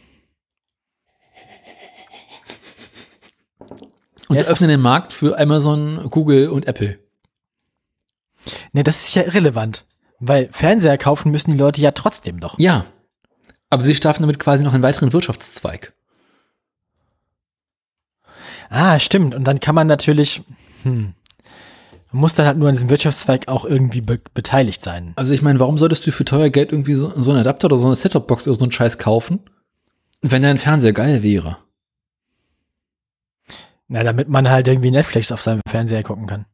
und 4.29 4.37
ist 4.37 4.51
öffnen 4.51 4.71
den 4.71 4.81
Markt 4.81 5.13
für 5.13 5.39
Amazon, 5.39 6.09
Google 6.11 6.49
und 6.49 6.67
Apple. 6.67 6.99
Nee, 8.73 8.83
das 8.83 9.07
ist 9.07 9.15
ja 9.15 9.23
irrelevant. 9.23 9.85
Weil 10.19 10.49
Fernseher 10.53 10.99
kaufen 10.99 11.31
müssen 11.31 11.53
die 11.53 11.59
Leute 11.59 11.81
ja 11.81 11.91
trotzdem 11.93 12.41
doch. 12.41 12.59
Ja. 12.59 12.87
Aber 13.71 13.85
sie 13.85 13.95
starten 13.95 14.23
damit 14.23 14.39
quasi 14.39 14.65
noch 14.65 14.73
einen 14.73 14.83
weiteren 14.83 15.13
Wirtschaftszweig. 15.13 15.93
Ah, 18.73 18.99
stimmt. 18.99 19.35
Und 19.35 19.45
dann 19.45 19.61
kann 19.61 19.75
man 19.75 19.87
natürlich, 19.87 20.43
hm, 20.83 21.13
man 22.11 22.21
muss 22.21 22.35
dann 22.35 22.47
halt 22.47 22.57
nur 22.57 22.69
an 22.69 22.75
diesem 22.75 22.89
Wirtschaftszweig 22.89 23.47
auch 23.49 23.67
irgendwie 23.67 24.01
be 24.01 24.19
beteiligt 24.33 24.83
sein. 24.83 25.13
Also 25.17 25.35
ich 25.35 25.43
meine, 25.43 25.61
warum 25.61 25.77
solltest 25.77 26.07
du 26.07 26.11
für 26.11 26.25
teuer 26.25 26.49
Geld 26.49 26.73
irgendwie 26.73 26.95
so, 26.95 27.13
so 27.21 27.31
einen 27.31 27.41
Adapter 27.41 27.67
oder 27.67 27.77
so 27.77 27.87
eine 27.87 27.97
Setup-Box 27.97 28.49
oder 28.49 28.59
so 28.59 28.65
einen 28.65 28.73
Scheiß 28.73 28.97
kaufen, 28.97 29.41
wenn 30.23 30.43
dein 30.43 30.57
Fernseher 30.57 30.95
geil 30.95 31.23
wäre? 31.23 31.59
Na, 33.89 34.03
damit 34.03 34.31
man 34.31 34.49
halt 34.49 34.67
irgendwie 34.69 34.91
Netflix 34.91 35.31
auf 35.33 35.43
seinem 35.43 35.61
Fernseher 35.69 36.03
gucken 36.03 36.27
kann. 36.27 36.47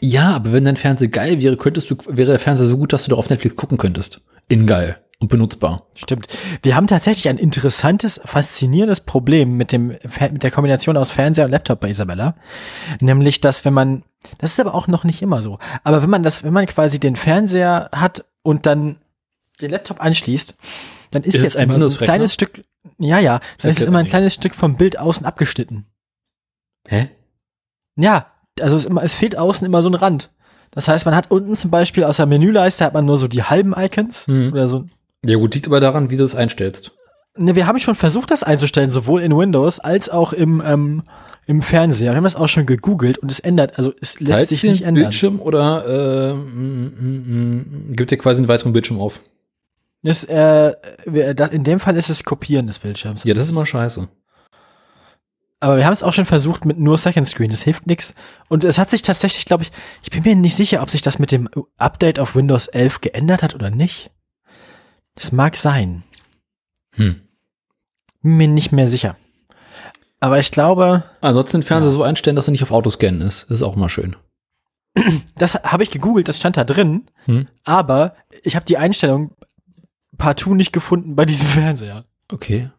Ja, 0.00 0.36
aber 0.36 0.52
wenn 0.52 0.64
dein 0.64 0.76
Fernseher 0.76 1.08
geil 1.08 1.42
wäre, 1.42 1.56
könntest 1.56 1.90
du, 1.90 1.96
wäre 2.06 2.30
der 2.30 2.38
Fernseher 2.38 2.68
so 2.68 2.78
gut, 2.78 2.92
dass 2.92 3.02
du 3.02 3.10
doch 3.10 3.18
auf 3.18 3.30
Netflix 3.30 3.56
gucken 3.56 3.78
könntest. 3.78 4.20
In 4.46 4.68
geil 4.68 5.00
und 5.20 5.28
benutzbar. 5.28 5.86
Stimmt. 5.94 6.28
Wir 6.62 6.76
haben 6.76 6.86
tatsächlich 6.86 7.28
ein 7.28 7.38
interessantes, 7.38 8.20
faszinierendes 8.24 9.00
Problem 9.00 9.56
mit 9.56 9.72
dem, 9.72 9.88
mit 9.88 10.42
der 10.42 10.50
Kombination 10.50 10.96
aus 10.96 11.10
Fernseher 11.10 11.46
und 11.46 11.50
Laptop 11.50 11.80
bei 11.80 11.90
Isabella. 11.90 12.34
Nämlich, 13.00 13.40
dass 13.40 13.64
wenn 13.64 13.74
man, 13.74 14.04
das 14.38 14.52
ist 14.52 14.60
aber 14.60 14.74
auch 14.74 14.86
noch 14.86 15.04
nicht 15.04 15.20
immer 15.20 15.42
so, 15.42 15.58
aber 15.82 16.02
wenn 16.02 16.10
man 16.10 16.22
das, 16.22 16.44
wenn 16.44 16.52
man 16.52 16.66
quasi 16.66 17.00
den 17.00 17.16
Fernseher 17.16 17.88
hat 17.92 18.24
und 18.42 18.66
dann 18.66 18.96
den 19.60 19.70
Laptop 19.70 20.00
anschließt, 20.00 20.56
dann 21.10 21.22
ist, 21.22 21.34
Ist 21.34 21.42
jetzt 21.42 21.56
ein 21.56 21.68
immer 21.68 21.80
so 21.80 21.88
ein 21.88 22.04
kleines 22.04 22.34
Stück, 22.34 22.64
ja, 22.98 23.18
ja, 23.18 23.40
dann 23.60 23.70
ist 23.70 23.80
immer 23.80 23.98
ein 23.98 24.06
kleines 24.06 24.34
Stück 24.34 24.54
vom 24.54 24.76
Bild 24.76 24.98
außen 25.00 25.26
abgeschnitten. 25.26 25.86
Hä? 26.86 27.08
Ja, 27.96 28.26
also 28.60 28.76
es, 28.76 28.84
immer, 28.84 29.02
es 29.02 29.14
fehlt 29.14 29.36
außen 29.36 29.66
immer 29.66 29.82
so 29.82 29.88
ein 29.88 29.94
Rand. 29.94 30.30
Das 30.70 30.86
heißt, 30.86 31.06
man 31.06 31.16
hat 31.16 31.30
unten 31.30 31.56
zum 31.56 31.70
Beispiel 31.70 32.04
aus 32.04 32.18
der 32.18 32.26
Menüleiste 32.26 32.84
hat 32.84 32.92
man 32.94 33.06
nur 33.06 33.16
so 33.16 33.26
die 33.26 33.42
halben 33.42 33.74
Icons 33.76 34.28
Mhm. 34.28 34.52
oder 34.52 34.68
so 34.68 34.84
Ja 35.24 35.36
gut, 35.36 35.54
liegt 35.54 35.66
aber 35.66 35.80
daran, 35.80 36.10
wie 36.10 36.16
du 36.16 36.24
es 36.24 36.34
einstellst. 36.34 36.92
Ne, 37.36 37.54
wir 37.54 37.66
haben 37.66 37.78
schon 37.78 37.94
versucht, 37.94 38.30
das 38.30 38.42
einzustellen, 38.42 38.90
sowohl 38.90 39.22
in 39.22 39.36
Windows 39.36 39.78
als 39.78 40.08
auch 40.08 40.32
im, 40.32 40.62
ähm, 40.64 41.04
im 41.46 41.62
Fernseher. 41.62 42.10
Wir 42.12 42.16
haben 42.16 42.24
das 42.24 42.34
auch 42.36 42.48
schon 42.48 42.66
gegoogelt 42.66 43.18
und 43.18 43.30
es 43.30 43.38
ändert, 43.38 43.78
also 43.78 43.92
es 44.00 44.18
lässt 44.18 44.32
Teilt 44.32 44.48
sich 44.48 44.60
den 44.62 44.72
nicht 44.72 44.82
ändern. 44.82 45.04
Bildschirm 45.04 45.40
oder 45.40 46.32
äh, 46.32 46.34
gibt 47.94 48.10
dir 48.10 48.16
quasi 48.16 48.38
einen 48.38 48.48
weiteren 48.48 48.72
Bildschirm 48.72 48.98
auf? 48.98 49.20
Das, 50.02 50.24
äh, 50.24 50.74
das, 51.34 51.50
in 51.50 51.64
dem 51.64 51.80
Fall 51.80 51.96
ist 51.96 52.08
es 52.08 52.24
Kopieren 52.24 52.66
des 52.66 52.78
Bildschirms. 52.80 53.24
Ja, 53.24 53.34
das 53.34 53.44
ist 53.44 53.50
immer 53.50 53.66
scheiße. 53.66 54.08
Aber 55.60 55.76
wir 55.76 55.84
haben 55.86 55.92
es 55.92 56.04
auch 56.04 56.12
schon 56.12 56.24
versucht 56.24 56.64
mit 56.64 56.78
nur 56.78 56.98
Second 56.98 57.26
Screen. 57.26 57.50
Das 57.50 57.62
hilft 57.62 57.86
nichts. 57.86 58.14
Und 58.48 58.62
es 58.62 58.78
hat 58.78 58.90
sich 58.90 59.02
tatsächlich, 59.02 59.44
glaube 59.44 59.64
ich, 59.64 59.72
ich 60.02 60.10
bin 60.10 60.22
mir 60.22 60.36
nicht 60.36 60.54
sicher, 60.56 60.82
ob 60.82 60.90
sich 60.90 61.02
das 61.02 61.18
mit 61.18 61.32
dem 61.32 61.48
Update 61.78 62.20
auf 62.20 62.36
Windows 62.36 62.68
11 62.68 63.00
geändert 63.00 63.42
hat 63.42 63.56
oder 63.56 63.70
nicht. 63.70 64.12
Das 65.18 65.32
mag 65.32 65.56
sein. 65.56 66.04
Hm. 66.94 67.16
Bin 68.22 68.36
mir 68.36 68.48
nicht 68.48 68.70
mehr 68.72 68.86
sicher. 68.86 69.16
Aber 70.20 70.38
ich 70.38 70.50
glaube, 70.50 71.04
Ansonsten 71.20 71.58
den 71.58 71.66
Fernseher 71.66 71.90
so 71.90 72.02
einstellen, 72.02 72.36
dass 72.36 72.48
er 72.48 72.52
nicht 72.52 72.62
auf 72.62 72.70
Autoscannen 72.70 73.20
ist. 73.20 73.42
Das 73.44 73.58
ist 73.58 73.62
auch 73.62 73.76
mal 73.76 73.88
schön. 73.88 74.16
das 75.36 75.54
habe 75.54 75.82
ich 75.82 75.90
gegoogelt, 75.90 76.28
das 76.28 76.38
stand 76.38 76.56
da 76.56 76.64
drin. 76.64 77.06
Hm. 77.24 77.48
Aber 77.64 78.14
ich 78.42 78.54
habe 78.54 78.64
die 78.64 78.78
Einstellung 78.78 79.32
partout 80.18 80.54
nicht 80.54 80.72
gefunden 80.72 81.16
bei 81.16 81.24
diesem 81.24 81.46
Fernseher. 81.48 82.04
Okay. 82.30 82.70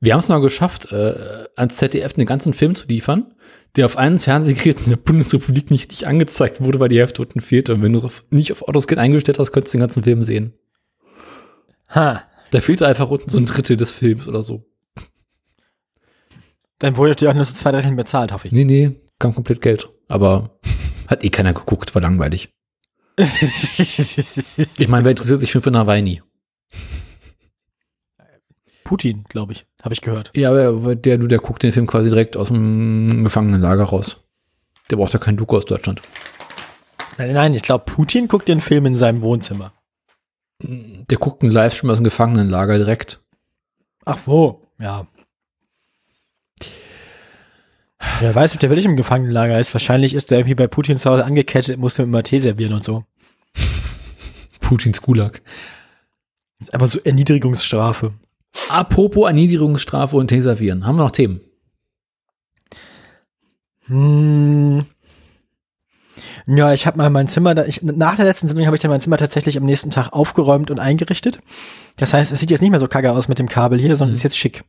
Wir 0.00 0.14
haben 0.14 0.20
es 0.20 0.28
mal 0.28 0.40
geschafft, 0.40 0.90
äh, 0.92 1.44
ans 1.56 1.76
ZDF 1.76 2.14
einen 2.16 2.26
ganzen 2.26 2.54
Film 2.54 2.74
zu 2.74 2.86
liefern, 2.86 3.34
der 3.76 3.84
auf 3.84 3.98
einem 3.98 4.18
Fernsehgerät 4.18 4.80
in 4.80 4.90
der 4.90 4.96
Bundesrepublik 4.96 5.70
nicht, 5.70 5.90
nicht 5.90 6.06
angezeigt 6.06 6.62
wurde, 6.62 6.80
weil 6.80 6.88
die 6.88 6.98
Hälfte 6.98 7.20
unten 7.20 7.42
fehlte. 7.42 7.74
Und 7.74 7.82
wenn 7.82 7.92
du 7.92 8.10
nicht 8.30 8.52
auf 8.52 8.62
Autoscan 8.62 8.98
eingestellt 8.98 9.38
hast, 9.38 9.52
konntest 9.52 9.74
du 9.74 9.78
den 9.78 9.82
ganzen 9.82 10.02
Film 10.02 10.22
sehen. 10.22 10.54
Ha. 11.88 12.22
Da 12.50 12.60
fehlte 12.60 12.86
einfach 12.86 13.10
unten 13.10 13.30
so 13.30 13.38
ein 13.38 13.46
Drittel 13.46 13.76
des 13.76 13.90
Films 13.90 14.26
oder 14.28 14.42
so. 14.42 14.64
Dann 16.78 16.96
wurde 16.96 17.16
dir 17.16 17.30
auch 17.30 17.34
nur 17.34 17.44
so 17.44 17.54
zwei 17.54 17.72
Drittel 17.72 17.94
bezahlt, 17.94 18.32
hoffe 18.32 18.48
ich. 18.48 18.52
Nee, 18.52 18.64
nee, 18.64 19.00
kam 19.18 19.34
komplett 19.34 19.60
Geld. 19.62 19.88
Aber 20.08 20.58
hat 21.08 21.24
eh 21.24 21.30
keiner 21.30 21.52
geguckt, 21.54 21.94
war 21.94 22.02
langweilig. 22.02 22.50
Ich 24.78 24.88
meine, 24.88 25.04
wer 25.04 25.10
interessiert 25.10 25.40
sich 25.40 25.50
schon 25.50 25.62
für 25.62 25.70
Nawalny? 25.70 26.22
Putin, 28.84 29.24
glaube 29.28 29.52
ich, 29.52 29.66
habe 29.82 29.94
ich 29.94 30.00
gehört. 30.00 30.30
Ja, 30.34 30.50
aber 30.50 30.94
der, 30.94 31.18
der 31.18 31.38
guckt 31.38 31.62
den 31.62 31.72
Film 31.72 31.86
quasi 31.86 32.08
direkt 32.08 32.36
aus 32.36 32.48
dem 32.48 33.24
Gefangenenlager 33.24 33.84
raus. 33.84 34.28
Der 34.90 34.96
braucht 34.96 35.12
ja 35.12 35.18
kein 35.18 35.36
Doku 35.36 35.56
aus 35.56 35.64
Deutschland. 35.64 36.02
Nein, 37.18 37.32
nein, 37.32 37.54
ich 37.54 37.62
glaube, 37.62 37.84
Putin 37.84 38.28
guckt 38.28 38.46
den 38.48 38.60
Film 38.60 38.86
in 38.86 38.94
seinem 38.94 39.22
Wohnzimmer. 39.22 39.72
Der 40.62 41.18
guckt 41.18 41.42
einen 41.42 41.52
Livestream 41.52 41.90
aus 41.90 41.98
dem 41.98 42.04
Gefangenenlager 42.04 42.78
direkt. 42.78 43.20
Ach 44.04 44.18
wo, 44.26 44.62
ja. 44.80 45.06
Wer 48.20 48.34
weiß, 48.34 48.54
ob 48.54 48.60
der 48.60 48.70
wirklich 48.70 48.86
im 48.86 48.96
Gefangenenlager 48.96 49.58
ist. 49.58 49.74
Wahrscheinlich 49.74 50.14
ist 50.14 50.30
der 50.30 50.38
irgendwie 50.38 50.54
bei 50.54 50.66
Putin 50.66 50.96
zu 50.96 51.10
Hause 51.10 51.24
angekettet, 51.24 51.78
musste 51.78 52.02
immer 52.04 52.22
Tee 52.22 52.38
servieren 52.38 52.72
und 52.72 52.84
so. 52.84 53.04
Putins 54.60 55.02
Gulag. 55.02 55.42
Aber 56.72 56.86
so 56.86 56.98
Erniedrigungsstrafe. 57.00 58.14
Apropos 58.68 59.26
Erniedrigungsstrafe 59.26 60.16
und 60.16 60.28
Teservieren. 60.28 60.86
Haben 60.86 60.96
wir 60.96 61.04
noch 61.04 61.10
Themen? 61.10 61.40
Hm. 63.86 64.86
Ja, 66.46 66.72
ich 66.72 66.86
habe 66.86 66.96
mal 66.98 67.10
mein 67.10 67.26
Zimmer, 67.26 67.54
da, 67.56 67.64
ich, 67.64 67.82
nach 67.82 68.14
der 68.16 68.24
letzten 68.24 68.46
Sendung 68.46 68.66
habe 68.66 68.76
ich 68.76 68.82
dann 68.82 68.90
mein 68.90 69.00
Zimmer 69.00 69.16
tatsächlich 69.16 69.56
am 69.58 69.64
nächsten 69.64 69.90
Tag 69.90 70.12
aufgeräumt 70.12 70.70
und 70.70 70.78
eingerichtet. 70.78 71.40
Das 71.96 72.12
heißt, 72.12 72.30
es 72.30 72.38
sieht 72.38 72.50
jetzt 72.52 72.60
nicht 72.60 72.70
mehr 72.70 72.78
so 72.78 72.86
kacke 72.86 73.10
aus 73.12 73.26
mit 73.26 73.38
dem 73.40 73.48
Kabel 73.48 73.80
hier, 73.80 73.96
sondern 73.96 74.12
Mhm. 74.12 74.16
ist 74.16 74.22
jetzt 74.22 74.38
schick. 74.38 74.62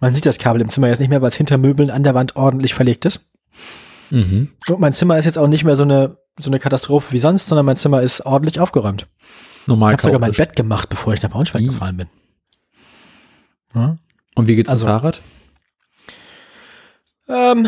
Man 0.00 0.14
sieht 0.14 0.24
das 0.26 0.38
Kabel 0.38 0.60
im 0.62 0.68
Zimmer 0.68 0.88
jetzt 0.88 1.00
nicht 1.00 1.10
mehr, 1.10 1.20
weil 1.20 1.28
es 1.28 1.36
hinter 1.36 1.58
Möbeln 1.58 1.90
an 1.90 2.02
der 2.02 2.14
Wand 2.14 2.34
ordentlich 2.36 2.72
verlegt 2.74 3.04
ist. 3.04 3.28
Mhm. 4.10 4.48
Und 4.68 4.80
mein 4.80 4.92
Zimmer 4.94 5.18
ist 5.18 5.24
jetzt 5.26 5.36
auch 5.38 5.48
nicht 5.48 5.64
mehr 5.64 5.76
so 5.76 5.82
eine, 5.82 6.16
so 6.40 6.48
eine 6.50 6.58
Katastrophe 6.58 7.12
wie 7.12 7.18
sonst, 7.20 7.46
sondern 7.46 7.66
mein 7.66 7.76
Zimmer 7.76 8.00
ist 8.02 8.24
ordentlich 8.24 8.58
aufgeräumt. 8.58 9.06
Ich 9.62 9.68
Normal 9.68 9.92
habe 9.92 10.02
sogar 10.02 10.18
mein. 10.20 10.32
Bett 10.32 10.56
gemacht, 10.56 10.88
bevor 10.88 11.12
ich 11.12 11.22
nach 11.22 11.30
Braunschweig 11.30 11.60
Ih. 11.62 11.66
gefahren 11.66 11.96
bin. 11.98 12.08
Ja? 13.74 13.98
Und 14.34 14.46
wie 14.48 14.56
geht's 14.56 14.70
Also- 14.70 14.86
dem 14.86 14.88
Fahrrad? 14.88 15.20
Ähm, 17.28 17.66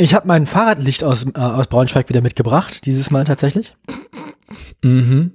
ich 0.00 0.14
habe 0.14 0.26
mein 0.26 0.46
Fahrradlicht 0.46 1.04
aus, 1.04 1.26
äh, 1.26 1.38
aus 1.38 1.66
Braunschweig 1.66 2.08
wieder 2.08 2.22
mitgebracht, 2.22 2.86
dieses 2.86 3.10
Mal 3.10 3.24
tatsächlich. 3.24 3.76
Mhm. 4.82 5.32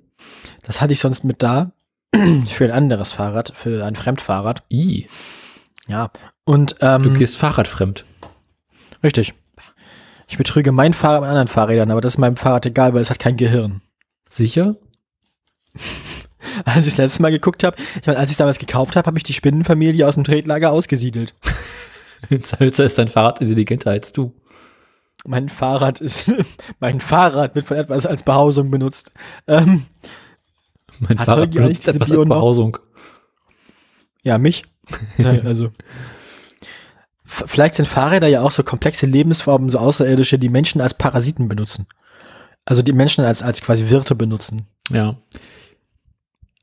Das 0.64 0.82
hatte 0.82 0.94
ich 0.94 1.00
sonst 1.00 1.24
mit 1.24 1.44
da. 1.44 1.72
Für 2.48 2.66
ein 2.66 2.72
anderes 2.72 3.14
Fahrrad, 3.14 3.52
für 3.56 3.86
ein 3.86 3.96
Fremdfahrrad. 3.96 4.64
I, 4.72 5.08
Ja. 5.88 6.12
Und 6.46 6.76
ähm, 6.80 7.04
du 7.04 7.14
gehst 7.14 7.38
fahrradfremd. 7.38 8.06
richtig. 9.04 9.34
Ich 10.28 10.38
betrüge 10.38 10.72
mein 10.72 10.94
Fahrrad 10.94 11.22
mit 11.22 11.30
anderen 11.30 11.48
Fahrrädern, 11.48 11.92
aber 11.92 12.02
das 12.02 12.14
ist 12.14 12.18
meinem 12.18 12.38
Fahrrad 12.38 12.66
egal, 12.66 12.94
weil 12.94 13.02
es 13.02 13.10
hat 13.10 13.20
kein 13.20 13.38
Gehirn. 13.38 13.82
Sicher? 14.30 14.78
Als 16.66 16.88
ich 16.88 16.94
das 16.94 16.98
letzte 16.98 17.22
Mal 17.22 17.32
geguckt 17.32 17.64
habe, 17.64 17.76
ich 18.00 18.08
meine, 18.08 18.18
als 18.18 18.30
ich 18.30 18.36
es 18.36 18.38
damals 18.38 18.60
gekauft 18.60 18.96
habe, 18.96 19.08
habe 19.08 19.18
ich 19.18 19.24
die 19.24 19.34
Spinnenfamilie 19.34 20.08
aus 20.08 20.16
dem 20.16 20.24
Tretlager 20.24 20.72
ausgesiedelt. 20.72 21.36
Salzer 22.42 22.86
ist 22.86 22.98
dein 22.98 23.10
Fahrrad 23.10 23.42
intelligenter 23.42 23.92
als 23.92 24.14
du. 24.14 24.32
Mein 25.26 25.50
Fahrrad 25.50 26.02
ist, 26.02 26.32
mein 26.80 27.00
Fahrrad 27.00 27.56
wird 27.56 27.66
von 27.66 27.78
etwas 27.78 28.06
als 28.06 28.24
Behausung 28.24 28.70
benutzt. 28.72 29.12
Ähm, 29.48 29.86
Mein 31.00 31.20
Hat 31.20 31.26
Fahrrad 31.26 31.52
benutzt 31.52 31.88
etwas 31.88 32.10
Bio 32.10 32.20
als 32.20 32.28
noch? 32.28 32.36
Behausung. 32.36 32.78
ja, 34.24 34.38
mich. 34.38 34.64
Also. 35.44 35.72
Vielleicht 37.26 37.74
sind 37.76 37.88
Fahrräder 37.88 38.28
ja 38.28 38.42
auch 38.44 38.52
so 38.52 38.64
komplexe 38.64 39.08
Lebensformen, 39.08 39.70
so 39.70 39.80
außerirdische, 39.80 40.38
die 40.38 40.48
Menschen 40.50 40.80
als 40.80 40.94
Parasiten 40.94 41.48
benutzen. 41.48 41.88
Also 42.66 42.82
die 42.84 42.94
Menschen 42.94 43.26
als, 43.26 43.42
als 43.42 43.62
quasi 43.62 43.90
Wirte 43.90 44.14
benutzen. 44.16 44.68
Ja. 44.92 45.18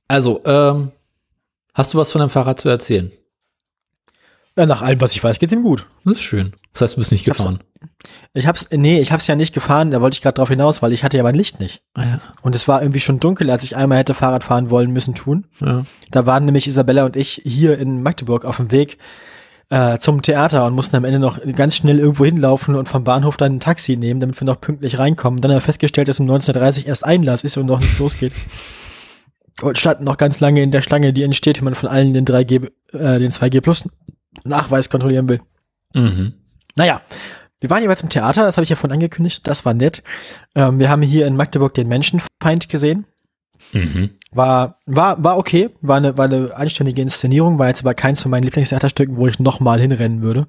Also, 0.09 0.41
ähm, 0.45 0.93
hast 1.75 1.93
du 1.95 1.99
was 1.99 2.13
von 2.13 2.21
deinem 2.21 2.31
Fahrrad 2.31 2.61
zu 2.61 2.69
erzählen? 2.69 3.11
Ja, 4.57 4.67
nach 4.67 4.83
allem, 4.83 5.01
was 5.01 5.13
ich 5.15 5.23
weiß, 5.25 5.39
geht's 5.39 5.53
ihm 5.53 5.63
gut. 5.63 5.87
Das 6.05 6.15
ist 6.15 6.23
schön. 6.23 6.53
Das 6.73 6.83
heißt, 6.83 6.97
du 6.97 7.01
bist 7.01 7.11
nicht 7.13 7.27
hab's- 7.29 7.39
gefahren. 7.39 7.63
Ich 8.35 8.47
hab's, 8.47 8.69
nee, 8.71 9.01
ich 9.01 9.13
hab's 9.13 9.27
ja 9.27 9.37
nicht 9.37 9.55
gefahren, 9.55 9.91
da 9.91 10.01
wollte 10.01 10.15
ich 10.15 10.23
gerade 10.23 10.35
drauf 10.35 10.49
hinaus, 10.49 10.83
weil 10.83 10.93
ich 10.93 11.05
hatte 11.05 11.17
ja 11.17 11.23
mein 11.23 11.35
Licht 11.35 11.61
nicht. 11.61 11.83
Ah, 11.95 12.05
ja. 12.05 12.21
Und 12.43 12.55
es 12.55 12.67
war 12.67 12.83
irgendwie 12.83 13.01
schon 13.01 13.21
dunkel, 13.21 13.51
als 13.51 13.65
ich 13.65 13.77
einmal 13.77 13.99
hätte 13.99 14.15
Fahrrad 14.15 14.45
fahren 14.45 14.71
wollen 14.71 14.91
müssen 14.91 15.15
tun. 15.15 15.47
ja. 15.61 15.85
Da 16.11 16.27
waren 16.27 16.45
nämlich 16.45 16.67
Isabella 16.67 17.05
und 17.05 17.17
ich 17.17 17.43
hier 17.45 17.79
in 17.79 18.03
Magdeburg 18.03 18.45
auf 18.45 18.57
dem 18.57 18.71
Weg 18.71 18.99
äh, 19.71 19.99
zum 19.99 20.21
Theater 20.21 20.67
und 20.67 20.75
mussten 20.75 20.97
am 20.97 21.05
Ende 21.05 21.19
noch 21.19 21.39
ganz 21.57 21.77
schnell 21.77 21.99
irgendwo 21.99 22.27
hinlaufen 22.27 22.75
und 22.75 22.91
vom 22.91 23.05
Bahnhof 23.05 23.39
dann 23.39 23.57
ein 23.57 23.61
Taxi 23.61 23.97
nehmen, 23.97 24.21
damit 24.21 24.39
wir 24.39 24.45
noch 24.45 24.61
pünktlich 24.61 24.99
reinkommen. 24.99 25.41
Dann 25.41 25.51
haben 25.51 25.59
wir 25.59 25.63
festgestellt, 25.63 26.09
dass 26.09 26.21
um 26.21 26.31
19.30 26.31 26.87
erst 26.87 27.07
Einlass 27.07 27.43
ist 27.45 27.57
und 27.57 27.67
noch 27.67 27.81
nicht 27.81 27.99
losgeht. 27.99 28.35
Und 29.63 29.79
standen 29.79 30.05
noch 30.05 30.19
ganz 30.19 30.41
lange 30.41 30.63
in 30.63 30.73
der 30.73 30.83
Schlange, 30.83 31.13
die 31.13 31.23
entsteht, 31.23 31.59
wenn 31.59 31.65
man 31.65 31.75
von 31.75 31.89
allen 31.89 32.13
den 32.13 32.27
3G, 32.27 32.71
äh, 32.93 33.19
den 33.19 33.31
2G 33.31 33.61
Plus 33.61 33.89
Nachweis 34.45 34.91
kontrollieren 34.91 35.29
will. 35.29 35.41
Mhm. 35.95 36.35
Naja, 36.77 37.01
wir 37.63 37.71
waren 37.71 37.83
jeweils 37.83 38.03
im 38.03 38.09
Theater, 38.09 38.45
das 38.45 38.57
habe 38.57 38.65
ich 38.65 38.71
ja 38.71 38.77
vorhin 38.77 38.95
angekündigt, 38.95 39.47
das 39.47 39.65
war 39.65 39.73
nett. 39.73 40.03
Ähm, 40.55 40.79
wir 40.79 40.91
haben 40.91 41.03
hier 41.03 41.27
in 41.27 41.37
Magdeburg 41.37 41.73
den 41.75 41.89
Menschenfeind 41.89 42.69
gesehen. 42.69 43.07
Mhm. 43.73 44.11
War, 44.33 44.79
war, 44.85 45.23
war 45.23 45.39
okay, 45.39 45.71
war 45.81 45.97
eine, 45.97 46.19
war 46.19 46.25
eine 46.25 46.55
anständige 46.55 47.01
Inszenierung, 47.01 47.59
war 47.59 47.69
jetzt 47.69 47.83
aber 47.83 47.95
keins 47.95 48.21
von 48.21 48.31
meinen 48.31 48.43
Lieblingstheaterstücken, 48.43 49.17
wo 49.17 49.29
ich 49.29 49.39
nochmal 49.39 49.81
hinrennen 49.81 50.23
würde. 50.23 50.49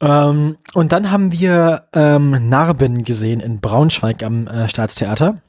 Ähm, 0.00 0.56
und 0.74 0.92
dann 0.92 1.10
haben 1.10 1.32
wir 1.32 1.84
ähm, 1.94 2.48
Narben 2.48 3.04
gesehen 3.04 3.40
in 3.40 3.60
Braunschweig 3.60 4.22
am 4.24 4.46
äh, 4.48 4.68
Staatstheater. 4.68 5.40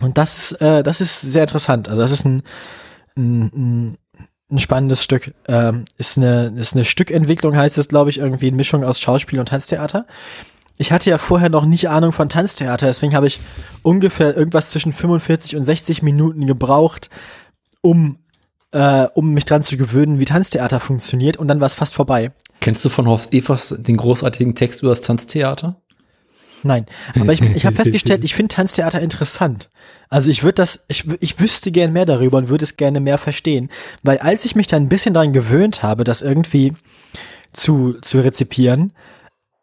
Und 0.00 0.16
das, 0.16 0.52
äh, 0.52 0.82
das 0.82 1.00
ist 1.00 1.20
sehr 1.20 1.42
interessant. 1.42 1.88
Also 1.88 2.00
das 2.00 2.12
ist 2.12 2.24
ein, 2.24 2.42
ein, 3.16 3.42
ein, 3.54 3.98
ein 4.50 4.58
spannendes 4.58 5.02
Stück. 5.02 5.34
Ähm, 5.46 5.84
ist 5.96 6.16
eine, 6.16 6.52
ist 6.56 6.74
eine 6.74 6.84
Stückentwicklung, 6.84 7.56
heißt 7.56 7.78
es, 7.78 7.88
glaube 7.88 8.10
ich, 8.10 8.18
irgendwie 8.18 8.48
eine 8.48 8.56
Mischung 8.56 8.84
aus 8.84 9.00
Schauspiel 9.00 9.38
und 9.40 9.48
Tanztheater. 9.48 10.06
Ich 10.76 10.92
hatte 10.92 11.10
ja 11.10 11.18
vorher 11.18 11.48
noch 11.48 11.64
nicht 11.64 11.88
Ahnung 11.88 12.12
von 12.12 12.28
Tanztheater, 12.28 12.86
deswegen 12.86 13.14
habe 13.14 13.26
ich 13.26 13.40
ungefähr 13.82 14.36
irgendwas 14.36 14.70
zwischen 14.70 14.92
45 14.92 15.56
und 15.56 15.64
60 15.64 16.02
Minuten 16.02 16.46
gebraucht, 16.46 17.10
um, 17.80 18.18
äh, 18.70 19.06
um 19.14 19.34
mich 19.34 19.44
dran 19.44 19.64
zu 19.64 19.76
gewöhnen, 19.76 20.20
wie 20.20 20.24
Tanztheater 20.24 20.78
funktioniert 20.78 21.36
und 21.36 21.48
dann 21.48 21.58
war 21.60 21.66
es 21.66 21.74
fast 21.74 21.94
vorbei. 21.94 22.30
Kennst 22.60 22.84
du 22.84 22.90
von 22.90 23.08
Horst 23.08 23.32
Evers 23.34 23.74
den 23.76 23.96
großartigen 23.96 24.54
Text 24.54 24.82
über 24.82 24.90
das 24.90 25.00
Tanztheater? 25.00 25.80
Nein, 26.62 26.86
aber 27.20 27.32
ich, 27.32 27.40
ich 27.40 27.66
habe 27.66 27.76
festgestellt, 27.76 28.24
ich 28.24 28.34
finde 28.34 28.54
Tanztheater 28.54 29.00
interessant. 29.00 29.68
Also 30.08 30.30
ich 30.30 30.42
würde 30.42 30.54
das, 30.54 30.84
ich, 30.88 31.04
ich 31.20 31.38
wüsste 31.38 31.70
gern 31.70 31.92
mehr 31.92 32.06
darüber 32.06 32.38
und 32.38 32.48
würde 32.48 32.64
es 32.64 32.76
gerne 32.76 33.00
mehr 33.00 33.18
verstehen, 33.18 33.70
weil 34.02 34.18
als 34.18 34.44
ich 34.44 34.56
mich 34.56 34.66
dann 34.66 34.84
ein 34.84 34.88
bisschen 34.88 35.14
daran 35.14 35.32
gewöhnt 35.32 35.82
habe, 35.82 36.04
das 36.04 36.22
irgendwie 36.22 36.74
zu, 37.52 37.94
zu 38.00 38.20
rezipieren, 38.20 38.92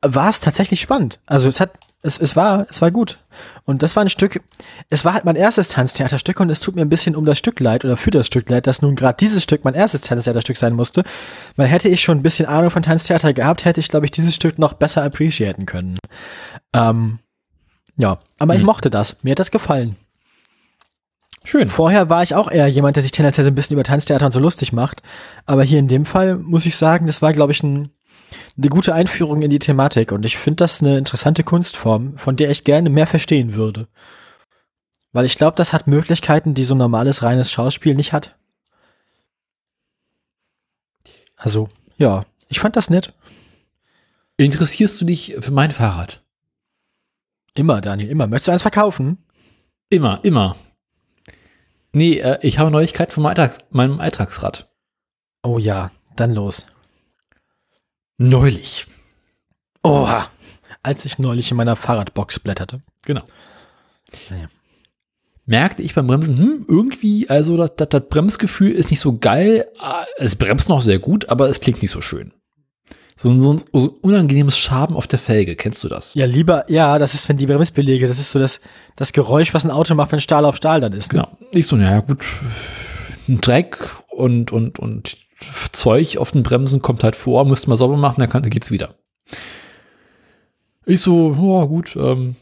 war 0.02 0.30
es 0.30 0.40
tatsächlich 0.40 0.82
spannend. 0.82 1.20
Also 1.26 1.50
es 1.50 1.60
hat, 1.60 1.72
es, 2.06 2.20
es 2.20 2.36
war, 2.36 2.68
es 2.70 2.82
war 2.82 2.92
gut. 2.92 3.18
Und 3.66 3.82
das 3.82 3.96
war 3.96 4.06
ein 4.06 4.10
Stück, 4.10 4.42
es 4.90 5.04
war 5.04 5.16
halt 5.16 5.26
mein 5.26 5.36
erstes 5.36 5.70
Tanztheaterstück 5.70 6.40
und 6.40 6.50
es 6.52 6.60
tut 6.60 6.76
mir 6.76 6.84
ein 6.84 6.90
bisschen 6.90 7.16
um 7.16 7.26
das 7.26 7.40
Stück 7.40 7.60
leid 7.60 7.84
oder 7.84 7.98
für 7.98 8.12
das 8.12 8.28
Stück 8.28 8.48
leid, 8.50 8.68
dass 8.68 8.82
nun 8.82 8.96
gerade 8.96 9.18
dieses 9.20 9.42
Stück 9.42 9.66
mein 9.66 9.74
erstes 9.74 10.02
Tanztheaterstück 10.02 10.58
sein 10.58 10.74
musste. 10.74 11.04
Weil 11.56 11.68
hätte 11.68 11.90
ich 11.90 12.02
schon 12.02 12.20
ein 12.20 12.24
bisschen 12.24 12.46
Ahnung 12.46 12.70
von 12.70 12.84
Tanztheater 12.84 13.34
gehabt, 13.34 13.66
hätte 13.66 13.80
ich, 13.80 13.90
glaube 13.90 14.06
ich, 14.06 14.12
dieses 14.12 14.36
Stück 14.36 14.60
noch 14.60 14.74
besser 14.74 15.04
appreciaten 15.04 15.66
können. 15.66 15.98
Ähm, 16.76 17.20
ja, 17.98 18.18
aber 18.40 18.54
ich 18.54 18.60
Hm. 18.60 18.66
mochte 18.66 18.90
das. 18.90 19.24
Mir 19.24 19.32
hat 19.32 19.40
das 19.40 19.52
gefallen. 19.52 19.96
Schön. 21.44 21.70
Vorher 21.70 22.10
war 22.10 22.24
ich 22.24 22.34
auch 22.36 22.50
eher 22.50 22.68
jemand, 22.68 22.96
der 22.96 23.04
sich 23.04 23.12
tendenziell 23.12 23.46
so 23.46 23.52
ein 23.52 23.56
bisschen 23.56 23.76
über 23.76 23.84
Tanztheater 23.84 24.26
und 24.26 24.32
so 24.32 24.40
lustig 24.40 24.74
macht. 24.74 25.04
Aber 25.46 25.64
hier 25.64 25.80
in 25.80 25.88
dem 25.88 26.06
Fall 26.06 26.36
muss 26.38 26.66
ich 26.66 26.76
sagen, 26.76 27.06
das 27.06 27.22
war, 27.22 27.34
glaube 27.34 27.54
ich, 27.54 27.62
ein, 27.62 27.92
eine 28.58 28.70
gute 28.70 28.94
Einführung 28.96 29.44
in 29.44 29.52
die 29.52 29.60
Thematik. 29.60 30.12
Und 30.12 30.26
ich 30.26 30.38
finde 30.38 30.58
das 30.58 30.82
eine 30.82 30.98
interessante 30.98 31.44
Kunstform, 31.44 32.18
von 32.18 32.36
der 32.36 32.50
ich 32.50 32.64
gerne 32.64 32.90
mehr 32.90 33.06
verstehen 33.08 33.54
würde. 33.54 33.88
Weil 35.14 35.26
ich 35.26 35.38
glaube, 35.38 35.56
das 35.56 35.72
hat 35.72 35.86
Möglichkeiten, 35.88 36.56
die 36.56 36.64
so 36.64 36.74
ein 36.74 36.80
normales, 36.80 37.22
reines 37.22 37.52
Schauspiel 37.52 37.94
nicht 37.94 38.12
hat. 38.12 38.36
Also, 41.38 41.70
ja, 41.98 42.26
ich 42.48 42.60
fand 42.60 42.76
das 42.76 42.90
nett. 42.90 43.14
Interessierst 44.38 45.00
du 45.00 45.06
dich 45.06 45.36
für 45.40 45.52
mein 45.52 45.72
Fahrrad? 45.72 46.22
Immer, 47.56 47.82
Daniel, 47.82 48.10
immer. 48.10 48.28
Möchtest 48.28 48.48
du 48.50 48.52
eins 48.52 48.62
verkaufen? 48.62 49.18
Immer, 49.90 50.20
immer. 50.24 50.56
Nee, 51.94 52.20
äh, 52.20 52.38
ich 52.42 52.60
habe 52.60 52.72
Neuigkeit 52.72 53.14
von 53.14 53.24
meinem, 53.24 53.32
Alltags 53.32 53.60
meinem 53.72 54.00
Alltagsrad. 54.00 54.70
Oh 55.44 55.58
ja, 55.58 55.92
dann 56.16 56.34
los. 56.34 56.66
Neulich. 58.18 58.88
Oha. 59.84 60.30
Als 60.84 61.06
ich 61.06 61.18
neulich 61.18 61.50
in 61.52 61.58
meiner 61.58 61.76
Fahrradbox 61.76 62.40
blätterte. 62.40 62.82
Genau. 63.04 63.24
Naja. 64.30 64.50
Merkte 65.46 65.84
ich 65.84 65.94
beim 65.94 66.08
Bremsen, 66.08 66.38
hm, 66.38 66.66
irgendwie, 66.68 67.30
also 67.30 67.56
das, 67.56 67.72
das, 67.90 68.04
Bremsgefühl 68.10 68.72
ist 68.72 68.90
nicht 68.90 69.00
so 69.00 69.18
geil. 69.18 69.68
Ah, 69.80 70.06
Es 70.18 70.36
bremst 70.36 70.70
noch 70.70 70.82
sehr 70.82 71.00
gut, 71.00 71.30
aber 71.30 71.50
es 71.50 71.62
klingt 71.62 71.82
nicht 71.82 71.92
so 71.92 72.02
schön. 72.02 72.34
So, 73.18 73.30
ein- 73.30 73.40
so 73.40 73.54
ein 73.54 73.62
unangenehmes 74.02 74.58
Schaben 74.58 74.96
auf 74.96 75.08
der 75.08 75.20
Felge, 75.20 75.56
kennst 75.56 75.82
du 75.84 75.88
das? 75.88 76.14
Ja, 76.16 76.26
lieber, 76.26 76.70
ja, 76.70 77.00
das 77.00 77.14
ist, 77.14 77.30
wenn 77.30 77.38
die 77.38 77.46
Bremsbeläge, 77.46 78.08
das 78.08 78.20
ist 78.20 78.32
so 78.32 78.40
das, 78.40 78.60
das 78.98 79.14
Geräusch, 79.14 79.54
was 79.54 79.64
ein 79.64 79.72
Auto 79.72 79.96
macht, 79.96 80.12
wenn 80.12 80.20
Stahl 80.20 80.44
auf 80.44 80.58
Stahl 80.58 80.82
dann 80.82 80.92
ist. 80.92 81.14
Ne? 81.14 81.22
Genau. 81.22 81.38
Ich 81.54 81.66
so, 81.68 81.78
naja, 81.78 82.02
gut, 82.02 82.26
ein 83.30 83.40
Dreck 83.40 83.78
und, 84.10 84.52
und, 84.52 84.80
und 84.80 85.18
Zeug 85.72 86.18
auf 86.18 86.32
den 86.32 86.44
Bremsen 86.44 86.82
kommt 86.82 87.04
halt 87.06 87.16
vor, 87.16 87.46
müsste 87.46 87.70
mal 87.70 87.78
sauber 87.78 87.96
machen, 87.98 88.20
dann 88.28 88.42
geht's 88.50 88.72
wieder. 88.72 88.96
Ich 90.86 91.00
so, 91.02 91.32
ja 91.34 91.66
gut, 91.66 91.96
ähm, 91.96 92.36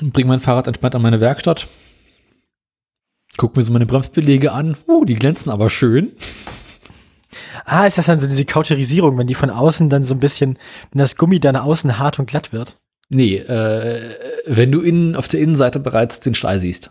bring 0.00 0.28
mein 0.28 0.40
Fahrrad 0.40 0.68
entspannt 0.68 0.94
an 0.94 1.02
meine 1.02 1.20
Werkstatt. 1.20 1.66
Guck 3.36 3.56
mir 3.56 3.62
so 3.62 3.72
meine 3.72 3.84
Bremsbelege 3.86 4.52
an. 4.52 4.76
Uh, 4.88 5.04
die 5.04 5.14
glänzen 5.14 5.50
aber 5.50 5.68
schön. 5.68 6.12
Ah, 7.64 7.86
ist 7.86 7.98
das 7.98 8.06
dann 8.06 8.18
so 8.20 8.26
diese 8.26 8.44
Kauterisierung, 8.44 9.16
wenn 9.18 9.26
die 9.26 9.34
von 9.34 9.50
außen 9.50 9.88
dann 9.88 10.04
so 10.04 10.14
ein 10.14 10.20
bisschen, 10.20 10.58
wenn 10.92 10.98
das 10.98 11.16
Gummi 11.16 11.40
dann 11.40 11.56
außen 11.56 11.98
hart 11.98 12.18
und 12.18 12.26
glatt 12.26 12.52
wird? 12.52 12.76
Nee, 13.08 13.36
äh, 13.36 14.14
wenn 14.46 14.72
du 14.72 14.80
innen 14.80 15.14
auf 15.16 15.28
der 15.28 15.40
Innenseite 15.40 15.78
bereits 15.80 16.20
den 16.20 16.34
Schlei 16.34 16.58
siehst. 16.58 16.90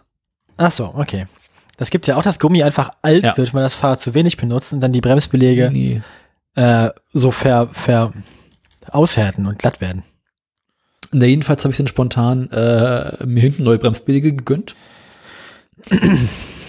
Ach 0.58 0.72
so, 0.72 0.94
okay. 0.96 1.28
Das 1.78 1.90
gibt 1.90 2.08
ja 2.08 2.16
auch, 2.16 2.24
dass 2.24 2.40
Gummi 2.40 2.64
einfach 2.64 2.92
alt 3.02 3.24
Ja. 3.26 3.36
wird, 3.38 3.50
wenn 3.50 3.58
man 3.58 3.64
das 3.64 3.76
Fahrrad 3.76 4.00
zu 4.00 4.14
wenig 4.14 4.38
benutzt 4.38 4.72
und 4.72 4.80
dann 4.80 4.94
die 4.94 5.02
Bremsbelege 5.02 5.70
Nee. 5.72 6.02
äh, 6.56 6.90
so 7.12 7.32
ver, 7.32 7.68
ver 7.74 8.14
aushärten 8.90 9.46
und 9.46 9.60
glatt 9.60 9.82
werden. 9.82 10.04
Na, 11.12 11.26
jedenfalls 11.26 11.64
habe 11.64 11.72
ich 11.72 11.78
dann 11.78 11.88
spontan 11.88 12.50
äh, 12.52 13.26
mir 13.26 13.42
hinten 13.42 13.64
neue 13.64 13.78
Bremsbelege 13.78 14.34
gegönnt. 14.34 14.76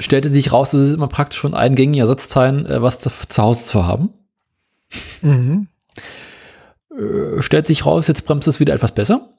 Stellte 0.01 0.33
sich 0.33 0.53
raus, 0.53 0.71
das 0.71 0.81
ist 0.83 0.95
immer 0.95 1.09
praktisch 1.09 1.41
von 1.41 1.55
eingängigen 1.55 2.01
Ersatzteilen 2.01 2.67
äh, 2.67 2.83
was 2.83 3.01
zu, 3.01 3.11
zu 3.29 3.43
Hause 3.43 3.65
zu 3.65 3.87
haben. 3.87 4.11
Mhm. 5.23 5.69
Äh, 6.91 7.43
stellt 7.43 7.67
sich 7.67 7.87
raus, 7.87 8.07
jetzt 8.07 8.27
bremst 8.27 8.49
es 8.49 8.61
wieder 8.61 8.75
etwas 8.75 8.93
besser. 8.93 9.31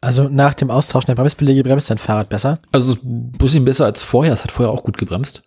Also 0.00 0.28
nach 0.28 0.54
dem 0.54 0.70
Austauschen 0.70 1.06
der 1.06 1.16
Bremsbelege 1.16 1.64
bremst 1.64 1.90
dein 1.90 1.98
Fahrrad 1.98 2.28
besser. 2.28 2.60
Also 2.70 2.92
es 2.92 2.98
ist 2.98 3.04
ein 3.04 3.32
bisschen 3.32 3.64
besser 3.64 3.84
als 3.84 4.00
vorher. 4.00 4.32
Es 4.32 4.44
hat 4.44 4.52
vorher 4.52 4.72
auch 4.72 4.84
gut 4.84 4.96
gebremst. 4.96 5.42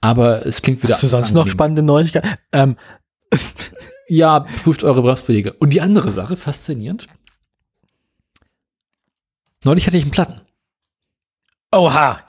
Aber 0.00 0.44
es 0.44 0.60
klingt 0.60 0.82
wieder. 0.82 0.94
Hast 0.94 1.04
du 1.04 1.06
sonst 1.06 1.32
noch 1.32 1.42
angenehm. 1.42 1.52
spannende 1.52 1.82
Neuigkeiten? 1.82 2.28
Ähm, 2.52 2.76
Ja, 4.08 4.40
prüft 4.40 4.84
eure 4.84 5.02
Bremsbelege. 5.02 5.52
Und 5.54 5.70
die 5.70 5.80
andere 5.80 6.10
Sache, 6.10 6.36
faszinierend. 6.36 7.06
Neulich 9.64 9.86
hatte 9.86 9.96
ich 9.96 10.04
einen 10.04 10.12
Platten. 10.12 10.40
oha! 11.72 12.20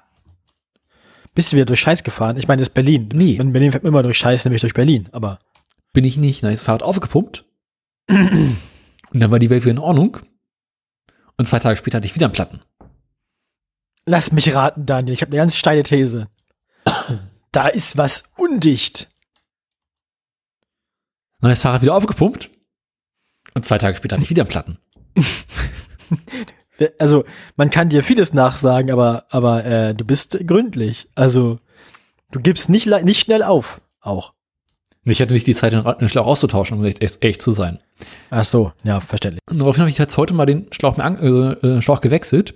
Bist 1.38 1.52
du 1.52 1.56
wieder 1.56 1.68
durch 1.68 1.82
Scheiß 1.82 2.04
gefahren? 2.04 2.36
Ich 2.38 2.48
meine, 2.48 2.62
das 2.62 2.70
ist 2.70 2.74
Berlin. 2.74 3.10
Nee. 3.14 3.36
In 3.36 3.54
Berlin 3.54 3.72
fährt 3.72 3.84
man 3.84 3.94
immer 3.94 4.02
durch 4.02 4.18
Scheiß, 4.18 4.44
nämlich 4.46 4.62
durch 4.62 4.74
Berlin. 4.74 5.08
Aber 5.12 5.38
Bin 5.94 6.04
ich 6.04 6.18
nicht. 6.18 6.42
Ist 6.42 6.52
das 6.52 6.64
Fahrrad 6.64 6.82
aufgepumpt. 6.82 7.46
Und 8.10 8.58
dann 9.14 9.30
war 9.30 9.38
die 9.38 9.52
Welt 9.52 9.62
wieder 9.62 9.74
in 9.74 9.78
Ordnung. 9.78 10.18
Und 11.38 11.46
zwei 11.46 11.60
Tage 11.60 11.78
später 11.78 11.98
hatte 11.98 12.08
ich 12.08 12.16
wieder 12.16 12.26
einen 12.26 12.34
Platten. 12.34 12.62
lass 14.08 14.32
mich 14.32 14.52
raten, 14.56 14.88
Daniel. 14.88 15.14
Ich 15.14 15.22
habe 15.22 15.30
eine 15.30 15.38
ganz 15.38 15.56
steile 15.56 15.84
These. 15.84 16.28
Da 17.52 17.68
ist 17.68 17.98
was 17.98 18.24
undicht. 18.38 19.08
Das 21.40 21.62
Fahrrad 21.62 21.84
wieder 21.84 21.94
aufgepumpt. 21.96 22.50
Und 23.54 23.64
zwei 23.64 23.78
Tage 23.78 23.96
später 23.96 24.16
hatte 24.16 24.24
ich 24.24 24.32
wieder 24.32 24.42
einen 24.42 24.50
Platten. 24.50 24.80
Also, 27.00 27.24
man 27.56 27.70
kann 27.70 27.90
dir 27.90 28.04
vieles 28.04 28.34
nachsagen, 28.34 28.92
aber, 28.92 29.26
aber 29.30 29.66
äh, 29.66 29.96
du 29.96 30.06
bist 30.06 30.38
gründlich. 30.46 31.10
Also, 31.16 31.60
du 32.32 32.40
gibst 32.40 32.70
nicht, 32.70 32.88
nicht 33.04 33.20
schnell 33.20 33.44
auf. 33.44 33.82
Auch. 34.02 34.34
Ich 35.04 35.22
hatte 35.22 35.34
nicht 35.34 35.48
die 35.48 35.56
Zeit, 35.56 35.72
den 35.74 36.10
Schlauch 36.10 36.28
auszutauschen, 36.28 36.78
um 36.78 36.84
echt, 36.84 37.02
echt, 37.02 37.24
echt 37.24 37.42
zu 37.42 37.52
sein. 37.52 37.80
Ach 38.30 38.44
so, 38.44 38.74
ja, 38.84 39.00
verständlich. 39.00 39.42
Und 39.50 39.60
daraufhin 39.60 39.82
habe 39.82 39.90
ich 39.90 39.98
jetzt 39.98 40.18
heute 40.18 40.34
mal 40.34 40.46
den 40.46 40.68
Schlauch, 40.72 40.98
an, 40.98 41.18
äh, 41.18 41.68
äh, 41.68 41.82
Schlauch 41.82 42.02
gewechselt 42.02 42.54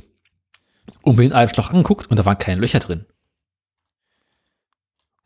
und 1.02 1.15
mir 1.15 1.23
den 1.23 1.34
alten 1.34 1.53
Schlauch 1.53 1.69
angeguckt 1.69 2.11
und 2.11 2.18
da 2.18 2.26
waren 2.26 2.38
keine 2.38 2.60
Löcher 2.60 2.80
drin. 2.80 3.06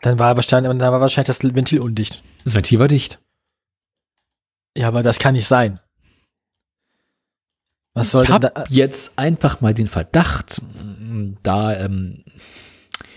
Dann 0.02 0.20
war, 0.20 0.36
dann 0.36 0.80
war 0.80 1.02
wahrscheinlich 1.02 1.36
das 1.36 1.44
Ventil 1.44 1.80
undicht. 1.80 2.22
Das 2.44 2.54
Ventil 2.54 2.78
war 2.78 2.88
dicht. 2.88 3.20
Ja, 4.78 4.90
aber 4.90 5.02
das 5.02 5.18
kann 5.18 5.34
nicht 5.34 5.48
sein. 5.48 5.80
Was 7.96 8.12
soll 8.12 8.26
ich 8.26 8.30
habe 8.30 8.52
jetzt 8.70 9.14
einfach 9.16 9.62
mal 9.62 9.74
den 9.74 9.88
Verdacht, 9.88 10.62
da 11.44 11.76
ähm, 11.80 12.24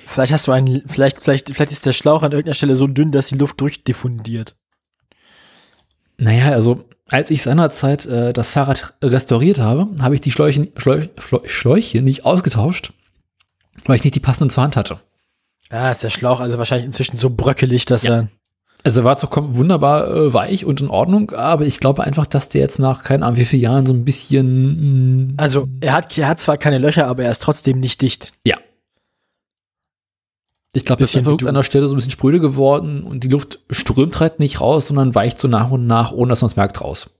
Vielleicht 0.07 0.33
hast 0.33 0.47
du 0.47 0.53
einen, 0.53 0.83
vielleicht, 0.89 1.23
vielleicht, 1.23 1.49
vielleicht 1.55 1.71
ist 1.73 1.85
der 1.85 1.93
Schlauch 1.93 2.23
an 2.23 2.33
irgendeiner 2.33 2.55
Stelle 2.55 2.77
so 2.77 2.87
dünn, 2.87 3.13
dass 3.13 3.27
die 3.29 3.37
Luft 3.37 3.61
durchdiffundiert. 3.61 4.57
Naja, 6.17 6.51
also 6.53 6.89
als 7.09 7.31
ich 7.31 7.43
seinerzeit 7.43 8.07
äh, 8.07 8.33
das 8.33 8.53
Fahrrad 8.53 8.95
restauriert 9.05 9.59
habe, 9.59 9.89
habe 10.03 10.15
ich 10.15 10.23
die 10.23 10.33
Schläuche, 10.33 10.73
Schläuche, 10.77 11.11
Schläuche 11.45 12.01
nicht 12.01 12.25
ausgetauscht, 12.25 12.93
weil 13.85 13.97
ich 13.97 14.05
nicht 14.05 14.15
die 14.15 14.21
passenden 14.21 14.49
zur 14.51 14.63
Hand 14.63 14.77
hatte. 14.77 15.01
Ah, 15.71 15.91
ist 15.91 16.03
der 16.03 16.11
Schlauch 16.11 16.41
also 16.41 16.57
wahrscheinlich 16.57 16.87
inzwischen 16.87 17.19
so 17.19 17.29
bröckelig, 17.31 17.85
dass 17.85 18.03
Ja. 18.05 18.15
er. 18.15 18.29
Also 18.85 19.01
er 19.01 19.05
war 19.05 19.17
zwar 19.17 19.31
wunderbar 19.57 20.09
äh, 20.09 20.33
weich 20.33 20.65
und 20.65 20.81
in 20.81 20.89
Ordnung, 20.89 21.33
aber 21.33 21.67
ich 21.67 21.81
glaube 21.81 22.05
einfach, 22.05 22.27
dass 22.27 22.49
der 22.49 22.61
jetzt 22.63 22.79
nach 22.79 23.03
keine 23.03 23.27
Ahnung 23.27 23.39
wie 23.39 23.45
vielen 23.45 23.63
Jahren 23.63 23.87
so 23.87 23.93
ein 23.93 24.05
bisschen 24.05 25.29
mh, 25.29 25.35
Also, 25.37 25.69
er 25.81 25.95
hat, 25.95 26.17
er 26.17 26.29
hat 26.29 26.41
zwar 26.41 26.57
keine 26.59 26.79
Löcher, 26.79 27.07
aber 27.09 27.25
er 27.25 27.31
ist 27.31 27.43
trotzdem 27.43 27.81
nicht 27.81 28.01
dicht. 28.03 28.33
ja. 28.45 28.57
Ich 30.75 30.85
glaube, 30.85 31.03
es 31.03 31.11
ist 31.11 31.17
einfach 31.17 31.49
an 31.49 31.55
der 31.55 31.63
Stelle 31.63 31.89
so 31.89 31.95
ein 31.95 31.97
bisschen 31.97 32.11
spröde 32.13 32.41
geworden 32.41 33.03
und 33.03 33.25
die 33.25 33.29
Luft 33.29 33.59
strömt 33.71 34.21
halt 34.21 34.39
nicht 34.39 34.61
raus, 34.61 34.87
sondern 34.89 35.15
weicht 35.15 35.41
so 35.41 35.49
nach 35.49 35.71
und 35.71 35.87
nach, 35.87 36.13
ohne 36.13 36.29
dass 36.29 36.43
man 36.43 36.51
es 36.51 36.57
merkt, 36.57 36.81
raus. 36.83 37.11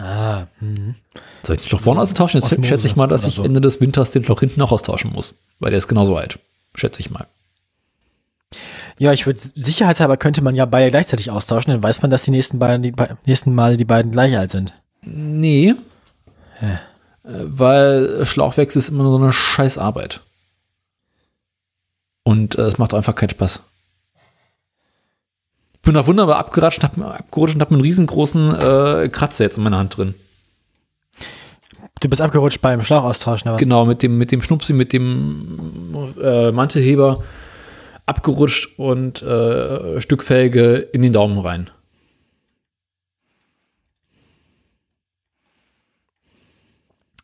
Ah, 0.00 0.46
hm. 0.58 0.94
Soll 1.42 1.56
ich 1.56 1.62
den 1.62 1.68
Schlauch 1.68 1.80
vorne 1.82 2.00
austauschen? 2.00 2.40
Jetzt 2.40 2.52
Osmose 2.52 2.68
schätze 2.68 2.86
ich 2.86 2.96
mal, 2.96 3.06
dass 3.06 3.26
ich 3.26 3.34
so. 3.34 3.44
Ende 3.44 3.60
des 3.60 3.80
Winters 3.80 4.12
den 4.12 4.24
Schlauch 4.24 4.40
hinten 4.40 4.62
auch 4.62 4.72
austauschen 4.72 5.12
muss, 5.12 5.34
weil 5.58 5.70
der 5.70 5.78
ist 5.78 5.88
genauso 5.88 6.16
alt. 6.16 6.38
Schätze 6.74 7.00
ich 7.00 7.10
mal. 7.10 7.26
Ja, 9.00 9.14
ich 9.14 9.24
würde 9.24 9.40
sicherheitshalber 9.40 10.18
könnte 10.18 10.42
man 10.42 10.54
ja 10.54 10.66
beide 10.66 10.90
gleichzeitig 10.90 11.30
austauschen, 11.30 11.72
dann 11.72 11.82
weiß 11.82 12.02
man, 12.02 12.10
dass 12.10 12.24
die 12.24 12.32
nächsten 12.32 12.58
beiden, 12.58 12.82
die 12.82 12.90
be- 12.92 13.16
nächsten 13.24 13.54
Mal 13.54 13.78
die 13.78 13.86
beiden 13.86 14.12
gleich 14.12 14.36
alt 14.36 14.50
sind. 14.50 14.74
Nee. 15.00 15.74
Äh, 16.60 16.76
Weil 17.22 18.26
Schlauchwechsel 18.26 18.78
ist 18.78 18.90
immer 18.90 19.04
nur 19.04 19.16
so 19.16 19.22
eine 19.24 19.32
scheiß 19.32 19.78
Arbeit. 19.78 20.20
Und 22.24 22.58
äh, 22.58 22.62
es 22.62 22.76
macht 22.76 22.92
einfach 22.92 23.14
keinen 23.14 23.30
Spaß. 23.30 23.60
Ich 25.72 25.80
bin 25.80 25.96
auch 25.96 26.06
wunderbar 26.06 26.36
abgeratscht, 26.36 26.82
hab, 26.82 26.98
abgerutscht 26.98 27.54
und 27.54 27.62
habe 27.62 27.72
einen 27.72 27.80
riesengroßen 27.80 28.54
äh, 28.54 29.08
Kratzer 29.10 29.44
jetzt 29.44 29.56
in 29.56 29.64
meiner 29.64 29.78
Hand 29.78 29.96
drin. 29.96 30.14
Du 32.00 32.08
bist 32.10 32.20
abgerutscht 32.20 32.60
beim 32.60 32.82
Schlauch 32.82 33.04
austauschen, 33.04 33.48
aber 33.48 33.56
Genau, 33.56 33.86
mit 33.86 34.02
dem, 34.02 34.18
mit 34.18 34.30
dem 34.30 34.42
Schnupsi, 34.42 34.74
mit 34.74 34.92
dem 34.92 36.14
äh, 36.22 36.52
Mantelheber 36.52 37.24
abgerutscht 38.10 38.78
und 38.78 39.22
äh, 39.22 40.00
Stück 40.00 40.22
Felge 40.22 40.76
in 40.76 41.00
den 41.02 41.12
Daumen 41.12 41.38
rein. 41.38 41.70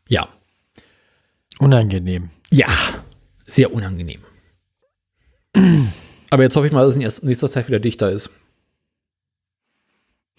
Ja. 0.07 0.29
unangenehm. 1.59 2.29
Ja. 2.49 2.67
Sehr 3.45 3.73
unangenehm. 3.73 4.21
Aber 6.29 6.43
jetzt 6.43 6.55
hoffe 6.55 6.67
ich 6.67 6.73
mal, 6.73 6.85
dass 6.85 6.95
es 6.95 7.19
in 7.19 7.27
nächster 7.27 7.49
Zeit 7.49 7.67
wieder 7.67 7.79
dichter 7.79 8.09
ist. 8.11 8.29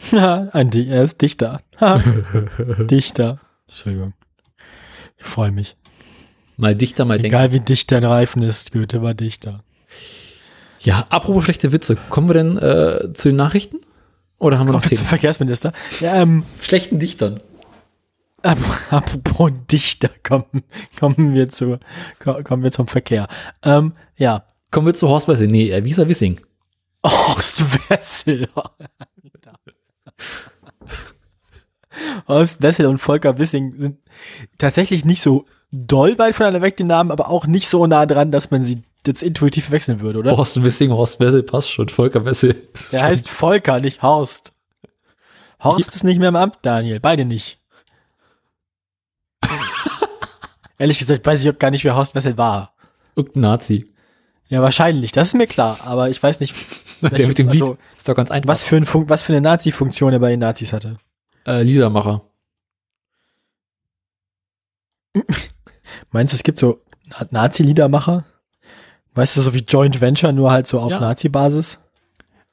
Ein 0.12 0.72
er 0.72 1.04
ist 1.04 1.20
Dichter. 1.20 1.60
Dichter. 2.90 3.40
Entschuldigung. 3.66 4.14
Ich 5.18 5.24
freue 5.24 5.50
mich. 5.50 5.76
Mal 6.56 6.74
dichter, 6.74 7.04
mal 7.04 7.18
denken. 7.18 7.26
Egal 7.26 7.52
wie 7.52 7.60
dicht 7.60 7.90
dein 7.92 8.04
Reifen 8.04 8.42
ist, 8.42 8.72
Goethe 8.72 9.02
war 9.02 9.14
Dichter. 9.14 9.62
Ja, 10.80 11.06
apropos 11.10 11.44
schlechte 11.44 11.72
Witze. 11.72 11.96
Kommen 12.10 12.28
wir 12.28 12.34
denn 12.34 12.56
äh, 12.56 13.12
zu 13.14 13.28
den 13.28 13.36
Nachrichten? 13.36 13.78
Oder 14.38 14.58
haben 14.58 14.68
wir 14.68 14.72
noch 14.72 14.80
Kommen 14.82 14.90
wir 14.90 14.96
zum 14.96 15.04
Themen? 15.04 15.08
Verkehrsminister. 15.08 15.72
Ja, 16.00 16.14
ähm, 16.22 16.44
Schlechten 16.60 16.98
Dichtern. 16.98 17.40
ap- 18.42 18.58
apropos 18.92 19.50
Dichter, 19.70 20.10
kommen, 20.22 20.62
kommen 20.98 21.34
wir 21.34 21.48
zu, 21.48 21.78
ko- 22.20 22.42
kommen 22.44 22.62
wir 22.62 22.70
zum 22.70 22.86
Verkehr. 22.86 23.26
Ähm, 23.64 23.92
ja. 24.16 24.44
Kommen 24.70 24.86
wir 24.86 24.94
zu 24.94 25.08
Horst 25.08 25.28
Wessel. 25.28 25.48
Nee, 25.48 25.70
äh, 25.70 25.82
Wieser 25.84 26.08
Wissing. 26.08 26.40
Horst 27.04 27.64
Wessel. 27.90 28.48
Horst 32.28 32.62
Wessel 32.62 32.86
und 32.86 32.98
Volker 32.98 33.38
Wissing 33.38 33.74
sind 33.78 33.98
tatsächlich 34.58 35.04
nicht 35.04 35.22
so 35.22 35.46
doll 35.72 36.18
weit 36.18 36.34
voneinander 36.36 36.62
weg, 36.62 36.76
die 36.76 36.84
Namen, 36.84 37.10
aber 37.10 37.28
auch 37.28 37.46
nicht 37.46 37.68
so 37.68 37.86
nah 37.86 38.06
dran, 38.06 38.30
dass 38.30 38.50
man 38.50 38.62
sie 38.64 38.82
jetzt 39.06 39.22
intuitiv 39.22 39.64
verwechseln 39.66 40.00
würde, 40.00 40.18
oder? 40.18 40.36
Horst 40.36 40.62
Wissing, 40.62 40.90
Horst 40.90 41.18
Wessel 41.20 41.42
passt 41.42 41.70
schon. 41.70 41.88
Volker 41.88 42.24
Wessel. 42.24 42.54
Der 42.92 42.98
schon- 42.98 43.02
heißt 43.02 43.28
Volker, 43.28 43.80
nicht 43.80 44.02
Horst. 44.02 44.52
Horst 45.62 45.94
ist 45.94 46.04
nicht 46.04 46.18
mehr 46.18 46.28
im 46.28 46.36
Amt, 46.36 46.58
Daniel. 46.62 47.00
Beide 47.00 47.24
nicht. 47.24 47.58
Ehrlich 50.78 50.98
gesagt 50.98 51.26
weiß 51.26 51.44
ich 51.44 51.58
gar 51.58 51.70
nicht, 51.70 51.84
wer 51.84 51.96
Horst 51.96 52.14
Wessel 52.14 52.36
war. 52.36 52.74
Irgendein 53.16 53.40
Nazi. 53.42 53.92
Ja, 54.48 54.62
wahrscheinlich. 54.62 55.12
Das 55.12 55.28
ist 55.28 55.34
mir 55.34 55.46
klar. 55.46 55.78
Aber 55.84 56.08
ich 56.10 56.22
weiß 56.22 56.40
nicht, 56.40 56.54
Der 57.00 57.26
mit 57.28 57.38
dem 57.38 57.48
Lied. 57.48 57.62
also, 57.62 57.76
ist 57.96 58.08
doch 58.08 58.14
ganz 58.14 58.30
einfach. 58.30 58.48
was 58.48 58.62
für, 58.62 58.76
ein 58.76 58.86
Fun 58.86 59.08
was 59.08 59.22
für 59.22 59.32
eine 59.32 59.40
Nazi-Funktion 59.40 60.12
er 60.12 60.18
bei 60.20 60.30
den 60.30 60.40
Nazis 60.40 60.72
hatte. 60.72 60.98
Äh, 61.46 61.62
Liedermacher. 61.62 62.22
Meinst 66.10 66.32
du, 66.32 66.36
es 66.36 66.42
gibt 66.42 66.58
so 66.58 66.80
Na- 67.08 67.26
Nazi-Liedermacher? 67.30 68.24
Weißt 69.18 69.36
du, 69.36 69.40
so 69.40 69.52
wie 69.52 69.64
Joint 69.66 70.00
Venture, 70.00 70.32
nur 70.32 70.52
halt 70.52 70.68
so 70.68 70.78
auf 70.78 70.92
Ja. 70.92 71.00
Nazi-Basis? 71.00 71.80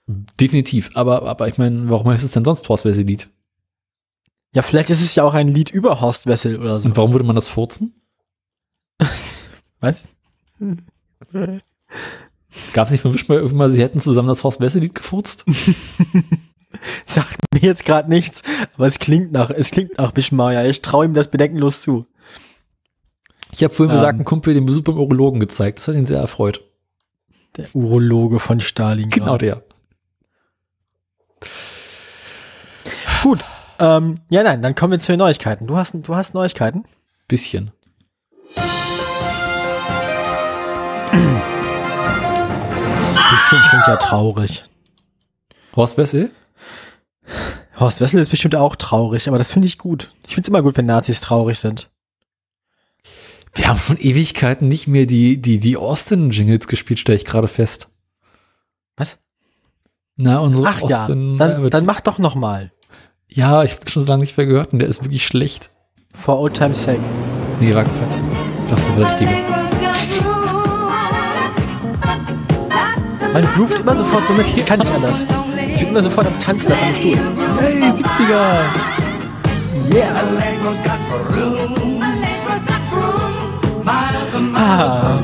Definitiv. 0.08 0.90
Aber, 0.96 1.22
aber 1.22 1.48
ich 1.48 1.60
meine, 1.60 1.88
warum 1.92 2.10
heißt 2.10 2.24
es 2.24 2.32
denn 2.32 2.44
sonst 2.44 2.68
Horst 2.68 2.86
Wessel 2.86 3.04
Lied? 3.04 3.30
Ja, 4.56 4.64
vielleicht 4.64 4.90
ist 4.90 5.04
es 5.04 5.14
ja 5.14 5.24
auch 5.24 5.36
ein 5.36 5.48
Lied 5.48 5.70
über 5.70 6.02
Horst 6.02 6.26
Wessel 6.26 6.60
oder 6.60 6.80
so. 6.80 6.88
Und 6.88 6.98
warum 6.98 7.14
würde 7.14 7.24
man 7.24 7.36
das 7.36 7.50
furzen? 7.50 7.94
Was? 9.80 10.02
Gab 12.74 12.88
es 12.88 12.92
nicht 12.92 13.02
von 13.02 13.14
Wischmeier 13.14 13.42
irgendwann 13.42 13.58
mal, 13.60 13.70
sie 13.70 13.84
hätten 13.84 14.02
zusammen 14.02 14.30
das 14.30 14.44
Horst 14.44 14.60
Wessel-Lied 14.60 14.96
gefurzt? 14.96 15.46
Sagt 17.06 17.38
mir 17.54 17.62
jetzt 17.62 17.86
gerade 17.86 18.10
nichts, 18.10 18.42
aber 18.74 18.88
es 18.88 18.98
klingt 18.98 19.32
nach, 19.32 19.52
es 19.52 19.70
klingt 19.70 20.00
nach 20.00 20.16
Wischmeier. 20.16 20.68
Ich 20.68 20.82
traue 20.82 21.06
ihm 21.06 21.14
das 21.14 21.30
bedenkenlos 21.30 21.84
zu. 21.84 22.08
Ich 23.56 23.64
habe 23.64 23.74
vorhin 23.74 23.92
Ähm. 23.96 24.02
gesagt, 24.02 24.20
ein 24.20 24.26
Kumpel 24.26 24.54
den 24.54 24.66
Besuch 24.66 24.84
beim 24.84 24.98
Urologen 24.98 25.40
gezeigt. 25.40 25.80
Das 25.80 25.88
hat 25.88 25.96
ihn 25.96 26.06
sehr 26.06 26.20
erfreut. 26.20 26.62
Der 27.56 27.74
Urologe 27.74 28.40
von 28.42 28.60
Stalin. 28.60 29.10
Genau 29.10 29.38
der. 29.38 29.64
Gut. 33.24 33.46
Ähm, 33.80 34.16
ja, 34.30 34.44
nein, 34.44 34.62
dann 34.62 34.76
kommen 34.76 34.92
wir 34.92 35.00
zu 35.00 35.12
den 35.14 35.20
Neuigkeiten. 35.20 35.68
Du 35.68 35.78
hast, 35.78 35.94
du 35.96 36.16
hast 36.16 36.34
Neuigkeiten? 36.34 36.84
Bisschen. 37.28 37.72
Bisschen 43.32 43.62
klingt 43.70 43.88
ja 43.88 43.96
traurig. 43.98 44.64
Horst 45.76 45.98
Wessel? 45.98 46.32
Horst 47.80 48.00
Wessel 48.02 48.20
ist 48.20 48.30
bestimmt 48.30 48.56
auch 48.56 48.76
traurig, 48.76 49.28
aber 49.28 49.38
das 49.38 49.52
finde 49.52 49.68
ich 49.68 49.78
gut. 49.78 50.12
Ich 50.28 50.36
finde 50.36 50.46
es 50.46 50.50
immer 50.50 50.62
gut, 50.62 50.78
wenn 50.78 50.86
Nazis 50.86 51.20
traurig 51.22 51.60
sind. 51.60 51.90
Wir 53.56 53.68
haben 53.70 53.80
von 53.80 53.98
Ewigkeiten 53.98 54.68
nicht 54.68 54.88
mehr 54.88 55.06
die, 55.06 55.42
die, 55.42 55.60
die 55.60 55.78
Austin-Jingles 55.78 56.68
gespielt, 56.68 57.00
stelle 57.00 57.18
ich 57.18 57.26
gerade 57.26 57.48
fest. 57.48 57.88
Was? 58.98 59.20
Na, 60.18 60.40
unsere 60.40 60.68
Ach 60.68 60.82
ja, 60.90 61.02
Austin. 61.02 61.38
dann, 61.38 61.70
dann 61.70 61.86
mach 61.86 62.02
doch 62.02 62.18
noch 62.20 62.36
mal. 62.36 62.72
ja, 63.30 63.64
ich 63.64 63.72
habe 63.74 63.90
schon 63.90 64.04
so 64.04 64.10
lange 64.10 64.22
nicht 64.22 64.38
mehr 64.38 64.46
gehört 64.46 64.74
und 64.74 64.80
der 64.80 64.88
ist 64.90 65.04
wirklich 65.04 65.26
schlecht. 65.26 65.72
For 66.14 66.40
old 66.40 66.54
time's 66.54 66.84
sake. 66.84 67.00
Nee, 67.60 67.74
war 67.74 67.84
gefällt. 67.84 68.10
Ich 68.66 68.72
dachte, 68.72 68.82
das 68.82 68.90
war 68.90 68.98
der 68.98 69.08
richtige. 69.10 69.32
Man 73.34 73.44
groovt 73.54 73.80
immer 73.80 73.96
sofort 73.96 74.26
so 74.26 74.34
mit, 74.34 74.48
ich 74.58 74.66
kann 74.66 74.80
nicht 74.80 74.92
anders. 74.92 75.26
Ich 75.74 75.80
bin 75.80 75.90
immer 75.90 76.02
sofort 76.02 76.28
am 76.28 76.40
Tanzen 76.40 76.72
auf 76.72 76.82
einem 76.82 76.96
Stuhl. 76.96 77.18
Hey, 77.60 77.82
70er! 77.82 78.64
Yeah! 79.94 81.95
Ah. 83.88 85.20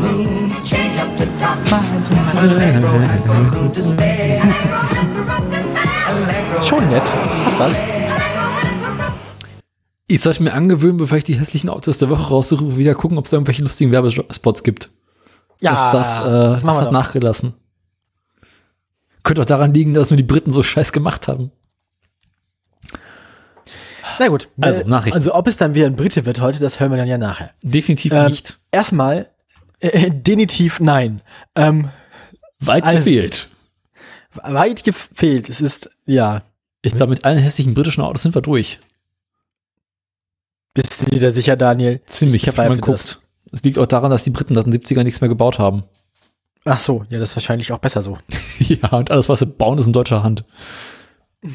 Schon 6.62 6.90
nett. 6.90 7.04
Hat 7.46 7.60
was. 7.60 7.84
Ich 10.08 10.22
sollte 10.22 10.44
mir 10.44 10.54
angewöhnen, 10.54 10.98
bevor 10.98 11.18
ich 11.18 11.24
die 11.24 11.36
hässlichen 11.36 11.70
Autos 11.70 11.98
der 12.00 12.10
Woche 12.10 12.30
raussuche, 12.30 12.78
wieder 12.78 12.96
gucken, 12.96 13.18
ob 13.18 13.26
es 13.26 13.32
da 13.32 13.38
irgendwelche 13.38 13.62
lustigen 13.62 13.92
Werbespots 13.92 14.64
gibt. 14.64 14.90
Ja, 15.62 15.92
das, 15.92 16.18
das, 16.18 16.20
äh, 16.20 16.30
das 16.30 16.64
das 16.64 16.78
hat 16.78 16.86
doch. 16.88 16.92
nachgelassen. 16.92 17.54
Könnte 19.24 19.42
auch 19.42 19.46
daran 19.46 19.74
liegen, 19.74 19.94
dass 19.94 20.10
nur 20.10 20.18
die 20.18 20.24
Briten 20.24 20.52
so 20.52 20.64
scheiß 20.64 20.92
gemacht 20.92 21.28
haben. 21.28 21.52
Na 24.22 24.28
gut. 24.28 24.50
Also, 24.62 24.82
Äh, 24.82 24.86
Nachrichten. 24.86 25.18
Also, 25.18 25.34
ob 25.34 25.48
es 25.48 25.58
dann 25.58 25.74
wieder 25.74 25.88
ein 25.88 25.96
Brite 25.96 26.28
wird 26.28 26.42
heute, 26.42 26.60
das 26.60 26.80
hören 26.80 26.92
wir 26.92 26.98
dann 26.98 27.08
ja 27.08 27.18
nachher. 27.18 27.50
Definitiv 27.64 28.12
Ähm, 28.14 28.28
nicht. 28.28 28.60
Erstmal, 28.72 29.30
äh, 29.80 30.12
definitiv 30.12 30.80
nein. 30.80 31.22
Ähm, 31.56 31.90
Weit 32.60 32.84
also- 32.84 33.00
gefehlt. 33.00 33.50
weit 34.36 34.84
gefehlt. 34.84 35.50
Es 35.50 35.60
ist, 35.60 35.90
ja, 36.06 36.44
Ich 36.84 36.94
glaube, 36.94 37.10
mit 37.10 37.26
allen 37.26 37.40
hässlichen 37.40 37.74
britischen 37.74 38.02
Autos 38.04 38.22
sind 38.22 38.36
wir 38.36 38.44
durch. 38.44 38.78
bist 40.76 41.02
du 41.02 41.06
dir 41.08 41.20
da 41.20 41.32
sicher, 41.32 41.56
Daniel? 41.58 42.02
Ziemlich, 42.06 42.44
ich 42.44 42.48
habe 42.48 42.70
mal 42.70 42.76
geguckt. 42.76 43.20
Es 43.52 43.64
liegt 43.64 43.80
auch 43.80 43.88
daran, 43.88 44.12
dass 44.12 44.24
die 44.24 44.30
Briten 44.30 44.54
seit 44.54 44.66
den 44.68 44.72
70er 44.74 45.04
nichts 45.04 45.20
mehr 45.20 45.30
gebaut 45.30 45.58
haben. 45.58 45.84
Ach 46.64 46.80
so, 46.80 47.06
ja, 47.10 47.18
das 47.20 47.32
ist 47.32 47.36
wahrscheinlich 47.38 47.72
auch 47.72 47.80
besser 47.80 48.04
so. 48.04 48.20
ja, 48.60 48.88
und 48.90 49.10
alles, 49.10 49.30
was 49.30 49.40
sie 49.40 49.48
bauen, 49.48 49.80
ist 49.80 49.88
in 49.88 49.94
deutscher 49.94 50.22
Hand. 50.22 50.46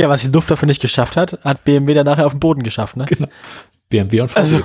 Ja, 0.00 0.08
was 0.08 0.22
die 0.22 0.28
Luftwaffe 0.28 0.66
nicht 0.66 0.82
geschafft 0.82 1.16
hat, 1.16 1.38
hat 1.42 1.64
BMW 1.64 1.94
dann 1.94 2.06
nachher 2.06 2.26
auf 2.26 2.32
dem 2.32 2.40
Boden 2.40 2.62
geschafft, 2.62 2.96
ne? 2.96 3.06
BMW 3.88 4.20
und 4.20 4.30
VW. 4.30 4.40
Also, 4.40 4.62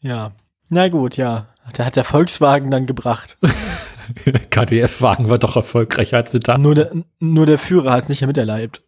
ja. 0.00 0.32
Na 0.68 0.88
gut, 0.88 1.16
ja. 1.16 1.48
Da 1.72 1.86
hat 1.86 1.96
der 1.96 2.04
Volkswagen 2.04 2.70
dann 2.70 2.86
gebracht. 2.86 3.38
KDF-Wagen 4.50 5.30
war 5.30 5.38
doch 5.38 5.56
erfolgreicher 5.56 6.18
als 6.18 6.32
wir 6.32 6.40
dachten. 6.40 6.60
Nur 6.60 6.74
der, 6.74 6.92
nur 7.20 7.46
der 7.46 7.58
Führer 7.58 7.92
hat 7.92 8.04
es 8.04 8.08
nicht 8.10 8.20
mehr 8.20 8.28
miterlebt. 8.28 8.82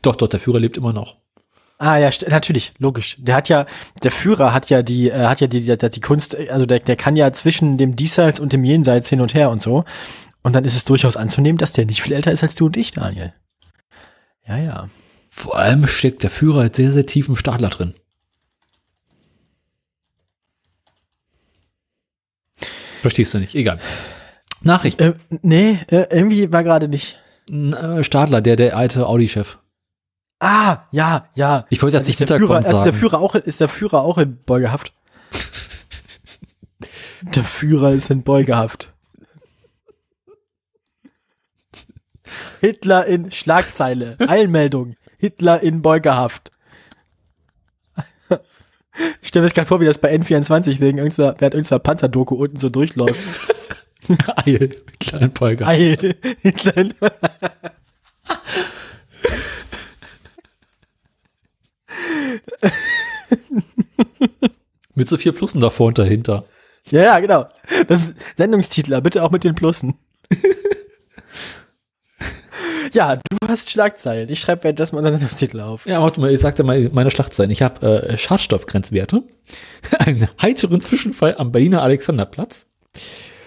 Doch, 0.00 0.16
doch, 0.16 0.28
der 0.28 0.40
Führer 0.40 0.60
lebt 0.60 0.78
immer 0.78 0.94
noch. 0.94 1.16
Ah 1.78 1.96
ja, 1.98 2.10
natürlich, 2.28 2.74
logisch. 2.78 3.16
Der 3.18 3.34
hat 3.34 3.48
ja, 3.48 3.66
der 4.02 4.10
Führer 4.10 4.52
hat 4.52 4.68
ja 4.68 4.82
die, 4.82 5.08
äh, 5.08 5.26
hat 5.26 5.40
ja 5.40 5.46
die, 5.46 5.62
die, 5.62 5.76
die 5.76 6.00
Kunst, 6.00 6.36
also 6.50 6.66
der, 6.66 6.78
der 6.80 6.96
kann 6.96 7.16
ja 7.16 7.32
zwischen 7.32 7.78
dem 7.78 7.96
Diesseits 7.96 8.38
und 8.38 8.52
dem 8.52 8.64
Jenseits 8.64 9.08
hin 9.08 9.20
und 9.20 9.34
her 9.34 9.50
und 9.50 9.60
so. 9.60 9.84
Und 10.42 10.54
dann 10.54 10.64
ist 10.64 10.76
es 10.76 10.84
durchaus 10.84 11.16
anzunehmen, 11.16 11.58
dass 11.58 11.72
der 11.72 11.86
nicht 11.86 12.02
viel 12.02 12.12
älter 12.12 12.32
ist 12.32 12.42
als 12.42 12.54
du 12.54 12.66
und 12.66 12.76
ich, 12.76 12.92
Daniel. 12.92 13.34
Ja, 14.50 14.56
ja. 14.58 14.88
Vor 15.30 15.56
allem 15.56 15.86
steckt 15.86 16.24
der 16.24 16.30
Führer 16.30 16.62
halt 16.62 16.74
sehr, 16.74 16.90
sehr 16.92 17.06
tief 17.06 17.28
im 17.28 17.36
Stadler 17.36 17.68
drin. 17.68 17.94
Verstehst 23.00 23.32
du 23.32 23.38
nicht? 23.38 23.54
Egal. 23.54 23.78
Nachricht. 24.62 25.00
Äh, 25.00 25.14
nee, 25.42 25.78
äh, 25.86 26.06
irgendwie 26.10 26.52
war 26.52 26.64
gerade 26.64 26.88
nicht. 26.88 27.20
Äh, 27.48 28.02
Stadler, 28.02 28.40
der, 28.40 28.56
der 28.56 28.76
alte 28.76 29.06
Audi-Chef. 29.06 29.58
Ah, 30.40 30.78
ja, 30.90 31.28
ja. 31.36 31.66
Ich 31.70 31.80
wollte 31.80 31.98
jetzt 31.98 32.08
nicht 32.08 32.18
der 32.18 32.26
Führer, 32.26 32.56
also 32.56 32.68
ist 32.70 32.74
der 32.74 32.84
sagen. 32.86 32.96
Führer 32.96 33.20
auch, 33.20 33.34
ist 33.36 33.60
der 33.60 33.68
Führer 33.68 34.02
auch 34.02 34.18
in 34.18 34.36
Beugehaft? 34.44 34.92
der 37.22 37.44
Führer 37.44 37.92
ist 37.92 38.10
in 38.10 38.24
Beugehaft. 38.24 38.92
Hitler 42.60 43.06
in 43.06 43.30
Schlagzeile. 43.30 44.16
Eilmeldung. 44.18 44.96
Hitler 45.18 45.62
in 45.62 45.82
Beugehaft. 45.82 46.50
Ich 49.22 49.28
stelle 49.28 49.42
mir 49.42 49.46
das 49.46 49.54
gerade 49.54 49.68
vor, 49.68 49.80
wie 49.80 49.84
das 49.84 49.98
bei 49.98 50.14
N24 50.14 50.80
wegen 50.80 50.98
irgendeiner, 50.98 51.36
während 51.38 51.54
irgendeiner 51.54 51.78
Panzerdoku 51.78 52.34
unten 52.34 52.56
so 52.56 52.68
durchläuft. 52.68 53.20
Eil, 54.36 54.58
mit 54.58 55.00
kleinen 55.00 55.32
Polger. 55.32 55.66
Eil, 55.66 56.16
Hitler 56.42 56.76
in 56.76 56.94
Mit 64.94 65.08
so 65.08 65.16
vier 65.16 65.32
Plussen 65.32 65.60
davor 65.60 65.88
und 65.88 65.98
dahinter. 65.98 66.44
Ja, 66.90 67.02
ja, 67.02 67.20
genau. 67.20 67.46
Das 67.86 68.02
ist 68.02 68.14
Sendungstitler, 68.36 69.00
bitte 69.00 69.22
auch 69.22 69.30
mit 69.30 69.44
den 69.44 69.54
Plussen. 69.54 69.94
Ja, 72.92 73.16
du 73.16 73.48
hast 73.48 73.70
Schlagzeilen. 73.70 74.28
Ich 74.28 74.40
schreibe 74.40 74.64
währenddessen 74.64 74.94
mal 74.96 75.00
unseren 75.00 75.14
Sendungstitel 75.14 75.60
auf. 75.60 75.86
Ja, 75.86 76.00
warte 76.02 76.20
mal, 76.20 76.30
ich 76.32 76.40
sagte 76.40 76.62
mal 76.64 76.88
meine 76.92 77.10
Schlachtzeilen. 77.10 77.50
Ich 77.50 77.62
habe 77.62 77.86
äh, 78.08 78.18
Schadstoffgrenzwerte, 78.18 79.22
einen 79.98 80.28
heiteren 80.40 80.80
Zwischenfall 80.80 81.36
am 81.36 81.52
Berliner 81.52 81.82
Alexanderplatz 81.82 82.66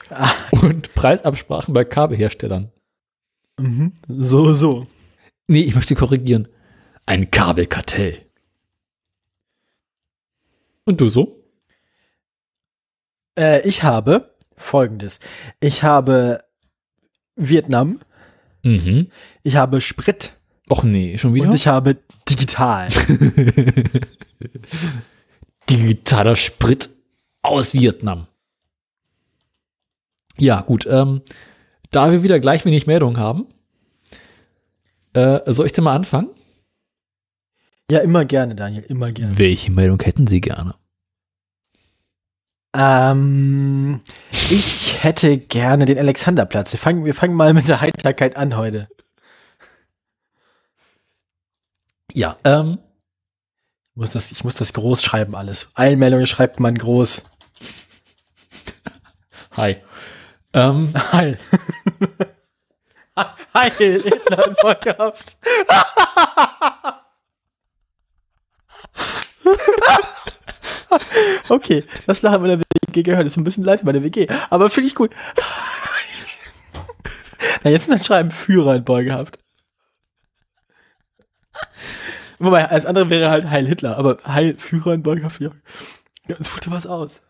Ah. 0.09 0.31
und 0.51 0.93
Preisabsprachen 0.93 1.73
bei 1.73 1.83
Kabelherstellern. 1.85 2.71
Mhm. 3.59 3.93
So, 4.07 4.53
so. 4.53 4.85
Nee, 5.47 5.61
ich 5.61 5.75
möchte 5.75 5.95
korrigieren. 5.95 6.47
Ein 7.05 7.31
Kabelkartell. 7.31 8.19
Und 10.85 11.01
du 11.01 11.07
so? 11.09 11.43
Äh, 13.37 13.67
ich 13.67 13.83
habe 13.83 14.35
folgendes. 14.55 15.19
Ich 15.59 15.83
habe 15.83 16.43
Vietnam, 17.35 17.99
Mhm. 18.63 19.07
ich 19.43 19.55
habe 19.55 19.81
Sprit 19.81 20.33
Och 20.69 20.83
nee, 20.83 21.17
schon 21.17 21.33
wieder? 21.33 21.47
und 21.47 21.55
ich 21.55 21.67
habe 21.67 21.97
digital. 22.29 22.87
Digitaler 25.69 26.35
Sprit 26.35 26.89
aus 27.41 27.73
Vietnam. 27.73 28.27
Ja, 30.37 30.61
gut. 30.61 30.87
Ähm, 30.89 31.21
da 31.91 32.11
wir 32.11 32.23
wieder 32.23 32.39
gleich 32.39 32.65
wenig 32.65 32.87
Meldungen 32.87 33.17
haben, 33.17 33.45
äh, 35.13 35.39
soll 35.51 35.65
ich 35.65 35.73
denn 35.73 35.83
mal 35.83 35.95
anfangen? 35.95 36.29
ja, 37.91 37.99
immer 37.99 38.25
gerne, 38.25 38.55
Daniel, 38.55 38.83
immer 38.87 39.11
gerne. 39.11 39.37
Welche 39.37 39.69
Meldung 39.71 40.01
hätten 40.01 40.25
Sie 40.25 40.41
gerne? 40.41 40.75
Ähm, 42.75 44.01
ich 44.49 45.03
hätte 45.03 45.37
gerne 45.37 45.85
den 45.85 45.99
Alexanderplatz. 45.99 46.71
Wir 46.73 46.79
fangen, 46.79 47.05
wir 47.05 47.13
fangen 47.13 47.35
mal 47.35 47.53
mit 47.53 47.67
der 47.67 47.81
Heiterkeit 47.81 48.35
an 48.35 48.55
heute. 48.57 48.87
Ja, 52.11 52.37
ähm, 52.43 52.79
Ich 53.91 53.97
muss 53.97 54.11
das, 54.11 54.31
ich 54.31 54.43
muss 54.43 54.55
das 54.55 54.73
groß 54.73 55.03
schreiben 55.03 55.35
alles. 55.35 55.71
Eilmeldungen 55.75 56.25
schreibt 56.25 56.59
man 56.59 56.75
groß. 56.77 57.23
hi. 59.51 59.77
Ähm, 60.53 60.93
Heil. 61.11 61.37
Heil 63.53 63.71
Hitler 63.77 64.47
in 64.47 64.55
Beugehaft. 64.61 65.37
okay, 71.49 71.83
das 72.05 72.23
nachher 72.23 72.39
meiner 72.39 72.59
WG 72.59 73.03
gehört. 73.03 73.27
Ist 73.27 73.37
ein 73.37 73.43
bisschen 73.43 73.63
leid 73.63 73.83
meine 73.83 74.03
WG, 74.03 74.27
aber 74.49 74.69
finde 74.69 74.87
ich 74.87 74.95
gut. 74.95 75.11
Na, 77.63 77.71
jetzt 77.71 77.89
dann 77.89 78.03
schreiben 78.03 78.31
Führer 78.31 78.75
in 78.75 78.83
Beugehaft. 78.83 79.39
Wobei, 82.39 82.69
als 82.69 82.85
andere 82.85 83.09
wäre 83.09 83.29
halt 83.29 83.49
Heil 83.49 83.67
Hitler, 83.67 83.97
aber 83.97 84.17
Heil 84.25 84.55
Führer 84.57 84.93
in 84.93 85.03
Beugehaft, 85.03 85.39
ja. 85.39 85.51
Es 86.27 86.53
wurde 86.53 86.71
was 86.71 86.87
aus. 86.87 87.21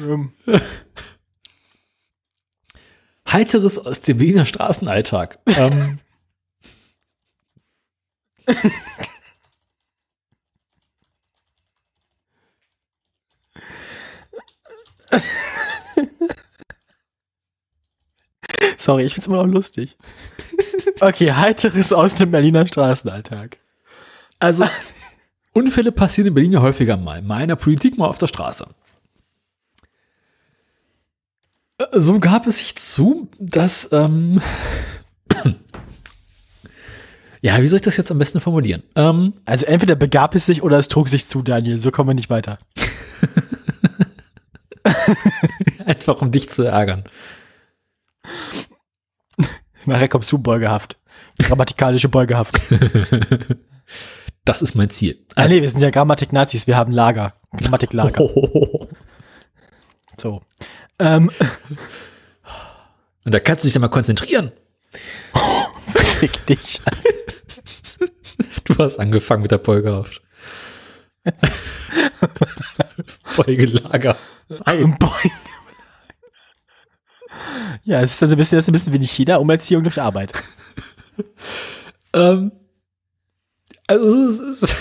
Ähm, 0.00 0.32
Heiteres 3.30 3.78
aus 3.78 4.00
dem 4.02 4.18
Berliner 4.18 4.46
Straßenalltag. 4.46 5.38
ähm, 5.46 5.98
Sorry, 18.82 19.04
ich 19.04 19.14
find's 19.14 19.28
immer 19.28 19.36
noch 19.44 19.52
lustig. 19.52 19.96
Okay, 21.00 21.32
heiteres 21.32 21.92
aus 21.92 22.16
dem 22.16 22.30
Berliner 22.32 22.66
Straßenalltag. 22.66 23.58
also, 24.40 24.64
Unfälle 25.52 25.92
passieren 25.92 26.28
in 26.28 26.34
Berlin 26.34 26.52
ja 26.52 26.62
häufiger 26.62 26.96
mal. 26.96 27.22
Mal 27.22 27.42
in 27.42 27.48
der 27.48 27.56
Politik, 27.56 27.96
mal 27.98 28.08
auf 28.08 28.18
der 28.18 28.26
Straße. 28.26 28.66
Äh, 31.78 32.00
So 32.00 32.18
gab 32.18 32.46
es 32.46 32.58
sich 32.58 32.74
zu, 32.76 33.28
dass, 33.38 33.88
ähm, 33.92 34.40
ja, 37.40 37.60
wie 37.62 37.68
soll 37.68 37.76
ich 37.76 37.82
das 37.82 37.96
jetzt 37.96 38.10
am 38.10 38.18
besten 38.18 38.40
formulieren? 38.40 38.82
Ähm, 38.96 39.34
Also 39.44 39.66
entweder 39.66 39.94
begab 39.94 40.34
es 40.34 40.46
sich 40.46 40.62
oder 40.62 40.78
es 40.78 40.88
trug 40.88 41.08
sich 41.08 41.26
zu, 41.26 41.42
Daniel. 41.42 41.78
So 41.78 41.90
kommen 41.92 42.08
wir 42.10 42.14
nicht 42.14 42.30
weiter. 42.30 42.58
einfach 45.86 46.20
um 46.22 46.30
dich 46.32 46.48
zu 46.48 46.64
ärgern. 46.64 47.04
Nachher 49.86 50.08
kommst 50.08 50.30
du 50.32 50.38
Beugehaft. 50.38 50.98
Grammatikalische 51.38 52.08
Beugehaft. 52.08 52.60
Das 54.44 54.60
ist 54.60 54.74
mein 54.74 54.90
Ziel. 54.90 55.24
Ah 55.36 55.46
nee, 55.46 55.62
wir 55.62 55.70
sind 55.70 55.80
ja 55.80 55.90
Grammatik-Nazis, 55.90 56.66
wir 56.66 56.76
haben 56.76 56.92
Lager. 56.92 57.34
Grammatiklager. 57.56 58.18
So. 60.20 60.42
Ähm, 60.98 61.30
Und 63.24 63.32
da 63.34 63.40
kannst 63.40 63.62
du 63.62 63.66
dich 63.66 63.72
dann 63.72 63.82
mal 63.82 63.88
konzentrieren. 63.88 64.50
fick 66.18 66.44
dich. 66.46 66.80
Du 68.64 68.76
hast 68.78 68.98
angefangen 68.98 69.42
mit 69.42 69.50
der 69.52 69.60
Folgehaft. 69.60 70.22
Folgelager. 73.24 74.16
Nein. 74.66 74.96
Boing. 74.98 75.32
Ja, 77.84 78.00
es 78.00 78.12
ist 78.14 78.22
also 78.22 78.34
ein 78.34 78.38
bisschen, 78.38 78.56
das 78.56 78.64
ist 78.64 78.68
ein 78.68 78.72
bisschen 78.72 78.92
wie 78.92 78.98
nicht 78.98 79.16
jeder 79.18 79.40
Umerziehung 79.40 79.82
durch 79.82 80.00
Arbeit. 80.00 80.32
Ähm, 82.14 82.52
also 83.86 84.28
es, 84.28 84.38
ist, 84.40 84.74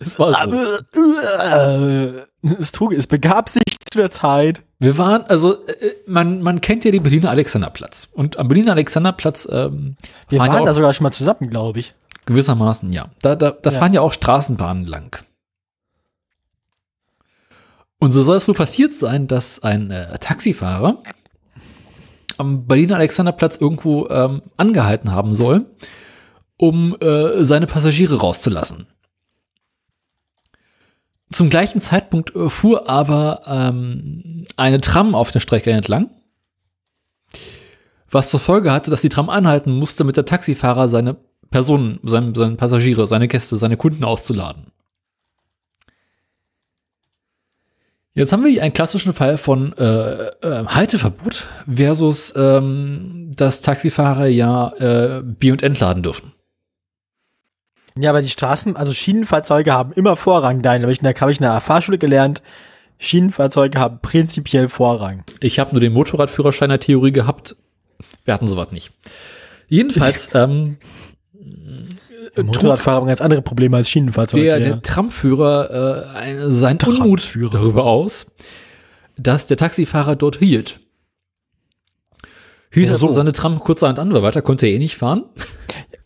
es 0.00 0.18
war 0.18 0.48
so. 0.50 2.22
Es 2.60 2.72
trug, 2.72 2.92
es 2.92 3.06
begab 3.06 3.48
sich 3.48 3.62
zu 3.90 3.98
der 3.98 4.10
Zeit. 4.10 4.62
Wir 4.78 4.98
waren, 4.98 5.22
also 5.24 5.64
äh, 5.66 5.94
man, 6.06 6.42
man 6.42 6.60
kennt 6.60 6.84
ja 6.84 6.90
den 6.90 7.02
Berliner 7.02 7.30
Alexanderplatz. 7.30 8.08
Und 8.12 8.38
am 8.38 8.48
Berliner 8.48 8.72
Alexanderplatz 8.72 9.46
ähm, 9.50 9.96
Wir 10.28 10.38
fahren 10.38 10.48
waren 10.50 10.60
ja 10.60 10.66
da 10.66 10.74
sogar 10.74 10.92
schon 10.92 11.04
mal 11.04 11.10
zusammen, 11.12 11.48
glaube 11.50 11.80
ich. 11.80 11.94
gewissermaßen, 12.26 12.90
ja. 12.92 13.06
Da, 13.22 13.34
da, 13.36 13.50
da 13.52 13.70
Ja. 13.70 13.78
fahren 13.78 13.92
ja 13.92 14.00
auch 14.00 14.12
Straßenbahnen 14.12 14.84
lang. 14.86 15.18
Und 17.98 18.12
so 18.12 18.22
soll 18.22 18.36
es 18.36 18.46
wohl 18.46 18.54
passiert 18.54 18.94
sein, 18.94 19.26
dass 19.26 19.62
ein 19.62 19.90
äh, 19.90 20.18
Taxifahrer 20.18 21.02
am 22.36 22.66
Berliner 22.66 22.96
Alexanderplatz 22.96 23.56
irgendwo 23.56 24.08
ähm, 24.08 24.42
angehalten 24.56 25.12
haben 25.12 25.34
soll, 25.34 25.66
um 26.56 26.96
äh, 27.00 27.44
seine 27.44 27.66
Passagiere 27.66 28.20
rauszulassen. 28.20 28.86
Zum 31.30 31.50
gleichen 31.50 31.80
Zeitpunkt 31.80 32.34
äh, 32.34 32.48
fuhr 32.48 32.88
aber 32.88 33.42
ähm, 33.46 34.46
eine 34.56 34.80
Tram 34.80 35.14
auf 35.14 35.32
der 35.32 35.40
Strecke 35.40 35.72
entlang, 35.72 36.10
was 38.10 38.30
zur 38.30 38.40
Folge 38.40 38.72
hatte, 38.72 38.90
dass 38.90 39.02
die 39.02 39.10
Tram 39.10 39.28
anhalten 39.28 39.72
musste, 39.72 40.04
mit 40.04 40.16
der 40.16 40.24
Taxifahrer 40.24 40.88
seine 40.88 41.16
Personen, 41.50 41.98
seine, 42.04 42.32
seine 42.34 42.56
Passagiere, 42.56 43.06
seine 43.06 43.28
Gäste, 43.28 43.56
seine 43.56 43.76
Kunden 43.76 44.04
auszuladen. 44.04 44.66
Jetzt 48.14 48.32
haben 48.32 48.42
wir 48.42 48.50
hier 48.50 48.62
einen 48.62 48.72
klassischen 48.72 49.12
Fall 49.12 49.38
von 49.38 49.72
äh, 49.76 50.26
äh, 50.26 50.66
Halteverbot 50.66 51.46
versus 51.72 52.32
ähm, 52.36 53.30
dass 53.36 53.60
Taxifahrer 53.60 54.26
ja 54.26 54.72
äh, 54.78 55.22
Bier 55.22 55.52
und 55.52 55.62
entladen 55.62 56.02
dürfen. 56.02 56.32
Ja, 57.96 58.10
aber 58.10 58.22
die 58.22 58.28
Straßen, 58.28 58.76
also 58.76 58.92
Schienenfahrzeuge 58.92 59.72
haben 59.72 59.92
immer 59.92 60.16
Vorrang, 60.16 60.62
Daniel. 60.62 60.84
Habe 60.84 60.92
ich, 60.92 60.98
in 60.98 61.04
der- 61.04 61.20
habe 61.20 61.32
ich 61.32 61.38
in 61.38 61.44
der 61.44 61.60
Fahrschule 61.60 61.98
gelernt. 61.98 62.42
Schienenfahrzeuge 62.98 63.78
haben 63.78 64.00
prinzipiell 64.00 64.68
Vorrang. 64.68 65.24
Ich 65.40 65.58
habe 65.58 65.72
nur 65.72 65.80
den 65.80 65.92
Motorradführerschein 65.92 66.68
der 66.70 66.80
Theorie 66.80 67.12
gehabt. 67.12 67.56
Wir 68.24 68.34
hatten 68.34 68.48
sowas 68.48 68.72
nicht. 68.72 68.90
Jedenfalls, 69.68 70.30
ähm, 70.34 70.78
trug 72.34 72.46
Motorradfahrer 72.46 72.96
haben 72.96 73.06
ganz 73.06 73.20
andere 73.20 73.42
Probleme 73.42 73.76
als 73.76 73.88
Schienenfahrzeuge. 73.90 74.44
der, 74.44 74.58
ja. 74.58 74.68
der 74.68 74.82
Tramführer 74.82 76.12
äh, 76.14 76.16
ein, 76.16 76.52
sein 76.52 76.78
Unmut 76.86 77.20
Tramführer. 77.20 77.50
darüber 77.50 77.84
aus, 77.84 78.26
dass 79.16 79.46
der 79.46 79.56
Taxifahrer 79.56 80.16
dort 80.16 80.36
hielt. 80.38 80.80
Hielt 82.70 82.86
Ja, 82.86 82.92
also 82.92 83.08
so. 83.08 83.12
seine 83.12 83.32
Tram 83.32 83.58
kurzerhand 83.60 83.98
an, 83.98 84.12
weil 84.12 84.22
weiter 84.22 84.42
konnte 84.42 84.66
er 84.66 84.72
eh 84.74 84.78
nicht 84.78 84.96
fahren. 84.96 85.24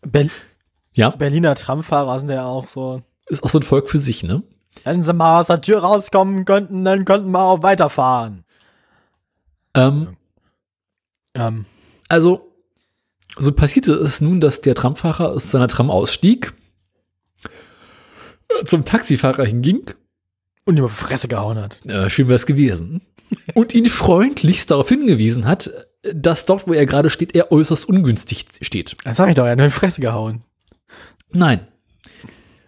Ber 0.03 0.27
Ja, 0.95 1.09
Berliner 1.11 1.55
Tramfahrer 1.55 2.21
sind 2.21 2.31
ja 2.31 2.45
auch 2.45 2.67
so. 2.67 3.01
ist 3.29 3.43
auch 3.43 3.49
so 3.49 3.59
ein 3.59 3.63
Volk 3.63 3.89
für 3.89 3.99
sich, 3.99 4.23
ne? 4.23 4.43
Wenn 4.85 5.03
sie 5.03 5.15
mal 5.15 5.41
aus 5.41 5.47
der 5.47 5.61
Tür 5.63 5.79
rauskommen 5.79 6.45
könnten, 6.45 6.85
dann 6.85 7.05
könnten 7.07 7.31
wir 7.31 7.41
auch 7.43 7.63
weiterfahren. 7.63 8.45
Ähm, 9.75 10.17
Ähm, 11.35 11.65
Also, 12.09 12.52
so 13.39 13.53
passierte 13.53 13.93
es 13.93 14.21
nun, 14.21 14.41
dass 14.41 14.61
der 14.61 14.75
Tramfahrer 14.75 15.31
aus 15.31 15.51
seiner 15.51 15.69
Tram 15.69 15.91
ausstieg, 15.91 16.53
äh, 18.49 18.65
zum 18.65 18.85
Taxifahrer 18.85 19.45
hinging, 19.45 19.91
und 20.65 20.79
ihm 20.79 20.85
auf 20.85 20.97
die 20.99 21.05
Fresse 21.05 21.29
gehauen 21.29 21.59
hat. 21.59 21.85
äh, 21.87 22.09
schön 22.09 22.29
wäre 22.29 22.37
es 22.37 22.47
gewesen, 22.47 23.03
und 23.55 23.75
ihn 23.75 23.87
freundlichst 23.87 24.71
darauf 24.71 24.89
hingewiesen 24.89 25.47
hat, 25.47 25.71
dass 26.15 26.47
dort, 26.47 26.67
wo 26.67 26.73
er 26.73 26.87
gerade 26.87 27.11
steht, 27.11 27.35
er 27.35 27.53
äußerst 27.53 27.89
ungünstig 27.89 28.47
steht. 28.61 28.97
Das 29.05 29.17
sag 29.17 29.29
ich 29.29 29.35
doch, 29.35 29.45
er 29.45 29.53
hat 29.53 29.59
mir 29.59 29.65
in 29.65 29.71
die 29.71 29.75
Fresse 29.75 30.01
gehauen. 30.01 30.43
Nein. 31.31 31.61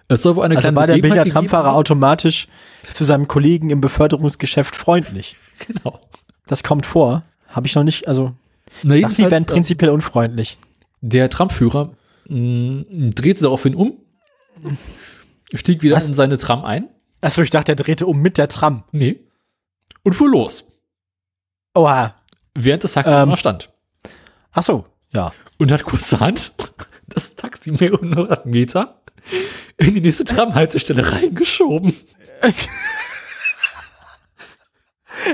Es 0.08 0.22
soll 0.22 0.36
wohl 0.36 0.44
eine 0.44 0.56
Also 0.56 0.66
kleine 0.68 0.76
war 0.76 0.86
der 0.86 1.00
gegeben 1.00 1.30
Tramfahrer 1.32 1.74
automatisch 1.74 2.48
zu 2.92 3.04
seinem 3.04 3.26
Kollegen 3.26 3.70
im 3.70 3.80
Beförderungsgeschäft 3.80 4.76
freundlich. 4.76 5.36
Genau. 5.68 6.00
Das 6.48 6.64
kommt 6.64 6.84
vor. 6.84 7.22
Habe 7.46 7.68
ich 7.68 7.76
noch 7.76 7.84
nicht, 7.84 8.08
also 8.08 8.34
Na, 8.82 8.98
dachte, 8.98 9.16
die 9.16 9.30
wären 9.30 9.44
äh, 9.44 9.46
prinzipiell 9.46 9.90
unfreundlich. 9.90 10.58
der 11.00 11.30
Tramführer 11.30 11.92
mh, 12.28 13.10
drehte 13.14 13.42
daraufhin 13.44 13.74
um, 13.74 13.98
stieg 15.54 15.82
wieder 15.82 15.96
Was? 15.96 16.08
in 16.08 16.14
seine 16.14 16.38
Tram 16.38 16.64
ein. 16.64 16.88
Achso, 17.20 17.42
ich 17.42 17.50
dachte, 17.50 17.72
er 17.72 17.76
drehte 17.76 18.06
um 18.06 18.20
mit 18.20 18.36
der 18.38 18.48
Tram. 18.48 18.84
Nee. 18.92 19.20
Und 20.02 20.12
fuhr 20.14 20.28
los, 20.28 20.64
Oha. 21.74 22.14
während 22.54 22.84
das 22.84 22.92
Taxifahrer 22.92 23.30
Ähm. 23.30 23.36
stand. 23.36 23.70
Ach 24.52 24.62
so, 24.62 24.84
ja. 25.12 25.32
und 25.58 25.72
hat 25.72 25.84
kurzerhand 25.84 26.52
das 27.08 27.34
Taxi 27.34 27.70
mehrere 27.72 28.00
hundert 28.00 28.44
Meter 28.46 29.00
in 29.78 29.94
die 29.94 30.00
nächste 30.00 30.24
Tramhaltestelle 30.24 31.10
reingeschoben. 31.12 31.94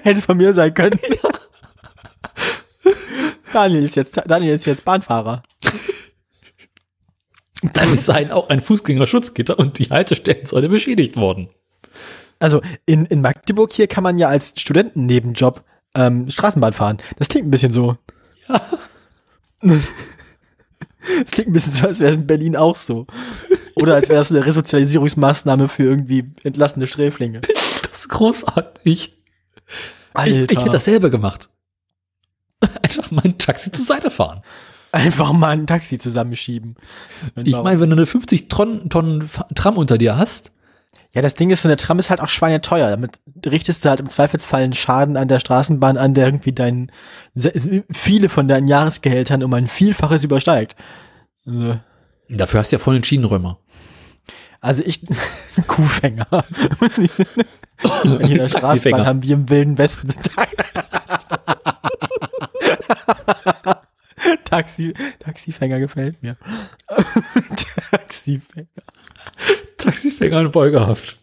Hätte 0.02 0.22
von 0.22 0.36
mir 0.36 0.52
sein 0.54 0.72
können. 0.74 0.98
Daniel 3.52 3.84
ist 3.84 3.96
jetzt, 3.96 4.20
Daniel 4.26 4.54
ist 4.54 4.66
jetzt 4.66 4.84
Bahnfahrer. 4.84 5.42
Dadurch 7.62 8.00
seien 8.00 8.30
auch 8.30 8.48
ein 8.48 8.60
Fußgängerschutzgitter 8.60 9.58
und 9.58 9.78
die 9.78 9.90
Haltestellensäule 9.90 10.68
beschädigt 10.68 11.16
worden. 11.16 11.50
Also 12.38 12.62
in, 12.86 13.04
in 13.06 13.20
Magdeburg 13.20 13.72
hier 13.72 13.86
kann 13.86 14.02
man 14.02 14.18
ja 14.18 14.28
als 14.28 14.54
Studentennebenjob 14.56 15.62
ähm, 15.94 16.30
Straßenbahn 16.30 16.72
fahren. 16.72 16.98
Das 17.18 17.28
klingt 17.28 17.46
ein 17.46 17.50
bisschen 17.50 17.72
so. 17.72 17.96
Ja. 18.48 18.62
Das 21.22 21.30
klingt 21.30 21.48
ein 21.48 21.52
bisschen 21.54 21.72
so, 21.72 21.86
als 21.86 21.98
wäre 21.98 22.10
es 22.10 22.18
in 22.18 22.26
Berlin 22.26 22.56
auch 22.56 22.76
so. 22.76 23.06
Oder 23.74 23.94
als 23.94 24.08
wäre 24.08 24.20
es 24.20 24.30
eine 24.30 24.44
Resozialisierungsmaßnahme 24.44 25.68
für 25.68 25.84
irgendwie 25.84 26.30
entlassene 26.44 26.86
Sträflinge. 26.86 27.40
Das 27.40 28.00
ist 28.00 28.08
großartig. 28.08 28.84
Ich, 28.84 29.18
Alter. 30.12 30.52
ich 30.52 30.58
hätte 30.58 30.70
das 30.70 30.84
selber 30.84 31.10
gemacht. 31.10 31.49
Einfach 32.82 33.10
mal 33.10 33.24
ein 33.24 33.38
Taxi 33.38 33.72
zur 33.72 33.84
Seite 33.84 34.10
fahren. 34.10 34.42
einfach 34.92 35.32
mal 35.32 35.50
ein 35.50 35.66
Taxi 35.66 35.98
zusammenschieben. 35.98 36.76
Und 37.36 37.46
Ich 37.46 37.56
meine, 37.56 37.80
wenn 37.80 37.90
du 37.90 37.96
eine 37.96 38.06
50 38.06 38.48
Tonnen, 38.48 38.90
Tonnen 38.90 39.30
Tram 39.54 39.76
unter 39.76 39.98
dir 39.98 40.16
hast, 40.16 40.52
Ja, 41.12 41.22
das 41.22 41.34
Ding 41.34 41.50
ist, 41.50 41.62
so 41.62 41.68
eine 41.68 41.76
Tram 41.76 41.98
ist 41.98 42.10
halt 42.10 42.20
auch 42.20 42.28
schweineteuer. 42.28 42.90
Damit 42.90 43.12
richtest 43.46 43.84
du 43.84 43.88
halt 43.88 44.00
im 44.00 44.08
Zweifelsfall 44.08 44.62
einen 44.62 44.72
Schaden 44.72 45.16
an 45.16 45.28
der 45.28 45.40
Straßenbahn 45.40 45.96
an, 45.96 46.14
der 46.14 46.26
irgendwie 46.26 46.52
deinen, 46.52 46.90
viele 47.92 48.28
von 48.28 48.46
deinen 48.48 48.68
Jahresgehältern 48.68 49.42
um 49.42 49.54
ein 49.54 49.68
Vielfaches 49.68 50.24
übersteigt. 50.24 50.76
Also, 51.46 51.78
dafür 52.28 52.60
hast 52.60 52.72
du 52.72 52.76
ja 52.76 52.80
voll 52.80 52.94
einen 52.96 53.04
Schienenräumer. 53.04 53.58
also 54.60 54.82
ich, 54.84 55.02
Kuhfänger. 55.66 56.26
In 58.20 58.34
der 58.34 58.48
Straßenbahn 58.48 59.06
haben 59.06 59.22
wir 59.22 59.34
im 59.34 59.48
Wilden 59.48 59.78
Westen 59.78 60.12
Taxi, 64.44 64.94
Taxifänger 65.18 65.80
gefällt 65.80 66.22
mir. 66.22 66.36
Taxifänger. 67.90 68.66
Taxifänger 69.78 70.40
in 70.40 70.50
Beugehaft. 70.50 71.18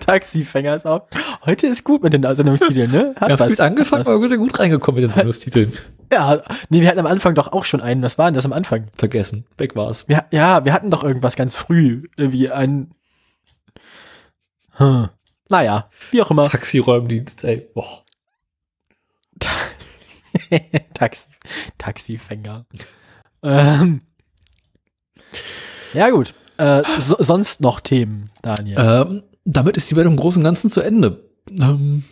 Taxifänger 0.00 0.76
ist 0.76 0.86
auch. 0.86 1.06
Heute 1.46 1.66
ist 1.66 1.84
gut 1.84 2.02
mit 2.02 2.12
den 2.12 2.22
Sendungstiteln, 2.34 2.90
ne? 2.90 3.14
Hat 3.18 3.30
Ja, 3.30 3.38
was. 3.38 3.58
angefangen, 3.60 4.06
aber 4.06 4.20
gut, 4.20 4.36
gut 4.36 4.58
reingekommen 4.58 5.00
mit 5.00 5.10
den 5.10 5.14
Sendungstiteln. 5.14 5.72
Ja, 6.12 6.42
nee, 6.68 6.82
wir 6.82 6.88
hatten 6.88 6.98
am 6.98 7.06
Anfang 7.06 7.34
doch 7.34 7.52
auch 7.52 7.64
schon 7.64 7.80
einen. 7.80 8.02
Was 8.02 8.18
war 8.18 8.26
denn 8.26 8.34
das 8.34 8.44
am 8.44 8.52
Anfang? 8.52 8.88
Vergessen. 8.98 9.46
Weg 9.56 9.74
war's. 9.74 10.06
Wir, 10.08 10.26
ja, 10.30 10.64
wir 10.66 10.74
hatten 10.74 10.90
doch 10.90 11.02
irgendwas 11.04 11.36
ganz 11.36 11.54
früh. 11.54 12.08
Irgendwie 12.18 12.50
ein. 12.50 12.92
Hm. 14.72 15.08
Naja, 15.48 15.88
wie 16.10 16.20
auch 16.20 16.30
immer. 16.30 16.44
Taxiräumdienst, 16.44 17.44
ey. 17.44 17.66
Boah. 17.74 18.01
Taxi, 20.94 21.28
Taxifänger. 21.78 22.66
ähm. 23.42 24.02
Ja, 25.94 26.10
gut. 26.10 26.34
Äh, 26.58 26.82
so, 26.98 27.16
sonst 27.18 27.60
noch 27.60 27.80
Themen, 27.80 28.30
Daniel. 28.42 28.76
Ähm, 28.78 29.22
damit 29.44 29.76
ist 29.76 29.90
die 29.90 29.96
Welt 29.96 30.06
im 30.06 30.16
Großen 30.16 30.40
und 30.40 30.44
Ganzen 30.44 30.70
zu 30.70 30.80
Ende. 30.80 31.28
Ähm, 31.50 32.04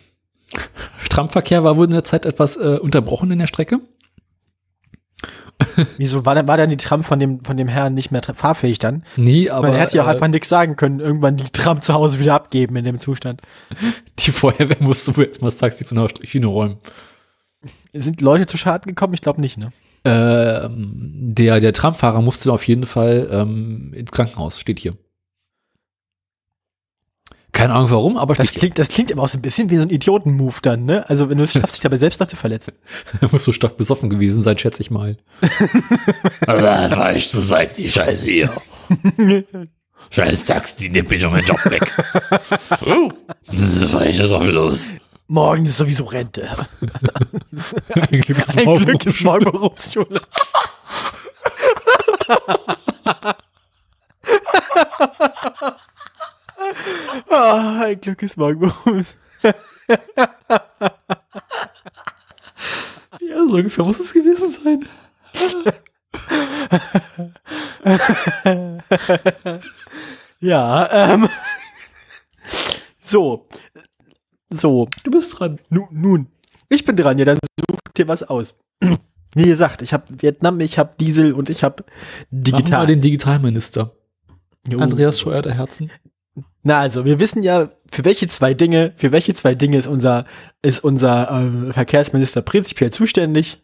Tramverkehr 1.09 1.63
war 1.63 1.77
wohl 1.77 1.85
in 1.85 1.91
der 1.91 2.03
Zeit 2.03 2.25
etwas 2.25 2.57
äh, 2.57 2.77
unterbrochen 2.81 3.31
in 3.31 3.39
der 3.39 3.47
Strecke. 3.47 3.79
Wieso 5.97 6.25
war, 6.25 6.35
denn- 6.35 6.47
war 6.47 6.57
denn 6.57 6.69
die 6.69 6.77
Tram 6.77 7.03
von 7.03 7.19
dem, 7.19 7.41
von 7.43 7.55
dem 7.57 7.67
Herrn 7.67 7.93
nicht 7.93 8.11
mehr 8.11 8.21
fahrfähig 8.23 8.79
dann? 8.79 9.03
Nee, 9.15 9.49
aber 9.49 9.69
Man 9.69 9.77
hätte 9.77 9.97
ja 9.97 10.03
auch 10.03 10.07
äh, 10.07 10.11
einfach 10.11 10.27
nichts 10.27 10.49
sagen 10.49 10.75
können. 10.75 10.99
Irgendwann 10.99 11.37
die 11.37 11.43
Tram 11.45 11.81
zu 11.81 11.93
Hause 11.93 12.19
wieder 12.19 12.33
abgeben 12.33 12.75
in 12.75 12.83
dem 12.83 12.97
Zustand. 12.97 13.41
die 14.19 14.31
Feuerwehr 14.31 14.77
musste 14.79 15.15
wohl 15.15 15.25
erstmal 15.27 15.51
das 15.51 15.59
Taxi 15.59 15.85
von 15.85 15.97
der 15.97 16.09
Schiene 16.25 16.47
räumen. 16.47 16.77
Sind 17.93 18.21
Leute 18.21 18.45
zu 18.45 18.57
Schaden 18.57 18.89
gekommen? 18.89 19.13
Ich 19.13 19.21
glaube 19.21 19.41
nicht, 19.41 19.57
ne? 19.57 19.71
Ähm, 20.03 20.91
der, 20.93 21.59
der 21.59 21.73
Tramfahrer 21.73 22.21
musste 22.21 22.51
auf 22.51 22.67
jeden 22.67 22.85
Fall 22.85 23.29
ähm, 23.31 23.93
ins 23.93 24.11
Krankenhaus, 24.11 24.59
steht 24.59 24.79
hier. 24.79 24.97
Keine 27.51 27.73
Ahnung 27.73 27.91
warum, 27.91 28.17
aber 28.17 28.33
Das 28.33 28.53
klingt, 28.53 28.79
das 28.79 28.87
klingt 28.87 29.11
aber 29.11 29.23
auch 29.23 29.27
so 29.27 29.37
ein 29.37 29.41
bisschen 29.41 29.69
wie 29.69 29.75
so 29.75 29.81
ein 29.81 29.89
Idioten-Move 29.89 30.55
dann, 30.61 30.85
ne? 30.85 31.07
Also 31.09 31.29
wenn 31.29 31.37
du 31.37 31.43
es 31.43 31.51
schaffst, 31.51 31.75
dich 31.75 31.81
dabei 31.81 31.97
selbst 31.97 32.19
noch 32.19 32.27
zu 32.27 32.37
verletzen. 32.37 32.73
Er 33.21 33.29
muss 33.31 33.43
so 33.43 33.51
stark 33.51 33.77
besoffen 33.77 34.09
gewesen 34.09 34.41
sein, 34.41 34.57
schätze 34.57 34.81
ich 34.81 34.89
mal. 34.89 35.17
Aber 36.47 36.63
weißt 36.63 37.33
du, 37.33 37.39
seid 37.39 37.77
die 37.77 37.91
Scheiße 37.91 38.25
hier. 38.25 38.51
Scheiß 40.09 40.45
Taxi, 40.45 40.89
nimm 40.89 41.05
bitte 41.05 41.29
meinen 41.29 41.45
Job 41.45 41.63
weg. 41.69 41.93
Das 43.47 43.93
war 43.93 44.05
ich 44.05 44.17
ja 44.17 44.25
drauf 44.27 44.45
los. 44.45 44.89
Morgen 45.31 45.65
ist 45.65 45.77
sowieso 45.77 46.03
Rente. 46.03 46.45
Ein 47.95 48.19
Glück 48.19 48.37
ist 48.37 48.57
Ein 48.57 48.65
morgen 48.65 48.83
Glück 48.83 49.05
ist 49.05 49.21
morgen 49.21 49.45
Berufsschule. 49.45 50.21
ah, 57.29 57.79
ein 57.83 58.01
Glück 58.01 58.21
ist 58.23 58.35
morgen 58.35 58.59
Berufs. 58.59 59.15
Ja, 63.21 63.37
so 63.47 63.55
ungefähr 63.55 63.85
muss 63.85 64.01
es 64.01 64.11
gewesen 64.11 64.49
sein. 64.49 64.85
Ja, 70.41 70.89
ähm. 70.91 71.29
So. 72.99 73.47
So. 74.51 74.87
Du 75.03 75.11
bist 75.11 75.39
dran. 75.39 75.59
Nun, 75.69 75.87
nun. 75.91 76.27
Ich 76.69 76.85
bin 76.85 76.95
dran, 76.95 77.17
ja, 77.17 77.25
dann 77.25 77.39
such 77.69 77.79
dir 77.97 78.07
was 78.07 78.23
aus. 78.23 78.57
Wie 79.35 79.43
gesagt, 79.43 79.81
ich 79.81 79.93
habe 79.93 80.03
Vietnam, 80.21 80.59
ich 80.59 80.77
habe 80.77 80.93
Diesel 80.99 81.33
und 81.33 81.49
ich 81.49 81.63
habe 81.63 81.83
Machen 81.83 82.29
wir 82.29 82.41
digital. 82.41 82.87
den 82.87 83.01
Digitalminister. 83.01 83.95
Jo. 84.69 84.79
Andreas 84.79 85.19
Scheuer 85.19 85.41
der 85.41 85.53
Herzen. 85.53 85.89
Na 86.63 86.79
also, 86.79 87.05
wir 87.05 87.19
wissen 87.19 87.41
ja, 87.43 87.69
für 87.89 88.05
welche 88.05 88.27
zwei 88.27 88.53
Dinge, 88.53 88.93
für 88.97 89.11
welche 89.11 89.33
zwei 89.33 89.55
Dinge 89.55 89.77
ist 89.77 89.87
unser, 89.87 90.25
ist 90.61 90.83
unser 90.83 91.31
ähm, 91.31 91.73
Verkehrsminister 91.73 92.41
prinzipiell 92.41 92.91
zuständig. 92.91 93.59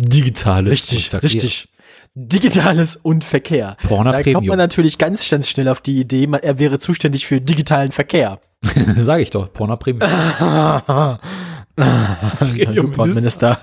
Digitales. 0.00 0.80
Verkehr. 0.82 1.22
richtig. 1.22 1.68
Digitales 2.14 2.96
und 2.96 3.24
Verkehr. 3.24 3.76
Porno 3.86 4.12
da 4.12 4.22
kommt 4.22 4.26
man 4.26 4.34
Premium. 4.34 4.58
natürlich 4.58 4.98
ganz, 4.98 5.28
ganz 5.28 5.48
schnell 5.48 5.68
auf 5.68 5.80
die 5.80 5.98
Idee, 5.98 6.26
man, 6.26 6.40
er 6.40 6.58
wäre 6.58 6.78
zuständig 6.78 7.26
für 7.26 7.40
digitalen 7.40 7.92
Verkehr. 7.92 8.40
Sag 8.98 9.20
ich 9.20 9.30
doch. 9.30 9.52
Porno 9.52 9.76
Premium. 9.76 10.10
Pornminister. 12.92 13.58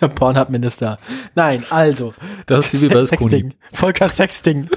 Pornhub-Minister. 0.14 0.98
Nein, 1.34 1.64
also. 1.70 2.14
Das 2.46 2.72
ist 2.72 2.82
wie 2.82 2.88
bei 2.88 3.04
Skoni. 3.04 3.20
Sexting. 3.20 3.54
Volker 3.72 4.08
Sexting. 4.08 4.68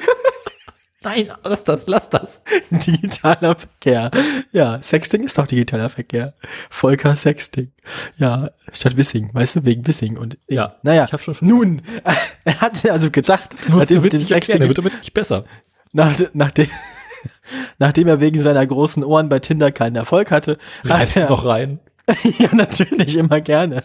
Nein, 1.03 1.31
lass 1.43 1.63
das, 1.63 1.87
lass 1.87 2.09
das. 2.09 2.41
Digitaler 2.69 3.55
Verkehr. 3.55 4.11
Ja, 4.51 4.79
Sexting 4.81 5.23
ist 5.23 5.35
doch 5.37 5.47
digitaler 5.47 5.89
Verkehr. 5.89 6.33
Volker 6.69 7.15
Sexting. 7.15 7.71
Ja, 8.17 8.51
statt 8.71 8.97
Wissing. 8.97 9.33
Weißt 9.33 9.55
du, 9.55 9.65
wegen 9.65 9.87
Wissing. 9.87 10.17
Und 10.17 10.37
Ja, 10.47 10.75
naja, 10.83 11.05
ich 11.05 11.13
hab 11.13 11.21
schon 11.21 11.35
nun, 11.41 11.81
er 12.45 12.61
hatte 12.61 12.91
also 12.91 13.09
gedacht, 13.09 13.55
nachdem, 13.67 14.03
erklären, 14.03 14.09
der 14.11 14.19
Sexting, 14.19 14.59
wird 14.59 14.77
damit 14.77 14.97
nicht 14.99 15.13
besser. 15.13 15.45
nach, 15.91 16.15
nachdem, 16.33 16.67
nachdem 17.79 18.07
er 18.07 18.19
wegen 18.19 18.39
seiner 18.39 18.65
großen 18.65 19.03
Ohren 19.03 19.27
bei 19.27 19.39
Tinder 19.39 19.71
keinen 19.71 19.95
Erfolg 19.95 20.29
hatte, 20.29 20.59
hat 20.83 20.91
Reibst 20.99 21.15
du 21.15 21.21
er, 21.21 21.29
noch 21.29 21.45
rein. 21.45 21.79
ja, 22.37 22.49
natürlich, 22.53 23.15
immer 23.15 23.41
gerne. 23.41 23.83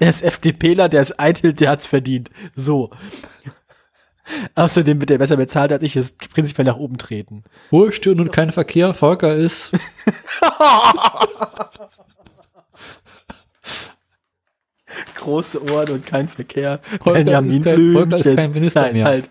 Der 0.00 0.10
ist 0.10 0.22
FDPler, 0.22 0.88
der 0.88 1.00
ist 1.02 1.18
eitel, 1.20 1.52
der 1.54 1.70
hat's 1.70 1.86
verdient. 1.86 2.30
So. 2.54 2.90
Außerdem 4.54 5.00
wird 5.00 5.10
er 5.10 5.18
besser 5.18 5.36
bezahlt 5.36 5.72
als 5.72 5.82
ich, 5.82 5.96
ist 5.96 6.30
prinzipiell 6.32 6.66
nach 6.66 6.76
oben 6.76 6.98
treten. 6.98 7.44
Hohe 7.70 7.92
Stirn 7.92 8.20
und 8.20 8.32
kein 8.32 8.52
Verkehr. 8.52 8.94
Volker 8.94 9.34
ist. 9.36 9.72
Große 15.16 15.62
Ohren 15.72 15.90
und 15.90 16.06
kein 16.06 16.28
Verkehr. 16.28 16.80
Volker 17.02 17.12
Benjamin 17.24 17.58
ist 17.58 17.64
kein- 17.64 17.92
Volker 17.92 18.16
ist 18.16 18.22
Blümchen. 18.22 18.36
kein 18.36 18.52
Minister 18.52 18.82
Nein, 18.82 18.92
mehr. 18.94 19.04
halt. 19.04 19.30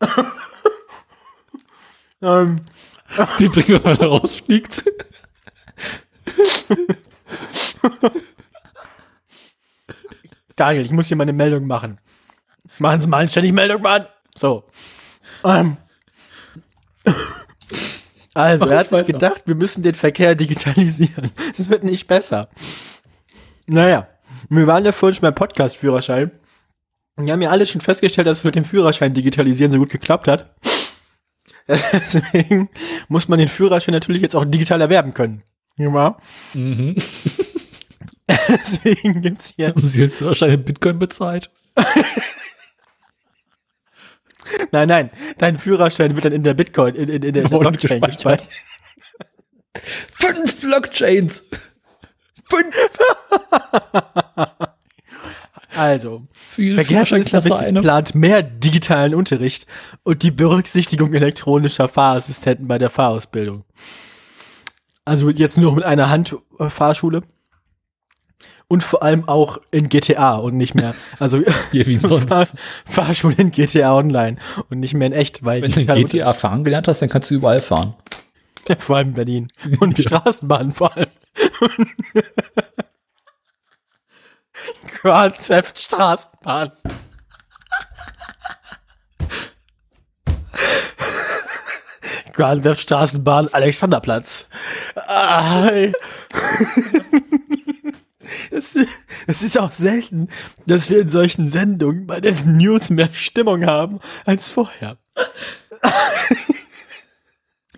ähm, 2.22 2.60
Die 3.38 3.48
bringen 3.48 3.68
wir 3.68 3.80
mal 3.80 3.94
rausfliegt. 3.94 4.84
Daniel, 10.56 10.84
ich 10.84 10.92
muss 10.92 11.08
hier 11.08 11.16
mal 11.16 11.22
eine 11.24 11.32
Meldung 11.32 11.66
machen. 11.66 11.98
Machen 12.78 13.00
Sie 13.00 13.06
mal 13.08 13.18
eine 13.18 13.28
ständig 13.28 13.52
Meldung, 13.52 13.82
Mann. 13.82 14.06
So. 14.36 14.64
Ähm. 15.44 15.76
Also, 18.36 18.64
Mach 18.64 18.72
er 18.72 18.78
hat 18.78 18.88
sich 18.90 19.06
gedacht, 19.06 19.42
wir 19.46 19.54
müssen 19.54 19.84
den 19.84 19.94
Verkehr 19.94 20.34
digitalisieren. 20.34 21.30
Das 21.56 21.70
wird 21.70 21.84
nicht 21.84 22.08
besser. 22.08 22.48
Naja, 23.68 24.08
wir 24.48 24.66
waren 24.66 24.84
ja 24.84 24.90
vorhin 24.90 25.14
schon 25.14 25.22
beim 25.22 25.36
Podcast-Führerschein. 25.36 26.32
Und 27.16 27.26
Wir 27.26 27.32
haben 27.32 27.42
ja 27.42 27.50
alle 27.50 27.64
schon 27.64 27.80
festgestellt, 27.80 28.26
dass 28.26 28.38
es 28.38 28.44
mit 28.44 28.56
dem 28.56 28.64
Führerschein 28.64 29.14
digitalisieren 29.14 29.70
so 29.70 29.78
gut 29.78 29.90
geklappt 29.90 30.26
hat. 30.26 30.52
Deswegen 31.68 32.68
muss 33.06 33.28
man 33.28 33.38
den 33.38 33.48
Führerschein 33.48 33.94
natürlich 33.94 34.20
jetzt 34.20 34.34
auch 34.34 34.44
digital 34.44 34.80
erwerben 34.80 35.14
können. 35.14 35.44
Ja. 35.76 36.18
Mhm. 36.54 36.96
Deswegen 38.48 39.22
gibt's 39.22 39.54
hier 39.54 39.68
Haben 39.68 39.86
Sie 39.86 40.00
den 40.00 40.10
Führerschein 40.10 40.50
in 40.50 40.64
Bitcoin 40.64 40.98
bezahlt? 40.98 41.50
Nein, 44.72 44.88
nein, 44.88 45.10
dein 45.38 45.58
Führerschein 45.58 46.14
wird 46.14 46.24
dann 46.24 46.32
in 46.32 46.42
der 46.42 46.54
Bitcoin, 46.54 46.94
in, 46.94 47.08
in, 47.08 47.22
in 47.22 47.34
der 47.34 47.48
Blockchain 47.48 48.00
gespeichert. 48.00 48.48
Fünf 50.12 50.60
Blockchains. 50.60 51.44
Fünf. 52.44 52.74
Also, 55.76 56.22
Viel 56.32 56.76
Verkehrsminister 56.76 57.42
Führerscheinklasse 57.42 57.66
eine. 57.66 57.80
plant 57.80 58.14
mehr 58.14 58.42
digitalen 58.42 59.12
Unterricht 59.12 59.66
und 60.04 60.22
die 60.22 60.30
Berücksichtigung 60.30 61.12
elektronischer 61.12 61.88
Fahrassistenten 61.88 62.68
bei 62.68 62.78
der 62.78 62.90
Fahrausbildung. 62.90 63.64
Also 65.04 65.30
jetzt 65.30 65.58
nur 65.58 65.74
mit 65.74 65.84
einer 65.84 66.10
Hand 66.10 66.36
Fahrschule. 66.58 67.22
Und 68.74 68.82
vor 68.82 69.04
allem 69.04 69.28
auch 69.28 69.58
in 69.70 69.88
GTA 69.88 70.34
und 70.34 70.56
nicht 70.56 70.74
mehr. 70.74 70.96
Also 71.20 71.40
Hier 71.70 71.86
wie 71.86 71.98
sonst. 71.98 72.28
Fahr 72.28 72.44
Fahrschule 72.84 73.36
in 73.38 73.52
GTA 73.52 73.96
Online 73.96 74.36
und 74.68 74.80
nicht 74.80 74.94
mehr 74.94 75.06
in 75.06 75.12
echt, 75.12 75.44
weil 75.44 75.62
Wenn 75.62 75.70
du 75.70 75.76
digital- 75.76 76.02
GTA 76.02 76.32
fahren 76.32 76.64
gelernt 76.64 76.88
hast, 76.88 77.00
dann 77.00 77.08
kannst 77.08 77.30
du 77.30 77.36
überall 77.36 77.60
fahren. 77.60 77.94
Ja, 78.68 78.74
vor 78.76 78.96
allem 78.96 79.10
in 79.10 79.14
Berlin. 79.14 79.52
Und 79.78 79.96
Straßenbahn 79.96 80.72
vor 80.72 80.96
allem. 80.96 81.06
Grand 85.00 85.38
Theft 85.38 85.78
Straßenbahn. 85.78 86.72
Grand 92.32 92.64
Theft 92.64 92.80
Straßenbahn 92.80 93.50
Alexanderplatz. 93.52 94.48
Ah. 94.96 95.70
Es, 98.50 98.76
es 99.26 99.42
ist 99.42 99.58
auch 99.58 99.72
selten, 99.72 100.28
dass 100.66 100.90
wir 100.90 101.00
in 101.00 101.08
solchen 101.08 101.48
Sendungen 101.48 102.06
bei 102.06 102.20
den 102.20 102.56
News 102.56 102.90
mehr 102.90 103.10
Stimmung 103.12 103.66
haben 103.66 104.00
als 104.24 104.50
vorher. 104.50 104.98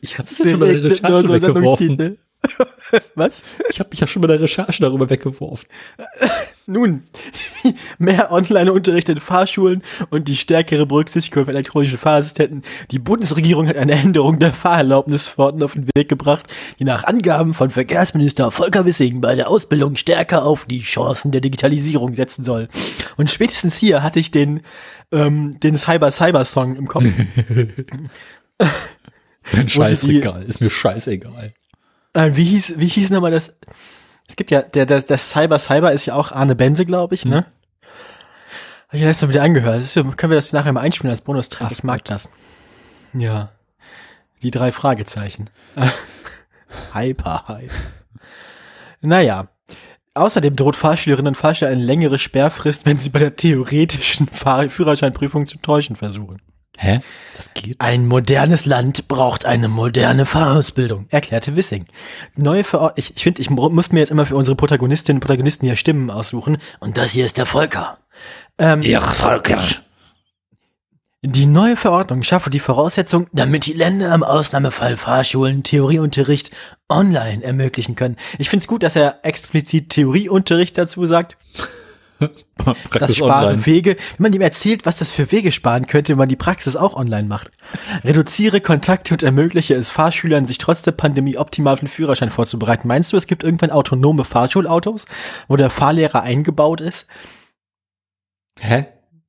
Ich 0.06 0.18
habe 0.18 0.28
schon 0.28 0.60
bei 0.60 0.72
der 0.72 0.84
Recherche 0.84 1.28
weggeworfen. 1.28 2.18
Was? 3.16 3.42
Ich 3.70 3.80
habe 3.80 3.90
mich 3.90 3.98
ja 3.98 4.06
schon 4.06 4.22
bei 4.22 4.28
der 4.28 4.40
Recherche 4.40 4.80
darüber 4.80 5.10
weggeworfen. 5.10 5.68
Nun, 6.66 7.02
mehr 7.98 8.30
Online-Unterricht 8.30 9.08
in 9.08 9.20
Fahrschulen 9.20 9.82
und 10.10 10.28
die 10.28 10.36
stärkere 10.36 10.86
Berücksichtigung 10.86 11.44
von 11.44 11.54
elektronischen 11.54 11.98
Fahrassistenten. 11.98 12.62
Die 12.90 12.98
Bundesregierung 12.98 13.66
hat 13.66 13.76
eine 13.76 13.92
Änderung 13.92 14.38
der 14.38 14.52
Fahrerlaubnisverordnung 14.52 15.64
auf 15.64 15.72
den 15.72 15.88
Weg 15.94 16.08
gebracht, 16.08 16.46
die 16.78 16.84
nach 16.84 17.04
Angaben 17.04 17.54
von 17.54 17.70
Verkehrsminister 17.70 18.50
Volker 18.50 18.84
Wissing 18.84 19.20
bei 19.20 19.34
der 19.34 19.48
Ausbildung 19.48 19.96
stärker 19.96 20.44
auf 20.44 20.64
die 20.66 20.82
Chancen 20.82 21.32
der 21.32 21.40
Digitalisierung 21.40 22.14
setzen 22.14 22.44
soll. 22.44 22.68
Und 23.16 23.30
spätestens 23.30 23.76
hier 23.76 24.02
hatte 24.02 24.20
ich 24.20 24.30
den, 24.30 24.60
ähm, 25.12 25.58
den 25.60 25.76
Cyber-Cyber-Song 25.76 26.76
im 26.76 26.86
Kopf. 26.86 27.04
Die- 29.52 29.68
scheißegal, 29.68 30.42
ist 30.42 30.60
mir 30.60 30.70
scheißegal. 30.70 31.52
Äh, 32.14 32.30
wie 32.34 32.44
hieß, 32.44 32.74
wie 32.78 32.86
hieß 32.86 33.10
nochmal 33.10 33.30
das? 33.30 33.54
Es 34.28 34.36
gibt 34.36 34.50
ja, 34.50 34.62
der, 34.62 34.86
der, 34.86 35.00
der 35.02 35.18
Cyber 35.18 35.58
Cyber 35.58 35.92
ist 35.92 36.06
ja 36.06 36.14
auch 36.14 36.32
Arne 36.32 36.56
Benze, 36.56 36.84
glaube 36.86 37.14
ich, 37.14 37.24
ne? 37.24 37.46
Hab 38.88 38.94
ich 38.94 39.00
letztes 39.02 39.22
Mal 39.22 39.34
wieder 39.34 39.42
angehört. 39.42 39.80
Ist, 39.80 39.94
können 39.94 40.30
wir 40.30 40.36
das 40.36 40.52
nachher 40.52 40.72
mal 40.72 40.80
einspielen 40.80 41.10
als 41.10 41.20
Bonustrack? 41.20 41.70
Ich 41.72 41.82
mag 41.84 41.98
Gott. 41.98 42.10
das. 42.10 42.30
Ja. 43.12 43.50
Die 44.42 44.50
drei 44.50 44.72
Fragezeichen. 44.72 45.50
Hyper 46.92 47.44
Hype. 47.48 47.70
Naja. 49.00 49.48
Außerdem 50.14 50.56
droht 50.56 50.76
Fahrschülerinnen 50.76 51.28
und 51.28 51.36
Fahrschüler 51.36 51.70
eine 51.70 51.82
längere 51.82 52.18
Sperrfrist, 52.18 52.86
wenn 52.86 52.96
sie 52.96 53.10
bei 53.10 53.18
der 53.18 53.36
theoretischen 53.36 54.28
Fahr 54.28 54.70
Führerscheinprüfung 54.70 55.44
zu 55.44 55.58
täuschen 55.58 55.94
versuchen. 55.94 56.40
Hä? 56.78 57.00
Das 57.36 57.52
geht? 57.54 57.80
Ein 57.80 58.06
modernes 58.06 58.64
Land 58.66 59.08
braucht 59.08 59.44
eine 59.44 59.68
moderne 59.68 60.26
Fahrausbildung, 60.26 61.06
erklärte 61.10 61.56
Wissing. 61.56 61.86
Neue 62.36 62.64
Verordnung, 62.64 62.98
ich, 62.98 63.16
ich 63.16 63.22
finde, 63.22 63.40
ich 63.42 63.50
mu- 63.50 63.68
muss 63.70 63.92
mir 63.92 64.00
jetzt 64.00 64.10
immer 64.10 64.26
für 64.26 64.36
unsere 64.36 64.56
Protagonistinnen 64.56 65.18
und 65.18 65.20
Protagonisten 65.26 65.66
hier 65.66 65.76
Stimmen 65.76 66.10
aussuchen. 66.10 66.58
Und 66.80 66.96
das 66.96 67.12
hier 67.12 67.24
ist 67.26 67.36
der 67.38 67.46
Volker. 67.46 67.98
Ähm, 68.58 68.80
Der 68.80 69.00
Volker. 69.00 69.62
die 71.22 71.46
neue 71.46 71.76
Verordnung 71.76 72.22
schafft 72.22 72.52
die 72.52 72.60
Voraussetzung, 72.60 73.26
damit 73.32 73.66
die 73.66 73.72
Länder 73.72 74.14
im 74.14 74.22
Ausnahmefall 74.22 74.96
Fahrschulen 74.96 75.62
Theorieunterricht 75.62 76.52
online 76.88 77.42
ermöglichen 77.42 77.96
können. 77.96 78.16
Ich 78.38 78.48
finde 78.48 78.62
es 78.62 78.68
gut, 78.68 78.82
dass 78.82 78.96
er 78.96 79.20
explizit 79.24 79.90
Theorieunterricht 79.90 80.78
dazu 80.78 81.04
sagt. 81.04 81.36
Das 82.56 82.74
Praktisch 82.88 83.18
spare 83.18 83.48
online. 83.48 83.66
Wege. 83.66 83.96
Wenn 84.16 84.22
man 84.22 84.32
ihm 84.32 84.40
erzählt, 84.40 84.86
was 84.86 84.98
das 84.98 85.12
für 85.12 85.30
Wege 85.30 85.52
sparen 85.52 85.86
könnte, 85.86 86.12
wenn 86.12 86.18
man 86.18 86.28
die 86.28 86.36
Praxis 86.36 86.74
auch 86.74 86.94
online 86.94 87.28
macht. 87.28 87.50
Reduziere 88.02 88.60
Kontakte 88.60 89.14
und 89.14 89.22
ermögliche 89.22 89.74
es 89.74 89.90
Fahrschülern, 89.90 90.46
sich 90.46 90.58
trotz 90.58 90.82
der 90.82 90.92
Pandemie 90.92 91.36
optimal 91.36 91.74
auf 91.74 91.80
den 91.80 91.88
Führerschein 91.88 92.30
vorzubereiten. 92.30 92.88
Meinst 92.88 93.12
du, 93.12 93.16
es 93.16 93.26
gibt 93.26 93.44
irgendwann 93.44 93.70
autonome 93.70 94.24
Fahrschulautos, 94.24 95.06
wo 95.48 95.56
der 95.56 95.70
Fahrlehrer 95.70 96.22
eingebaut 96.22 96.80
ist? 96.80 97.06
Hä? 98.58 98.86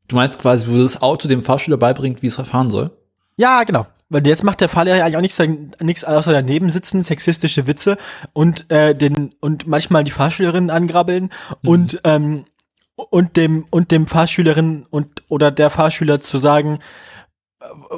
Du 0.07 0.15
meinst 0.15 0.39
quasi, 0.39 0.67
wo 0.69 0.77
das 0.77 1.01
Auto 1.01 1.27
dem 1.27 1.41
Fahrschüler 1.41 1.77
beibringt, 1.77 2.21
wie 2.21 2.27
es 2.27 2.35
fahren 2.35 2.71
soll? 2.71 2.91
Ja, 3.35 3.63
genau. 3.63 3.85
Weil 4.09 4.25
jetzt 4.25 4.43
macht 4.43 4.61
der 4.61 4.69
Fahrlehrer 4.69 5.03
eigentlich 5.03 5.17
auch 5.17 5.21
nichts, 5.21 5.41
nichts 5.81 6.05
außer 6.05 6.31
daneben 6.31 6.69
sitzen, 6.69 7.03
sexistische 7.03 7.67
Witze 7.67 7.97
und 8.31 8.71
äh, 8.71 8.95
den 8.95 9.35
und 9.41 9.67
manchmal 9.67 10.05
die 10.05 10.11
Fahrschülerinnen 10.11 10.69
angrabbeln 10.69 11.29
und 11.61 11.99
ähm, 12.05 12.45
und 12.97 13.37
dem 13.37 13.65
und 13.69 13.91
dem 13.91 14.07
Fahrschülerin 14.07 14.85
und 14.89 15.23
oder 15.29 15.51
der 15.51 15.69
Fahrschüler 15.69 16.19
zu 16.19 16.37
sagen, 16.37 16.79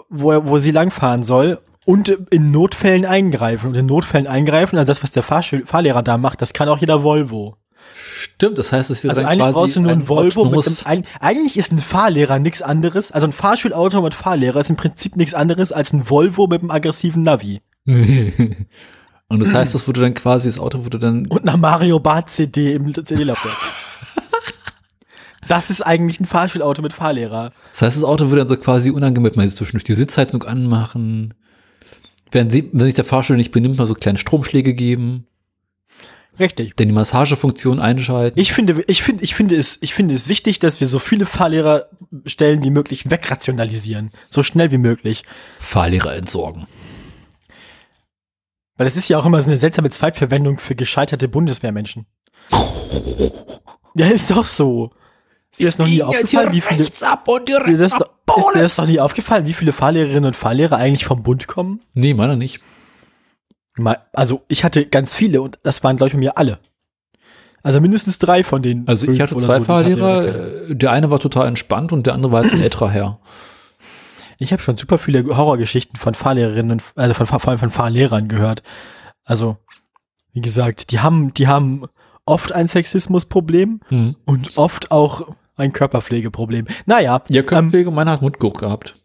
wo 0.09 0.31
er, 0.31 0.45
wo 0.47 0.57
sie 0.59 0.71
langfahren 0.71 1.23
soll 1.23 1.59
und 1.85 2.09
in 2.29 2.51
Notfällen 2.51 3.05
eingreifen 3.05 3.67
und 3.69 3.75
in 3.75 3.85
Notfällen 3.87 4.27
eingreifen, 4.27 4.77
also 4.77 4.87
das 4.87 5.01
was 5.01 5.11
der 5.11 5.23
Fahrschül 5.23 5.65
Fahrlehrer 5.65 6.03
da 6.03 6.17
macht, 6.17 6.41
das 6.41 6.53
kann 6.53 6.69
auch 6.69 6.77
jeder 6.77 7.01
Volvo. 7.03 7.55
Stimmt, 7.95 8.57
das 8.57 8.71
heißt, 8.73 8.89
es 8.89 9.03
wäre 9.03 9.11
Also 9.15 9.27
eigentlich 9.27 9.53
brauchst 9.53 9.77
du 9.77 9.81
nur 9.81 9.91
ein 9.91 9.99
ein 10.01 10.07
Volvo 10.07 10.45
mit 10.45 10.67
einem, 10.85 11.03
eig- 11.03 11.05
eigentlich 11.21 11.57
ist 11.57 11.71
ein 11.71 11.79
Fahrlehrer 11.79 12.37
nichts 12.39 12.61
anderes, 12.61 13.11
also 13.11 13.25
ein 13.27 13.33
Fahrschulauto 13.33 14.01
mit 14.01 14.13
Fahrlehrer 14.13 14.59
ist 14.59 14.69
im 14.69 14.75
Prinzip 14.75 15.15
nichts 15.15 15.33
anderes 15.33 15.71
als 15.71 15.93
ein 15.93 16.09
Volvo 16.09 16.47
mit 16.47 16.61
einem 16.61 16.71
aggressiven 16.71 17.23
Navi 17.23 17.61
Und 19.31 19.39
das 19.41 19.53
heißt, 19.53 19.75
das 19.75 19.87
wurde 19.87 20.01
dann 20.01 20.13
quasi, 20.15 20.49
das 20.49 20.59
Auto 20.59 20.83
wurde 20.85 20.97
dann, 20.99 21.27
und 21.27 21.47
einer 21.47 21.55
Mario 21.57 21.99
Bart 21.99 22.29
CD 22.31 22.73
im 22.73 22.93
CD-Laufwerk. 22.93 23.55
das 25.49 25.71
ist 25.71 25.81
eigentlich 25.81 26.19
ein 26.19 26.25
Fahrschulauto 26.25 26.81
mit 26.81 26.93
Fahrlehrer. 26.93 27.51
das 27.71 27.81
heißt, 27.81 27.97
das 27.97 28.03
Auto 28.03 28.29
würde 28.29 28.41
dann 28.41 28.47
so 28.47 28.55
quasi 28.55 28.91
unangemeldet 28.91 29.35
mal 29.35 29.49
zwischendurch 29.49 29.83
die 29.83 29.95
Sitzheizung 29.95 30.43
anmachen. 30.43 31.33
Wenn, 32.31 32.51
sie, 32.51 32.69
wenn 32.71 32.85
sich 32.85 32.93
der 32.93 33.03
Fahrschüler 33.03 33.37
nicht 33.37 33.51
benimmt, 33.51 33.77
mal 33.77 33.87
so 33.87 33.95
kleine 33.95 34.19
Stromschläge 34.19 34.75
geben, 34.75 35.25
Richtig. 36.39 36.75
dann 36.75 36.87
die 36.87 36.93
Massagefunktion 36.93 37.79
einschalten. 37.79 38.39
Ich 38.39 38.53
finde, 38.53 38.83
ich 38.85 39.01
finde, 39.01 39.23
ich 39.23 39.33
finde 39.33 39.55
es, 39.55 39.79
ich 39.81 39.95
finde 39.95 40.13
es 40.13 40.27
wichtig, 40.29 40.59
dass 40.59 40.79
wir 40.79 40.87
so 40.87 40.99
viele 40.99 41.25
Fahrlehrerstellen 41.25 42.63
wie 42.63 42.69
möglich 42.69 43.09
wegrationalisieren. 43.09 44.11
So 44.29 44.43
schnell 44.43 44.71
wie 44.71 44.77
möglich. 44.77 45.23
Fahrlehrer 45.59 46.15
entsorgen. 46.15 46.67
Weil 48.77 48.85
das 48.85 48.95
ist 48.95 49.09
ja 49.09 49.17
auch 49.17 49.25
immer 49.25 49.41
so 49.41 49.49
eine 49.49 49.57
seltsame 49.57 49.89
Zweitverwendung 49.89 50.59
für 50.59 50.75
gescheiterte 50.75 51.27
Bundeswehrmenschen. 51.27 52.05
Ja, 53.95 54.05
ist 54.07 54.29
doch 54.29 54.45
so. 54.45 54.91
Ist 55.51 55.59
dir 55.59 55.65
das 55.65 55.77
noch 55.79 55.87
nie 55.87 56.03
aufgefallen, 56.03 56.53
wie 56.53 56.61
viele, 56.61 56.83
ist 56.83 57.03
ab 57.03 57.27
und 57.27 57.49
dir 57.49 57.59
das, 57.59 57.93
ist 57.93 57.99
dir 58.55 58.61
das 58.61 58.77
noch 58.77 58.85
nie 58.85 58.99
aufgefallen, 58.99 59.47
wie 59.47 59.53
viele 59.53 59.73
Fahrlehrerinnen 59.73 60.25
und 60.25 60.35
Fahrlehrer 60.35 60.77
eigentlich 60.77 61.05
vom 61.05 61.23
Bund 61.23 61.47
kommen? 61.47 61.81
Nee, 61.93 62.13
meiner 62.13 62.35
nicht. 62.35 62.61
Also 64.13 64.43
ich 64.47 64.63
hatte 64.63 64.85
ganz 64.85 65.15
viele 65.15 65.41
und 65.41 65.57
das 65.63 65.83
waren, 65.83 65.97
glaube 65.97 66.09
ich, 66.09 66.13
bei 66.13 66.19
mir 66.19 66.37
alle. 66.37 66.59
Also 67.63 67.81
mindestens 67.81 68.19
drei 68.19 68.43
von 68.43 68.61
denen. 68.61 68.87
Also 68.87 69.07
ich 69.09 69.19
hatte 69.19 69.35
zwei 69.37 69.59
so, 69.59 69.65
Fahrlehrer 69.65 70.69
äh, 70.69 70.75
der 70.75 70.91
eine 70.91 71.09
war 71.09 71.19
total 71.19 71.47
entspannt 71.47 71.91
und 71.91 72.05
der 72.05 72.13
andere 72.13 72.31
war 72.31 72.43
halt 72.43 72.53
ein 72.53 72.61
älterer 72.61 72.89
Herr. 72.89 73.19
Ich 74.37 74.53
habe 74.53 74.61
schon 74.61 74.77
super 74.77 74.97
viele 74.97 75.25
Horrorgeschichten 75.35 75.97
von 75.97 76.13
Fahrlehrerinnen 76.13 76.71
und 76.71 76.83
also 76.95 77.13
von, 77.13 77.27
vor 77.27 77.47
allem 77.47 77.59
von 77.59 77.69
Fahrlehrern 77.69 78.27
gehört. 78.29 78.63
Also 79.25 79.57
wie 80.31 80.41
gesagt, 80.41 80.91
die 80.91 80.99
haben, 80.99 81.33
die 81.33 81.47
haben 81.47 81.85
oft 82.25 82.53
ein 82.53 82.67
Sexismusproblem 82.67 83.81
Hm. 83.89 84.15
und 84.25 84.57
oft 84.57 84.91
auch 84.91 85.27
ein 85.59 85.73
Körperpflegeproblem. 85.73 86.67
Naja, 86.85 87.21
Ja, 87.29 87.41
ähm, 87.41 87.45
Körperpflege, 87.47 87.91
meiner 87.91 88.11
hat 88.11 88.21
Mundgeruch 88.21 88.53
gehabt. 88.59 88.95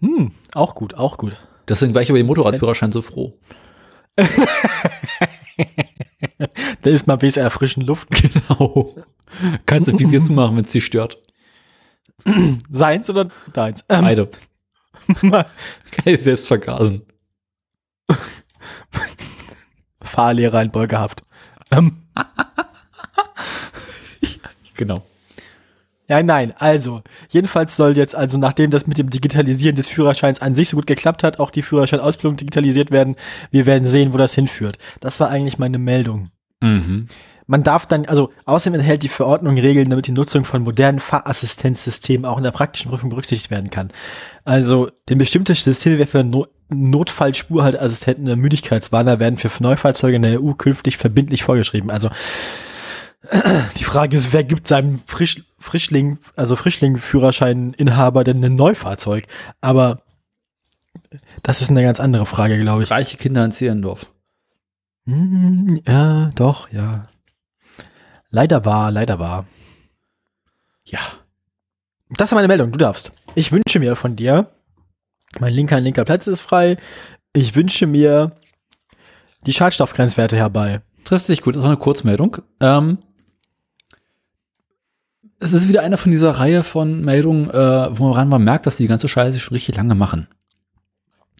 hm, 0.00 0.32
auch 0.54 0.74
gut, 0.74 0.94
auch 0.94 1.16
gut. 1.18 1.36
Deswegen 1.68 1.94
war 1.94 2.02
ich 2.02 2.08
über 2.10 2.18
den 2.18 2.26
Motorradführerschein 2.26 2.92
so 2.92 3.02
froh. 3.02 3.38
Da 6.82 6.90
ist 6.90 7.06
mal 7.06 7.20
WSR 7.20 7.50
frischen 7.50 7.82
Luft. 7.84 8.08
Genau. 8.48 8.96
Kannst 9.66 9.90
du 9.92 9.98
Visier 9.98 10.22
zumachen, 10.24 10.56
wenn 10.56 10.64
es 10.64 10.72
dich 10.72 10.84
stört. 10.84 11.18
Seins 12.70 13.08
oder 13.08 13.28
deins? 13.52 13.84
Ähm, 13.88 14.00
Beide. 14.02 14.28
Kann 15.20 15.44
ich 16.06 16.20
selbst 16.20 16.46
vergasen. 16.48 17.02
Fahrlehrer 20.02 20.62
in 20.62 20.70
Beugehaft. 20.70 21.22
Ähm, 21.70 22.02
Genau. 24.74 25.02
Ja, 26.10 26.24
nein, 26.24 26.52
also, 26.58 27.02
jedenfalls 27.28 27.76
soll 27.76 27.96
jetzt, 27.96 28.16
also 28.16 28.36
nachdem 28.36 28.72
das 28.72 28.88
mit 28.88 28.98
dem 28.98 29.10
Digitalisieren 29.10 29.76
des 29.76 29.88
Führerscheins 29.88 30.42
an 30.42 30.56
sich 30.56 30.68
so 30.68 30.76
gut 30.76 30.88
geklappt 30.88 31.22
hat, 31.22 31.38
auch 31.38 31.52
die 31.52 31.62
Führerscheinausbildung 31.62 32.36
digitalisiert 32.36 32.90
werden. 32.90 33.14
Wir 33.52 33.64
werden 33.64 33.84
sehen, 33.84 34.12
wo 34.12 34.16
das 34.16 34.34
hinführt. 34.34 34.76
Das 34.98 35.20
war 35.20 35.30
eigentlich 35.30 35.60
meine 35.60 35.78
Meldung. 35.78 36.30
Mhm. 36.62 37.06
man 37.46 37.62
darf 37.62 37.86
dann, 37.86 38.06
also 38.06 38.30
außerdem 38.44 38.80
enthält 38.80 39.02
die 39.04 39.08
Verordnung 39.08 39.56
Regeln, 39.56 39.88
damit 39.88 40.08
die 40.08 40.12
Nutzung 40.12 40.44
von 40.44 40.62
modernen 40.64 40.98
Fahrassistenzsystemen 40.98 42.26
auch 42.26 42.36
in 42.36 42.44
der 42.44 42.50
praktischen 42.50 42.90
Prüfung 42.90 43.08
berücksichtigt 43.08 43.52
werden 43.52 43.70
kann. 43.70 43.92
Also, 44.44 44.90
denn 45.08 45.18
bestimmte 45.18 45.54
Systeme 45.54 45.98
wie 46.00 46.06
für 46.06 46.24
no 46.24 46.48
Notfallspurhaltassistenten 46.70 48.24
oder 48.24 48.36
Müdigkeitswarner 48.36 49.20
werden 49.20 49.38
für 49.38 49.50
Neufahrzeuge 49.62 50.16
in 50.16 50.22
der 50.22 50.42
EU 50.42 50.52
künftig 50.52 50.96
verbindlich 50.96 51.44
vorgeschrieben. 51.44 51.90
Also, 51.90 52.10
die 53.78 53.84
Frage 53.84 54.16
ist, 54.16 54.32
wer 54.32 54.44
gibt 54.44 54.66
seinem 54.66 55.00
Frisch, 55.06 55.42
Frischling, 55.58 56.18
also 56.36 56.56
Frischling-Führerschein-Inhaber 56.56 58.24
denn 58.24 58.44
ein 58.44 58.54
Neufahrzeug? 58.54 59.26
Aber 59.60 60.02
das 61.42 61.60
ist 61.60 61.70
eine 61.70 61.82
ganz 61.82 62.00
andere 62.00 62.26
Frage, 62.26 62.58
glaube 62.58 62.82
ich. 62.82 62.90
Reiche 62.90 63.16
Kinder 63.16 63.44
in 63.44 63.52
Zehlendorf. 63.52 64.06
Hm, 65.06 65.80
ja, 65.86 66.30
doch, 66.34 66.70
ja. 66.70 67.06
Leider 68.30 68.64
war, 68.64 68.90
leider 68.90 69.18
war. 69.18 69.46
Ja. 70.84 71.00
Das 72.10 72.30
ist 72.30 72.34
meine 72.34 72.48
Meldung, 72.48 72.72
du 72.72 72.78
darfst. 72.78 73.12
Ich 73.34 73.52
wünsche 73.52 73.78
mir 73.78 73.96
von 73.96 74.16
dir, 74.16 74.50
mein 75.38 75.52
linker 75.52 75.78
linker 75.78 76.04
Platz 76.04 76.26
ist 76.26 76.40
frei. 76.40 76.76
Ich 77.32 77.54
wünsche 77.54 77.86
mir 77.86 78.32
die 79.46 79.52
Schadstoffgrenzwerte 79.52 80.36
herbei. 80.36 80.80
Trifft 81.04 81.26
sich 81.26 81.40
gut, 81.40 81.54
das 81.54 81.62
war 81.62 81.70
eine 81.70 81.78
Kurzmeldung. 81.78 82.38
Ähm, 82.60 82.98
es 85.40 85.52
ist 85.54 85.68
wieder 85.68 85.82
einer 85.82 85.96
von 85.96 86.12
dieser 86.12 86.32
Reihe 86.32 86.62
von 86.62 87.02
Meldungen, 87.02 87.50
äh, 87.50 87.98
woran 87.98 88.28
man 88.28 88.44
merkt, 88.44 88.66
dass 88.66 88.78
wir 88.78 88.84
die 88.84 88.88
ganze 88.88 89.08
Scheiße 89.08 89.40
schon 89.40 89.54
richtig 89.54 89.76
lange 89.76 89.94
machen. 89.94 90.28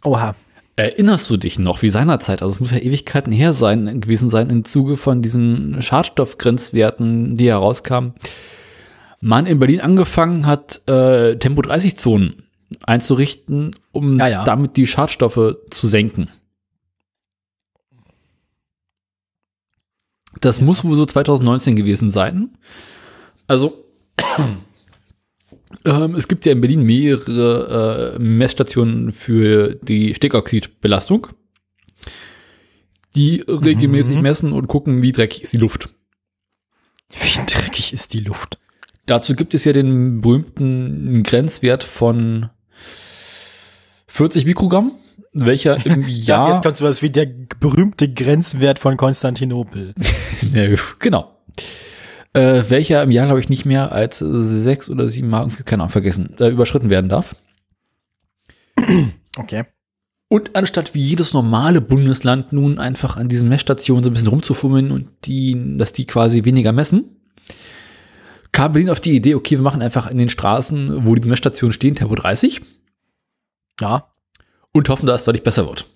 Oha. 0.05 0.35
Erinnerst 0.77 1.28
du 1.28 1.36
dich 1.36 1.59
noch, 1.59 1.82
wie 1.82 1.90
seinerzeit, 1.90 2.40
also 2.40 2.55
es 2.55 2.60
muss 2.60 2.70
ja 2.70 2.78
Ewigkeiten 2.78 3.32
her 3.32 3.52
sein, 3.52 4.01
gewesen 4.01 4.31
sein, 4.31 4.48
im 4.48 4.64
Zuge 4.64 4.97
von 4.97 5.20
diesen 5.20 5.82
Schadstoffgrenzwerten, 5.82 7.36
die 7.36 7.48
herauskamen, 7.48 8.14
man 9.20 9.44
in 9.44 9.59
Berlin 9.59 9.82
angefangen 9.82 10.47
hat, 10.47 10.81
äh, 10.89 11.36
Tempo 11.36 11.60
30 11.60 11.98
Zonen 11.98 12.44
einzurichten, 12.86 13.77
um 13.93 14.18
Ja, 14.18 14.28
ja. 14.28 14.44
damit 14.44 14.78
die 14.78 14.86
Schadstoffe 14.86 15.56
zu 15.68 15.89
senken. 15.89 16.31
Das 20.40 20.62
muss 20.62 20.85
wohl 20.85 20.97
so 20.97 21.05
2019 21.05 21.77
gewesen 21.77 22.09
sein. 22.10 22.56
Also, 23.47 23.85
ähm, 25.84 26.14
es 26.14 26.28
gibt 26.28 26.44
ja 26.47 26.52
in 26.52 26.60
Berlin 26.60 26.82
mehrere 26.82 28.14
äh, 28.16 28.18
Messstationen 28.18 29.12
für 29.12 29.76
die 29.82 30.14
Stickoxidbelastung, 30.14 31.28
die 33.16 33.44
regelmäßig 33.47 34.16
Mhm. 34.16 34.22
messen 34.22 34.52
und 34.52 34.66
gucken, 34.68 35.02
wie 35.02 35.12
dreckig 35.12 35.42
ist 35.42 35.52
die 35.52 35.59
Luft. 35.59 35.88
Wie 37.10 37.40
dreckig 37.47 37.92
ist 37.92 38.12
die 38.14 38.20
Luft? 38.20 38.59
Dazu 39.06 39.34
gibt 39.34 39.55
es 39.55 39.64
ja 39.64 39.72
den 39.72 40.20
berühmten 40.20 41.22
Grenzwert 41.24 41.82
von 41.82 42.51
40 44.06 44.44
Mikrogramm, 44.44 44.92
welcher 45.32 45.84
im 45.84 46.02
Ja, 46.09 46.09
Jahr 46.09 46.51
jetzt 46.51 46.62
kommt 46.62 46.76
sowas 46.76 47.02
wie 47.02 47.10
der 47.10 47.26
berühmte 47.59 48.12
Grenzwert 48.12 48.78
von 48.78 48.97
Konstantinopel. 48.97 49.94
Ja, 50.55 50.68
genau. 50.98 51.36
Äh, 52.32 52.62
welcher 52.69 53.02
im 53.02 53.11
Jahr, 53.11 53.27
glaube 53.27 53.40
ich, 53.40 53.48
nicht 53.48 53.65
mehr 53.65 53.90
als 53.93 54.19
sechs 54.19 54.89
oder 54.89 55.09
sieben 55.09 55.28
Marken, 55.28 55.52
keine 55.65 55.82
Ahnung, 55.82 55.90
vergessen, 55.93 56.35
äh, 56.39 56.48
überschritten 56.48 56.90
werden 56.90 57.09
darf. 57.09 57.35
Okay. 59.36 59.65
Und 60.28 60.55
anstatt 60.57 60.93
wie 60.93 61.01
jedes 61.01 61.35
normale 61.35 61.81
Bundesland 61.81 62.52
nun 62.52 62.78
einfach 62.78 63.16
an 63.16 63.28
diesen 63.28 63.48
Messstationen 63.48 64.02
so 64.05 64.11
ein 64.11 64.12
bisschen 64.12 64.28
rumzufummeln 64.28 64.90
und 64.90 65.09
die, 65.24 65.77
dass 65.77 65.93
die 65.93 66.05
quasi 66.05 66.44
weniger 66.44 66.73
messen, 66.73 67.16
kam 68.52 68.73
Berlin 68.73 68.90
auf 68.90 69.01
die 69.01 69.15
Idee, 69.15 69.36
okay, 69.36 69.57
wir 69.57 69.62
machen 69.62 69.82
einfach 69.82 70.11
in 70.11 70.19
den 70.19 70.28
Straßen, 70.28 71.07
wo 71.07 71.15
die 71.15 71.28
Messstationen 71.28 71.73
stehen, 71.73 71.94
Tempo 71.94 72.15
30 72.16 72.61
Ja. 73.81 74.12
und 74.73 74.89
hoffen, 74.89 75.07
dass 75.07 75.20
es 75.20 75.24
deutlich 75.24 75.44
besser 75.44 75.66
wird. 75.66 75.86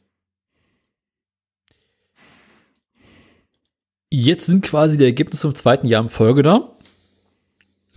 Jetzt 4.16 4.46
sind 4.46 4.64
quasi 4.64 4.96
die 4.96 5.04
Ergebnisse 5.04 5.48
im 5.48 5.56
zweiten 5.56 5.88
Jahr 5.88 6.00
in 6.00 6.08
Folge 6.08 6.42
da. 6.42 6.70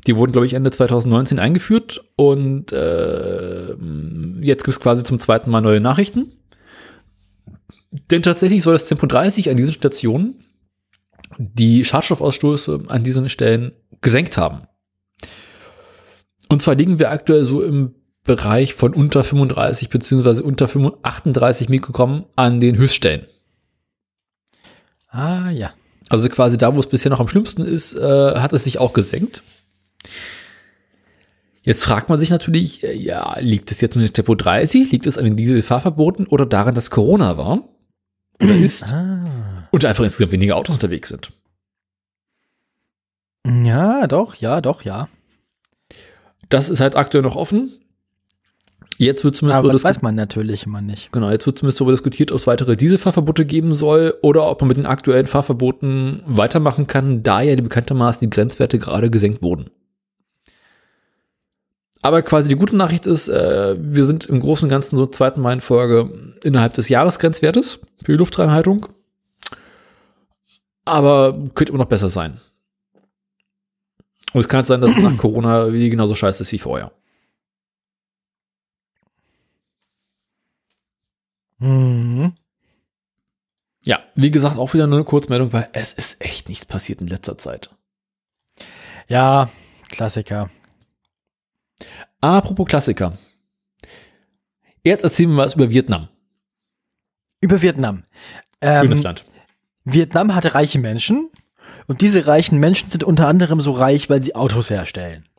Die 0.08 0.16
wurden, 0.16 0.32
glaube 0.32 0.48
ich, 0.48 0.54
Ende 0.54 0.72
2019 0.72 1.38
eingeführt 1.38 2.04
und 2.16 2.72
äh, 2.72 3.76
jetzt 4.42 4.64
gibt 4.64 4.70
es 4.70 4.80
quasi 4.80 5.04
zum 5.04 5.20
zweiten 5.20 5.52
Mal 5.52 5.62
neue 5.62 5.80
Nachrichten. 5.80 6.32
Denn 8.10 8.24
tatsächlich 8.24 8.64
soll 8.64 8.74
das 8.74 8.88
Tempo 8.88 9.06
30 9.06 9.52
an 9.52 9.58
diesen 9.58 9.74
Stationen 9.74 10.44
die 11.38 11.86
Schadstoffausstoße 11.86 12.86
an 12.88 13.04
diesen 13.04 13.30
Stellen 13.30 13.74
gesenkt 14.02 14.38
haben. 14.38 14.68
Und 16.50 16.64
zwar 16.64 16.74
liegen 16.74 16.98
wir 16.98 17.12
aktuell 17.12 17.44
so 17.44 17.62
im 17.62 17.94
Bereich 18.24 18.74
von 18.74 18.96
unter 18.96 19.24
35 19.24 19.90
beziehungsweise 19.90 20.42
unter 20.42 20.68
35 20.68 21.06
38 21.06 21.70
Mikrogramm 21.70 22.26
an 22.36 22.60
den 22.60 22.76
Höchststellen. 22.76 23.28
Ah, 25.10 25.52
ja. 25.52 25.74
Also 26.10 26.30
quasi 26.30 26.58
da, 26.58 26.76
wo 26.76 26.80
es 26.80 26.88
bisher 26.88 27.10
noch 27.10 27.20
am 27.20 27.28
schlimmsten 27.28 27.64
ist, 27.64 27.94
äh, 27.94 28.36
hat 28.36 28.54
es 28.54 28.64
sich 28.64 28.80
auch 28.80 28.94
gesenkt. 28.94 29.44
Jetzt 31.62 31.84
fragt 31.84 32.08
man 32.08 32.20
sich 32.20 32.30
natürlich, 32.30 32.84
äh, 32.84 32.94
ja, 32.94 33.38
liegt 33.40 33.72
es 33.72 33.82
jetzt 33.82 33.96
nur 33.96 34.06
in 34.06 34.14
Tempo 34.14 34.36
30? 34.36 34.92
Liegt 34.92 35.06
es 35.06 35.18
an 35.18 35.26
den 35.26 35.36
Dieselfahrverboten 35.36 36.28
oder 36.28 36.46
daran, 36.46 36.76
dass 36.76 36.92
Corona 36.92 37.38
war? 37.38 37.68
Oder 38.42 38.56
ist? 38.56 38.92
Ah. 38.92 39.68
Und 39.72 39.84
einfach 39.84 40.06
insgesamt 40.06 40.32
weniger 40.32 40.56
Autos 40.56 40.76
unterwegs 40.76 41.10
sind. 41.10 41.34
Ja, 43.46 44.08
doch, 44.08 44.36
ja, 44.36 44.62
doch, 44.62 44.84
ja. 44.84 45.10
Das 46.50 46.70
ist 46.70 46.80
halt 46.80 46.96
aktuell 46.96 47.24
noch 47.24 47.36
offen. 47.36 47.74
Jetzt 49.00 49.24
wird 49.24 49.36
zumindest 49.36 49.58
Aber 49.58 49.68
darüber 49.68 49.74
das 49.74 49.82
diskutiert- 49.84 49.96
weiß 49.98 50.02
man 50.02 50.16
natürlich 50.16 50.66
immer 50.66 50.82
nicht. 50.82 51.12
Genau, 51.12 51.30
jetzt 51.30 51.46
wird 51.46 51.60
zumindest 51.60 51.80
darüber 51.80 51.92
diskutiert, 51.94 52.32
ob 52.32 52.38
es 52.40 52.48
weitere 52.48 52.76
Dieselfahrverbote 52.76 53.46
geben 53.46 53.74
soll 53.76 54.16
oder 54.24 54.50
ob 54.50 54.60
man 54.62 54.70
mit 54.70 54.78
den 54.78 54.88
aktuellen 54.88 55.28
Fahrverboten 55.28 56.24
weitermachen 56.26 56.88
kann, 56.88 57.22
da 57.22 57.42
ja 57.42 57.56
die 57.56 57.62
bekanntermaßen 57.62 58.22
die 58.22 58.30
Grenzwerte 58.36 58.80
gerade 58.80 59.12
gesenkt 59.12 59.42
wurden. 59.44 59.70
Aber 62.02 62.22
quasi 62.22 62.50
die 62.50 62.56
gute 62.56 62.76
Nachricht 62.76 63.06
ist, 63.06 63.28
äh, 63.28 63.76
wir 63.80 64.06
sind 64.06 64.26
im 64.28 64.40
Großen 64.40 64.66
und 64.66 64.70
Ganzen 64.70 64.98
so 64.98 65.06
zweiten 65.08 65.42
Mal 65.42 65.54
in 65.54 65.62
Folge 65.62 66.34
innerhalb 66.44 66.74
des 66.74 66.90
Jahresgrenzwertes 66.90 67.80
für 68.04 68.12
die 68.14 68.18
Luftreinhaltung. 68.18 68.88
Aber 70.86 71.34
könnte 71.54 71.72
immer 71.74 71.84
noch 71.84 71.90
besser 71.90 72.10
sein. 72.10 72.40
Und 74.34 74.42
es 74.42 74.48
kann 74.48 74.64
sein, 74.64 74.82
dass 74.82 74.96
es 74.96 75.04
nach 75.04 75.18
Corona 75.18 75.72
wie 75.74 75.90
genauso 75.90 76.16
scheiße 76.16 76.44
ist 76.44 76.52
wie 76.52 76.60
vorher. 76.60 76.92
Mhm. 81.60 82.34
Ja, 83.84 84.04
wie 84.16 84.32
gesagt, 84.32 84.58
auch 84.58 84.74
wieder 84.74 84.88
nur 84.88 84.98
eine 84.98 85.06
Kurzmeldung, 85.06 85.54
weil 85.54 85.70
es 85.74 85.94
ist 85.94 86.22
echt 86.24 86.50
nichts 86.50 86.66
passiert 86.66 87.02
in 87.02 87.08
letzter 87.08 87.38
Zeit. 87.38 87.70
Ja, 89.08 89.50
Klassiker. 89.90 90.50
Apropos 92.20 92.68
Klassiker. 92.68 93.18
Jetzt 94.84 95.04
erzählen 95.04 95.30
wir 95.32 95.38
was 95.38 95.56
über 95.56 95.70
Vietnam. 95.70 96.10
Über 97.40 97.62
Vietnam. 97.62 98.04
Schönes 98.64 99.00
Ähm, 99.00 99.04
Land. 99.04 99.26
Vietnam 99.86 100.36
hatte 100.36 100.54
reiche 100.54 100.80
Menschen 100.80 101.30
und 101.88 102.02
diese 102.02 102.28
reichen 102.28 102.60
Menschen 102.60 102.90
sind 102.90 103.04
unter 103.04 103.28
anderem 103.28 103.62
so 103.62 103.72
reich, 103.72 104.10
weil 104.10 104.22
sie 104.22 104.36
Autos 104.36 104.70
herstellen. 104.70 105.30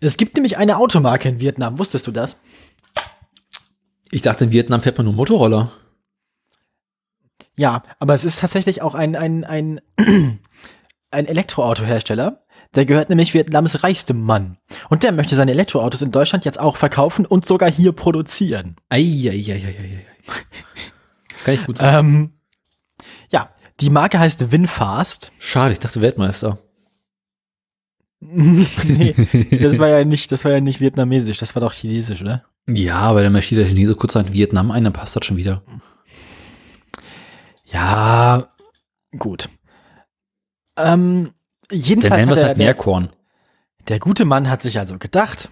Es 0.00 0.16
gibt 0.16 0.34
nämlich 0.34 0.56
eine 0.58 0.78
Automarke 0.78 1.28
in 1.28 1.40
Vietnam, 1.40 1.78
wusstest 1.78 2.06
du 2.06 2.12
das? 2.12 2.40
Ich 4.10 4.22
dachte, 4.22 4.44
in 4.44 4.52
Vietnam 4.52 4.80
fährt 4.80 4.96
man 4.96 5.06
nur 5.06 5.14
Motorroller. 5.14 5.72
Ja, 7.56 7.82
aber 7.98 8.14
es 8.14 8.24
ist 8.24 8.40
tatsächlich 8.40 8.82
auch 8.82 8.94
ein, 8.94 9.16
ein, 9.16 9.44
ein, 9.44 9.80
ein 11.10 11.26
Elektroautohersteller. 11.26 12.44
Der 12.74 12.84
gehört 12.84 13.08
nämlich 13.08 13.34
Vietnams 13.34 13.82
reichstem 13.82 14.22
Mann. 14.22 14.58
Und 14.90 15.02
der 15.02 15.12
möchte 15.12 15.34
seine 15.34 15.52
Elektroautos 15.52 16.02
in 16.02 16.12
Deutschland 16.12 16.44
jetzt 16.44 16.60
auch 16.60 16.76
verkaufen 16.76 17.24
und 17.26 17.46
sogar 17.46 17.70
hier 17.70 17.92
produzieren. 17.92 18.76
Eieieiei. 18.90 20.06
Kann 21.44 21.54
ich 21.54 21.64
gut 21.64 21.78
sein. 21.78 21.98
Ähm, 21.98 22.32
ja, 23.30 23.50
die 23.80 23.90
Marke 23.90 24.18
heißt 24.18 24.52
Winfast. 24.52 25.32
Schade, 25.38 25.72
ich 25.72 25.78
dachte 25.78 26.00
Weltmeister. 26.00 26.58
nee, 28.20 29.14
das 29.60 29.78
war 29.78 29.88
ja 29.88 30.04
nicht, 30.04 30.30
das 30.32 30.44
war 30.44 30.52
ja 30.52 30.60
nicht 30.60 30.80
vietnamesisch, 30.80 31.38
das 31.38 31.54
war 31.54 31.60
doch 31.60 31.72
chinesisch, 31.72 32.22
oder? 32.22 32.44
Ja, 32.68 32.98
aber 32.98 33.22
dann 33.22 33.32
möchte 33.32 33.54
der 33.54 33.66
Chinese 33.66 33.94
kurz 33.94 34.14
an 34.14 34.32
Vietnam 34.32 34.70
ein, 34.70 34.84
dann 34.84 34.92
passt 34.92 35.16
das 35.16 35.24
schon 35.24 35.38
wieder. 35.38 35.62
Ja, 37.64 38.46
gut. 39.18 39.48
Ähm, 40.76 41.32
Dann 41.68 41.78
jedenfalls 41.78 42.26
nennen 42.26 42.28
wir 42.28 42.32
hat 42.32 42.36
es 42.36 42.38
der, 42.40 42.48
halt 42.48 42.58
der, 42.58 42.64
Meerkorn. 42.66 43.08
der 43.88 43.98
gute 43.98 44.24
Mann 44.26 44.48
hat 44.50 44.60
sich 44.62 44.78
also 44.78 44.98
gedacht, 44.98 45.48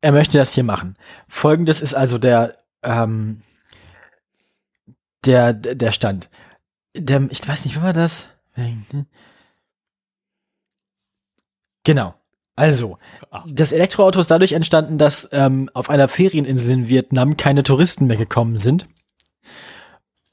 er 0.00 0.12
möchte 0.12 0.38
das 0.38 0.52
hier 0.52 0.64
machen. 0.64 0.96
Folgendes 1.28 1.80
ist 1.80 1.94
also 1.94 2.18
der, 2.18 2.56
ähm, 2.82 3.42
der, 5.24 5.52
der 5.52 5.90
Stand. 5.92 6.30
der, 6.96 7.26
ich 7.30 7.46
weiß 7.46 7.64
nicht, 7.64 7.76
wie 7.76 7.82
war 7.82 7.92
das? 7.92 8.26
Genau. 11.84 12.14
Also, 12.56 12.96
das 13.46 13.70
Elektroauto 13.70 14.18
ist 14.18 14.30
dadurch 14.30 14.52
entstanden, 14.52 14.96
dass 14.96 15.28
ähm, 15.32 15.70
auf 15.74 15.90
einer 15.90 16.08
Ferieninsel 16.08 16.72
in 16.72 16.88
Vietnam 16.88 17.36
keine 17.36 17.62
Touristen 17.62 18.06
mehr 18.06 18.16
gekommen 18.16 18.56
sind. 18.56 18.86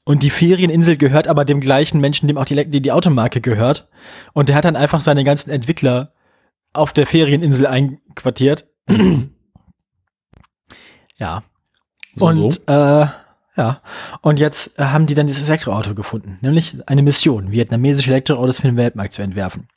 Und 0.04 0.22
die 0.22 0.30
Ferieninsel 0.30 0.96
gehört 0.96 1.28
aber 1.28 1.44
dem 1.44 1.60
gleichen 1.60 2.00
Menschen, 2.00 2.26
dem 2.26 2.38
auch 2.38 2.46
die, 2.46 2.68
die, 2.68 2.80
die 2.80 2.92
Automarke 2.92 3.40
gehört. 3.40 3.88
Und 4.32 4.48
der 4.48 4.56
hat 4.56 4.64
dann 4.64 4.76
einfach 4.76 5.02
seine 5.02 5.22
ganzen 5.24 5.50
Entwickler 5.50 6.12
auf 6.72 6.92
der 6.92 7.06
Ferieninsel 7.06 7.66
einquartiert. 7.66 8.66
ja. 11.16 11.42
So, 12.16 12.26
und 12.26 12.54
so. 12.54 12.60
Äh, 12.66 13.06
ja. 13.56 13.80
Und 14.22 14.38
jetzt 14.38 14.78
äh, 14.78 14.84
haben 14.84 15.06
die 15.06 15.14
dann 15.14 15.26
dieses 15.26 15.48
Elektroauto 15.48 15.94
gefunden, 15.94 16.38
nämlich 16.40 16.76
eine 16.86 17.02
Mission, 17.02 17.52
vietnamesische 17.52 18.10
Elektroautos 18.10 18.60
für 18.60 18.68
den 18.68 18.76
Weltmarkt 18.76 19.12
zu 19.12 19.22
entwerfen. 19.22 19.68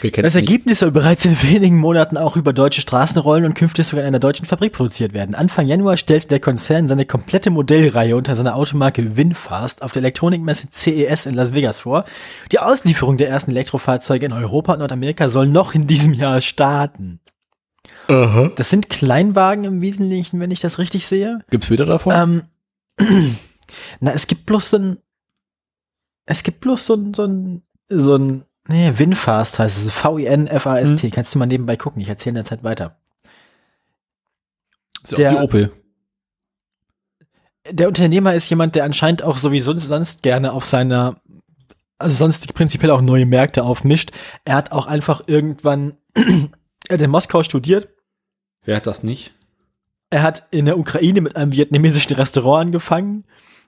Das. 0.00 0.34
Ergebnis 0.34 0.78
soll 0.78 0.90
bereits 0.90 1.24
in 1.24 1.36
wenigen 1.42 1.78
Monaten 1.78 2.16
auch 2.16 2.36
über 2.36 2.52
deutsche 2.52 2.80
Straßen 2.80 3.20
rollen 3.20 3.44
und 3.44 3.54
künftig 3.54 3.86
sogar 3.86 4.02
in 4.02 4.08
einer 4.08 4.18
deutschen 4.18 4.46
Fabrik 4.46 4.72
produziert 4.72 5.12
werden. 5.12 5.34
Anfang 5.34 5.66
Januar 5.66 5.96
stellte 5.96 6.28
der 6.28 6.40
Konzern 6.40 6.88
seine 6.88 7.04
komplette 7.04 7.50
Modellreihe 7.50 8.16
unter 8.16 8.34
seiner 8.34 8.56
Automarke 8.56 9.16
Winfast 9.16 9.82
auf 9.82 9.92
der 9.92 10.00
Elektronikmesse 10.00 10.68
CES 10.70 11.26
in 11.26 11.34
Las 11.34 11.54
Vegas 11.54 11.80
vor. 11.80 12.04
Die 12.50 12.58
Auslieferung 12.58 13.18
der 13.18 13.28
ersten 13.28 13.50
Elektrofahrzeuge 13.50 14.26
in 14.26 14.32
Europa 14.32 14.72
und 14.72 14.78
Nordamerika 14.78 15.28
soll 15.28 15.46
noch 15.46 15.74
in 15.74 15.86
diesem 15.86 16.14
Jahr 16.14 16.40
starten. 16.40 17.20
Das 18.56 18.70
sind 18.70 18.90
Kleinwagen 18.90 19.64
im 19.64 19.80
Wesentlichen, 19.80 20.40
wenn 20.40 20.50
ich 20.50 20.60
das 20.60 20.78
richtig 20.78 21.06
sehe. 21.06 21.40
Gibt's 21.50 21.70
wieder 21.70 21.86
davon? 21.86 22.46
Ähm, 22.98 23.36
na, 24.00 24.12
es 24.12 24.26
gibt 24.26 24.46
bloß 24.46 24.70
so 24.70 24.78
ein, 24.78 24.98
es 26.26 26.42
gibt 26.42 26.60
bloß 26.60 26.86
so 26.86 26.94
ein, 26.94 27.14
so 27.14 27.24
ein, 27.24 27.62
so 27.88 28.16
ein, 28.16 28.44
nee, 28.68 28.92
Winfast 28.96 29.58
heißt 29.58 29.78
es, 29.78 29.90
V-I-N-F-A-S-T. 29.92 31.02
Hm. 31.02 31.10
Kannst 31.10 31.34
du 31.34 31.38
mal 31.38 31.46
nebenbei 31.46 31.76
gucken, 31.76 32.00
ich 32.00 32.08
erzähle 32.08 32.30
in 32.30 32.34
der 32.36 32.44
Zeit 32.44 32.62
weiter. 32.62 32.96
ist 35.02 35.12
ja 35.12 35.16
auch 35.16 35.18
der- 35.18 35.32
wie 35.32 35.44
Opel. 35.44 35.72
Der 37.70 37.88
Unternehmer 37.88 38.34
ist 38.34 38.48
jemand, 38.48 38.74
der 38.74 38.84
anscheinend 38.84 39.22
auch 39.22 39.36
sowieso 39.36 39.76
sonst 39.76 40.22
gerne 40.22 40.52
auf 40.52 40.64
seiner, 40.64 41.20
also 41.98 42.16
sonst 42.16 42.52
prinzipiell 42.54 42.90
auch 42.90 43.02
neue 43.02 43.26
Märkte 43.26 43.62
aufmischt. 43.64 44.12
Er 44.44 44.54
hat 44.56 44.72
auch 44.72 44.86
einfach 44.86 45.24
irgendwann, 45.26 45.96
er 46.14 46.94
hat 46.94 47.00
in 47.00 47.10
Moskau 47.10 47.42
studiert, 47.42 47.88
Wer 48.64 48.76
hat 48.76 48.86
das 48.86 49.02
nicht? 49.02 49.32
Er 50.10 50.22
hat 50.22 50.46
in 50.50 50.66
der 50.66 50.78
Ukraine 50.78 51.22
mit 51.22 51.34
einem 51.34 51.50
vietnamesischen 51.52 52.14
Restaurant 52.14 52.66
angefangen. 52.66 53.24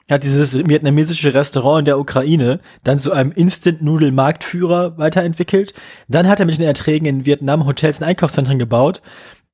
Er 0.09 0.15
hat 0.15 0.25
dieses 0.25 0.55
vietnamesische 0.55 1.33
Restaurant 1.33 1.81
in 1.81 1.85
der 1.87 1.99
Ukraine 1.99 2.61
dann 2.85 2.99
zu 2.99 3.13
einem 3.13 3.33
Instant-Nudel-Marktführer 3.33 4.99
weiterentwickelt. 4.99 5.75
Dann 6.09 6.29
hat 6.29 6.41
er 6.41 6.47
mit 6.47 6.59
den 6.59 6.67
Erträgen 6.67 7.07
in 7.07 7.25
Vietnam 7.25 7.67
Hotels 7.67 8.01
und 8.01 8.07
Einkaufszentren 8.07 8.59
gebaut. 8.59 9.01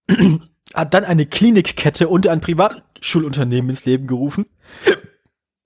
hat 0.75 0.95
dann 0.95 1.05
eine 1.05 1.27
Klinikkette 1.27 2.09
und 2.09 2.27
ein 2.27 2.41
Privatschulunternehmen 2.41 3.71
ins 3.71 3.85
Leben 3.85 4.07
gerufen. 4.07 4.47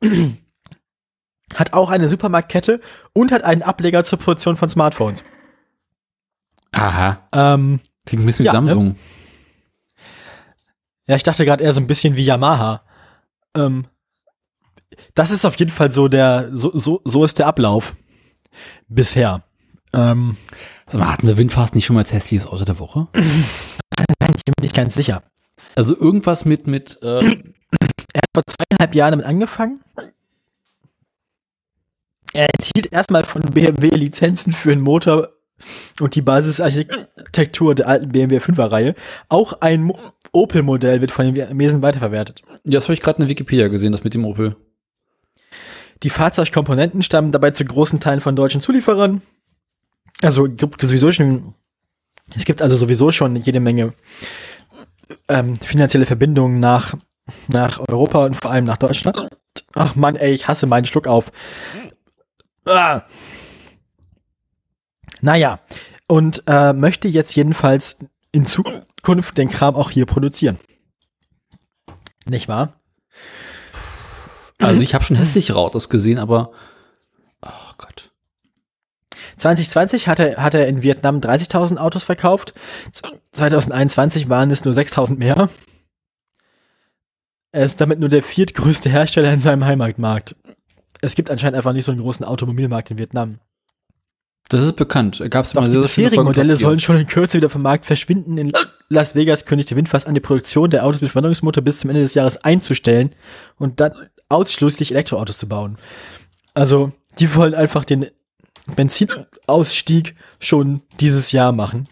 hat 1.55 1.73
auch 1.73 1.91
eine 1.91 2.09
Supermarktkette 2.09 2.81
und 3.13 3.33
hat 3.33 3.45
einen 3.45 3.63
Ableger 3.63 4.05
zur 4.05 4.19
Produktion 4.19 4.57
von 4.57 4.69
Smartphones. 4.69 5.25
Aha. 6.73 7.29
Ähm, 7.33 7.81
Klingt 8.07 8.25
ein 8.25 8.27
bisschen 8.27 8.47
Ja, 8.47 8.53
wie 8.53 8.57
Samsung. 8.57 8.97
Ja, 11.07 11.17
ich 11.17 11.23
dachte 11.23 11.45
gerade 11.45 11.63
eher 11.63 11.73
so 11.73 11.81
ein 11.81 11.87
bisschen 11.87 12.17
wie 12.17 12.25
Yamaha. 12.25 12.83
Ähm, 13.55 13.87
das 15.15 15.31
ist 15.31 15.45
auf 15.45 15.57
jeden 15.57 15.71
Fall 15.71 15.91
so 15.91 16.09
der, 16.09 16.51
so, 16.53 16.71
so, 16.77 17.01
so 17.05 17.25
ist 17.25 17.39
der 17.39 17.47
Ablauf. 17.47 17.95
Bisher. 18.89 19.43
Ähm, 19.95 20.37
Also, 20.87 21.05
hatten 21.07 21.27
wir 21.27 21.37
Windfast 21.39 21.75
nicht 21.75 21.87
schon 21.87 21.95
mal 21.95 22.01
als 22.01 22.13
hässliches 22.13 22.47
Auto 22.47 22.65
der 22.65 22.79
Woche? 22.79 23.09
ich 23.15 24.45
bin 24.45 24.55
nicht 24.63 24.75
ganz 24.75 24.95
sicher. 24.95 25.23
Also 25.75 25.99
irgendwas 25.99 26.45
mit, 26.45 26.67
mit, 26.67 26.99
äh, 27.03 27.19
Er 27.19 28.19
hat 28.19 28.31
vor 28.35 28.43
zweieinhalb 28.47 28.95
Jahren 28.95 29.13
damit 29.13 29.27
angefangen. 29.27 29.81
Er 32.35 32.49
enthielt 32.55 32.93
erstmal 32.93 33.25
von 33.25 33.43
BMW 33.43 33.89
Lizenzen 33.91 34.53
für 34.53 34.73
einen 34.73 34.81
Motor 34.81 35.29
und 36.01 36.15
die 36.15 36.23
Basisarchitektur 36.23 37.75
der 37.75 37.89
alten 37.89 38.09
BMW 38.09 38.39
5er-Reihe. 38.39 38.95
Auch 39.29 39.61
ein 39.61 39.83
Mo 39.85 39.99
Opel-Modell 40.33 41.03
wird 41.03 41.11
von 41.11 41.27
den 41.27 41.35
Vietnamesen 41.35 41.83
weiterverwertet. 41.83 42.41
ja, 42.65 42.73
das 42.79 42.85
habe 42.85 42.95
ich 42.95 43.01
gerade 43.03 43.19
in 43.19 43.23
der 43.23 43.29
Wikipedia 43.29 43.69
gesehen, 43.69 43.93
das 43.93 44.03
mit 44.03 44.15
dem 44.15 44.25
Opel. 44.25 44.57
Die 46.03 46.11
Fahrzeugkomponenten 46.11 47.03
stammen 47.03 47.33
dabei 47.33 47.51
zu 47.51 47.65
großen 47.65 48.01
Teilen 48.01 48.21
von 48.21 48.35
deutschen 48.35 48.61
Zulieferern. 48.61 49.23
Also 50.21 50.45
gibt 50.45 50.81
sowieso 50.81 51.13
schon, 51.13 51.55
es 52.37 52.45
gibt 52.45 52.63
also 52.63 52.77
sowieso 52.77 53.13
schon 53.13 53.37
jede 53.37 53.61
Menge 53.61 53.95
ähm, 55.29 55.57
finanzielle 55.57 56.07
Verbindungen 56.07 56.61
nach, 56.61 56.95
nach 57.49 57.81
Europa 57.89 58.25
und 58.27 58.35
vor 58.35 58.51
allem 58.51 58.65
nach 58.65 58.77
Deutschland. 58.79 59.29
Ach 59.75 59.95
Mann, 59.95 60.17
ey, 60.17 60.33
ich 60.33 60.49
hasse 60.49 60.67
meinen 60.67 60.87
Schluck 60.87 61.07
auf. 61.07 61.33
Ah. 62.65 63.03
Naja, 65.21 65.61
und 66.09 66.43
äh, 66.47 66.73
möchte 66.73 67.09
jetzt 67.09 67.35
jedenfalls 67.35 67.99
in 68.33 68.45
Zukunft 68.45 69.39
den 69.39 69.51
Kram 69.51 69.77
auch 69.77 69.91
hier 69.91 70.07
produzieren. 70.07 70.59
Nicht 72.27 72.49
wahr? 72.49 72.82
Also 74.63 74.81
ich 74.81 74.95
habe 74.95 75.05
schon 75.05 75.17
hässlichere 75.17 75.59
Autos 75.59 75.89
gesehen, 75.89 76.19
aber 76.19 76.53
oh 77.43 77.49
Gott. 77.79 78.11
2020 79.37 80.09
hat 80.09 80.19
er, 80.19 80.37
hat 80.43 80.55
er 80.55 80.67
in 80.69 80.83
Vietnam 80.83 81.19
30.000 81.21 81.77
Autos 81.79 82.05
verkauft. 82.05 82.55
Z- 82.93 83.13
2021 83.33 84.29
waren 84.29 84.51
es 84.51 84.65
nur 84.65 84.75
6.000 84.75 85.17
mehr. 85.17 85.49
Er 87.53 87.65
ist 87.65 87.81
damit 87.81 87.99
nur 88.01 88.09
der 88.09 88.23
viertgrößte 88.23 88.89
Hersteller 88.89 89.33
in 89.33 89.41
seinem 89.41 89.65
Heimatmarkt. 89.65 90.37
Es 91.01 91.15
gibt 91.15 91.31
anscheinend 91.31 91.57
einfach 91.57 91.73
nicht 91.73 91.85
so 91.85 91.93
einen 91.93 92.01
großen 92.01 92.25
Automobilmarkt 92.25 92.91
in 92.91 92.99
Vietnam. 92.99 93.39
Das 94.49 94.65
ist 94.65 94.75
bekannt. 94.77 95.23
Gab 95.31 95.45
es 95.45 95.55
mal 95.55 95.63
die 95.65 95.71
sehr, 95.71 95.89
viele 95.89 96.09
bisherigen 96.09 96.25
Modelle 96.25 96.57
sollen 96.57 96.81
schon 96.81 96.97
in 96.99 97.07
Kürze 97.07 97.39
wieder 97.39 97.49
vom 97.49 97.63
Markt 97.63 97.87
verschwinden. 97.87 98.39
In 98.39 98.53
Las 98.89 99.15
Vegas 99.15 99.47
kündigte 99.47 99.77
Windfast 99.77 100.07
an, 100.07 100.15
die 100.15 100.21
Produktion 100.21 100.71
der 100.71 100.85
Autos 100.85 101.01
mit 101.01 101.11
Verbrennungsmotor 101.11 101.63
bis 101.65 101.81
zum 101.81 101.91
Ende 101.91 102.03
des 102.03 102.15
Jahres 102.15 102.45
einzustellen 102.45 103.15
und 103.57 103.81
dann 103.81 103.93
ausschließlich 104.33 104.93
Elektroautos 104.93 105.39
zu 105.39 105.49
bauen. 105.49 105.79
Also, 106.55 106.93
die 107.19 107.35
wollen 107.35 107.55
einfach 107.55 107.85
den 107.85 108.07
Benzinausstieg 108.75 110.17
schon 110.39 110.83
dieses 111.01 111.33
Jahr 111.33 111.53
machen. 111.53 111.89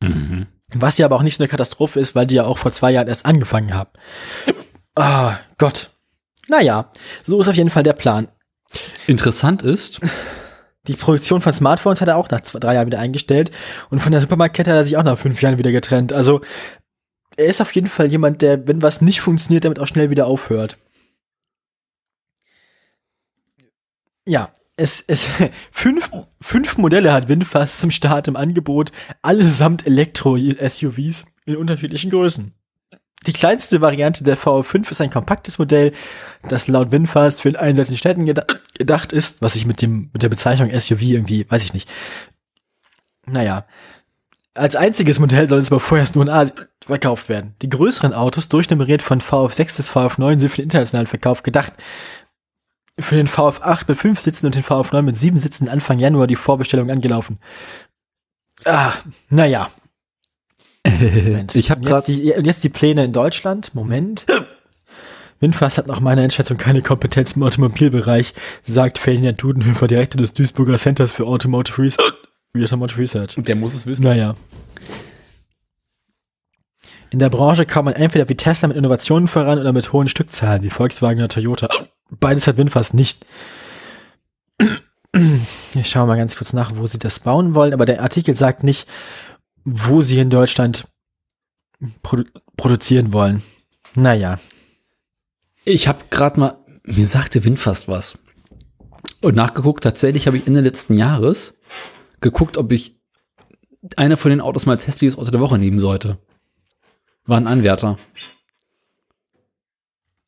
Mhm. 0.00 0.46
Was 0.74 0.98
ja 0.98 1.06
aber 1.06 1.16
auch 1.16 1.22
nicht 1.22 1.36
so 1.36 1.42
eine 1.42 1.50
Katastrophe 1.50 2.00
ist, 2.00 2.14
weil 2.14 2.26
die 2.26 2.36
ja 2.36 2.44
auch 2.44 2.58
vor 2.58 2.72
zwei 2.72 2.92
Jahren 2.92 3.08
erst 3.08 3.26
angefangen 3.26 3.74
haben. 3.74 3.90
Ah, 4.94 5.38
Gott. 5.58 5.90
Naja, 6.48 6.90
so 7.24 7.40
ist 7.40 7.48
auf 7.48 7.54
jeden 7.54 7.70
Fall 7.70 7.82
der 7.82 7.92
Plan. 7.92 8.28
Interessant 9.06 9.62
ist, 9.62 10.00
Die 10.88 10.94
Produktion 10.94 11.40
von 11.40 11.52
Smartphones 11.52 12.00
hat 12.00 12.08
er 12.08 12.16
auch 12.16 12.28
nach 12.30 12.40
zwei, 12.40 12.58
drei 12.58 12.74
Jahren 12.74 12.86
wieder 12.86 12.98
eingestellt 12.98 13.52
und 13.90 14.00
von 14.00 14.10
der 14.10 14.20
Supermarktkette 14.20 14.70
hat 14.70 14.78
er 14.78 14.84
sich 14.84 14.96
auch 14.96 15.04
nach 15.04 15.18
fünf 15.18 15.40
Jahren 15.40 15.58
wieder 15.58 15.70
getrennt. 15.70 16.12
Also 16.12 16.40
er 17.36 17.46
ist 17.46 17.60
auf 17.60 17.72
jeden 17.72 17.86
Fall 17.86 18.06
jemand, 18.06 18.42
der, 18.42 18.66
wenn 18.66 18.82
was 18.82 19.00
nicht 19.00 19.20
funktioniert, 19.20 19.64
damit 19.64 19.78
auch 19.78 19.86
schnell 19.86 20.10
wieder 20.10 20.26
aufhört. 20.26 20.78
Ja, 24.26 24.54
es, 24.76 25.02
es, 25.06 25.28
fünf, 25.72 26.10
fünf 26.40 26.78
Modelle 26.78 27.12
hat 27.12 27.28
Winfast 27.28 27.80
zum 27.80 27.90
Start 27.90 28.28
im 28.28 28.36
Angebot, 28.36 28.92
allesamt 29.22 29.86
Elektro-SUVs 29.86 31.24
in 31.44 31.56
unterschiedlichen 31.56 32.10
Größen. 32.10 32.54
Die 33.26 33.32
kleinste 33.32 33.80
Variante 33.80 34.24
der 34.24 34.36
VW5 34.36 34.90
ist 34.90 35.00
ein 35.00 35.10
kompaktes 35.10 35.58
Modell, 35.58 35.92
das 36.48 36.66
laut 36.66 36.90
Winfast 36.90 37.42
für 37.42 37.52
den 37.52 37.60
Einsatz 37.60 37.90
in 37.90 37.96
Städten 37.96 38.26
geda 38.26 38.44
gedacht 38.76 39.12
ist, 39.12 39.42
was 39.42 39.54
ich 39.54 39.64
mit 39.64 39.80
dem, 39.80 40.10
mit 40.12 40.22
der 40.22 40.28
Bezeichnung 40.28 40.76
SUV 40.76 41.02
irgendwie, 41.02 41.46
weiß 41.48 41.64
ich 41.64 41.74
nicht. 41.74 41.88
Naja. 43.26 43.66
Als 44.54 44.76
einziges 44.76 45.18
Modell 45.18 45.48
soll 45.48 45.60
es 45.60 45.70
aber 45.70 45.80
vorerst 45.80 46.14
nur 46.14 46.24
in 46.24 46.30
Asien 46.30 46.66
verkauft 46.84 47.28
werden. 47.28 47.54
Die 47.62 47.70
größeren 47.70 48.12
Autos, 48.12 48.48
durchnummeriert 48.48 49.00
von 49.00 49.20
VF6 49.20 49.76
bis 49.76 49.90
VF9, 49.90 50.38
sind 50.38 50.48
für 50.50 50.56
den 50.56 50.64
internationalen 50.64 51.06
Verkauf 51.06 51.42
gedacht. 51.42 51.72
Für 53.00 53.16
den 53.16 53.28
VF8 53.28 53.84
mit 53.88 53.98
5 53.98 54.20
Sitzen 54.20 54.46
und 54.46 54.54
den 54.54 54.62
VF9 54.62 55.02
mit 55.02 55.16
7 55.16 55.38
Sitzen 55.38 55.68
Anfang 55.68 55.98
Januar 55.98 56.26
die 56.26 56.36
Vorbestellung 56.36 56.90
angelaufen. 56.90 57.38
Ah, 58.64 58.92
naja. 59.28 59.70
Moment. 60.86 61.54
ich 61.54 61.70
habe 61.70 61.80
Und 61.80 62.08
jetzt, 62.08 62.44
jetzt 62.46 62.64
die 62.64 62.68
Pläne 62.68 63.04
in 63.04 63.12
Deutschland. 63.12 63.74
Moment. 63.74 64.26
Winfast 65.40 65.78
hat 65.78 65.88
nach 65.88 66.00
meiner 66.00 66.22
Einschätzung 66.22 66.56
keine 66.56 66.82
Kompetenz 66.82 67.32
im 67.32 67.42
Automobilbereich, 67.42 68.32
sagt 68.62 68.98
Ferdinand 68.98 69.42
Dudenhöfer, 69.42 69.88
Direktor 69.88 70.20
des 70.20 70.34
Duisburger 70.34 70.76
Centers 70.76 71.12
für 71.12 71.26
Automotive 71.26 71.82
Research. 71.82 72.12
Automotive 72.56 73.00
Research. 73.00 73.34
der 73.36 73.56
muss 73.56 73.74
es 73.74 73.86
wissen. 73.86 74.04
Naja. 74.04 74.36
In 77.12 77.18
der 77.18 77.28
Branche 77.28 77.66
kann 77.66 77.84
man 77.84 77.92
entweder 77.92 78.26
wie 78.30 78.36
Tesla 78.36 78.68
mit 78.68 78.76
Innovationen 78.78 79.28
voran 79.28 79.58
oder 79.58 79.74
mit 79.74 79.92
hohen 79.92 80.08
Stückzahlen, 80.08 80.62
wie 80.62 80.70
Volkswagen 80.70 81.18
oder 81.18 81.28
Toyota. 81.28 81.68
Beides 82.08 82.46
hat 82.46 82.56
Winfast 82.56 82.94
nicht. 82.94 83.26
Ich 85.74 85.90
schaue 85.90 86.06
mal 86.06 86.16
ganz 86.16 86.36
kurz 86.36 86.54
nach, 86.54 86.74
wo 86.74 86.86
sie 86.86 86.98
das 86.98 87.20
bauen 87.20 87.54
wollen, 87.54 87.74
aber 87.74 87.84
der 87.84 88.00
Artikel 88.00 88.34
sagt 88.34 88.62
nicht, 88.64 88.88
wo 89.62 90.00
sie 90.00 90.18
in 90.20 90.30
Deutschland 90.30 90.88
produ 92.02 92.24
produzieren 92.56 93.12
wollen. 93.12 93.42
Naja. 93.94 94.38
Ich 95.66 95.88
habe 95.88 96.04
gerade 96.08 96.40
mal, 96.40 96.64
mir 96.84 97.06
sagte 97.06 97.44
Wind 97.44 97.58
fast 97.58 97.88
was. 97.88 98.16
Und 99.20 99.36
nachgeguckt, 99.36 99.84
tatsächlich 99.84 100.26
habe 100.26 100.38
ich 100.38 100.46
Ende 100.46 100.60
letzten 100.60 100.94
Jahres 100.94 101.52
geguckt, 102.22 102.56
ob 102.56 102.72
ich 102.72 103.02
einer 103.96 104.16
von 104.16 104.30
den 104.30 104.40
Autos 104.40 104.64
mal 104.64 104.72
als 104.72 104.86
hässliches 104.86 105.18
Auto 105.18 105.30
der 105.30 105.40
Woche 105.40 105.58
nehmen 105.58 105.78
sollte. 105.78 106.18
War 107.24 107.38
ein 107.38 107.46
Anwärter. 107.46 107.98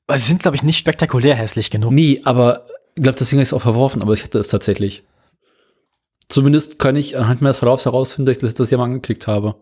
Sie 0.09 0.19
sind, 0.19 0.43
glaube 0.43 0.57
ich, 0.57 0.63
nicht 0.63 0.79
spektakulär 0.79 1.35
hässlich 1.35 1.71
genug. 1.71 1.93
Nee, 1.93 2.21
aber 2.25 2.67
ich 2.95 3.03
glaube, 3.03 3.19
deswegen 3.19 3.39
habe 3.39 3.43
ich 3.43 3.49
es 3.49 3.53
auch 3.53 3.63
verworfen, 3.63 4.03
aber 4.03 4.13
ich 4.13 4.23
hatte 4.23 4.39
es 4.39 4.49
tatsächlich. 4.49 5.03
Zumindest 6.29 6.79
kann 6.79 6.97
ich 6.97 7.17
anhand 7.17 7.43
meines 7.43 7.59
Verlaufs 7.59 7.85
herausfinden, 7.85 8.33
dass 8.33 8.43
ich 8.43 8.55
das 8.55 8.71
Jahr 8.71 8.79
mal 8.79 8.85
angeklickt 8.85 9.27
habe. 9.27 9.57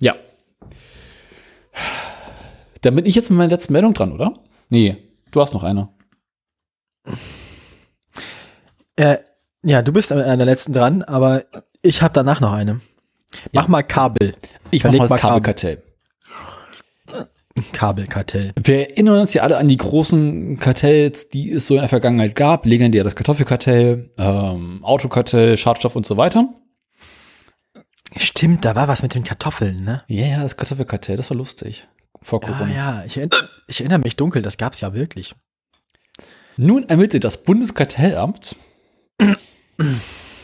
Ja. 0.00 0.16
Dann 2.82 2.96
bin 2.96 3.06
ich 3.06 3.14
jetzt 3.14 3.30
mit 3.30 3.38
meiner 3.38 3.50
letzten 3.50 3.72
Meldung 3.72 3.94
dran, 3.94 4.12
oder? 4.12 4.42
Nee, 4.68 4.96
du 5.30 5.40
hast 5.40 5.52
noch 5.52 5.62
eine. 5.62 5.88
Äh, 8.96 9.18
ja, 9.62 9.82
du 9.82 9.92
bist 9.92 10.12
an 10.12 10.38
der 10.38 10.46
letzten 10.46 10.72
dran, 10.72 11.02
aber 11.02 11.44
ich 11.82 12.02
habe 12.02 12.14
danach 12.14 12.40
noch 12.40 12.52
eine. 12.52 12.80
Mach 13.52 13.64
Ja. 13.64 13.68
mal 13.70 13.82
Kabel. 13.82 14.34
Ich 14.70 14.82
Verleg 14.82 14.98
mal 14.98 15.04
das 15.04 15.10
mal 15.10 15.16
Kabel. 15.18 15.40
Kabelkartell. 15.42 15.82
Kabelkartell. 17.72 18.52
Wir 18.62 18.90
erinnern 18.90 19.20
uns 19.20 19.34
ja 19.34 19.42
alle 19.42 19.58
an 19.58 19.68
die 19.68 19.76
großen 19.76 20.58
Kartells, 20.58 21.28
die 21.28 21.50
es 21.52 21.66
so 21.66 21.74
in 21.74 21.80
der 21.80 21.88
Vergangenheit 21.88 22.34
gab. 22.34 22.64
Legendär 22.64 23.04
das 23.04 23.14
Kartoffelkartell, 23.14 24.10
ähm, 24.16 24.80
Autokartell, 24.82 25.58
Schadstoff 25.58 25.94
und 25.94 26.06
so 26.06 26.16
weiter. 26.16 26.48
Stimmt, 28.16 28.64
da 28.64 28.74
war 28.74 28.88
was 28.88 29.02
mit 29.02 29.14
den 29.14 29.24
Kartoffeln, 29.24 29.84
ne? 29.84 30.02
Ja, 30.06 30.26
ja, 30.26 30.42
das 30.42 30.56
Kartoffelkartell, 30.56 31.16
das 31.16 31.28
war 31.30 31.36
lustig. 31.36 31.86
Vor 32.22 32.40
Ja, 32.42 32.48
Corona. 32.48 32.74
ja, 32.74 33.04
ich, 33.06 33.16
erinner, 33.16 33.36
ich 33.68 33.80
erinnere 33.80 33.98
mich 34.00 34.16
dunkel, 34.16 34.42
das 34.42 34.56
gab's 34.58 34.80
ja 34.80 34.94
wirklich. 34.94 35.34
Nun 36.56 36.88
ermittelt 36.88 37.24
das 37.24 37.42
Bundeskartellamt 37.42 38.56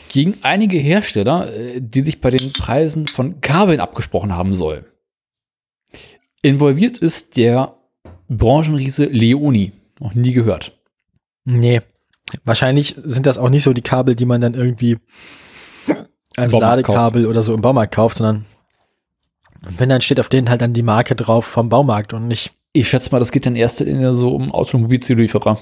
gegen 0.08 0.38
einige 0.42 0.78
Hersteller, 0.78 1.52
äh, 1.52 1.80
die 1.80 2.00
sich 2.00 2.20
bei 2.20 2.30
den 2.30 2.52
Preisen 2.52 3.06
von 3.06 3.40
Kabeln 3.40 3.80
abgesprochen 3.80 4.34
haben 4.34 4.54
soll. 4.54 4.84
Involviert 6.42 6.98
ist 6.98 7.36
der 7.36 7.76
Branchenriese 8.28 9.06
Leoni. 9.06 9.72
Noch 10.00 10.14
nie 10.14 10.32
gehört. 10.32 10.78
Nee. 11.44 11.80
Wahrscheinlich 12.44 12.94
sind 12.96 13.26
das 13.26 13.38
auch 13.38 13.48
nicht 13.48 13.62
so 13.62 13.72
die 13.72 13.82
Kabel, 13.82 14.14
die 14.14 14.26
man 14.26 14.40
dann 14.40 14.54
irgendwie 14.54 14.98
als 16.36 16.52
Baumarkt 16.52 16.86
Ladekabel 16.86 17.26
oder 17.26 17.42
so 17.42 17.54
im 17.54 17.60
Baumarkt 17.60 17.94
kauft, 17.94 18.16
sondern 18.16 18.44
wenn 19.76 19.88
dann 19.88 20.00
steht 20.00 20.20
auf 20.20 20.28
denen 20.28 20.50
halt 20.50 20.60
dann 20.60 20.72
die 20.72 20.82
Marke 20.82 21.16
drauf 21.16 21.44
vom 21.44 21.68
Baumarkt 21.68 22.12
und 22.12 22.28
nicht. 22.28 22.52
Ich 22.72 22.88
schätze 22.88 23.10
mal, 23.10 23.18
das 23.18 23.32
geht 23.32 23.46
in 23.46 23.56
erster 23.56 23.86
Linie 23.86 24.14
so 24.14 24.30
um 24.30 24.52
Automobilzulieferer. 24.52 25.58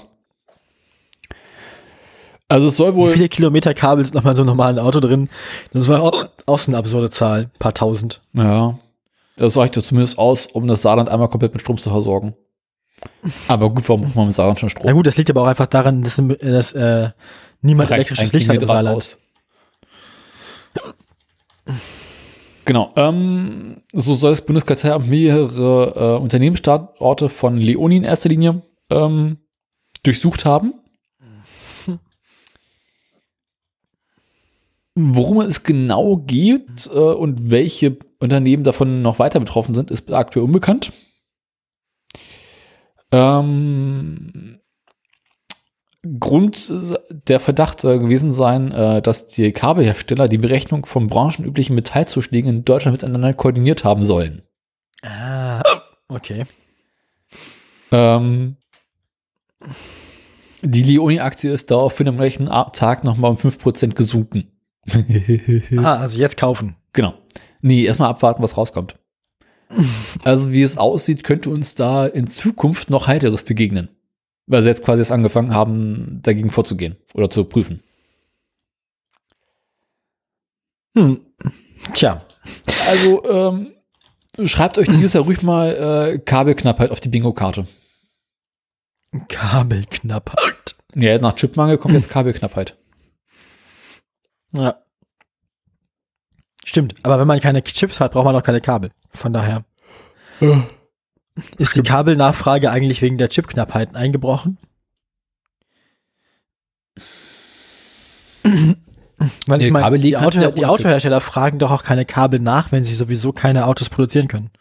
Also 2.49 2.67
es 2.67 2.77
soll 2.77 2.93
Wie 2.93 2.97
wohl. 2.97 3.13
viele 3.13 3.29
Kilometer 3.29 3.73
Kabel 3.73 4.05
sind 4.05 4.15
nochmal 4.15 4.31
in 4.31 4.37
so 4.37 4.43
einem 4.43 4.47
normalen 4.47 4.79
Auto 4.79 4.99
drin? 4.99 5.29
Das 5.73 5.87
war 5.89 6.01
auch, 6.01 6.25
auch 6.45 6.59
so 6.59 6.71
eine 6.71 6.77
absurde 6.77 7.09
Zahl. 7.09 7.41
Ein 7.43 7.59
paar 7.59 7.73
tausend. 7.73 8.21
Ja. 8.33 8.79
Das 9.35 9.57
reicht 9.57 9.75
ja 9.75 9.81
zumindest 9.83 10.17
aus, 10.17 10.47
um 10.47 10.65
das 10.67 10.81
Saarland 10.81 11.09
einmal 11.09 11.29
komplett 11.29 11.53
mit 11.53 11.61
Strom 11.61 11.77
zu 11.77 11.89
versorgen. 11.89 12.35
Aber 13.47 13.69
gut, 13.69 13.87
warum 13.87 14.01
braucht 14.03 14.15
man 14.15 14.25
im 14.27 14.31
Saarland 14.31 14.59
schon 14.59 14.69
Strom? 14.69 14.85
Na 14.85 14.93
gut, 14.93 15.05
das 15.05 15.17
liegt 15.17 15.29
aber 15.29 15.41
auch 15.43 15.47
einfach 15.47 15.67
daran, 15.67 16.01
dass, 16.01 16.21
dass 16.41 16.73
äh, 16.73 17.09
niemand 17.61 17.91
Reicht 17.91 17.97
elektrisches 18.09 18.33
Licht 18.33 18.49
hat 18.49 18.55
im 18.55 18.65
Saarland. 18.65 18.95
aus. 18.97 19.17
Genau. 22.65 22.91
Ähm, 22.95 23.81
so 23.93 24.15
soll 24.15 24.31
das 24.31 24.45
Bundeskartellamt 24.45 25.07
mehrere 25.07 26.17
äh, 26.17 26.21
Unternehmensstandorte 26.21 27.29
von 27.29 27.57
Leoni 27.57 27.97
in 27.97 28.03
erster 28.03 28.29
Linie 28.29 28.61
ähm, 28.89 29.37
durchsucht 30.03 30.45
haben. 30.45 30.73
Worum 34.99 35.41
es 35.41 35.61
genau 35.61 36.17
geht 36.17 36.87
äh, 36.87 36.97
und 36.97 37.51
welche 37.51 37.99
Unternehmen 38.17 38.63
davon 38.63 39.03
noch 39.03 39.19
weiter 39.19 39.39
betroffen 39.39 39.75
sind, 39.75 39.91
ist 39.91 40.11
aktuell 40.11 40.45
unbekannt. 40.45 40.91
Ähm, 43.11 44.59
Grund 46.19 46.73
der 47.27 47.39
Verdacht 47.39 47.79
soll 47.79 47.99
gewesen 47.99 48.31
sein, 48.31 48.71
äh, 48.71 49.03
dass 49.03 49.27
die 49.27 49.51
Kabelhersteller 49.51 50.27
die 50.27 50.39
Berechnung 50.39 50.87
von 50.87 51.05
branchenüblichen 51.05 51.75
Metallzuschlägen 51.75 52.49
in 52.49 52.65
Deutschland 52.65 52.95
miteinander 52.95 53.35
koordiniert 53.35 53.83
haben 53.83 54.03
sollen. 54.03 54.41
Ah, 55.03 55.61
okay. 56.07 56.45
Ähm, 57.91 58.57
die 60.63 60.81
Leoni-Aktie 60.81 61.51
ist 61.51 61.69
daraufhin 61.69 62.07
am 62.07 62.17
gleichen 62.17 62.47
Tag 62.47 63.03
nochmal 63.03 63.29
um 63.29 63.37
5% 63.37 63.93
gesunken. 63.93 64.56
Ah, 65.77 65.97
also 65.97 66.17
jetzt 66.17 66.37
kaufen. 66.37 66.75
Genau. 66.93 67.13
Nee, 67.61 67.85
erstmal 67.85 68.09
abwarten, 68.09 68.41
was 68.41 68.57
rauskommt. 68.57 68.95
Also, 70.23 70.51
wie 70.51 70.63
es 70.63 70.77
aussieht, 70.77 71.23
könnte 71.23 71.49
uns 71.49 71.75
da 71.75 72.05
in 72.05 72.27
Zukunft 72.27 72.89
noch 72.89 73.07
Heiteres 73.07 73.43
begegnen. 73.43 73.89
Weil 74.45 74.61
sie 74.61 74.69
jetzt 74.69 74.85
quasi 74.85 75.01
erst 75.01 75.11
angefangen 75.11 75.53
haben, 75.53 76.19
dagegen 76.21 76.51
vorzugehen 76.51 76.95
oder 77.13 77.29
zu 77.29 77.43
prüfen. 77.43 77.83
Hm. 80.95 81.19
Tja, 81.93 82.25
Also, 82.87 83.23
ähm, 83.25 83.73
schreibt 84.45 84.77
euch 84.77 84.87
dieses 84.87 85.13
Jahr 85.13 85.25
ruhig 85.25 85.43
mal 85.43 86.13
äh, 86.15 86.19
Kabelknappheit 86.19 86.91
auf 86.91 87.01
die 87.01 87.09
Bingo-Karte. 87.09 87.67
Kabelknappheit. 89.27 90.75
Ja, 90.95 91.19
nach 91.19 91.35
Chipmangel 91.35 91.77
kommt 91.77 91.93
jetzt 91.93 92.09
Kabelknappheit. 92.09 92.77
Ja. 94.53 94.75
Stimmt, 96.65 96.95
aber 97.03 97.19
wenn 97.19 97.27
man 97.27 97.39
keine 97.39 97.63
Chips 97.63 97.99
hat, 97.99 98.11
braucht 98.11 98.25
man 98.25 98.35
auch 98.35 98.43
keine 98.43 98.61
Kabel. 98.61 98.91
Von 99.13 99.33
daher. 99.33 99.63
Ist 101.57 101.75
die 101.75 101.81
Kabelnachfrage 101.81 102.69
eigentlich 102.71 103.01
wegen 103.01 103.17
der 103.17 103.29
Chipknappheit 103.29 103.95
eingebrochen? 103.95 104.57
Weil 108.43 109.57
Nee, 109.57 109.67
ich 109.67 109.71
meine, 109.71 109.83
Kabel 109.83 109.99
die, 109.99 110.17
Auto, 110.17 110.39
ja 110.39 110.51
die 110.51 110.65
Autohersteller 110.65 111.21
fragen 111.21 111.59
doch 111.59 111.71
auch 111.71 111.83
keine 111.83 112.05
Kabel 112.05 112.39
nach, 112.39 112.71
wenn 112.71 112.83
sie 112.83 112.93
sowieso 112.93 113.31
keine 113.31 113.65
Autos 113.65 113.89
produzieren 113.89 114.27
können. 114.27 114.51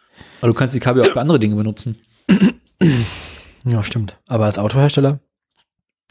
Aber 0.41 0.49
du 0.49 0.55
kannst 0.55 0.75
die 0.75 0.81
Kabel 0.81 1.03
auch 1.03 1.13
für 1.13 1.21
andere 1.21 1.39
Dinge 1.39 1.57
benutzen. 1.57 1.99
Ja, 3.65 3.83
stimmt. 3.85 4.17
Aber 4.27 4.45
als 4.45 4.59
Autohersteller? 4.59 5.21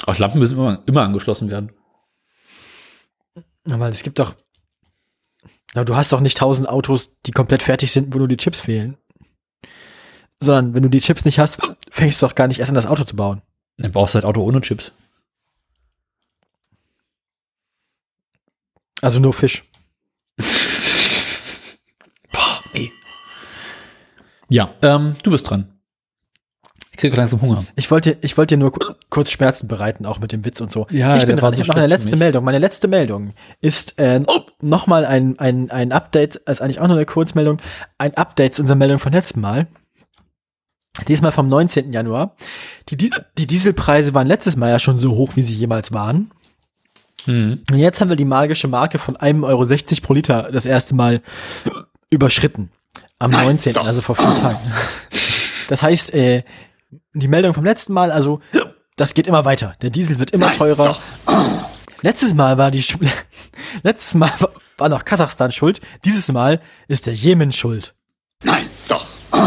Auch 0.05 0.17
Lampen 0.17 0.39
müssen 0.39 0.57
immer, 0.57 0.83
immer 0.85 1.03
angeschlossen 1.03 1.49
werden. 1.49 1.71
Weil 3.65 3.91
es 3.91 4.03
gibt 4.03 4.19
doch. 4.19 4.35
Na, 5.73 5.83
du 5.83 5.95
hast 5.95 6.11
doch 6.11 6.21
nicht 6.21 6.37
tausend 6.37 6.69
Autos, 6.69 7.17
die 7.25 7.31
komplett 7.31 7.63
fertig 7.63 7.91
sind, 7.91 8.13
wo 8.13 8.17
nur 8.17 8.27
die 8.27 8.37
Chips 8.37 8.61
fehlen. 8.61 8.97
Sondern 10.39 10.73
wenn 10.73 10.83
du 10.83 10.89
die 10.89 11.01
Chips 11.01 11.25
nicht 11.25 11.39
hast, 11.39 11.57
fängst 11.89 12.21
du 12.21 12.27
doch 12.27 12.35
gar 12.35 12.47
nicht 12.47 12.59
erst 12.59 12.69
an, 12.69 12.75
das 12.75 12.85
Auto 12.85 13.03
zu 13.03 13.15
bauen. 13.15 13.41
Dann 13.77 13.91
brauchst 13.91 14.13
du 14.13 14.17
halt 14.17 14.25
Auto 14.25 14.41
ohne 14.41 14.61
Chips. 14.61 14.91
Also 19.01 19.19
nur 19.19 19.33
Fisch. 19.33 19.65
Ja, 24.49 24.75
ähm, 24.83 25.15
du 25.23 25.31
bist 25.31 25.49
dran. 25.49 25.74
Ich 26.95 27.01
kriege 27.01 27.17
langsam 27.17 27.41
Hunger. 27.41 27.65
Ich 27.75 27.91
wollte, 27.91 28.17
ich 28.21 28.37
wollte 28.37 28.55
dir 28.55 28.59
nur 28.59 28.71
ku- 28.71 28.93
kurz 29.09 29.29
Schmerzen 29.29 29.67
bereiten, 29.67 30.05
auch 30.05 30.19
mit 30.19 30.31
dem 30.31 30.45
Witz 30.45 30.61
und 30.61 30.71
so. 30.71 30.87
Ja, 30.91 31.17
ich 31.17 31.25
bin 31.25 31.35
dran. 31.35 31.53
so 31.53 31.61
Ich 31.61 31.67
habe 31.67 31.77
noch 31.77 31.83
eine 31.83 31.89
schlecht 31.89 32.03
für 32.03 32.05
letzte 32.05 32.15
mich. 32.15 32.19
Meldung. 32.21 32.43
Meine 32.45 32.59
letzte 32.59 32.87
Meldung 32.87 33.33
ist 33.59 33.99
äh, 33.99 34.21
nochmal 34.61 35.05
ein, 35.05 35.37
ein, 35.37 35.69
ein 35.71 35.91
Update, 35.91 36.37
ist 36.37 36.61
eigentlich 36.61 36.79
auch 36.79 36.87
nur 36.87 36.95
eine 36.95 37.05
Kurzmeldung, 37.05 37.57
ein 37.97 38.15
Update 38.15 38.53
zu 38.55 38.61
unserer 38.61 38.77
Meldung 38.77 38.99
von 38.99 39.11
letztem 39.11 39.41
Mal. 39.41 39.67
Diesmal 41.09 41.33
vom 41.33 41.49
19. 41.49 41.91
Januar. 41.91 42.37
Die, 42.87 42.95
Di- 42.95 43.09
die 43.37 43.45
Dieselpreise 43.47 44.13
waren 44.13 44.27
letztes 44.27 44.55
Mal 44.55 44.69
ja 44.69 44.79
schon 44.79 44.95
so 44.95 45.11
hoch, 45.15 45.31
wie 45.35 45.43
sie 45.43 45.53
jemals 45.53 45.91
waren. 45.91 46.31
Hm. 47.25 47.59
Und 47.69 47.77
jetzt 47.77 47.99
haben 47.99 48.07
wir 48.09 48.15
die 48.15 48.23
magische 48.23 48.69
Marke 48.69 48.99
von 48.99 49.17
1,60 49.17 49.43
Euro 49.43 49.65
pro 50.01 50.13
Liter 50.13 50.49
das 50.53 50.65
erste 50.65 50.95
Mal 50.95 51.21
überschritten. 52.09 52.71
Am 53.19 53.31
19., 53.31 53.75
also 53.77 54.01
vor 54.01 54.15
vier 54.15 54.33
Tagen. 54.41 54.59
Das 55.67 55.81
heißt, 55.81 56.13
äh, 56.13 56.43
die 57.21 57.27
Meldung 57.27 57.53
vom 57.53 57.63
letzten 57.65 57.93
Mal, 57.93 58.11
also 58.11 58.39
das 58.95 59.13
geht 59.13 59.27
immer 59.27 59.45
weiter. 59.45 59.75
Der 59.81 59.89
Diesel 59.89 60.19
wird 60.19 60.31
immer 60.31 60.51
teurer. 60.53 60.95
Letztes 62.01 62.33
Mal 62.33 62.57
war 62.57 62.71
die 62.71 62.81
Schu- 62.83 62.99
letztes 63.83 64.13
Mal 64.15 64.31
war- 64.77 64.89
noch 64.89 65.05
Kasachstan 65.05 65.51
schuld. 65.51 65.81
Dieses 66.03 66.31
Mal 66.31 66.61
ist 66.87 67.07
der 67.07 67.13
Jemen 67.13 67.51
schuld. 67.51 67.95
Nein, 68.43 68.65
doch. 68.87 69.05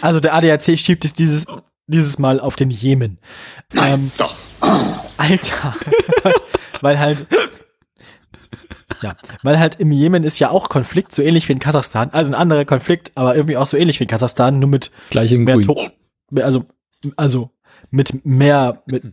Also 0.00 0.20
der 0.20 0.34
ADAC 0.34 0.78
schiebt 0.78 1.04
es 1.04 1.12
dieses 1.12 1.46
dieses 1.88 2.18
Mal 2.18 2.38
auf 2.38 2.54
den 2.54 2.70
Jemen. 2.70 3.18
Ähm, 3.74 4.12
Doch. 4.18 4.36
Alter. 5.16 5.74
weil 6.82 6.98
halt, 6.98 7.26
ja, 9.02 9.16
weil 9.42 9.58
halt 9.58 9.76
im 9.76 9.92
Jemen 9.92 10.24
ist 10.24 10.38
ja 10.38 10.50
auch 10.50 10.68
Konflikt, 10.68 11.14
so 11.14 11.22
ähnlich 11.22 11.48
wie 11.48 11.52
in 11.52 11.58
Kasachstan. 11.58 12.10
Also 12.10 12.32
ein 12.32 12.34
anderer 12.34 12.64
Konflikt, 12.64 13.12
aber 13.14 13.36
irgendwie 13.36 13.56
auch 13.56 13.66
so 13.66 13.76
ähnlich 13.76 14.00
wie 14.00 14.04
in 14.04 14.10
Kasachstan, 14.10 14.58
nur 14.58 14.68
mit 14.68 14.90
Gleich 15.10 15.32
in 15.32 15.44
mehr 15.44 15.56
grün. 15.56 15.64
To 15.66 16.42
also, 16.42 16.66
also 17.16 17.50
mit 17.90 18.24
mehr, 18.24 18.82
mit 18.86 19.04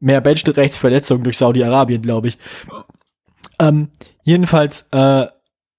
mehr 0.00 0.20
Menschenrechtsverletzungen 0.20 1.24
durch 1.24 1.38
Saudi-Arabien, 1.38 2.02
glaube 2.02 2.28
ich. 2.28 2.38
Ähm, 3.58 3.90
jedenfalls, 4.22 4.88
äh, 4.92 5.26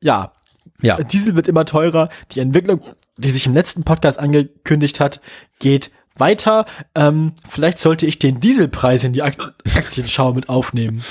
ja, 0.01 0.33
Ja. 0.81 1.01
Diesel 1.01 1.35
wird 1.35 1.47
immer 1.47 1.65
teurer. 1.65 2.09
Die 2.31 2.39
Entwicklung, 2.39 2.81
die 3.17 3.29
sich 3.29 3.45
im 3.45 3.53
letzten 3.53 3.83
Podcast 3.83 4.19
angekündigt 4.19 4.99
hat, 4.99 5.21
geht 5.59 5.91
weiter. 6.17 6.65
Ähm, 6.95 7.33
vielleicht 7.47 7.79
sollte 7.79 8.05
ich 8.05 8.19
den 8.19 8.39
Dieselpreis 8.39 9.03
in 9.03 9.13
die 9.13 9.23
Ak 9.23 9.35
Aktienschau 9.75 10.33
mit 10.33 10.49
aufnehmen. 10.49 11.03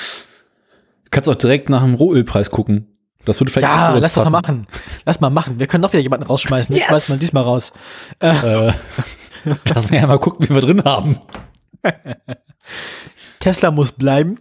Du 1.15 1.19
kannst 1.20 1.28
auch 1.28 1.36
direkt 1.36 1.69
nach 1.69 1.85
dem 1.85 1.95
Rohölpreis 1.95 2.51
gucken. 2.51 2.89
Das 3.24 3.39
würde 3.39 3.53
vielleicht 3.53 3.73
Ja, 3.73 3.97
lass 3.99 4.15
das 4.15 4.24
mal 4.24 4.31
machen. 4.31 4.66
Lass 5.05 5.20
mal 5.20 5.31
machen. 5.31 5.61
Wir 5.61 5.69
können 5.69 5.82
noch 5.82 5.93
wieder 5.93 6.03
jemanden 6.03 6.27
rausschmeißen. 6.27 6.74
Ich 6.74 6.81
Yes. 6.81 6.89
schmeiß 6.89 7.09
mal 7.11 7.19
diesmal 7.20 7.45
raus. 7.45 7.73
Äh, 8.19 8.73
lass 9.73 9.91
mal 9.91 10.01
ja 10.01 10.09
mal 10.09 10.19
gucken, 10.19 10.49
wie 10.49 10.53
wir 10.53 10.61
drin 10.61 10.82
haben. 10.82 11.20
Tesla 13.39 13.70
muss 13.70 13.93
bleiben. 13.93 14.41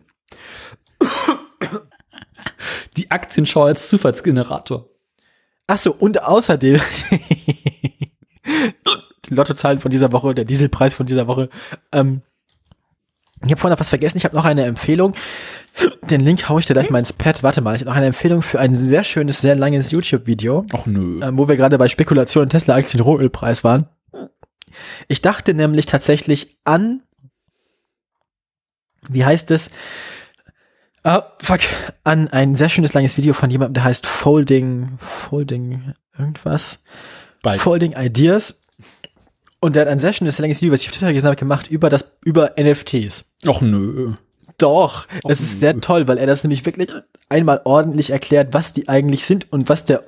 Die 2.98 3.12
Aktienschau 3.12 3.66
als 3.66 3.88
Zufallsgenerator. 3.90 4.90
Ach 5.68 5.78
so, 5.78 5.94
und 5.94 6.24
außerdem 6.24 6.82
die 9.26 9.30
Lottozahlen 9.30 9.80
von 9.80 9.91
dieser 9.91 10.12
Woche, 10.12 10.34
der 10.34 10.45
Dieselpreis 10.45 10.95
von 10.95 11.06
dieser 11.06 11.28
Woche. 11.28 11.50
Ähm, 11.91 12.24
ich 13.45 13.52
habe 13.52 13.60
vorhin 13.60 13.74
noch 13.76 13.80
was 13.80 13.90
vergessen. 13.90 14.18
Ich 14.18 14.26
habe 14.26 14.36
noch 14.36 14.45
eine 14.45 14.66
Empfehlung. 14.66 15.14
Den 16.10 16.22
Link 16.22 16.50
haue 16.50 16.60
ich 16.60 16.66
dir 16.66 16.74
gleich 16.74 16.90
mal 16.90 17.00
ins 17.00 17.14
Pad. 17.14 17.44
Warte 17.44 17.62
mal, 17.62 17.76
ich 17.76 17.82
habe 17.82 17.90
noch 17.90 17.98
eine 17.98 18.06
Empfehlung 18.06 18.41
für 18.41 18.60
ein 18.60 18.76
sehr 18.76 19.04
schönes, 19.04 19.41
sehr 19.41 19.56
langes 19.56 19.91
YouTube-Video, 19.91 20.66
Ach 20.74 20.86
nö. 20.86 21.20
ähm, 21.24 21.38
wo 21.38 21.48
wir 21.48 21.56
gerade 21.56 21.78
bei 21.78 21.88
Spekulation 21.88 22.50
Tesla-Aktien 22.50 23.02
Rohölpreis 23.02 23.64
waren. 23.64 23.88
Ich 25.08 25.22
dachte 25.22 25.54
nämlich 25.54 25.86
tatsächlich 25.86 26.58
an, 26.64 27.02
wie 29.10 29.26
heißt 29.26 29.52
es? 29.52 29.72
Ah, 31.04 31.24
fuck, 31.41 31.60
an 32.04 32.30
ein 32.30 32.56
sehr 32.56 32.70
schönes 32.70 32.94
langes 32.94 33.18
Video 33.18 33.34
von 33.34 33.50
jemandem, 33.50 33.74
der 33.76 33.84
heißt 33.84 34.06
Folding, 34.06 34.98
Folding, 35.00 35.94
irgendwas. 36.18 36.84
Bei 37.41 37.58
Folding 37.60 37.94
Ideas. 37.98 38.62
Und 39.60 39.76
der 39.76 39.84
hat 39.84 39.90
ein 39.90 40.00
sehr 40.00 40.14
schönes 40.14 40.40
langes 40.40 40.62
Video, 40.62 40.74
was 40.74 40.82
ich 40.82 40.88
auf 40.90 40.94
Twitter 40.94 41.14
gesehen 41.14 41.28
habe, 41.28 41.36
gemacht 41.36 41.68
über 41.70 41.90
das, 41.90 42.18
über 42.24 42.54
NFTs. 42.58 43.26
Ach 43.48 43.62
nö. 43.62 44.14
Doch, 44.64 45.07
Och, 45.23 45.30
es 45.30 45.40
ist 45.41 45.60
sehr 45.60 45.73
nö. 45.73 45.80
toll, 45.81 46.07
weil 46.07 46.18
er 46.18 46.26
das 46.27 46.44
nämlich 46.44 46.65
wirklich 46.65 46.90
einmal 47.30 47.61
ordentlich 47.65 48.10
erklärt, 48.11 48.53
was 48.53 48.73
die 48.73 48.88
eigentlich 48.90 49.26
sind 49.26 49.52
und 49.52 49.69
was 49.69 49.85
der 49.85 50.03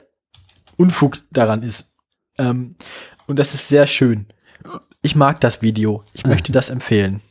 Unfug 0.78 1.20
daran 1.32 1.62
ist. 1.64 1.94
Ähm, 2.38 2.76
und 3.28 3.38
das 3.40 3.54
ist 3.54 3.68
sehr 3.68 3.86
schön. 3.88 4.28
Ich 5.02 5.16
mag 5.16 5.42
das 5.42 5.62
Video. 5.62 6.04
Ich 6.14 6.26
möchte 6.26 6.52
das 6.52 6.70
empfehlen. 6.70 7.22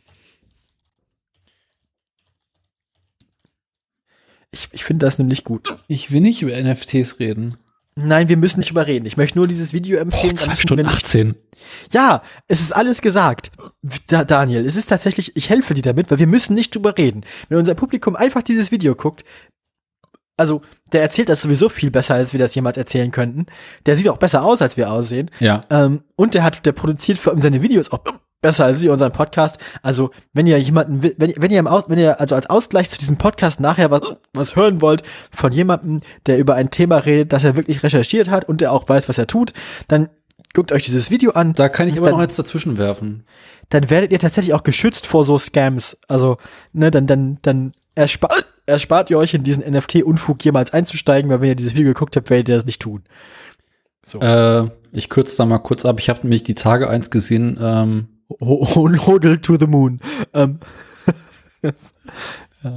Ich, 4.51 4.68
ich 4.72 4.84
finde 4.84 5.05
das 5.05 5.18
nämlich 5.18 5.44
gut. 5.44 5.74
Ich 5.88 6.12
will 6.12 6.20
nicht 6.20 6.42
über 6.42 6.52
NFTs 6.60 7.18
reden. 7.18 7.56
Nein, 7.96 8.28
wir 8.28 8.36
müssen 8.36 8.60
nicht 8.60 8.70
überreden. 8.70 9.06
Ich 9.06 9.16
möchte 9.16 9.38
nur 9.38 9.46
dieses 9.48 9.72
Video 9.72 9.96
Boah, 9.96 10.02
empfehlen. 10.02 10.36
zwei 10.36 10.46
damit 10.46 10.59
Stunden 10.62 10.84
wir 10.86 10.90
nicht- 10.92 11.05
18. 11.05 11.34
Ja, 11.92 12.22
es 12.48 12.60
ist 12.60 12.72
alles 12.72 13.00
gesagt. 13.00 13.50
Da, 14.08 14.24
Daniel, 14.24 14.66
es 14.66 14.76
ist 14.76 14.86
tatsächlich, 14.86 15.36
ich 15.36 15.50
helfe 15.50 15.74
dir 15.74 15.82
damit, 15.82 16.10
weil 16.10 16.18
wir 16.18 16.26
müssen 16.26 16.54
nicht 16.54 16.74
drüber 16.74 16.96
reden. 16.96 17.24
Wenn 17.48 17.58
unser 17.58 17.74
Publikum 17.74 18.16
einfach 18.16 18.42
dieses 18.42 18.70
Video 18.70 18.94
guckt, 18.94 19.24
also 20.36 20.62
der 20.92 21.02
erzählt 21.02 21.28
das 21.28 21.42
sowieso 21.42 21.68
viel 21.68 21.90
besser, 21.90 22.14
als 22.14 22.32
wir 22.32 22.40
das 22.40 22.54
jemals 22.54 22.76
erzählen 22.76 23.10
könnten. 23.10 23.46
Der 23.86 23.96
sieht 23.96 24.08
auch 24.08 24.18
besser 24.18 24.44
aus, 24.44 24.62
als 24.62 24.76
wir 24.76 24.90
aussehen. 24.90 25.30
Ja. 25.38 25.64
Ähm, 25.70 26.02
und 26.16 26.34
der 26.34 26.42
hat, 26.42 26.66
der 26.66 26.72
produziert 26.72 27.26
allem 27.26 27.38
seine 27.38 27.62
Videos 27.62 27.92
auch 27.92 28.00
besser 28.44 28.66
als 28.66 28.82
wir 28.82 28.92
unseren 28.92 29.10
Podcast. 29.10 29.58
Also, 29.82 30.10
wenn 30.32 30.46
ihr 30.46 30.58
jemanden, 30.60 31.02
wenn, 31.02 31.32
wenn 31.36 31.50
ihr 31.50 31.58
im 31.58 31.66
Aus, 31.66 31.84
wenn 31.88 31.98
ihr 31.98 32.20
also 32.20 32.34
als 32.34 32.50
Ausgleich 32.50 32.90
zu 32.90 32.98
diesem 32.98 33.16
Podcast 33.16 33.58
nachher 33.58 33.90
was, 33.90 34.02
was 34.34 34.54
hören 34.54 34.82
wollt 34.82 35.02
von 35.32 35.50
jemandem, 35.50 36.00
der 36.26 36.38
über 36.38 36.54
ein 36.54 36.70
Thema 36.70 36.98
redet, 36.98 37.32
das 37.32 37.42
er 37.42 37.56
wirklich 37.56 37.82
recherchiert 37.82 38.28
hat 38.28 38.46
und 38.46 38.60
der 38.60 38.72
auch 38.72 38.88
weiß, 38.88 39.08
was 39.08 39.18
er 39.18 39.26
tut, 39.26 39.54
dann 39.88 40.10
guckt 40.55 40.72
euch 40.72 40.85
dieses 40.85 41.10
Video 41.10 41.32
an. 41.32 41.52
Da 41.52 41.68
kann 41.68 41.89
ich 41.89 41.97
aber 41.98 42.06
Dann- 42.06 42.14
noch 42.16 42.22
jetzt 42.22 42.39
dazwischen 42.39 42.78
werfen. 42.78 43.24
dann 43.68 43.90
werdet 43.90 44.12
ihr 44.12 44.18
tatsächlich 44.18 44.55
auch 44.55 44.62
geschützt 44.62 45.06
vor 45.06 45.24
so 45.24 45.39
Scams. 45.39 45.98
Also, 46.09 46.39
ne, 46.72 46.90
dann, 46.90 47.06
dann, 47.06 47.39
dann 47.43 47.72
erspart, 47.94 48.47
erspart 48.66 49.10
ihr 49.10 49.18
euch 49.18 49.35
in 49.35 49.43
diesen 49.43 49.62
NFT-Unfug 49.64 50.43
jemals 50.44 50.72
einzusteigen, 50.72 51.31
weil 51.31 51.40
wenn 51.40 51.48
ihr 51.48 51.55
dieses 51.56 51.74
Video 51.74 51.93
geguckt 51.93 52.16
habt, 52.16 52.31
werdet 52.31 52.48
ihr 52.48 52.55
das 52.56 52.66
nicht 52.66 52.81
tun. 52.81 53.02
So. 54.05 54.20
Äh, 54.20 54.68
ich 54.93 55.09
kürze 55.09 55.36
da 55.36 55.44
mal 55.47 55.59
kurz 55.59 55.85
ab. 55.85 55.98
Ich 55.98 56.09
habe 56.09 56.20
nämlich 56.22 56.43
die 56.43 56.55
Tage 56.55 56.89
eins 56.89 57.10
gesehen. 57.10 57.59
Ähm, 57.60 58.09
Ho- 58.40 58.66
ho- 58.74 59.06
Hodel 59.06 59.39
to 59.40 59.56
the 59.59 59.66
moon. 59.66 60.01
Ähm, 60.32 60.59
das- 61.62 61.94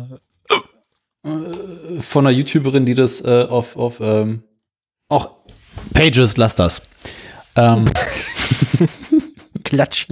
von 2.00 2.26
einer 2.28 2.32
YouTuberin, 2.36 2.86
die 2.86 2.96
das 2.96 3.22
äh, 3.22 3.46
auf, 3.50 3.76
auf 3.76 4.00
ähm, 4.00 4.44
auch 5.10 5.36
Pages, 5.94 6.38
lass 6.38 6.56
das. 6.56 6.82
Ähm, 7.58 7.86
Klatsch. 9.64 10.08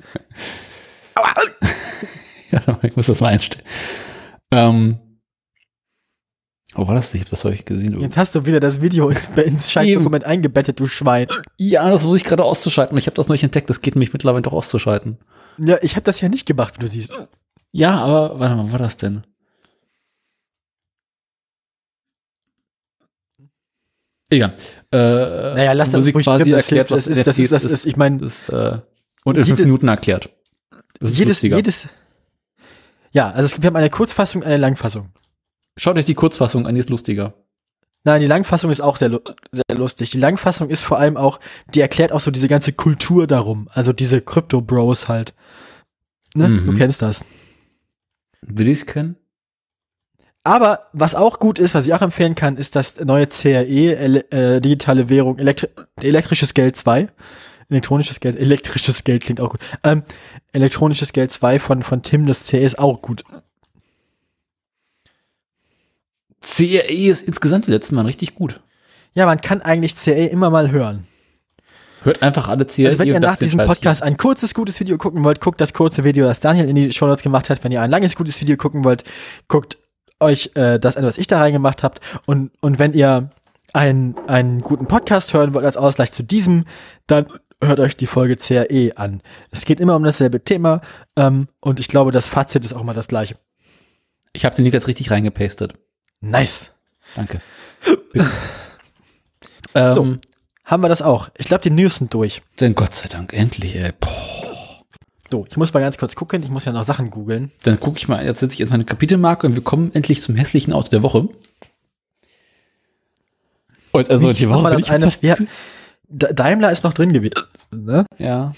ja, 2.51 2.79
ich 2.81 2.95
muss 2.95 3.07
das 3.07 3.21
mal 3.21 3.29
einstellen. 3.29 3.63
Ähm, 4.51 4.99
wo 6.73 6.87
war 6.87 6.95
das 6.95 7.13
nicht? 7.13 7.31
Das 7.31 7.45
habe 7.45 7.55
ich 7.55 7.63
gesehen. 7.63 7.99
Jetzt 8.01 8.17
hast 8.17 8.35
du 8.35 8.45
wieder 8.45 8.59
das 8.59 8.81
Video 8.81 9.09
ins, 9.09 9.29
ins 9.37 9.71
Scheißdokument 9.71 10.25
eingebettet, 10.25 10.79
du 10.79 10.87
Schwein. 10.87 11.27
Ja, 11.57 11.89
das 11.89 12.01
versuche 12.01 12.17
ich 12.17 12.25
gerade 12.25 12.43
auszuschalten. 12.43 12.97
Ich 12.97 13.05
habe 13.05 13.15
das 13.15 13.27
noch 13.27 13.33
nicht 13.33 13.43
entdeckt. 13.43 13.69
Das 13.69 13.81
geht 13.81 13.95
nämlich 13.95 14.11
mittlerweile 14.11 14.41
doch 14.41 14.51
auszuschalten. 14.51 15.19
Ja, 15.57 15.77
ich 15.81 15.95
habe 15.95 16.03
das 16.03 16.19
ja 16.19 16.27
nicht 16.27 16.45
gemacht, 16.45 16.75
wie 16.75 16.79
du 16.79 16.87
siehst. 16.87 17.17
Ja, 17.71 17.91
aber 17.91 18.39
warte 18.39 18.55
mal, 18.55 18.71
war 18.71 18.79
das 18.79 18.97
denn? 18.97 19.23
Egal. 24.29 24.55
Äh, 24.91 24.97
Naja, 24.97 25.73
lass 25.73 25.89
das 25.91 25.99
Musik 25.99 26.15
ruhig 26.15 26.25
quasi 26.25 26.43
drin, 26.43 26.53
das 26.53 26.65
erklärt, 26.65 26.89
hilft. 26.89 26.91
was 26.91 27.05
Das 27.05 27.17
ist, 27.17 27.27
das 27.27 27.37
ist, 27.37 27.51
das 27.51 27.63
NFTs 27.63 27.73
ist, 27.73 27.85
ich 27.85 27.97
meine, 27.97 28.25
ist, 28.25 28.49
äh, 28.49 28.79
und 29.23 29.37
in 29.37 29.45
fünf 29.45 29.59
Jede- 29.59 29.67
Minuten 29.67 29.87
erklärt. 29.87 30.29
Ist 30.99 31.17
jedes, 31.17 31.37
lustiger. 31.37 31.55
jedes, 31.57 31.87
ja, 33.11 33.29
also 33.31 33.45
es, 33.55 33.61
wir 33.61 33.67
haben 33.67 33.75
eine 33.75 33.89
Kurzfassung, 33.89 34.43
eine 34.43 34.57
Langfassung. 34.57 35.09
Schaut 35.77 35.97
euch 35.97 36.05
die 36.05 36.13
Kurzfassung 36.15 36.65
an, 36.67 36.73
die 36.75 36.79
ist 36.79 36.89
lustiger. 36.89 37.33
Nein, 38.03 38.21
die 38.21 38.27
Langfassung 38.27 38.69
ist 38.71 38.81
auch 38.81 38.97
sehr, 38.97 39.09
sehr 39.51 39.77
lustig. 39.77 40.11
Die 40.11 40.19
Langfassung 40.19 40.69
ist 40.69 40.83
vor 40.83 40.99
allem 40.99 41.17
auch, 41.17 41.39
die 41.73 41.81
erklärt 41.81 42.11
auch 42.11 42.19
so 42.19 42.29
diese 42.31 42.47
ganze 42.47 42.71
Kultur 42.71 43.25
darum. 43.25 43.67
Also 43.73 43.93
diese 43.93 44.21
Crypto-Bros 44.21 45.07
halt. 45.07 45.33
Ne? 46.35 46.49
Mhm. 46.49 46.65
Du 46.67 46.77
kennst 46.77 47.01
das. 47.01 47.25
Will 48.41 48.67
ich 48.67 48.81
es 48.81 48.85
kennen? 48.85 49.15
Aber 50.45 50.85
was 50.93 51.15
auch 51.15 51.39
gut 51.39 51.57
ist, 51.57 51.73
was 51.73 51.87
ich 51.87 51.93
auch 51.95 52.03
empfehlen 52.03 52.35
kann, 52.35 52.57
ist 52.57 52.75
das 52.75 52.99
neue 52.99 53.25
CRE, 53.25 54.31
äh, 54.31 54.61
digitale 54.61 55.09
Währung, 55.09 55.39
elektri 55.39 55.69
elektrisches 55.99 56.53
Geld 56.53 56.75
2. 56.75 57.09
Elektronisches 57.67 58.19
Geld, 58.19 58.37
elektrisches 58.37 59.03
Geld 59.03 59.23
klingt 59.23 59.41
auch 59.41 59.49
gut. 59.49 59.59
Ähm, 59.83 60.03
elektronisches 60.53 61.13
Geld 61.13 61.31
2 61.31 61.57
von, 61.57 61.81
von 61.81 62.03
Tim, 62.03 62.27
das 62.27 62.47
CRE 62.47 62.59
ist 62.59 62.77
auch 62.77 63.01
gut. 63.01 63.23
CRE 66.41 66.93
ist 66.93 67.27
insgesamt 67.27 67.65
die 67.65 67.71
letzten 67.71 67.95
Mal 67.95 68.05
richtig 68.05 68.35
gut. 68.35 68.61
Ja, 69.15 69.25
man 69.25 69.41
kann 69.41 69.63
eigentlich 69.63 69.95
CRE 69.95 70.27
immer 70.27 70.51
mal 70.51 70.69
hören. 70.69 71.07
Hört 72.03 72.21
einfach 72.21 72.49
alle 72.49 72.65
CRE. 72.65 72.85
Also 72.85 72.99
wenn 72.99 73.07
ihr 73.07 73.19
nach 73.19 73.39
diesem 73.39 73.65
Podcast 73.65 74.03
ein 74.03 74.15
kurzes, 74.15 74.53
gutes 74.53 74.79
Video 74.79 74.99
gucken 74.99 75.23
wollt, 75.23 75.41
guckt 75.41 75.59
das 75.59 75.73
kurze 75.73 76.03
Video, 76.03 76.27
das 76.27 76.39
Daniel 76.39 76.69
in 76.69 76.75
die 76.75 76.93
Show 76.93 77.07
Notes 77.07 77.23
gemacht 77.23 77.49
hat. 77.49 77.63
Wenn 77.63 77.71
ihr 77.71 77.81
ein 77.81 77.89
langes, 77.89 78.15
gutes 78.15 78.39
Video 78.39 78.57
gucken 78.57 78.83
wollt, 78.83 79.03
guckt 79.47 79.79
euch 80.19 80.51
äh, 80.55 80.79
das 80.79 80.97
an, 80.97 81.05
was 81.05 81.17
ich 81.17 81.27
da 81.27 81.39
reingemacht 81.39 81.83
habt. 81.83 81.99
Und, 82.25 82.51
und 82.61 82.79
wenn 82.79 82.93
ihr 82.93 83.29
einen, 83.73 84.15
einen 84.27 84.61
guten 84.61 84.87
Podcast 84.87 85.33
hören 85.33 85.53
wollt 85.53 85.65
als 85.65 85.77
Ausgleich 85.77 86.11
zu 86.11 86.23
diesem, 86.23 86.65
dann 87.07 87.27
hört 87.63 87.79
euch 87.79 87.95
die 87.97 88.07
Folge 88.07 88.37
CRE 88.37 88.91
an. 88.95 89.21
Es 89.51 89.65
geht 89.65 89.79
immer 89.79 89.95
um 89.95 90.03
dasselbe 90.03 90.43
Thema 90.43 90.81
ähm, 91.15 91.47
und 91.59 91.79
ich 91.79 91.87
glaube, 91.87 92.11
das 92.11 92.27
Fazit 92.27 92.63
ist 92.65 92.73
auch 92.73 92.83
mal 92.83 92.93
das 92.93 93.07
gleiche. 93.07 93.37
Ich 94.33 94.45
habe 94.45 94.55
den 94.55 94.63
Link 94.63 94.73
jetzt 94.73 94.87
richtig 94.87 95.11
reingepastet. 95.11 95.73
Nice. 96.21 96.71
Danke. 97.15 97.41
Ähm, 99.75 100.21
Haben 100.63 100.83
wir 100.83 100.89
das 100.89 101.01
auch. 101.01 101.29
Ich 101.37 101.47
glaube, 101.47 101.61
die 101.61 101.69
News 101.69 101.97
sind 101.97 102.13
durch. 102.13 102.41
Denn 102.61 102.75
Gott 102.75 102.95
sei 102.95 103.09
Dank, 103.09 103.33
endlich, 103.33 103.75
ey. 103.75 103.91
Boah. 103.99 104.44
So, 105.31 105.45
ich 105.49 105.57
muss 105.57 105.73
mal 105.73 105.79
ganz 105.79 105.97
kurz 105.97 106.15
gucken. 106.15 106.43
Ich 106.43 106.49
muss 106.49 106.65
ja 106.65 106.71
noch 106.71 106.83
Sachen 106.83 107.09
googeln. 107.09 107.51
Dann 107.63 107.79
gucke 107.79 107.97
ich 107.97 108.07
mal, 108.07 108.23
jetzt 108.23 108.39
setze 108.39 108.53
ich 108.53 108.59
jetzt 108.59 108.69
meine 108.69 108.85
Kapitelmarke 108.85 109.47
und 109.47 109.55
wir 109.55 109.63
kommen 109.63 109.91
endlich 109.93 110.21
zum 110.21 110.35
hässlichen 110.35 110.73
Auto 110.73 110.89
der 110.89 111.03
Woche. 111.03 111.29
Und 113.91 114.09
also 114.09 114.29
Wie 114.29 114.33
die 114.33 114.49
Woche 114.49 114.69
das 114.71 114.89
eine, 114.89 115.11
ja, 115.21 115.35
Daimler 116.09 116.71
ist 116.71 116.83
noch 116.83 116.93
drin 116.93 117.13
gewesen. 117.13 117.33
Ne? 117.75 118.05
ja. 118.17 118.53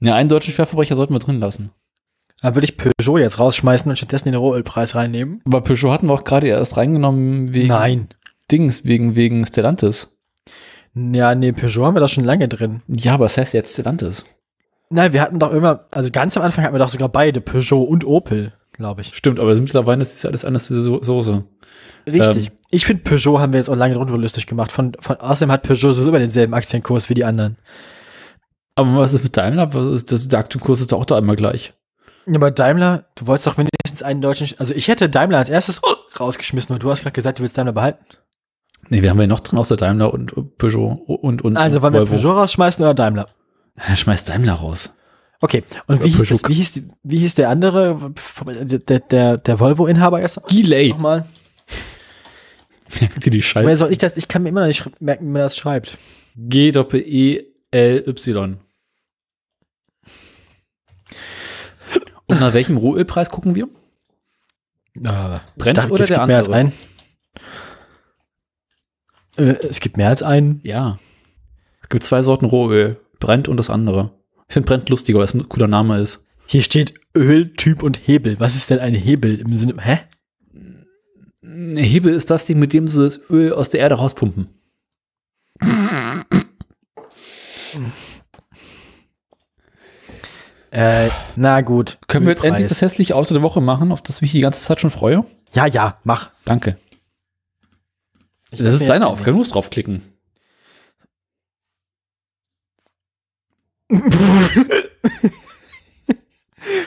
Ja, 0.00 0.14
einen 0.14 0.28
deutschen 0.28 0.52
Schwerverbrecher 0.52 0.96
sollten 0.96 1.12
wir 1.12 1.18
drin 1.18 1.40
lassen. 1.40 1.70
Da 2.40 2.54
würde 2.54 2.66
ich 2.66 2.76
Peugeot 2.76 3.18
jetzt 3.18 3.40
rausschmeißen 3.40 3.90
und 3.90 3.96
stattdessen 3.96 4.30
den 4.30 4.36
Rohölpreis 4.36 4.94
reinnehmen. 4.94 5.42
Aber 5.44 5.60
Peugeot 5.60 5.90
hatten 5.90 6.06
wir 6.06 6.14
auch 6.14 6.24
gerade 6.24 6.46
erst 6.46 6.76
reingenommen 6.76 7.52
wegen 7.52 7.68
Nein. 7.68 8.08
Dings, 8.50 8.84
wegen, 8.84 9.16
wegen 9.16 9.44
Stellantis. 9.44 10.08
Ja, 10.94 11.34
nee, 11.34 11.52
Peugeot 11.52 11.84
haben 11.84 11.96
wir 11.96 12.00
doch 12.00 12.08
schon 12.08 12.24
lange 12.24 12.48
drin. 12.48 12.82
Ja, 12.86 13.14
aber 13.14 13.26
es 13.26 13.36
heißt 13.36 13.54
jetzt 13.54 13.72
Stellantis. 13.72 14.24
Nein, 14.90 15.12
wir 15.12 15.20
hatten 15.20 15.38
doch 15.38 15.52
immer, 15.52 15.86
also 15.90 16.10
ganz 16.10 16.36
am 16.36 16.42
Anfang 16.42 16.64
hatten 16.64 16.74
wir 16.74 16.78
doch 16.78 16.88
sogar 16.88 17.08
beide, 17.08 17.40
Peugeot 17.40 17.82
und 17.82 18.04
Opel, 18.06 18.52
glaube 18.72 19.02
ich. 19.02 19.14
Stimmt, 19.14 19.38
aber 19.38 19.54
mittlerweile 19.54 20.00
ist 20.02 20.16
das 20.16 20.26
alles 20.26 20.44
anders 20.44 20.68
diese 20.68 20.82
So- 20.82 21.02
Soße. 21.02 21.44
Richtig. 22.06 22.46
Ähm. 22.46 22.52
ich 22.70 22.86
finde, 22.86 23.02
Peugeot 23.02 23.38
haben 23.38 23.52
wir 23.52 23.60
jetzt 23.60 23.68
auch 23.68 23.76
lange 23.76 23.94
drunter 23.94 24.16
lustig 24.16 24.46
gemacht. 24.46 24.72
Von, 24.72 24.96
von 24.98 25.16
außerdem 25.16 25.52
hat 25.52 25.62
Peugeot 25.62 25.92
sowieso 25.92 26.08
immer 26.10 26.18
denselben 26.20 26.54
Aktienkurs 26.54 27.10
wie 27.10 27.14
die 27.14 27.24
anderen. 27.24 27.58
Aber 28.76 28.94
was 28.96 29.12
ist 29.12 29.22
mit 29.24 29.36
Daimler? 29.36 29.74
Was 29.74 29.92
ist 30.02 30.12
das, 30.12 30.28
der 30.28 30.38
Aktienkurs 30.38 30.80
ist 30.80 30.92
doch 30.92 31.00
auch 31.00 31.04
da 31.04 31.16
einmal 31.16 31.36
gleich. 31.36 31.74
Ja, 32.26 32.38
bei 32.38 32.50
Daimler, 32.50 33.04
du 33.16 33.26
wolltest 33.26 33.46
doch 33.46 33.58
wenigstens 33.58 34.02
einen 34.02 34.20
deutschen, 34.20 34.48
also 34.58 34.72
ich 34.74 34.88
hätte 34.88 35.08
Daimler 35.08 35.38
als 35.38 35.48
erstes 35.48 35.82
oh, 35.82 35.94
rausgeschmissen 36.20 36.72
und 36.74 36.82
du 36.82 36.90
hast 36.90 37.02
gerade 37.02 37.12
gesagt, 37.14 37.38
du 37.38 37.42
willst 37.42 37.58
Daimler 37.58 37.72
behalten. 37.72 38.04
Nee, 38.88 39.02
wir 39.02 39.10
haben 39.10 39.20
ja 39.20 39.26
noch 39.26 39.40
drin 39.40 39.58
außer 39.58 39.76
Daimler 39.76 40.14
und 40.14 40.56
Peugeot 40.56 40.92
und, 41.06 41.42
und 41.42 41.56
Also 41.56 41.82
wollen 41.82 41.92
wir. 41.94 42.06
Peugeot 42.06 42.30
rausschmeißen 42.32 42.82
oder 42.84 42.94
Daimler? 42.94 43.28
Ja, 43.86 43.96
schmeiß 43.96 44.24
Daimler 44.24 44.54
raus. 44.54 44.90
Okay, 45.40 45.62
und 45.86 46.02
wie 46.02 46.08
hieß, 46.08 46.28
das, 46.30 46.48
wie, 46.48 46.54
hieß, 46.54 46.82
wie 47.04 47.18
hieß 47.18 47.36
der 47.36 47.48
andere, 47.48 48.12
der, 48.44 48.98
der, 48.98 49.36
der 49.36 49.60
Volvo-Inhaber 49.60 50.20
jetzt? 50.20 50.40
Delay. 50.50 50.88
Nochmal. 50.88 51.28
Merkt 53.00 53.24
ihr 53.24 53.30
die 53.30 53.38
Woher 53.38 53.42
Scheiße? 53.42 53.76
soll 53.76 53.92
ich 53.92 53.98
das, 53.98 54.16
ich 54.16 54.26
kann 54.26 54.42
mir 54.42 54.48
immer 54.48 54.62
noch 54.62 54.66
nicht 54.66 55.00
merken, 55.00 55.26
wie 55.26 55.30
man 55.30 55.42
das 55.42 55.56
schreibt. 55.56 55.96
G 56.34 56.72
Doppel 56.72 57.00
E 57.06 57.44
L 57.70 58.02
Y. 58.08 58.58
Und 62.26 62.40
nach 62.40 62.52
welchem 62.52 62.76
Rohölpreis 62.76 63.30
gucken 63.30 63.54
wir? 63.54 63.68
Brennt 64.94 65.78
dachte, 65.78 65.92
oder 65.92 66.02
es 66.02 66.08
der 66.08 66.18
gibt 66.18 66.26
mehr 66.26 66.38
als 66.38 66.48
andere? 66.48 66.72
einen. 69.36 69.48
Äh, 69.48 69.66
es 69.68 69.78
gibt 69.80 69.96
mehr 69.96 70.08
als 70.08 70.22
einen. 70.22 70.60
Ja. 70.64 70.98
Es 71.82 71.88
gibt 71.88 72.02
zwei 72.02 72.22
Sorten 72.22 72.46
Rohöl. 72.46 73.00
Brennt 73.18 73.48
und 73.48 73.56
das 73.56 73.70
andere. 73.70 74.12
Ich 74.48 74.54
finde 74.54 74.66
Brennt 74.66 74.88
lustiger, 74.88 75.18
weil 75.18 75.26
es 75.26 75.34
ein 75.34 75.48
cooler 75.48 75.68
Name 75.68 75.98
ist. 76.00 76.24
Hier 76.46 76.62
steht 76.62 76.94
Öl, 77.14 77.52
Typ 77.54 77.82
und 77.82 78.00
Hebel. 78.06 78.38
Was 78.38 78.54
ist 78.54 78.70
denn 78.70 78.78
ein 78.78 78.94
Hebel 78.94 79.38
im 79.40 79.56
Sinne, 79.56 79.74
hä? 79.80 79.98
Ein 81.42 81.76
Hebel 81.76 82.14
ist 82.14 82.30
das 82.30 82.46
Ding, 82.46 82.58
mit 82.58 82.72
dem 82.72 82.88
sie 82.88 83.02
das 83.04 83.20
Öl 83.30 83.52
aus 83.52 83.68
der 83.68 83.80
Erde 83.80 83.96
rauspumpen. 83.96 84.48
Äh, 90.70 91.08
na 91.36 91.60
gut. 91.62 91.98
Können 92.08 92.26
wir 92.26 92.32
jetzt 92.32 92.44
Ölpreis. 92.44 92.60
endlich 92.60 92.68
das 92.68 92.82
hässliche 92.82 93.16
Auto 93.16 93.34
der 93.34 93.42
Woche 93.42 93.60
machen, 93.60 93.90
auf 93.90 94.02
das 94.02 94.16
ich 94.16 94.22
mich 94.22 94.32
die 94.32 94.40
ganze 94.40 94.62
Zeit 94.62 94.80
schon 94.80 94.90
freue? 94.90 95.24
Ja, 95.52 95.66
ja, 95.66 95.98
mach. 96.04 96.30
Danke. 96.44 96.76
Ich 98.50 98.58
Das 98.58 98.74
ist 98.74 98.86
seine 98.86 99.06
Aufgabe, 99.06 99.32
du 99.32 99.38
musst 99.38 99.54
draufklicken. 99.54 100.02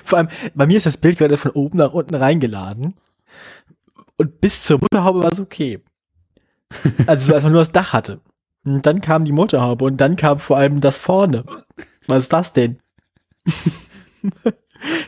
Vor 0.03 0.17
allem, 0.17 0.29
bei 0.53 0.67
mir 0.67 0.77
ist 0.77 0.85
das 0.85 0.97
Bild 0.97 1.17
gerade 1.17 1.37
von 1.37 1.51
oben 1.51 1.77
nach 1.77 1.93
unten 1.93 2.15
reingeladen. 2.15 2.95
Und 4.17 4.41
bis 4.41 4.63
zur 4.63 4.79
Motorhaube 4.79 5.23
war 5.23 5.31
es 5.31 5.39
okay. 5.39 5.79
Also 7.07 7.27
so, 7.27 7.33
als 7.33 7.43
man 7.43 7.53
nur 7.53 7.61
das 7.61 7.71
Dach 7.71 7.93
hatte. 7.93 8.21
Und 8.63 8.85
dann 8.85 9.01
kam 9.01 9.25
die 9.25 9.31
Motorhaube 9.31 9.85
und 9.85 9.97
dann 9.97 10.15
kam 10.15 10.39
vor 10.39 10.57
allem 10.57 10.79
das 10.81 10.99
vorne. 10.99 11.43
Was 12.07 12.23
ist 12.23 12.33
das 12.33 12.53
denn? 12.53 12.79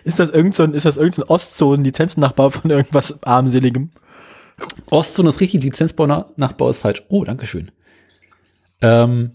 ist 0.03 0.19
das 0.19 0.29
irgend 0.31 0.55
so 0.55 0.63
ist 0.65 0.85
das 0.85 0.97
irgend 0.97 1.15
so 1.15 1.23
ein 1.23 1.29
Ostzonen-Lizenzennachbau 1.29 2.49
von 2.49 2.71
irgendwas 2.71 3.21
armseligem? 3.23 3.91
Ostzone 4.89 5.29
ist 5.29 5.41
richtig, 5.41 5.63
Lizenzbau-Nachbau 5.63 6.69
ist 6.69 6.79
falsch. 6.79 7.03
Oh, 7.09 7.23
danke 7.23 7.45
schön. 7.47 7.71
Ähm, 8.81 9.31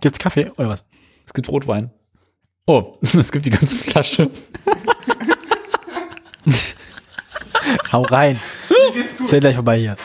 Gibt's 0.00 0.18
Kaffee 0.18 0.50
oder 0.56 0.68
was? 0.68 0.86
Es 1.26 1.32
gibt 1.32 1.48
Rotwein. 1.48 1.90
Oh, 2.66 2.98
es 3.02 3.30
gibt 3.32 3.46
die 3.46 3.50
ganze 3.50 3.76
Flasche. 3.76 4.30
Hau 7.92 8.02
rein. 8.02 8.38
Zähl 9.24 9.40
gleich 9.40 9.54
vorbei 9.54 9.78
hier. 9.78 9.96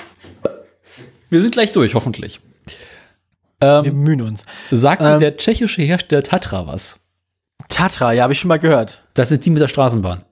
Wir 1.30 1.41
sind 1.41 1.52
gleich 1.52 1.72
durch, 1.72 1.94
hoffentlich. 1.96 2.40
Wir 3.60 3.68
Ähm, 3.80 3.84
bemühen 3.84 4.22
uns. 4.22 4.46
sagt 4.72 5.02
mir 5.02 5.16
Ähm. 5.16 5.20
der 5.20 5.36
tschechische 5.38 5.82
Hersteller 5.82 6.24
Tatra 6.24 6.66
was? 6.68 7.00
Tatra, 7.68 8.14
ja, 8.14 8.24
habe 8.24 8.34
ich 8.34 8.40
schon 8.40 8.48
mal 8.50 8.60
gehört. 8.60 9.04
Das 9.14 9.30
sind 9.30 9.46
die 9.46 9.50
mit 9.50 9.62
der 9.62 9.68
Straßenbahn. 9.68 10.24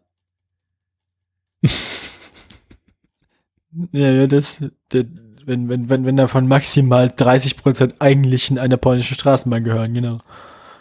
Ja, 3.91 4.09
ja, 4.11 4.27
das, 4.27 4.63
der, 4.91 5.05
wenn, 5.45 5.69
wenn, 5.69 5.89
wenn, 5.89 6.05
wenn 6.05 6.17
davon 6.17 6.47
maximal 6.47 7.11
30 7.15 7.57
Prozent 7.57 7.95
eigentlich 7.99 8.49
in 8.49 8.57
einer 8.57 8.77
polnischen 8.77 9.15
Straßenbahn 9.15 9.63
gehören, 9.63 9.93
genau. 9.93 10.19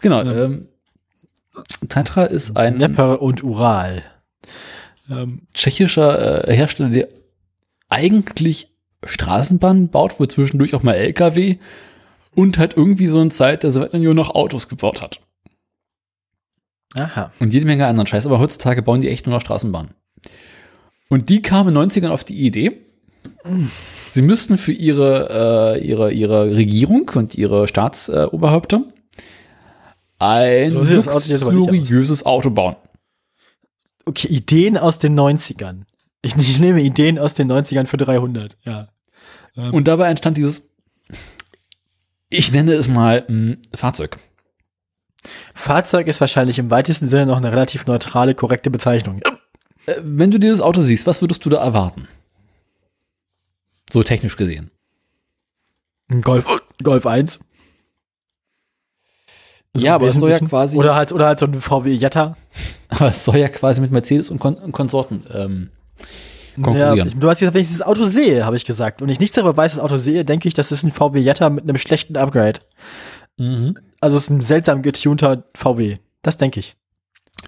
Genau. 0.00 0.22
Ähm, 0.22 0.68
Tatra 1.88 2.24
ist 2.24 2.56
ein 2.56 2.78
Dnepr 2.78 3.20
und 3.22 3.42
Ural. 3.42 4.02
Ähm, 5.10 5.42
tschechischer 5.54 6.48
äh, 6.48 6.54
Hersteller, 6.54 6.90
der 6.90 7.08
eigentlich 7.88 8.74
Straßenbahnen 9.04 9.88
baut, 9.88 10.18
wo 10.18 10.26
zwischendurch 10.26 10.74
auch 10.74 10.82
mal 10.82 10.94
LKW 10.94 11.56
und 12.34 12.58
halt 12.58 12.76
irgendwie 12.76 13.06
so 13.06 13.20
eine 13.20 13.30
Zeit 13.30 13.62
der 13.62 13.70
Sowjetunion 13.70 14.16
noch 14.16 14.34
Autos 14.34 14.68
gebaut 14.68 15.00
hat. 15.00 15.20
aha. 16.94 17.32
Und 17.38 17.54
jede 17.54 17.66
Menge 17.66 17.86
anderen 17.86 18.06
Scheiß. 18.06 18.26
Aber 18.26 18.38
heutzutage 18.38 18.82
bauen 18.82 19.00
die 19.00 19.08
echt 19.08 19.26
nur 19.26 19.34
noch 19.34 19.42
Straßenbahnen. 19.42 19.92
Und 21.08 21.28
die 21.28 21.40
kamen 21.40 21.68
in 21.68 21.74
den 21.80 21.90
90ern 21.90 22.10
auf 22.10 22.24
die 22.24 22.44
Idee, 22.44 22.72
sie 24.08 24.22
müssten 24.22 24.58
für 24.58 24.72
ihre, 24.72 25.76
äh, 25.78 25.86
ihre, 25.86 26.12
ihre 26.12 26.56
Regierung 26.56 27.10
und 27.14 27.36
ihre 27.36 27.68
Staatsoberhäupter 27.68 28.82
ein 30.18 30.70
So 30.70 30.84
das 30.84 31.08
Auto 31.08 31.50
luxuriöses 31.50 32.24
Auto 32.24 32.50
bauen. 32.50 32.76
Okay, 34.04 34.28
Ideen 34.28 34.78
aus 34.78 34.98
den 34.98 35.18
90ern. 35.18 35.82
Ich, 36.22 36.36
ich 36.36 36.58
nehme 36.58 36.80
Ideen 36.80 37.18
aus 37.18 37.34
den 37.34 37.50
90ern 37.50 37.86
für 37.86 37.96
300, 37.96 38.56
ja. 38.62 38.88
Und 39.56 39.88
dabei 39.88 40.08
entstand 40.10 40.36
dieses, 40.36 40.62
ich 42.28 42.52
nenne 42.52 42.74
es 42.74 42.88
mal 42.88 43.24
mh, 43.26 43.56
Fahrzeug. 43.74 44.18
Fahrzeug 45.54 46.06
ist 46.08 46.20
wahrscheinlich 46.20 46.58
im 46.58 46.70
weitesten 46.70 47.08
Sinne 47.08 47.26
noch 47.26 47.38
eine 47.38 47.50
relativ 47.50 47.86
neutrale, 47.86 48.34
korrekte 48.34 48.70
Bezeichnung. 48.70 49.22
Äh, 49.86 49.96
wenn 50.02 50.30
du 50.30 50.38
dieses 50.38 50.60
Auto 50.60 50.82
siehst, 50.82 51.06
was 51.06 51.20
würdest 51.20 51.44
du 51.44 51.50
da 51.50 51.58
erwarten? 51.58 52.08
So 53.90 54.02
technisch 54.02 54.36
gesehen. 54.36 54.70
Ein 56.08 56.22
Golf, 56.22 56.46
Golf 56.82 57.06
1. 57.06 57.40
So 59.80 59.86
ja, 59.86 59.94
aber 59.94 60.06
es 60.06 60.14
soll 60.14 60.30
ja 60.30 60.38
quasi, 60.38 60.76
Oder 60.76 60.94
halt, 60.94 61.12
oder 61.12 61.26
halt 61.26 61.38
so 61.38 61.46
ein 61.46 61.60
VW 61.60 61.92
Jetta. 61.92 62.36
aber 62.88 63.08
es 63.08 63.24
soll 63.24 63.36
ja 63.36 63.48
quasi 63.48 63.80
mit 63.80 63.90
Mercedes 63.90 64.30
und, 64.30 64.38
Kon 64.38 64.54
und 64.54 64.72
Konsorten 64.72 65.24
ähm, 65.32 65.70
konkurrieren. 66.56 66.96
Ja, 66.98 67.06
ich- 67.06 67.16
du 67.16 67.28
hast 67.28 67.40
gesagt, 67.40 67.54
wenn 67.54 67.60
ich 67.62 67.68
dieses 67.68 67.82
Auto 67.82 68.04
sehe, 68.04 68.44
habe 68.44 68.56
ich 68.56 68.64
gesagt. 68.64 69.02
Und 69.02 69.08
ich 69.08 69.18
nichts 69.20 69.36
darüber 69.36 69.56
weiß, 69.56 69.74
das 69.74 69.82
Auto 69.84 69.96
sehe, 69.96 70.24
denke 70.24 70.48
ich, 70.48 70.54
das 70.54 70.72
ist 70.72 70.82
ein 70.84 70.92
VW 70.92 71.20
Jetta 71.20 71.50
mit 71.50 71.64
einem 71.64 71.78
schlechten 71.78 72.16
Upgrade. 72.16 72.60
Mhm. 73.36 73.76
Also 74.00 74.16
es 74.16 74.24
ist 74.24 74.30
ein 74.30 74.40
seltsam 74.40 74.82
getunter 74.82 75.44
VW. 75.54 75.98
Das 76.22 76.36
denke 76.36 76.60
ich. 76.60 76.76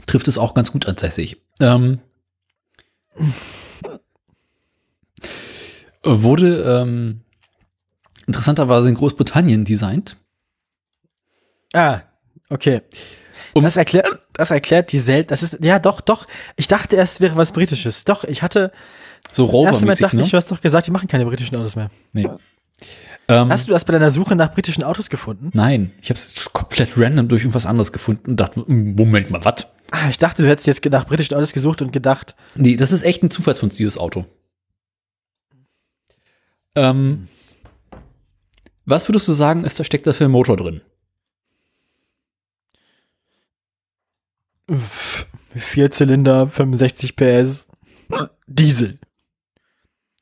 Trifft 0.07 0.29
es 0.29 0.39
auch 0.39 0.55
ganz 0.55 0.71
gut 0.73 0.85
tatsächlich. 0.85 1.41
Ähm, 1.61 1.99
wurde 6.05 6.81
ähm, 6.83 7.21
interessanterweise 8.27 8.89
in 8.89 8.95
Großbritannien 8.95 9.65
designt. 9.65 10.17
Ah, 11.75 12.01
okay. 12.51 12.83
Um- 13.55 13.65
das 13.65 13.77
erklärt, 13.77 14.09
das 14.35 14.51
erklärt 14.51 14.93
die 14.93 14.99
Sel 14.99 15.25
das 15.25 15.43
ist, 15.43 15.59
ja 15.65 15.79
doch, 15.79 16.01
doch. 16.01 16.27
Ich 16.57 16.67
dachte 16.69 16.97
erst, 16.97 17.15
es 17.15 17.21
wäre 17.21 17.37
was 17.37 17.53
Britisches. 17.53 18.05
Doch, 18.05 18.25
ich 18.25 18.43
hatte, 18.43 18.73
So 19.33 19.45
erst 19.45 19.53
Moment 19.53 19.73
Rover-mäßig, 19.73 20.03
dachte 20.03 20.17
ne? 20.17 20.23
ich, 20.23 20.31
du 20.31 20.37
hast 20.37 20.51
doch 20.51 20.61
gesagt, 20.61 20.87
die 20.87 20.91
machen 20.91 21.09
keine 21.09 21.25
britischen 21.27 21.57
Autos 21.57 21.77
mehr. 21.77 21.91
Nee. 22.13 22.29
Ähm, 23.31 23.51
Hast 23.53 23.69
du 23.69 23.73
das 23.73 23.85
bei 23.85 23.93
deiner 23.93 24.11
Suche 24.11 24.35
nach 24.37 24.53
britischen 24.55 24.83
Autos 24.83 25.11
gefunden? 25.11 25.51
Nein, 25.53 25.93
ich 26.01 26.09
habe 26.09 26.19
es 26.19 26.35
komplett 26.53 26.97
random 26.97 27.29
durch 27.29 27.43
irgendwas 27.43 27.67
anderes 27.67 27.93
gefunden 27.93 28.31
und 28.31 28.37
dachte, 28.39 28.65
hm, 28.67 28.95
Moment 28.95 29.31
mal, 29.31 29.45
was? 29.45 29.67
Ah, 29.91 30.09
ich 30.09 30.19
dachte, 30.19 30.43
du 30.43 30.49
hättest 30.49 30.67
jetzt 30.67 30.85
nach 30.87 31.07
britischen 31.07 31.35
Autos 31.35 31.53
gesucht 31.53 31.83
und 31.83 31.93
gedacht, 31.93 32.35
Nee, 32.55 32.77
das 32.77 32.93
ist 32.93 33.03
echt 33.03 33.23
ein 33.23 33.31
Zufallsfund, 33.31 33.79
dieses 33.79 33.99
Auto. 33.99 34.25
Ähm, 36.75 37.29
was 38.87 39.09
würdest 39.09 39.29
du 39.29 39.33
sagen, 39.33 39.65
ist 39.65 39.79
da 39.79 39.85
steckt 39.85 40.07
da 40.07 40.13
für 40.13 40.25
ein 40.25 40.31
Motor 40.31 40.57
drin? 40.57 40.81
Vierzylinder, 45.55 46.49
65 46.49 47.17
PS, 47.17 47.67
Diesel. 48.47 48.99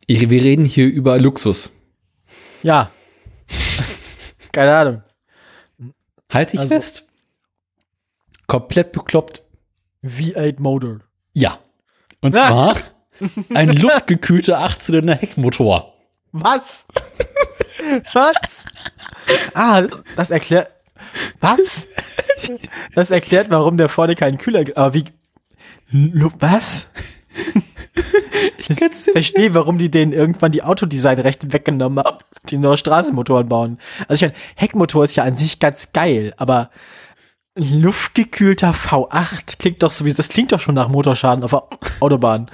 Ich, 0.06 0.28
wir 0.31 0.43
reden 0.43 0.64
hier 0.64 0.86
über 0.86 1.18
Luxus. 1.18 1.70
Ja. 2.62 2.90
Keine 4.52 4.74
Ahnung. 4.77 5.02
Halt 6.32 6.52
dich 6.52 6.60
Also- 6.60 6.74
fest. 6.74 7.09
Komplett 8.47 8.93
bekloppt. 8.93 9.43
V8 10.05 10.60
Motor. 10.60 11.01
Ja. 11.32 11.59
Und 12.20 12.32
zwar 12.32 12.77
ein 13.55 13.70
luftgekühlter 13.73 14.60
Achtzylinder 14.60 15.16
Heckmotor. 15.16 15.93
Was? 16.31 16.86
Was? 18.12 18.64
Ah, 19.55 19.82
das 20.14 20.31
erklärt. 20.31 20.70
Was? 21.40 21.86
Das 22.94 23.10
erklärt, 23.10 23.51
warum 23.51 23.76
der 23.76 23.88
vorne 23.88 24.14
keinen 24.14 24.38
Kühler. 24.38 24.64
Aber 24.74 24.94
wie. 24.94 25.05
Was? 26.38 26.90
Ich 28.59 28.76
verstehe, 29.12 29.55
warum 29.55 29.78
die 29.78 29.90
denen 29.90 30.12
irgendwann 30.12 30.52
die 30.52 30.62
Autodesignrechte 30.62 31.52
weggenommen 31.52 32.05
haben, 32.05 32.18
die 32.48 32.59
nur 32.59 32.76
Straßenmotoren 32.76 33.48
bauen. 33.48 33.78
Also 34.09 34.14
ich 34.14 34.30
meine, 34.32 34.34
Heckmotor 34.56 35.05
ist 35.05 35.16
ja 35.16 35.24
an 35.24 35.34
sich 35.34 35.59
ganz 35.59 35.93
geil, 35.93 36.34
aber 36.36 36.70
luftgekühlter 37.56 38.72
V8 38.72 39.58
klingt 39.58 39.82
doch 39.82 39.90
sowieso, 39.90 40.18
das 40.18 40.28
klingt 40.28 40.52
doch 40.52 40.60
schon 40.60 40.74
nach 40.74 40.88
Motorschaden 40.88 41.42
auf 41.42 41.50
der 41.50 41.64
Autobahn. 42.00 42.46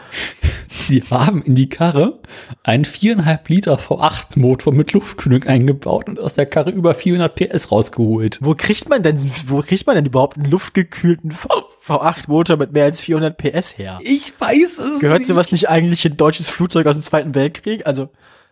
Die 0.89 1.03
haben 1.03 1.43
in 1.43 1.55
die 1.55 1.69
Karre 1.69 2.21
einen 2.65 2.85
4,5 2.85 3.41
Liter 3.49 3.75
V8-Motor 3.79 4.73
mit 4.73 4.93
Luftkühlung 4.93 5.45
eingebaut 5.45 6.09
und 6.09 6.19
aus 6.19 6.35
der 6.35 6.47
Karre 6.47 6.71
über 6.71 6.95
400 6.95 7.35
PS 7.35 7.71
rausgeholt. 7.71 8.39
Wo 8.43 8.55
kriegt 8.55 8.89
man 8.89 9.03
denn, 9.03 9.31
wo 9.47 9.61
kriegt 9.61 9.87
man 9.87 9.97
denn 9.97 10.07
überhaupt 10.07 10.39
einen 10.39 10.51
luftgekühlten 10.51 11.31
V- 11.31 11.49
V8-Motor 11.87 12.57
mit 12.57 12.73
mehr 12.73 12.85
als 12.85 13.01
400 13.01 13.37
PS 13.37 13.79
her? 13.79 13.99
Ich 14.03 14.33
weiß 14.41 14.79
es 14.79 15.01
Gehört 15.01 15.21
nicht, 15.21 15.29
sowas 15.29 15.53
nicht 15.53 15.69
eigentlich 15.69 16.05
in 16.05 16.13
ein 16.13 16.17
deutsches 16.17 16.49
Flugzeug 16.49 16.87
aus 16.87 16.97
dem 16.97 17.03
Zweiten 17.03 17.35
Weltkrieg? 17.35 17.87
Also, 17.87 18.09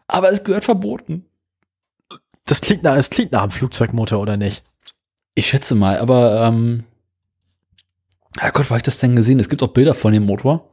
aber 0.06 0.31
es 0.31 0.44
gehört 0.44 0.64
verboten. 0.64 1.24
das 2.44 2.60
klingt 2.60 2.82
nach, 2.82 2.97
es 2.97 3.10
klingt 3.10 3.32
nach 3.32 3.43
einem 3.43 3.51
Flugzeugmotor, 3.52 4.20
oder 4.20 4.36
nicht? 4.36 4.62
Ich 5.41 5.47
schätze 5.47 5.75
mal, 5.75 5.99
aber 5.99 6.47
ähm, 6.47 6.85
Herrgott, 8.37 8.69
wo 8.69 8.73
hab 8.73 8.77
ich 8.77 8.83
das 8.83 8.99
denn 8.99 9.17
gesehen? 9.17 9.41
Es 9.41 9.49
gibt 9.49 9.62
auch 9.62 9.69
Bilder 9.69 9.95
von 9.95 10.12
dem 10.12 10.27
Motor. 10.27 10.69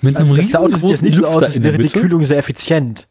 Mit 0.00 0.16
einem 0.16 0.30
Also, 0.30 0.52
das 0.52 0.54
Auto 0.54 0.76
sieht 0.76 0.90
jetzt 0.90 1.02
riesengroßen 1.02 1.02
nicht 1.02 1.16
so 1.16 1.26
aus, 1.26 1.42
als 1.42 1.60
wäre 1.60 1.76
die. 1.76 1.88
Kühlung 1.88 2.22
sehr 2.22 2.38
effizient. 2.38 3.08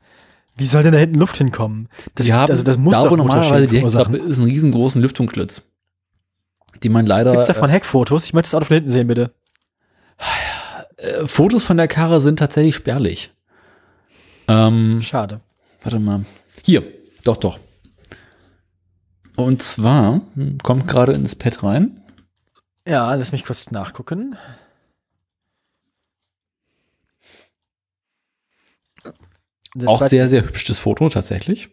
Wie 0.56 0.64
soll 0.64 0.82
denn 0.82 0.94
da 0.94 0.98
hinten 0.98 1.20
Luft 1.20 1.36
hinkommen? 1.36 1.90
Das, 2.16 2.32
haben, 2.32 2.50
also 2.50 2.64
das 2.64 2.78
muss 2.78 2.94
da, 2.94 3.04
doch 3.04 3.12
wo 3.12 3.18
normalerweise 3.18 3.68
die 3.68 3.82
Heckklappe 3.82 4.16
ist, 4.16 4.38
einen 4.38 4.48
riesengroßen 4.48 5.02
Lüftungsschlitz. 5.02 5.64
Die 6.82 6.88
man 6.88 7.06
leider. 7.06 7.34
Gibt's 7.34 7.48
davon 7.48 7.70
Heckfotos? 7.70 8.24
Ich 8.24 8.32
möchte 8.32 8.48
das 8.48 8.56
Auto 8.56 8.68
von 8.68 8.76
hinten 8.76 8.91
sehen, 8.91 9.08
bitte. 9.08 9.34
äh, 10.95 11.28
Fotos 11.28 11.64
von 11.64 11.76
der 11.76 11.90
Karre 11.90 12.22
sind 12.22 12.40
tatsächlich 12.40 12.76
spärlich. 12.76 13.34
Ähm, 14.48 15.02
Schade. 15.02 15.41
warte 15.82 16.00
mal. 16.00 16.24
Hier, 16.64 16.82
doch, 17.26 17.36
doch. 17.36 17.60
Und 19.35 19.61
zwar 19.64 20.22
kommt 20.64 20.88
gerade 20.88 21.14
ins 21.14 21.35
Pad 21.35 21.64
rein. 21.64 21.99
Ja, 22.88 23.14
lass 23.15 23.31
mich 23.31 23.45
kurz 23.45 23.72
nachgucken. 23.72 24.38
Der 29.76 29.89
Auch 29.89 30.05
sehr, 30.07 30.27
sehr 30.27 30.43
hübsches 30.45 30.80
Foto 30.80 31.10
tatsächlich. 31.10 31.69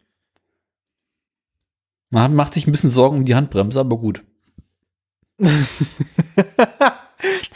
Man 2.10 2.22
hat- 2.22 2.32
macht 2.32 2.54
sich 2.54 2.66
ein 2.66 2.72
bisschen 2.72 2.90
Sorgen 2.90 3.18
um 3.18 3.24
die 3.24 3.34
Handbremse, 3.34 3.78
aber 3.80 3.98
gut. 3.98 4.22
das 5.38 5.68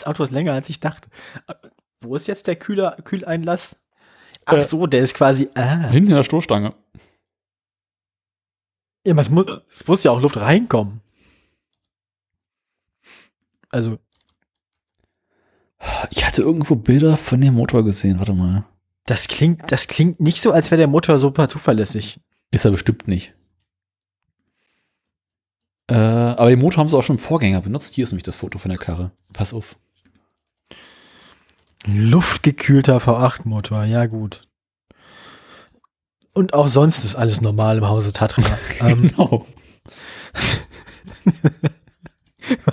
Auto 0.05 0.23
ist 0.23 0.31
länger, 0.31 0.53
als 0.53 0.69
ich 0.69 0.81
dachte. 0.81 1.09
Wo 2.01 2.15
ist 2.15 2.29
jetzt 2.29 2.47
der 2.47 2.57
Kühler, 2.57 2.97
Kühleinlass? 3.05 3.77
Ach 4.45 4.55
Äh. 4.55 4.65
so, 4.65 4.87
der 4.87 5.01
ist 5.03 5.15
quasi. 5.15 5.49
Ah. 5.55 5.89
Hinten 5.89 6.11
in 6.11 6.17
der 6.17 6.25
Stoßstange. 6.25 6.75
Ja, 9.07 9.13
aber 9.13 9.23
es 9.23 9.31
muss, 9.31 9.47
es 9.71 9.87
muss 9.87 10.03
ja 10.03 10.11
auch 10.11 10.21
Luft 10.21 10.37
reinkommen. 10.39 11.01
Also, 13.71 13.99
Ich 16.11 16.25
hatte 16.27 16.43
irgendwo 16.43 16.77
Bilder 16.77 17.17
von 17.17 17.41
dem 17.41 17.55
Motor 17.55 17.85
gesehen. 17.85 18.19
Warte 18.19 18.33
mal. 18.35 18.65
das 19.07 19.29
klingt, 19.29 19.71
das 19.71 19.89
klingt 19.89 20.21
nicht 20.21 20.41
so, 20.41 20.53
als 20.53 20.71
wäre 20.71 20.79
der 20.79 20.87
Motor 20.89 21.19
super 21.19 21.49
zuverlässig. 21.49 22.21
Ist 22.51 22.65
er 22.65 22.71
bestimmt 22.71 23.07
nicht. 23.09 23.35
Äh, 25.89 25.95
aber 25.95 26.49
den 26.51 26.61
Motor 26.61 26.79
haben 26.81 26.89
sie 26.89 26.97
auch 26.97 27.03
schon 27.03 27.17
im 27.17 27.23
Vorgänger 27.23 27.61
benutzt. 27.61 27.95
Hier 27.95 28.05
ist 28.05 28.13
nämlich 28.13 28.23
das 28.23 28.37
Foto 28.37 28.59
von 28.59 28.71
der 28.71 28.79
Karre. 28.79 29.11
Pass 29.35 29.53
auf. 29.53 29.77
Luftgekühlter 31.87 32.97
V8-Motor, 32.99 33.85
ja 33.85 34.07
gut. 34.07 34.49
Und 36.35 36.53
auch 36.55 36.69
sonst 36.69 37.05
ist 37.05 37.15
alles 37.15 37.41
normal 37.41 37.79
im 37.79 37.89
Hause 37.89 38.13
Tatra. 38.13 38.43
ähm, 38.81 39.11
Genau. 39.17 39.47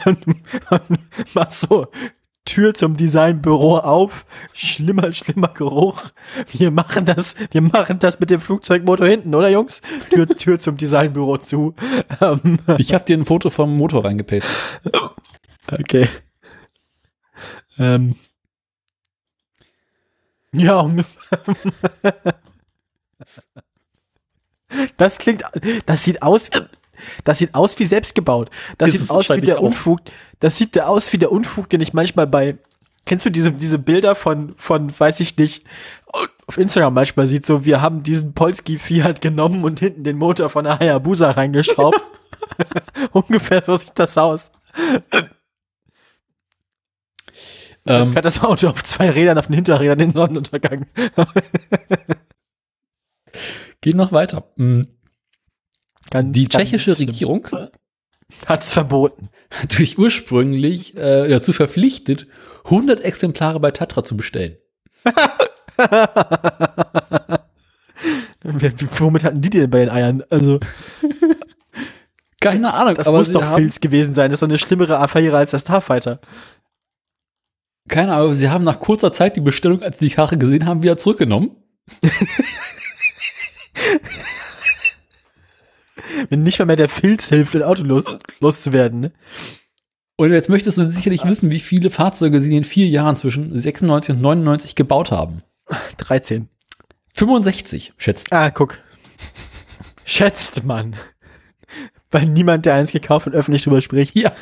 Mach 1.34 1.52
so, 1.52 1.88
Tür 2.44 2.74
zum 2.74 2.98
Designbüro 2.98 3.78
auf, 3.78 4.26
schlimmer, 4.52 5.14
schlimmer 5.14 5.50
Geruch. 5.50 6.10
Wir 6.52 6.72
machen 6.72 7.06
das, 7.06 7.36
wir 7.52 7.62
machen 7.62 8.00
das 8.00 8.20
mit 8.20 8.30
dem 8.30 8.42
Flugzeugmotor 8.42 9.08
hinten, 9.08 9.34
oder 9.36 9.50
Jungs? 9.50 9.82
Tür, 10.10 10.28
Tür 10.36 10.60
zum 10.60 10.76
Designbüro 10.76 11.38
zu. 11.38 11.76
Ähm, 12.20 12.58
Ich 12.80 12.94
habe 12.94 13.06
dir 13.06 13.18
ein 13.18 13.26
Foto 13.26 13.50
vom 13.52 13.78
Motor 13.78 14.04
reingepastet. 14.06 14.52
okay. 15.72 16.10
Ähm. 17.78 18.16
Ja, 20.54 20.90
das 24.98 25.18
klingt, 25.18 25.44
das 25.86 26.04
sieht 26.04 26.22
aus, 26.22 26.50
das 27.24 27.40
sieht 27.40 27.56
aus 27.56 27.78
wie 27.80 27.86
selbstgebaut. 27.86 28.50
Das 28.78 28.94
Ist 28.94 29.02
sieht 29.02 29.12
aus 29.12 29.30
wie 29.30 29.42
der 29.42 29.60
auch. 29.60 29.64
Unfug, 29.64 30.00
das 30.40 30.58
sieht 30.58 30.80
aus 30.80 31.12
wie 31.14 31.18
der 31.18 31.32
Unfug, 31.32 31.70
den 31.70 31.82
ich 31.82 31.94
manchmal 31.94 32.28
bei, 32.28 32.58
kennst 33.06 33.26
du 33.26 33.30
diese, 33.30 33.52
diese 33.52 33.80
Bilder 33.80 34.16
von, 34.16 34.54
von, 34.58 34.98
weiß 34.98 35.20
ich 35.20 35.38
nicht, 35.38 35.66
auf 36.48 36.58
Instagram 36.58 36.94
manchmal 36.94 37.28
sieht, 37.28 37.46
so, 37.46 37.66
wir 37.66 37.82
haben 37.82 38.04
diesen 38.04 38.34
Polski 38.34 38.78
Fiat 38.78 39.22
genommen 39.22 39.64
und 39.64 39.80
hinten 39.80 40.04
den 40.04 40.18
Motor 40.18 40.50
von 40.50 40.66
der 40.66 40.80
Hayabusa 40.80 41.32
reingeschraubt. 41.32 42.04
Ungefähr 43.12 43.64
so 43.64 43.76
sieht 43.78 43.98
das 43.98 44.18
aus. 44.18 44.52
Ähm, 47.86 48.14
fährt 48.14 48.26
das 48.26 48.42
Auto 48.44 48.70
auf 48.70 48.84
zwei 48.84 49.10
Rädern 49.10 49.38
auf 49.38 49.48
den 49.48 49.56
Hinterrädern 49.56 50.00
in 50.00 50.10
den 50.10 50.16
Sonnenuntergang. 50.16 50.86
Geht 53.82 53.96
noch 53.96 54.12
weiter. 54.12 54.52
Mm, 54.56 54.84
Ganz, 56.10 56.34
Die 56.34 56.48
ganz 56.48 56.64
tschechische 56.70 56.96
schlimm. 56.96 57.10
Regierung 57.10 57.48
Hat's 58.46 58.74
verboten. 58.74 59.30
hat 59.52 59.72
sich 59.72 59.98
ursprünglich 59.98 60.96
äh, 60.98 61.28
dazu 61.30 61.52
verpflichtet, 61.54 62.28
100 62.66 63.02
Exemplare 63.02 63.60
bei 63.60 63.72
Tatra 63.72 64.04
zu 64.04 64.16
bestellen. 64.18 64.58
Womit 68.44 69.24
hatten 69.24 69.42
die 69.42 69.50
denn 69.50 69.70
bei 69.70 69.80
den 69.80 69.90
Eiern? 69.90 70.24
Also, 70.30 70.60
Keine 72.40 72.74
Ahnung, 72.74 72.96
das 72.96 73.08
aber 73.08 73.18
muss 73.20 73.32
doch 73.32 73.56
Filz 73.56 73.80
gewesen 73.80 74.14
sein. 74.14 74.32
Das 74.32 74.38
ist 74.38 74.42
doch 74.42 74.48
eine 74.50 74.58
schlimmere 74.58 74.98
Affäre 75.00 75.38
als 75.38 75.52
der 75.52 75.60
Starfighter. 75.60 76.20
keine 77.88 78.14
Ahnung, 78.14 78.26
aber 78.28 78.36
sie 78.36 78.50
haben 78.50 78.64
nach 78.64 78.80
kurzer 78.80 79.12
Zeit 79.12 79.36
die 79.36 79.42
Bestellung, 79.42 79.82
als 79.84 80.00
sie 80.00 80.10
die 80.10 80.16
Karre 80.16 80.38
gesehen 80.38 80.66
haben, 80.66 80.82
wieder 80.84 80.98
zurückgenommen. 80.98 81.56
Wenn 86.30 86.44
nicht 86.44 86.60
mal 86.60 86.66
mehr 86.66 86.76
der 86.76 86.90
Filz 86.90 87.30
hilft, 87.30 87.56
ein 87.56 87.64
Auto 87.64 87.84
los, 87.84 88.06
loszuwerden. 88.40 89.00
Ne? 89.02 89.12
Und 90.18 90.32
jetzt 90.32 90.50
möchtest 90.50 90.78
du 90.78 90.90
sicherlich 90.90 91.26
wissen, 91.26 91.52
wie 91.52 91.60
viele 91.60 91.90
Fahrzeuge 91.90 92.40
sie 92.42 92.48
in 92.50 92.54
den 92.56 92.64
vier 92.64 92.88
Jahren 92.88 93.16
zwischen 93.16 93.58
96 93.58 94.16
und 94.16 94.22
99 94.22 94.76
gebaut 94.76 95.12
haben. 95.12 95.44
13. 95.98 96.50
65, 97.16 97.94
schätzt. 97.98 98.32
Ah, 98.32 98.50
guck. 98.52 98.80
Schätzt 100.06 100.64
man. 100.64 100.96
Weil 102.10 102.26
niemand, 102.26 102.66
der 102.66 102.76
eins 102.76 102.92
gekauft 102.92 103.28
und 103.28 103.34
öffentlich 103.34 103.64
drüber 103.64 103.82
spricht, 103.82 104.16
Ja. 104.16 104.34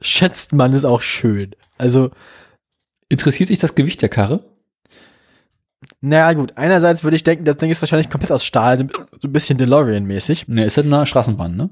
schätzt 0.00 0.52
man 0.52 0.72
ist 0.72 0.84
auch 0.84 1.02
schön. 1.02 1.54
Also, 1.78 2.10
Interessiert 3.12 3.48
dich 3.50 3.58
das 3.58 3.74
Gewicht 3.74 4.00
der 4.02 4.08
Karre? 4.08 4.44
Naja, 6.00 6.32
gut. 6.32 6.56
Einerseits 6.56 7.04
würde 7.04 7.16
ich 7.16 7.24
denken, 7.24 7.44
das 7.44 7.58
Ding 7.58 7.70
ist 7.70 7.82
wahrscheinlich 7.82 8.08
komplett 8.10 8.32
aus 8.32 8.44
Stahl, 8.44 8.78
so 8.78 8.84
ein 9.28 9.32
bisschen 9.32 9.58
DeLorean-mäßig. 9.58 10.44
Ne, 10.48 10.64
ist 10.64 10.76
halt 10.76 10.86
eine 10.86 11.06
Straßenbahn, 11.06 11.56
ne? 11.56 11.70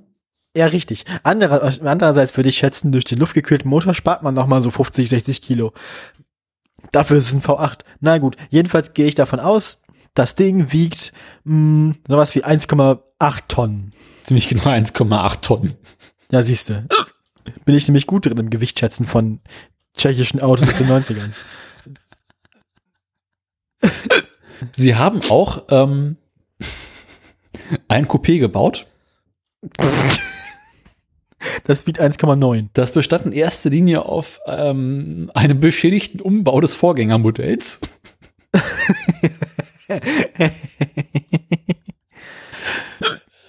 Ja, 0.57 0.67
richtig. 0.67 1.05
Anderer, 1.23 1.73
andererseits 1.85 2.37
würde 2.37 2.49
ich 2.49 2.59
schätzen, 2.59 2.93
durch 2.93 3.05
den 3.05 3.19
luftgekühlten 3.19 3.69
Motor 3.69 3.95
spart 3.95 4.23
man 4.23 4.35
nochmal 4.35 4.61
so 4.61 4.71
50, 4.71 5.09
60 5.09 5.41
Kilo. 5.41 5.73
Dafür 6.93 7.19
ist 7.19 7.29
es 7.29 7.35
ein 7.35 7.43
V8. 7.43 7.81
Na 8.01 8.19
gut, 8.19 8.37
jedenfalls 8.51 8.95
gehe 8.95 9.07
ich 9.07 9.15
davon 9.15 9.41
aus, 9.41 9.83
das 10.15 10.35
Ding 10.35 10.73
wiegt 10.73 11.13
mh, 11.45 11.95
sowas 12.09 12.35
wie 12.35 12.45
1,8 12.45 13.01
Tonnen. 13.49 13.93
Ziemlich 14.25 14.49
genau 14.49 14.65
1,8 14.65 15.41
Tonnen. 15.41 15.75
Ja, 16.31 16.43
siehste. 16.43 16.87
Bin 17.65 17.75
ich 17.75 17.87
nämlich 17.87 18.07
gut 18.07 18.27
drin 18.27 18.37
im 18.37 18.51
Gewichtschätzen 18.51 19.07
von 19.07 19.41
tschechischen 19.97 20.41
Autos 20.41 20.69
aus 20.69 20.79
den 20.79 20.89
90ern. 20.89 21.31
Sie 24.77 24.97
haben 24.97 25.21
auch 25.29 25.65
ähm, 25.71 26.17
ein 27.89 28.07
Coupé 28.07 28.39
gebaut. 28.39 28.87
Das 31.65 31.87
wiegt 31.87 32.01
1,9. 32.01 32.69
Das 32.73 32.93
bestand 32.93 33.27
in 33.27 33.33
erster 33.33 33.69
Linie 33.71 34.05
auf 34.07 34.41
ähm, 34.47 35.31
einem 35.35 35.61
beschädigten 35.61 36.21
Umbau 36.21 36.61
des 36.61 36.75
Vorgängermodells. 36.75 37.81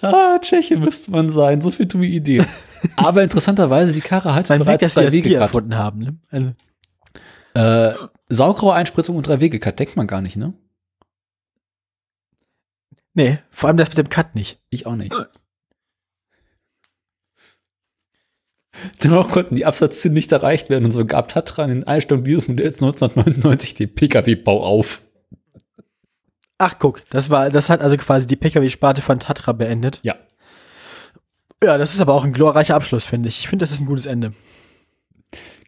ah, 0.02 0.40
Tscheche 0.40 0.78
müsste 0.78 1.12
man 1.12 1.30
sein. 1.30 1.62
So 1.62 1.72
viel 1.72 1.86
dumme 1.86 2.08
Idee. 2.08 2.44
Aber 2.96 3.24
interessanterweise, 3.24 3.94
die 3.94 4.02
Karre 4.02 4.36
hat 4.36 4.50
Man 4.50 4.60
merkt, 4.60 4.82
bereits 4.82 4.82
dass 4.82 4.94
sie 4.94 5.02
drei 5.02 5.06
das 5.06 5.12
Bier 5.12 5.24
Wege 5.24 5.36
erfunden 5.36 5.76
haben. 5.76 6.00
Ne? 6.00 6.18
Also, 6.30 6.52
äh, 7.54 7.94
Saugrohreinspritzung 8.30 9.16
und 9.16 9.28
drei 9.28 9.40
Wege 9.40 9.60
denkt 9.60 9.96
man 9.96 10.08
gar 10.08 10.22
nicht, 10.22 10.38
ne? 10.38 10.54
nee, 13.14 13.40
vor 13.52 13.68
allem 13.68 13.78
das 13.78 13.90
mit 13.90 13.98
dem 13.98 14.10
Cut 14.10 14.36
nicht. 14.36 14.60
Ich 14.70 14.86
auch 14.86 14.96
nicht. 14.96 15.14
Dennoch 19.04 19.30
konnten 19.32 19.56
die 19.56 19.66
Absatzziele 19.66 20.14
nicht 20.14 20.32
erreicht 20.32 20.70
werden 20.70 20.86
und 20.86 20.92
so 20.92 21.06
gab 21.06 21.28
Tatra 21.28 21.64
in 21.66 21.70
den 21.70 21.84
Einstellungen 21.86 22.26
dieses 22.26 22.48
Modells 22.48 22.76
1999 22.76 23.74
den 23.74 23.94
Pkw-Bau 23.94 24.64
auf. 24.64 25.02
Ach, 26.58 26.76
guck, 26.80 27.10
das 27.10 27.30
war, 27.30 27.50
das 27.50 27.70
hat 27.70 27.82
also 27.82 27.98
quasi 27.98 28.28
die 28.28 28.36
Pkw-Sparte 28.36 29.02
von 29.02 29.20
Tatra 29.20 29.52
beendet. 29.52 30.00
Ja. 30.04 30.16
Ja, 31.62 31.78
das 31.78 31.94
ist 31.94 32.00
aber 32.00 32.14
auch 32.14 32.24
ein 32.24 32.32
glorreicher 32.32 32.76
Abschluss, 32.76 33.06
finde 33.06 33.28
ich. 33.28 33.40
Ich 33.40 33.50
finde, 33.50 33.64
das 33.64 33.72
ist 33.72 33.82
ein 33.82 33.86
gutes 33.86 34.06
Ende. 34.06 34.34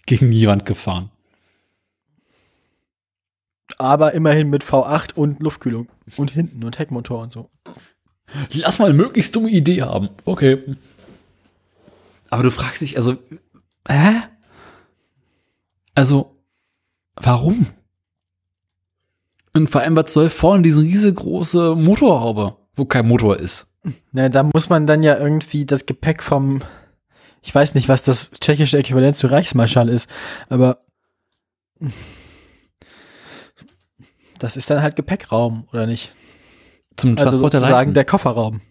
Gegen 0.05 0.31
die 0.31 0.47
Wand 0.47 0.65
gefahren. 0.65 1.11
Aber 3.79 4.13
immerhin 4.13 4.49
mit 4.49 4.63
V8 4.63 5.13
und 5.13 5.39
Luftkühlung. 5.39 5.87
Und 6.17 6.31
hinten 6.31 6.63
und 6.63 6.79
Heckmotor 6.79 7.21
und 7.21 7.31
so. 7.31 7.49
Lass 8.53 8.79
mal 8.79 8.85
eine 8.85 8.93
möglichst 8.93 9.35
dumme 9.35 9.49
Idee 9.49 9.81
haben. 9.81 10.09
Okay. 10.25 10.75
Aber 12.29 12.43
du 12.43 12.51
fragst 12.51 12.81
dich, 12.81 12.97
also, 12.97 13.17
hä? 13.87 14.21
Also, 15.95 16.37
warum? 17.15 17.67
Und 19.53 19.69
vor 19.69 19.81
allem, 19.81 19.97
was 19.97 20.13
soll 20.13 20.29
vorne 20.29 20.63
diese 20.63 20.81
riesengroße 20.81 21.75
Motorhaube, 21.75 22.55
wo 22.75 22.85
kein 22.85 23.07
Motor 23.07 23.37
ist? 23.37 23.67
Na, 24.11 24.29
da 24.29 24.43
muss 24.43 24.69
man 24.69 24.87
dann 24.87 25.03
ja 25.03 25.17
irgendwie 25.17 25.65
das 25.65 25.85
Gepäck 25.85 26.23
vom, 26.23 26.61
ich 27.41 27.53
weiß 27.53 27.75
nicht, 27.75 27.89
was 27.89 28.03
das 28.03 28.31
tschechische 28.31 28.77
Äquivalent 28.77 29.17
zu 29.17 29.27
Reichsmarschall 29.27 29.89
ist, 29.89 30.09
aber 30.47 30.85
das 34.43 34.57
ist 34.57 34.69
dann 34.69 34.81
halt 34.81 34.95
Gepäckraum, 34.95 35.67
oder 35.71 35.85
nicht? 35.87 36.13
Zum 36.97 37.11
Also 37.11 37.23
Transport 37.31 37.53
der 37.53 37.59
sozusagen 37.61 37.89
Leichen. 37.89 37.93
der 37.93 38.05
Kofferraum. 38.05 38.61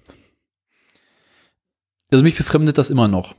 Also 2.10 2.22
mich 2.24 2.36
befremdet 2.36 2.76
das 2.76 2.90
immer 2.90 3.08
noch. 3.08 3.34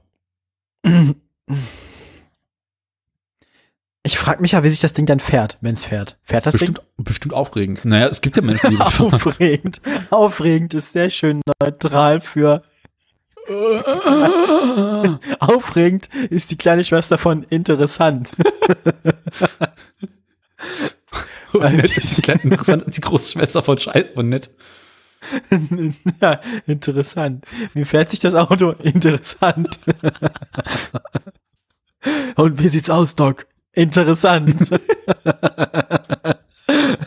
Ich 4.04 4.18
frage 4.18 4.42
mich 4.42 4.54
ja, 4.54 4.64
wie 4.64 4.70
sich 4.70 4.80
das 4.80 4.94
Ding 4.94 5.06
dann 5.06 5.20
fährt, 5.20 5.58
wenn 5.62 5.74
es 5.74 5.86
fährt. 5.86 6.18
Fährt 6.24 6.46
das 6.46 6.54
Bestimmt, 6.54 6.82
bestimmt 6.98 7.34
aufregend. 7.34 7.86
Naja, 7.86 8.08
es 8.08 8.22
gibt 8.22 8.36
ja 8.38 8.42
Menschen, 8.42 8.72
die 8.72 8.78
Ding? 8.78 8.86
das. 8.86 9.00
Aufregend. 9.00 9.82
Aufregend 10.10 10.74
ist 10.74 10.94
sehr 10.94 11.10
schön 11.10 11.42
neutral 11.62 12.22
für. 12.22 12.64
Aufregend 15.40 16.10
ist 16.30 16.52
die 16.52 16.58
kleine 16.58 16.84
Schwester 16.86 17.18
von 17.18 17.44
interessant. 17.44 18.32
nett 21.54 21.98
ist 21.98 22.28
interessant 22.28 22.86
als 22.86 22.96
die 22.96 23.02
Großschwester 23.02 23.64
von 23.64 23.78
Scheiß 23.78 24.10
von 24.14 24.30
nett. 24.30 24.52
ja, 26.22 26.40
interessant. 26.66 27.46
Wie 27.74 27.86
fährt 27.86 28.10
sich 28.10 28.20
das 28.20 28.36
Auto? 28.36 28.72
Interessant. 28.72 29.80
Und 32.36 32.62
wie 32.62 32.70
sieht's 32.70 32.90
aus, 32.90 33.16
Doc? 33.16 33.48
Interessant. 33.74 34.72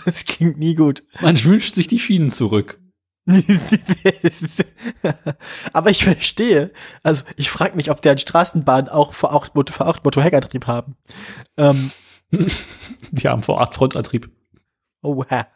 Es 0.05 0.25
klingt 0.25 0.59
nie 0.59 0.75
gut. 0.75 1.03
Man 1.21 1.43
wünscht 1.43 1.75
sich 1.75 1.89
die 1.89 1.99
Schienen 1.99 2.31
zurück. 2.31 2.79
Aber 5.73 5.91
ich 5.91 6.05
verstehe. 6.05 6.71
Also 7.03 7.25
ich 7.37 7.51
frage 7.51 7.75
mich, 7.75 7.91
ob 7.91 8.03
deren 8.03 8.19
Straßenbahnen 8.19 8.91
auch 8.91 9.15
V8 9.15 9.53
V8 9.55 10.01
Motor-Heckantrieb 10.05 10.67
haben. 10.67 10.97
Ähm, 11.57 11.91
Die 13.11 13.29
haben 13.29 13.43
vor 13.43 13.61
acht 13.61 13.75
Frontantrieb. 13.75 14.31
Oha. 15.05 15.47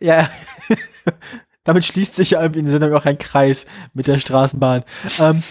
Ja. 0.00 0.30
Damit 1.64 1.84
schließt 1.84 2.16
sich 2.16 2.32
ja 2.32 2.40
irgendwie 2.42 2.60
in 2.60 2.68
Sendung 2.68 2.92
auch 2.94 3.04
ein 3.04 3.18
Kreis 3.18 3.66
mit 3.94 4.06
der 4.06 4.18
Straßenbahn. 4.18 4.84
Ähm, 5.20 5.42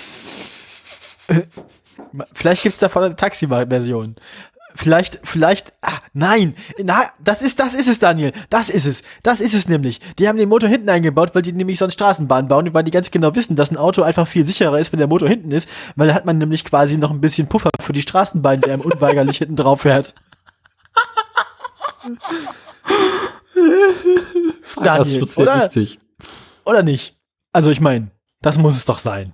äh, 1.28 1.42
vielleicht 2.34 2.64
gibt's 2.64 2.80
davon 2.80 3.04
eine 3.04 3.16
Taxi-Version. 3.16 4.16
Vielleicht, 4.76 5.20
vielleicht, 5.24 5.74
ah, 5.82 6.00
nein, 6.14 6.56
na, 6.82 7.04
das 7.20 7.42
ist, 7.42 7.60
das 7.60 7.74
ist 7.74 7.90
es, 7.90 8.00
Daniel, 8.00 8.32
das 8.50 8.70
ist 8.70 8.86
es, 8.86 9.04
das 9.22 9.42
ist 9.42 9.54
es 9.54 9.68
nämlich. 9.68 10.00
Die 10.18 10.30
haben 10.30 10.38
den 10.38 10.48
Motor 10.48 10.70
hinten 10.70 10.90
eingebaut, 10.90 11.36
weil 11.36 11.42
die 11.42 11.52
nämlich 11.52 11.78
sonst 11.78 11.96
Straßenbahnen 11.96 12.48
bauen, 12.48 12.74
weil 12.74 12.84
die 12.84 12.92
ganz 12.92 13.12
genau 13.12 13.36
wissen, 13.36 13.58
dass 13.58 13.72
ein 13.72 13.78
Auto 13.78 14.02
einfach 14.02 14.28
viel 14.28 14.46
sicherer 14.46 14.80
ist, 14.80 14.94
wenn 14.94 15.00
der 15.00 15.08
Motor 15.08 15.28
hinten 15.28 15.52
ist, 15.52 15.68
weil 15.98 16.08
da 16.08 16.14
hat 16.14 16.26
man 16.26 16.38
nämlich 16.38 16.64
quasi 16.64 16.98
noch 16.98 17.12
ein 17.12 17.20
bisschen 17.20 17.48
Puffer 17.48 17.70
für 17.82 17.92
die 17.94 18.02
Straßenbahn, 18.02 18.62
der 18.62 18.74
einem 18.74 18.82
unweigerlich 18.82 19.40
hinten 19.40 19.58
drauf 19.58 19.82
fährt. 19.82 20.16
Das 24.76 24.84
Daniel, 24.84 25.24
ist 25.24 25.36
sehr 25.36 25.44
oder? 25.44 25.64
wichtig. 25.64 26.00
Oder 26.66 26.84
nicht? 26.84 27.16
Also 27.54 27.70
ich 27.72 27.82
meine, 27.82 28.12
das 28.42 28.58
muss 28.58 28.76
es 28.76 28.86
doch 28.86 28.98
sein. 28.98 29.34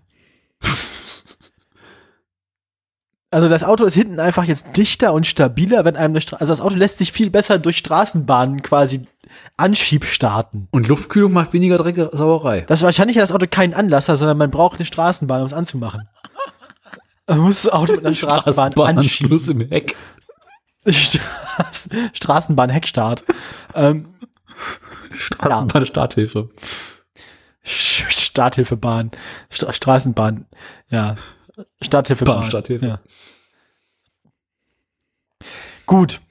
Also 3.29 3.49
das 3.49 3.65
Auto 3.65 3.83
ist 3.83 3.93
hinten 3.93 4.21
einfach 4.21 4.45
jetzt 4.45 4.67
dichter 4.77 5.11
und 5.11 5.27
stabiler, 5.27 5.83
wenn 5.83 5.97
einem 5.97 6.13
eine 6.13 6.21
Stra 6.21 6.37
also 6.37 6.49
das 6.49 6.61
Auto 6.61 6.77
lässt 6.77 6.97
sich 6.99 7.11
viel 7.11 7.29
besser 7.29 7.59
durch 7.59 7.77
Straßenbahnen 7.77 8.61
quasi 8.61 9.05
Anschieb 9.57 10.05
starten. 10.05 10.69
Und 10.71 10.87
Luftkühlung 10.87 11.33
macht 11.33 11.51
weniger 11.51 11.77
Drecksauerei. 11.77 12.61
Das 12.61 12.79
ist 12.79 12.83
wahrscheinlich 12.85 13.17
das 13.17 13.33
Auto 13.33 13.45
keinen 13.49 13.73
Anlasser, 13.73 14.15
sondern 14.15 14.37
man 14.37 14.49
braucht 14.49 14.77
eine 14.77 14.85
Straßenbahn, 14.85 15.41
um 15.41 15.45
es 15.45 15.51
anzumachen. 15.51 16.07
Man 17.27 17.39
muss 17.39 17.63
das 17.63 17.73
Auto 17.73 17.95
mit 17.95 18.05
einer 18.05 18.15
Straßenbahn 18.15 18.97
anschieben. 18.97 19.37
Straßenbahnanschluss 19.37 19.47
im 19.49 19.61
Heck. 19.67 19.97
Straßen 21.57 22.11
Straßenbahn-Heckstart. 22.13 23.23
ähm, 23.75 24.13
Straßenbahn 25.15 25.85
Starthilfe. 25.85 26.49
Sch- 27.65 28.09
Starthilfebahn. 28.11 29.11
Stra 29.49 29.73
Straßenbahn. 29.73 30.45
Ja. 30.89 31.15
Starthilfebahn. 31.81 32.41
Bahn, 32.41 32.49
Starthilfe. 32.49 32.85
Ja. 32.85 32.99
Gut. 35.85 36.21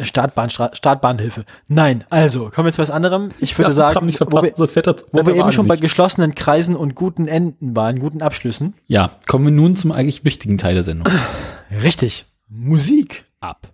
Startbahn, 0.00 0.48
Stra 0.48 0.70
Startbahnhilfe. 0.74 1.44
Nein, 1.66 2.04
also, 2.08 2.50
kommen 2.50 2.66
wir 2.66 2.72
zu 2.72 2.80
was 2.80 2.90
anderem. 2.92 3.32
Ich 3.40 3.58
würde 3.58 3.72
sagen, 3.72 4.06
wo 4.30 4.42
wir, 4.42 4.52
das, 4.82 5.04
wo 5.10 5.26
wir 5.26 5.34
eben 5.34 5.50
schon 5.50 5.66
bei 5.66 5.74
nicht. 5.74 5.80
geschlossenen 5.80 6.36
Kreisen 6.36 6.76
und 6.76 6.94
guten 6.94 7.26
Enden 7.26 7.74
waren, 7.74 7.98
guten 7.98 8.22
Abschlüssen. 8.22 8.74
Ja, 8.86 9.10
kommen 9.26 9.44
wir 9.46 9.50
nun 9.50 9.74
zum 9.74 9.90
eigentlich 9.90 10.24
wichtigen 10.24 10.56
Teil 10.56 10.74
der 10.74 10.84
Sendung. 10.84 11.12
Richtig. 11.70 12.26
Musik. 12.48 13.24
Ab. 13.40 13.72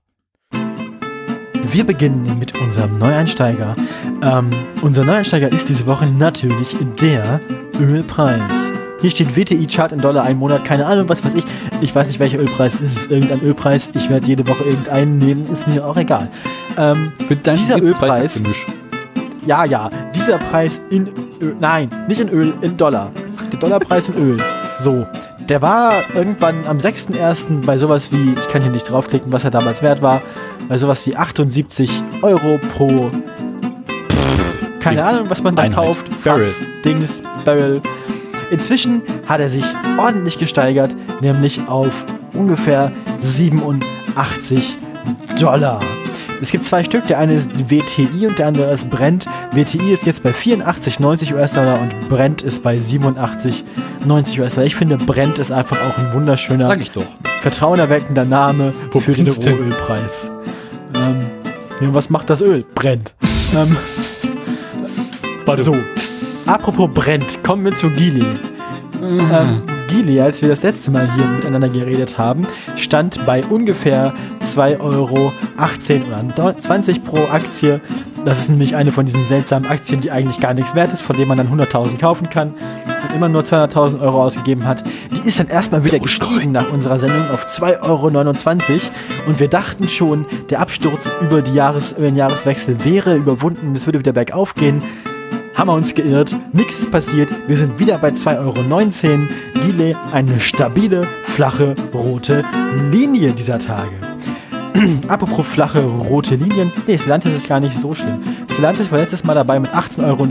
Wir 1.71 1.85
beginnen 1.85 2.39
mit 2.39 2.59
unserem 2.61 2.99
Neueinsteiger. 2.99 3.77
Ähm, 4.23 4.49
unser 4.83 5.05
Neueinsteiger 5.05 5.51
ist 5.53 5.69
diese 5.69 5.87
Woche 5.87 6.07
natürlich 6.07 6.77
der 7.01 7.41
Ölpreis. 7.81 8.73
Hier 9.01 9.11
steht 9.11 9.37
WTI-Chart 9.37 9.93
in 9.93 10.01
Dollar 10.01 10.25
ein 10.25 10.39
Monat, 10.39 10.65
keine 10.65 10.85
Ahnung, 10.87 11.09
was 11.09 11.25
weiß 11.25 11.35
ich. 11.35 11.45
Ich 11.81 11.95
weiß 11.95 12.09
nicht, 12.09 12.19
welcher 12.19 12.39
Ölpreis 12.41 12.81
ist. 12.81 12.97
Es 12.97 13.03
ist 13.05 13.11
irgendein 13.11 13.41
Ölpreis. 13.43 13.93
Ich 13.95 14.11
werde 14.11 14.27
jede 14.27 14.47
Woche 14.49 14.65
irgendeinen 14.65 15.19
nehmen, 15.19 15.47
ist 15.53 15.69
mir 15.69 15.87
auch 15.87 15.97
egal. 15.97 16.29
Ähm, 16.77 17.13
Dieser 17.61 17.77
Ölpreis- 17.77 18.43
ja, 19.47 19.65
ja, 19.65 19.89
dieser 20.15 20.37
Preis 20.39 20.81
in 20.91 21.09
Öl, 21.41 21.55
nein, 21.59 21.89
nicht 22.09 22.21
in 22.21 22.29
Öl, 22.29 22.53
in 22.61 22.77
Dollar. 22.77 23.11
Der 23.53 23.59
Dollarpreis 23.59 24.11
in 24.11 24.17
Öl. 24.17 24.37
So, 24.79 25.07
der 25.49 25.63
war 25.63 25.93
irgendwann 26.15 26.67
am 26.67 26.79
6.1. 26.79 27.65
bei 27.65 27.79
sowas 27.79 28.13
wie, 28.13 28.33
ich 28.33 28.49
kann 28.51 28.63
hier 28.63 28.71
nicht 28.71 28.91
draufklicken, 28.91 29.33
was 29.33 29.45
er 29.45 29.51
damals 29.51 29.83
wert 29.83 30.03
war, 30.03 30.21
bei 30.69 30.77
sowas 30.77 31.07
wie 31.07 31.17
78 31.17 32.03
Euro 32.23 32.59
pro, 32.77 33.11
pff, 33.11 34.81
keine 34.81 34.97
Dings. 34.97 35.09
Ahnung, 35.09 35.31
was 35.31 35.43
man 35.43 35.57
da 35.57 35.63
Einheit. 35.63 35.87
kauft, 35.87 36.25
Barrel. 36.25 36.45
Fass, 36.45 36.63
Dings, 36.85 37.23
Barrel. 37.45 37.81
Inzwischen 38.51 39.03
hat 39.27 39.41
er 39.41 39.51
sich 39.51 39.65
ordentlich 39.99 40.39
gesteigert, 40.39 40.95
nämlich 41.21 41.61
auf 41.69 42.05
ungefähr 42.35 42.93
87 43.21 44.79
Dollar. 45.39 45.81
Es 46.41 46.51
gibt 46.53 46.65
zwei 46.65 46.85
Stück, 46.85 47.07
der 47.09 47.19
eine 47.19 47.35
ist 47.35 47.51
WTI 47.69 48.27
und 48.29 48.39
der 48.39 48.47
andere 48.47 48.73
ist 48.73 48.89
Brent. 48.91 49.27
WTI 49.53 49.93
ist 49.93 50.07
jetzt 50.07 50.23
bei 50.23 50.31
84,90 50.31 51.35
US-Dollar 51.35 51.81
und 51.81 52.09
Brent 52.09 52.43
ist 52.43 52.63
bei 52.63 52.77
87,90 52.77 54.41
US-Dollar. 54.41 54.67
Ich 54.67 54.77
finde, 54.77 54.99
Brent 54.99 55.39
ist 55.39 55.51
einfach 55.51 55.77
auch 55.79 55.99
ein 55.99 56.13
wunderschöner, 56.13 56.69
Sag 56.69 56.81
ich 56.81 56.93
doch. 56.93 57.05
vertrauenerweckender 57.43 58.25
Name 58.25 58.73
Wo 58.93 59.01
für 59.01 59.13
den? 59.13 59.27
Rohölpreis. 59.29 60.31
Ähm, 60.97 61.27
ja, 61.81 61.93
was 61.93 62.09
macht 62.11 62.31
das 62.31 62.41
Öl? 62.41 62.65
Brennt. 62.75 63.15
ähm, 63.57 63.77
so, 65.63 65.75
apropos 66.47 66.89
Brent, 66.95 67.43
kommen 67.43 67.65
wir 67.65 67.75
zu 67.75 67.91
Gili. 67.91 68.25
Ähm, 69.03 69.63
Gili, 69.89 70.21
als 70.21 70.43
wir 70.43 70.49
das 70.49 70.63
letzte 70.63 70.91
Mal 70.91 71.13
hier 71.15 71.25
miteinander 71.25 71.69
geredet 71.69 72.19
haben, 72.19 72.47
stand 72.77 73.25
bei 73.27 73.45
ungefähr 73.45 74.15
2,18 74.43 74.81
Euro 74.81 75.33
oder 76.37 76.59
20 76.59 77.03
pro 77.03 77.19
Aktie. 77.33 77.81
Das 78.25 78.41
ist 78.41 78.51
nämlich 78.51 78.77
eine 78.77 78.93
von 78.93 79.07
diesen 79.07 79.25
seltsamen 79.25 79.69
Aktien, 79.69 80.01
die 80.01 80.11
eigentlich 80.11 80.41
gar 80.41 80.55
nichts 80.55 80.75
wert 80.75 80.93
ist, 80.93 81.01
von 81.01 81.17
denen 81.17 81.29
man 81.29 81.39
dann 81.39 81.49
100.000 81.49 81.99
kaufen 81.99 82.29
kann 82.29 82.51
und 82.51 83.17
immer 83.17 83.29
nur 83.29 83.43
200.000 83.43 84.01
Euro 84.01 84.23
ausgegeben 84.23 84.65
hat. 84.65 84.85
Die 85.17 85.27
ist 85.27 85.41
dann 85.41 85.49
erstmal 85.49 85.85
wieder 85.85 85.99
gestiegen 85.99 86.53
nach 86.53 86.71
unserer 86.71 86.99
Sendung 86.99 87.31
auf 87.33 87.47
2,29 87.47 87.81
Euro 87.83 88.07
und 89.27 89.41
wir 89.41 89.49
dachten 89.49 89.89
schon, 89.89 90.27
der 90.51 90.61
Absturz 90.61 91.11
über, 91.23 91.43
die 91.43 91.55
Jahres-, 91.55 91.93
über 91.93 92.07
den 92.07 92.17
Jahreswechsel 92.17 92.85
wäre 92.85 93.17
überwunden, 93.17 93.73
es 93.75 93.87
würde 93.87 93.99
wieder 94.01 94.13
bergauf 94.13 94.55
gehen 94.55 94.83
haben 95.59 95.69
wir 95.69 95.75
uns 95.75 95.93
geirrt, 95.93 96.37
nichts 96.53 96.79
ist 96.79 96.91
passiert, 96.93 97.31
wir 97.49 97.57
sind 97.57 97.81
wieder 97.81 97.99
bei 97.99 98.11
2,19 98.11 98.39
Euro. 98.39 99.67
Gile, 99.67 99.97
eine 100.13 100.39
stabile, 100.39 101.03
flache, 101.25 101.75
rote 101.93 102.45
Linie 102.93 103.33
dieser 103.33 103.59
Tage. 103.59 103.98
Apropos 105.09 105.47
flache, 105.47 105.85
rote 105.85 106.37
Linien. 106.37 106.73
Nee, 106.87 106.99
Stellantis 106.99 107.35
ist 107.35 107.49
gar 107.49 107.61
nicht 107.61 107.77
so 107.77 107.95
schlimm. 107.95 108.19
Stellantis 108.53 108.91
war 108.91 108.99
letztes 108.99 109.25
Mal 109.25 109.35
dabei 109.35 109.59
mit 109.61 109.73
18,04 109.73 110.05
Euro, 110.05 110.29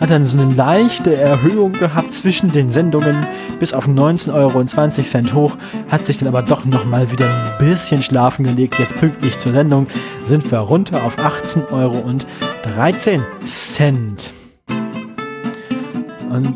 hat 0.00 0.10
dann 0.10 0.24
so 0.24 0.38
eine 0.38 0.52
leichte 0.52 1.16
Erhöhung 1.16 1.72
gehabt 1.72 2.12
zwischen 2.12 2.52
den 2.52 2.70
Sendungen 2.70 3.26
bis 3.58 3.72
auf 3.72 3.88
19,20 3.88 4.32
Euro 4.34 5.34
hoch, 5.34 5.56
hat 5.88 6.06
sich 6.06 6.18
dann 6.18 6.28
aber 6.28 6.42
doch 6.42 6.64
nochmal 6.64 7.10
wieder 7.10 7.26
ein 7.26 7.58
bisschen 7.58 8.02
schlafen 8.02 8.44
gelegt. 8.44 8.78
Jetzt 8.78 8.98
pünktlich 8.98 9.38
zur 9.38 9.52
Sendung 9.52 9.86
sind 10.24 10.50
wir 10.50 10.58
runter 10.58 11.04
auf 11.04 11.16
18,13 11.16 11.72
Euro. 11.72 11.98
Und 12.00 12.26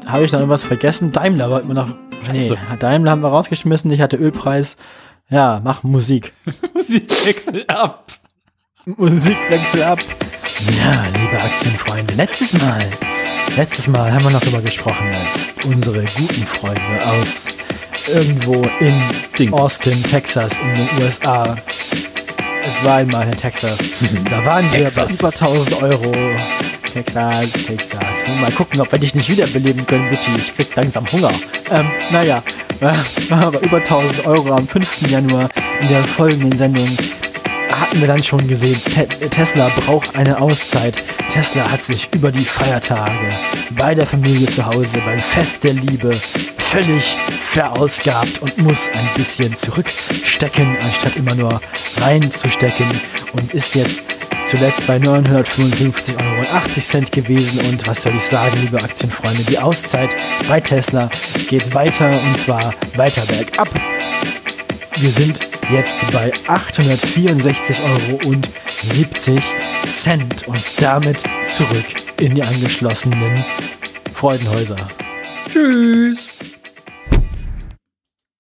habe 0.06 0.24
ich 0.24 0.32
noch 0.32 0.40
irgendwas 0.40 0.64
vergessen? 0.64 1.12
Daimler 1.12 1.50
wollten 1.50 1.68
wir 1.68 1.74
noch. 1.74 1.88
Nee, 2.32 2.52
Daimler 2.78 3.12
haben 3.12 3.22
wir 3.22 3.28
rausgeschmissen. 3.28 3.90
Ich 3.90 4.00
hatte 4.00 4.16
Ölpreis. 4.16 4.76
Ja, 5.30 5.60
mach 5.62 5.82
Musik. 5.82 6.32
Musikwechsel 6.74 7.64
ab. 7.68 8.04
Musikwechsel 8.84 9.82
ab. 9.82 10.00
Ja, 10.78 11.04
liebe 11.16 11.40
Aktienfreunde, 11.40 12.14
letztes 12.14 12.52
Mal, 12.54 12.82
letztes 13.56 13.86
Mal 13.86 14.12
haben 14.12 14.24
wir 14.24 14.30
noch 14.30 14.40
darüber 14.40 14.60
gesprochen, 14.60 15.06
als 15.24 15.52
unsere 15.64 16.04
guten 16.16 16.44
Freunde 16.44 16.80
aus 17.06 17.46
irgendwo 18.08 18.68
in 18.80 18.92
Ding. 19.38 19.52
Austin, 19.52 20.02
Texas, 20.02 20.58
in 20.58 20.74
den 20.74 21.02
USA. 21.04 21.56
Es 22.62 22.84
war 22.84 22.96
einmal 22.96 23.28
in 23.28 23.36
Texas. 23.36 23.78
Da 24.30 24.44
waren 24.44 24.64
wir 24.70 24.78
bei 24.84 24.84
Texas. 24.84 25.14
über 25.18 25.28
1000 25.28 25.82
Euro. 25.82 26.14
Texas, 26.92 27.52
Texas. 27.52 28.24
Mal 28.40 28.52
gucken, 28.52 28.80
ob 28.80 28.90
wir 28.90 28.98
dich 28.98 29.14
nicht 29.14 29.28
wiederbeleben 29.28 29.86
können, 29.86 30.08
Butti. 30.10 30.30
Ich 30.36 30.54
krieg 30.54 30.74
langsam 30.74 31.04
Hunger. 31.12 31.30
Ähm, 31.70 31.86
naja, 32.10 32.42
äh, 32.80 33.32
aber 33.34 33.60
über 33.60 33.78
1000 33.78 34.26
Euro 34.26 34.52
am 34.52 34.66
5. 34.66 35.08
Januar 35.08 35.48
in 35.80 35.88
der 35.88 36.04
folgenden 36.04 36.56
Sendung 36.56 36.88
hatten 37.80 38.00
wir 38.00 38.08
dann 38.08 38.22
schon 38.22 38.46
gesehen, 38.46 38.80
Te 38.84 39.06
Tesla 39.30 39.68
braucht 39.84 40.16
eine 40.16 40.40
Auszeit. 40.40 41.02
Tesla 41.28 41.70
hat 41.70 41.82
sich 41.82 42.08
über 42.12 42.30
die 42.30 42.44
Feiertage 42.44 43.28
bei 43.70 43.94
der 43.94 44.06
Familie 44.06 44.48
zu 44.48 44.66
Hause, 44.66 44.98
beim 45.04 45.18
Fest 45.18 45.64
der 45.64 45.74
Liebe, 45.74 46.10
völlig 46.58 47.16
verausgabt 47.42 48.40
und 48.42 48.58
muss 48.58 48.88
ein 48.88 49.08
bisschen 49.16 49.54
zurückstecken, 49.54 50.76
anstatt 50.82 51.16
immer 51.16 51.34
nur 51.34 51.60
reinzustecken 51.98 53.00
und 53.32 53.54
ist 53.54 53.74
jetzt 53.74 54.02
zuletzt 54.50 54.84
bei 54.88 54.96
955,80 54.96 56.16
Euro 56.16 57.04
gewesen. 57.12 57.60
Und 57.60 57.86
was 57.86 58.02
soll 58.02 58.14
ich 58.16 58.24
sagen, 58.24 58.58
liebe 58.60 58.82
Aktienfreunde, 58.82 59.44
die 59.44 59.58
Auszeit 59.58 60.16
bei 60.48 60.60
Tesla 60.60 61.08
geht 61.48 61.72
weiter 61.72 62.10
und 62.10 62.36
zwar 62.36 62.74
weiter 62.96 63.22
bergab. 63.26 63.68
Wir 64.96 65.10
sind 65.10 65.38
jetzt 65.72 66.04
bei 66.12 66.32
864,70 66.48 67.76
Euro 67.84 68.28
und 68.28 68.50
damit 70.80 71.22
zurück 71.44 71.86
in 72.18 72.34
die 72.34 72.42
angeschlossenen 72.42 73.44
Freudenhäuser. 74.12 74.76
Tschüss. 75.52 76.49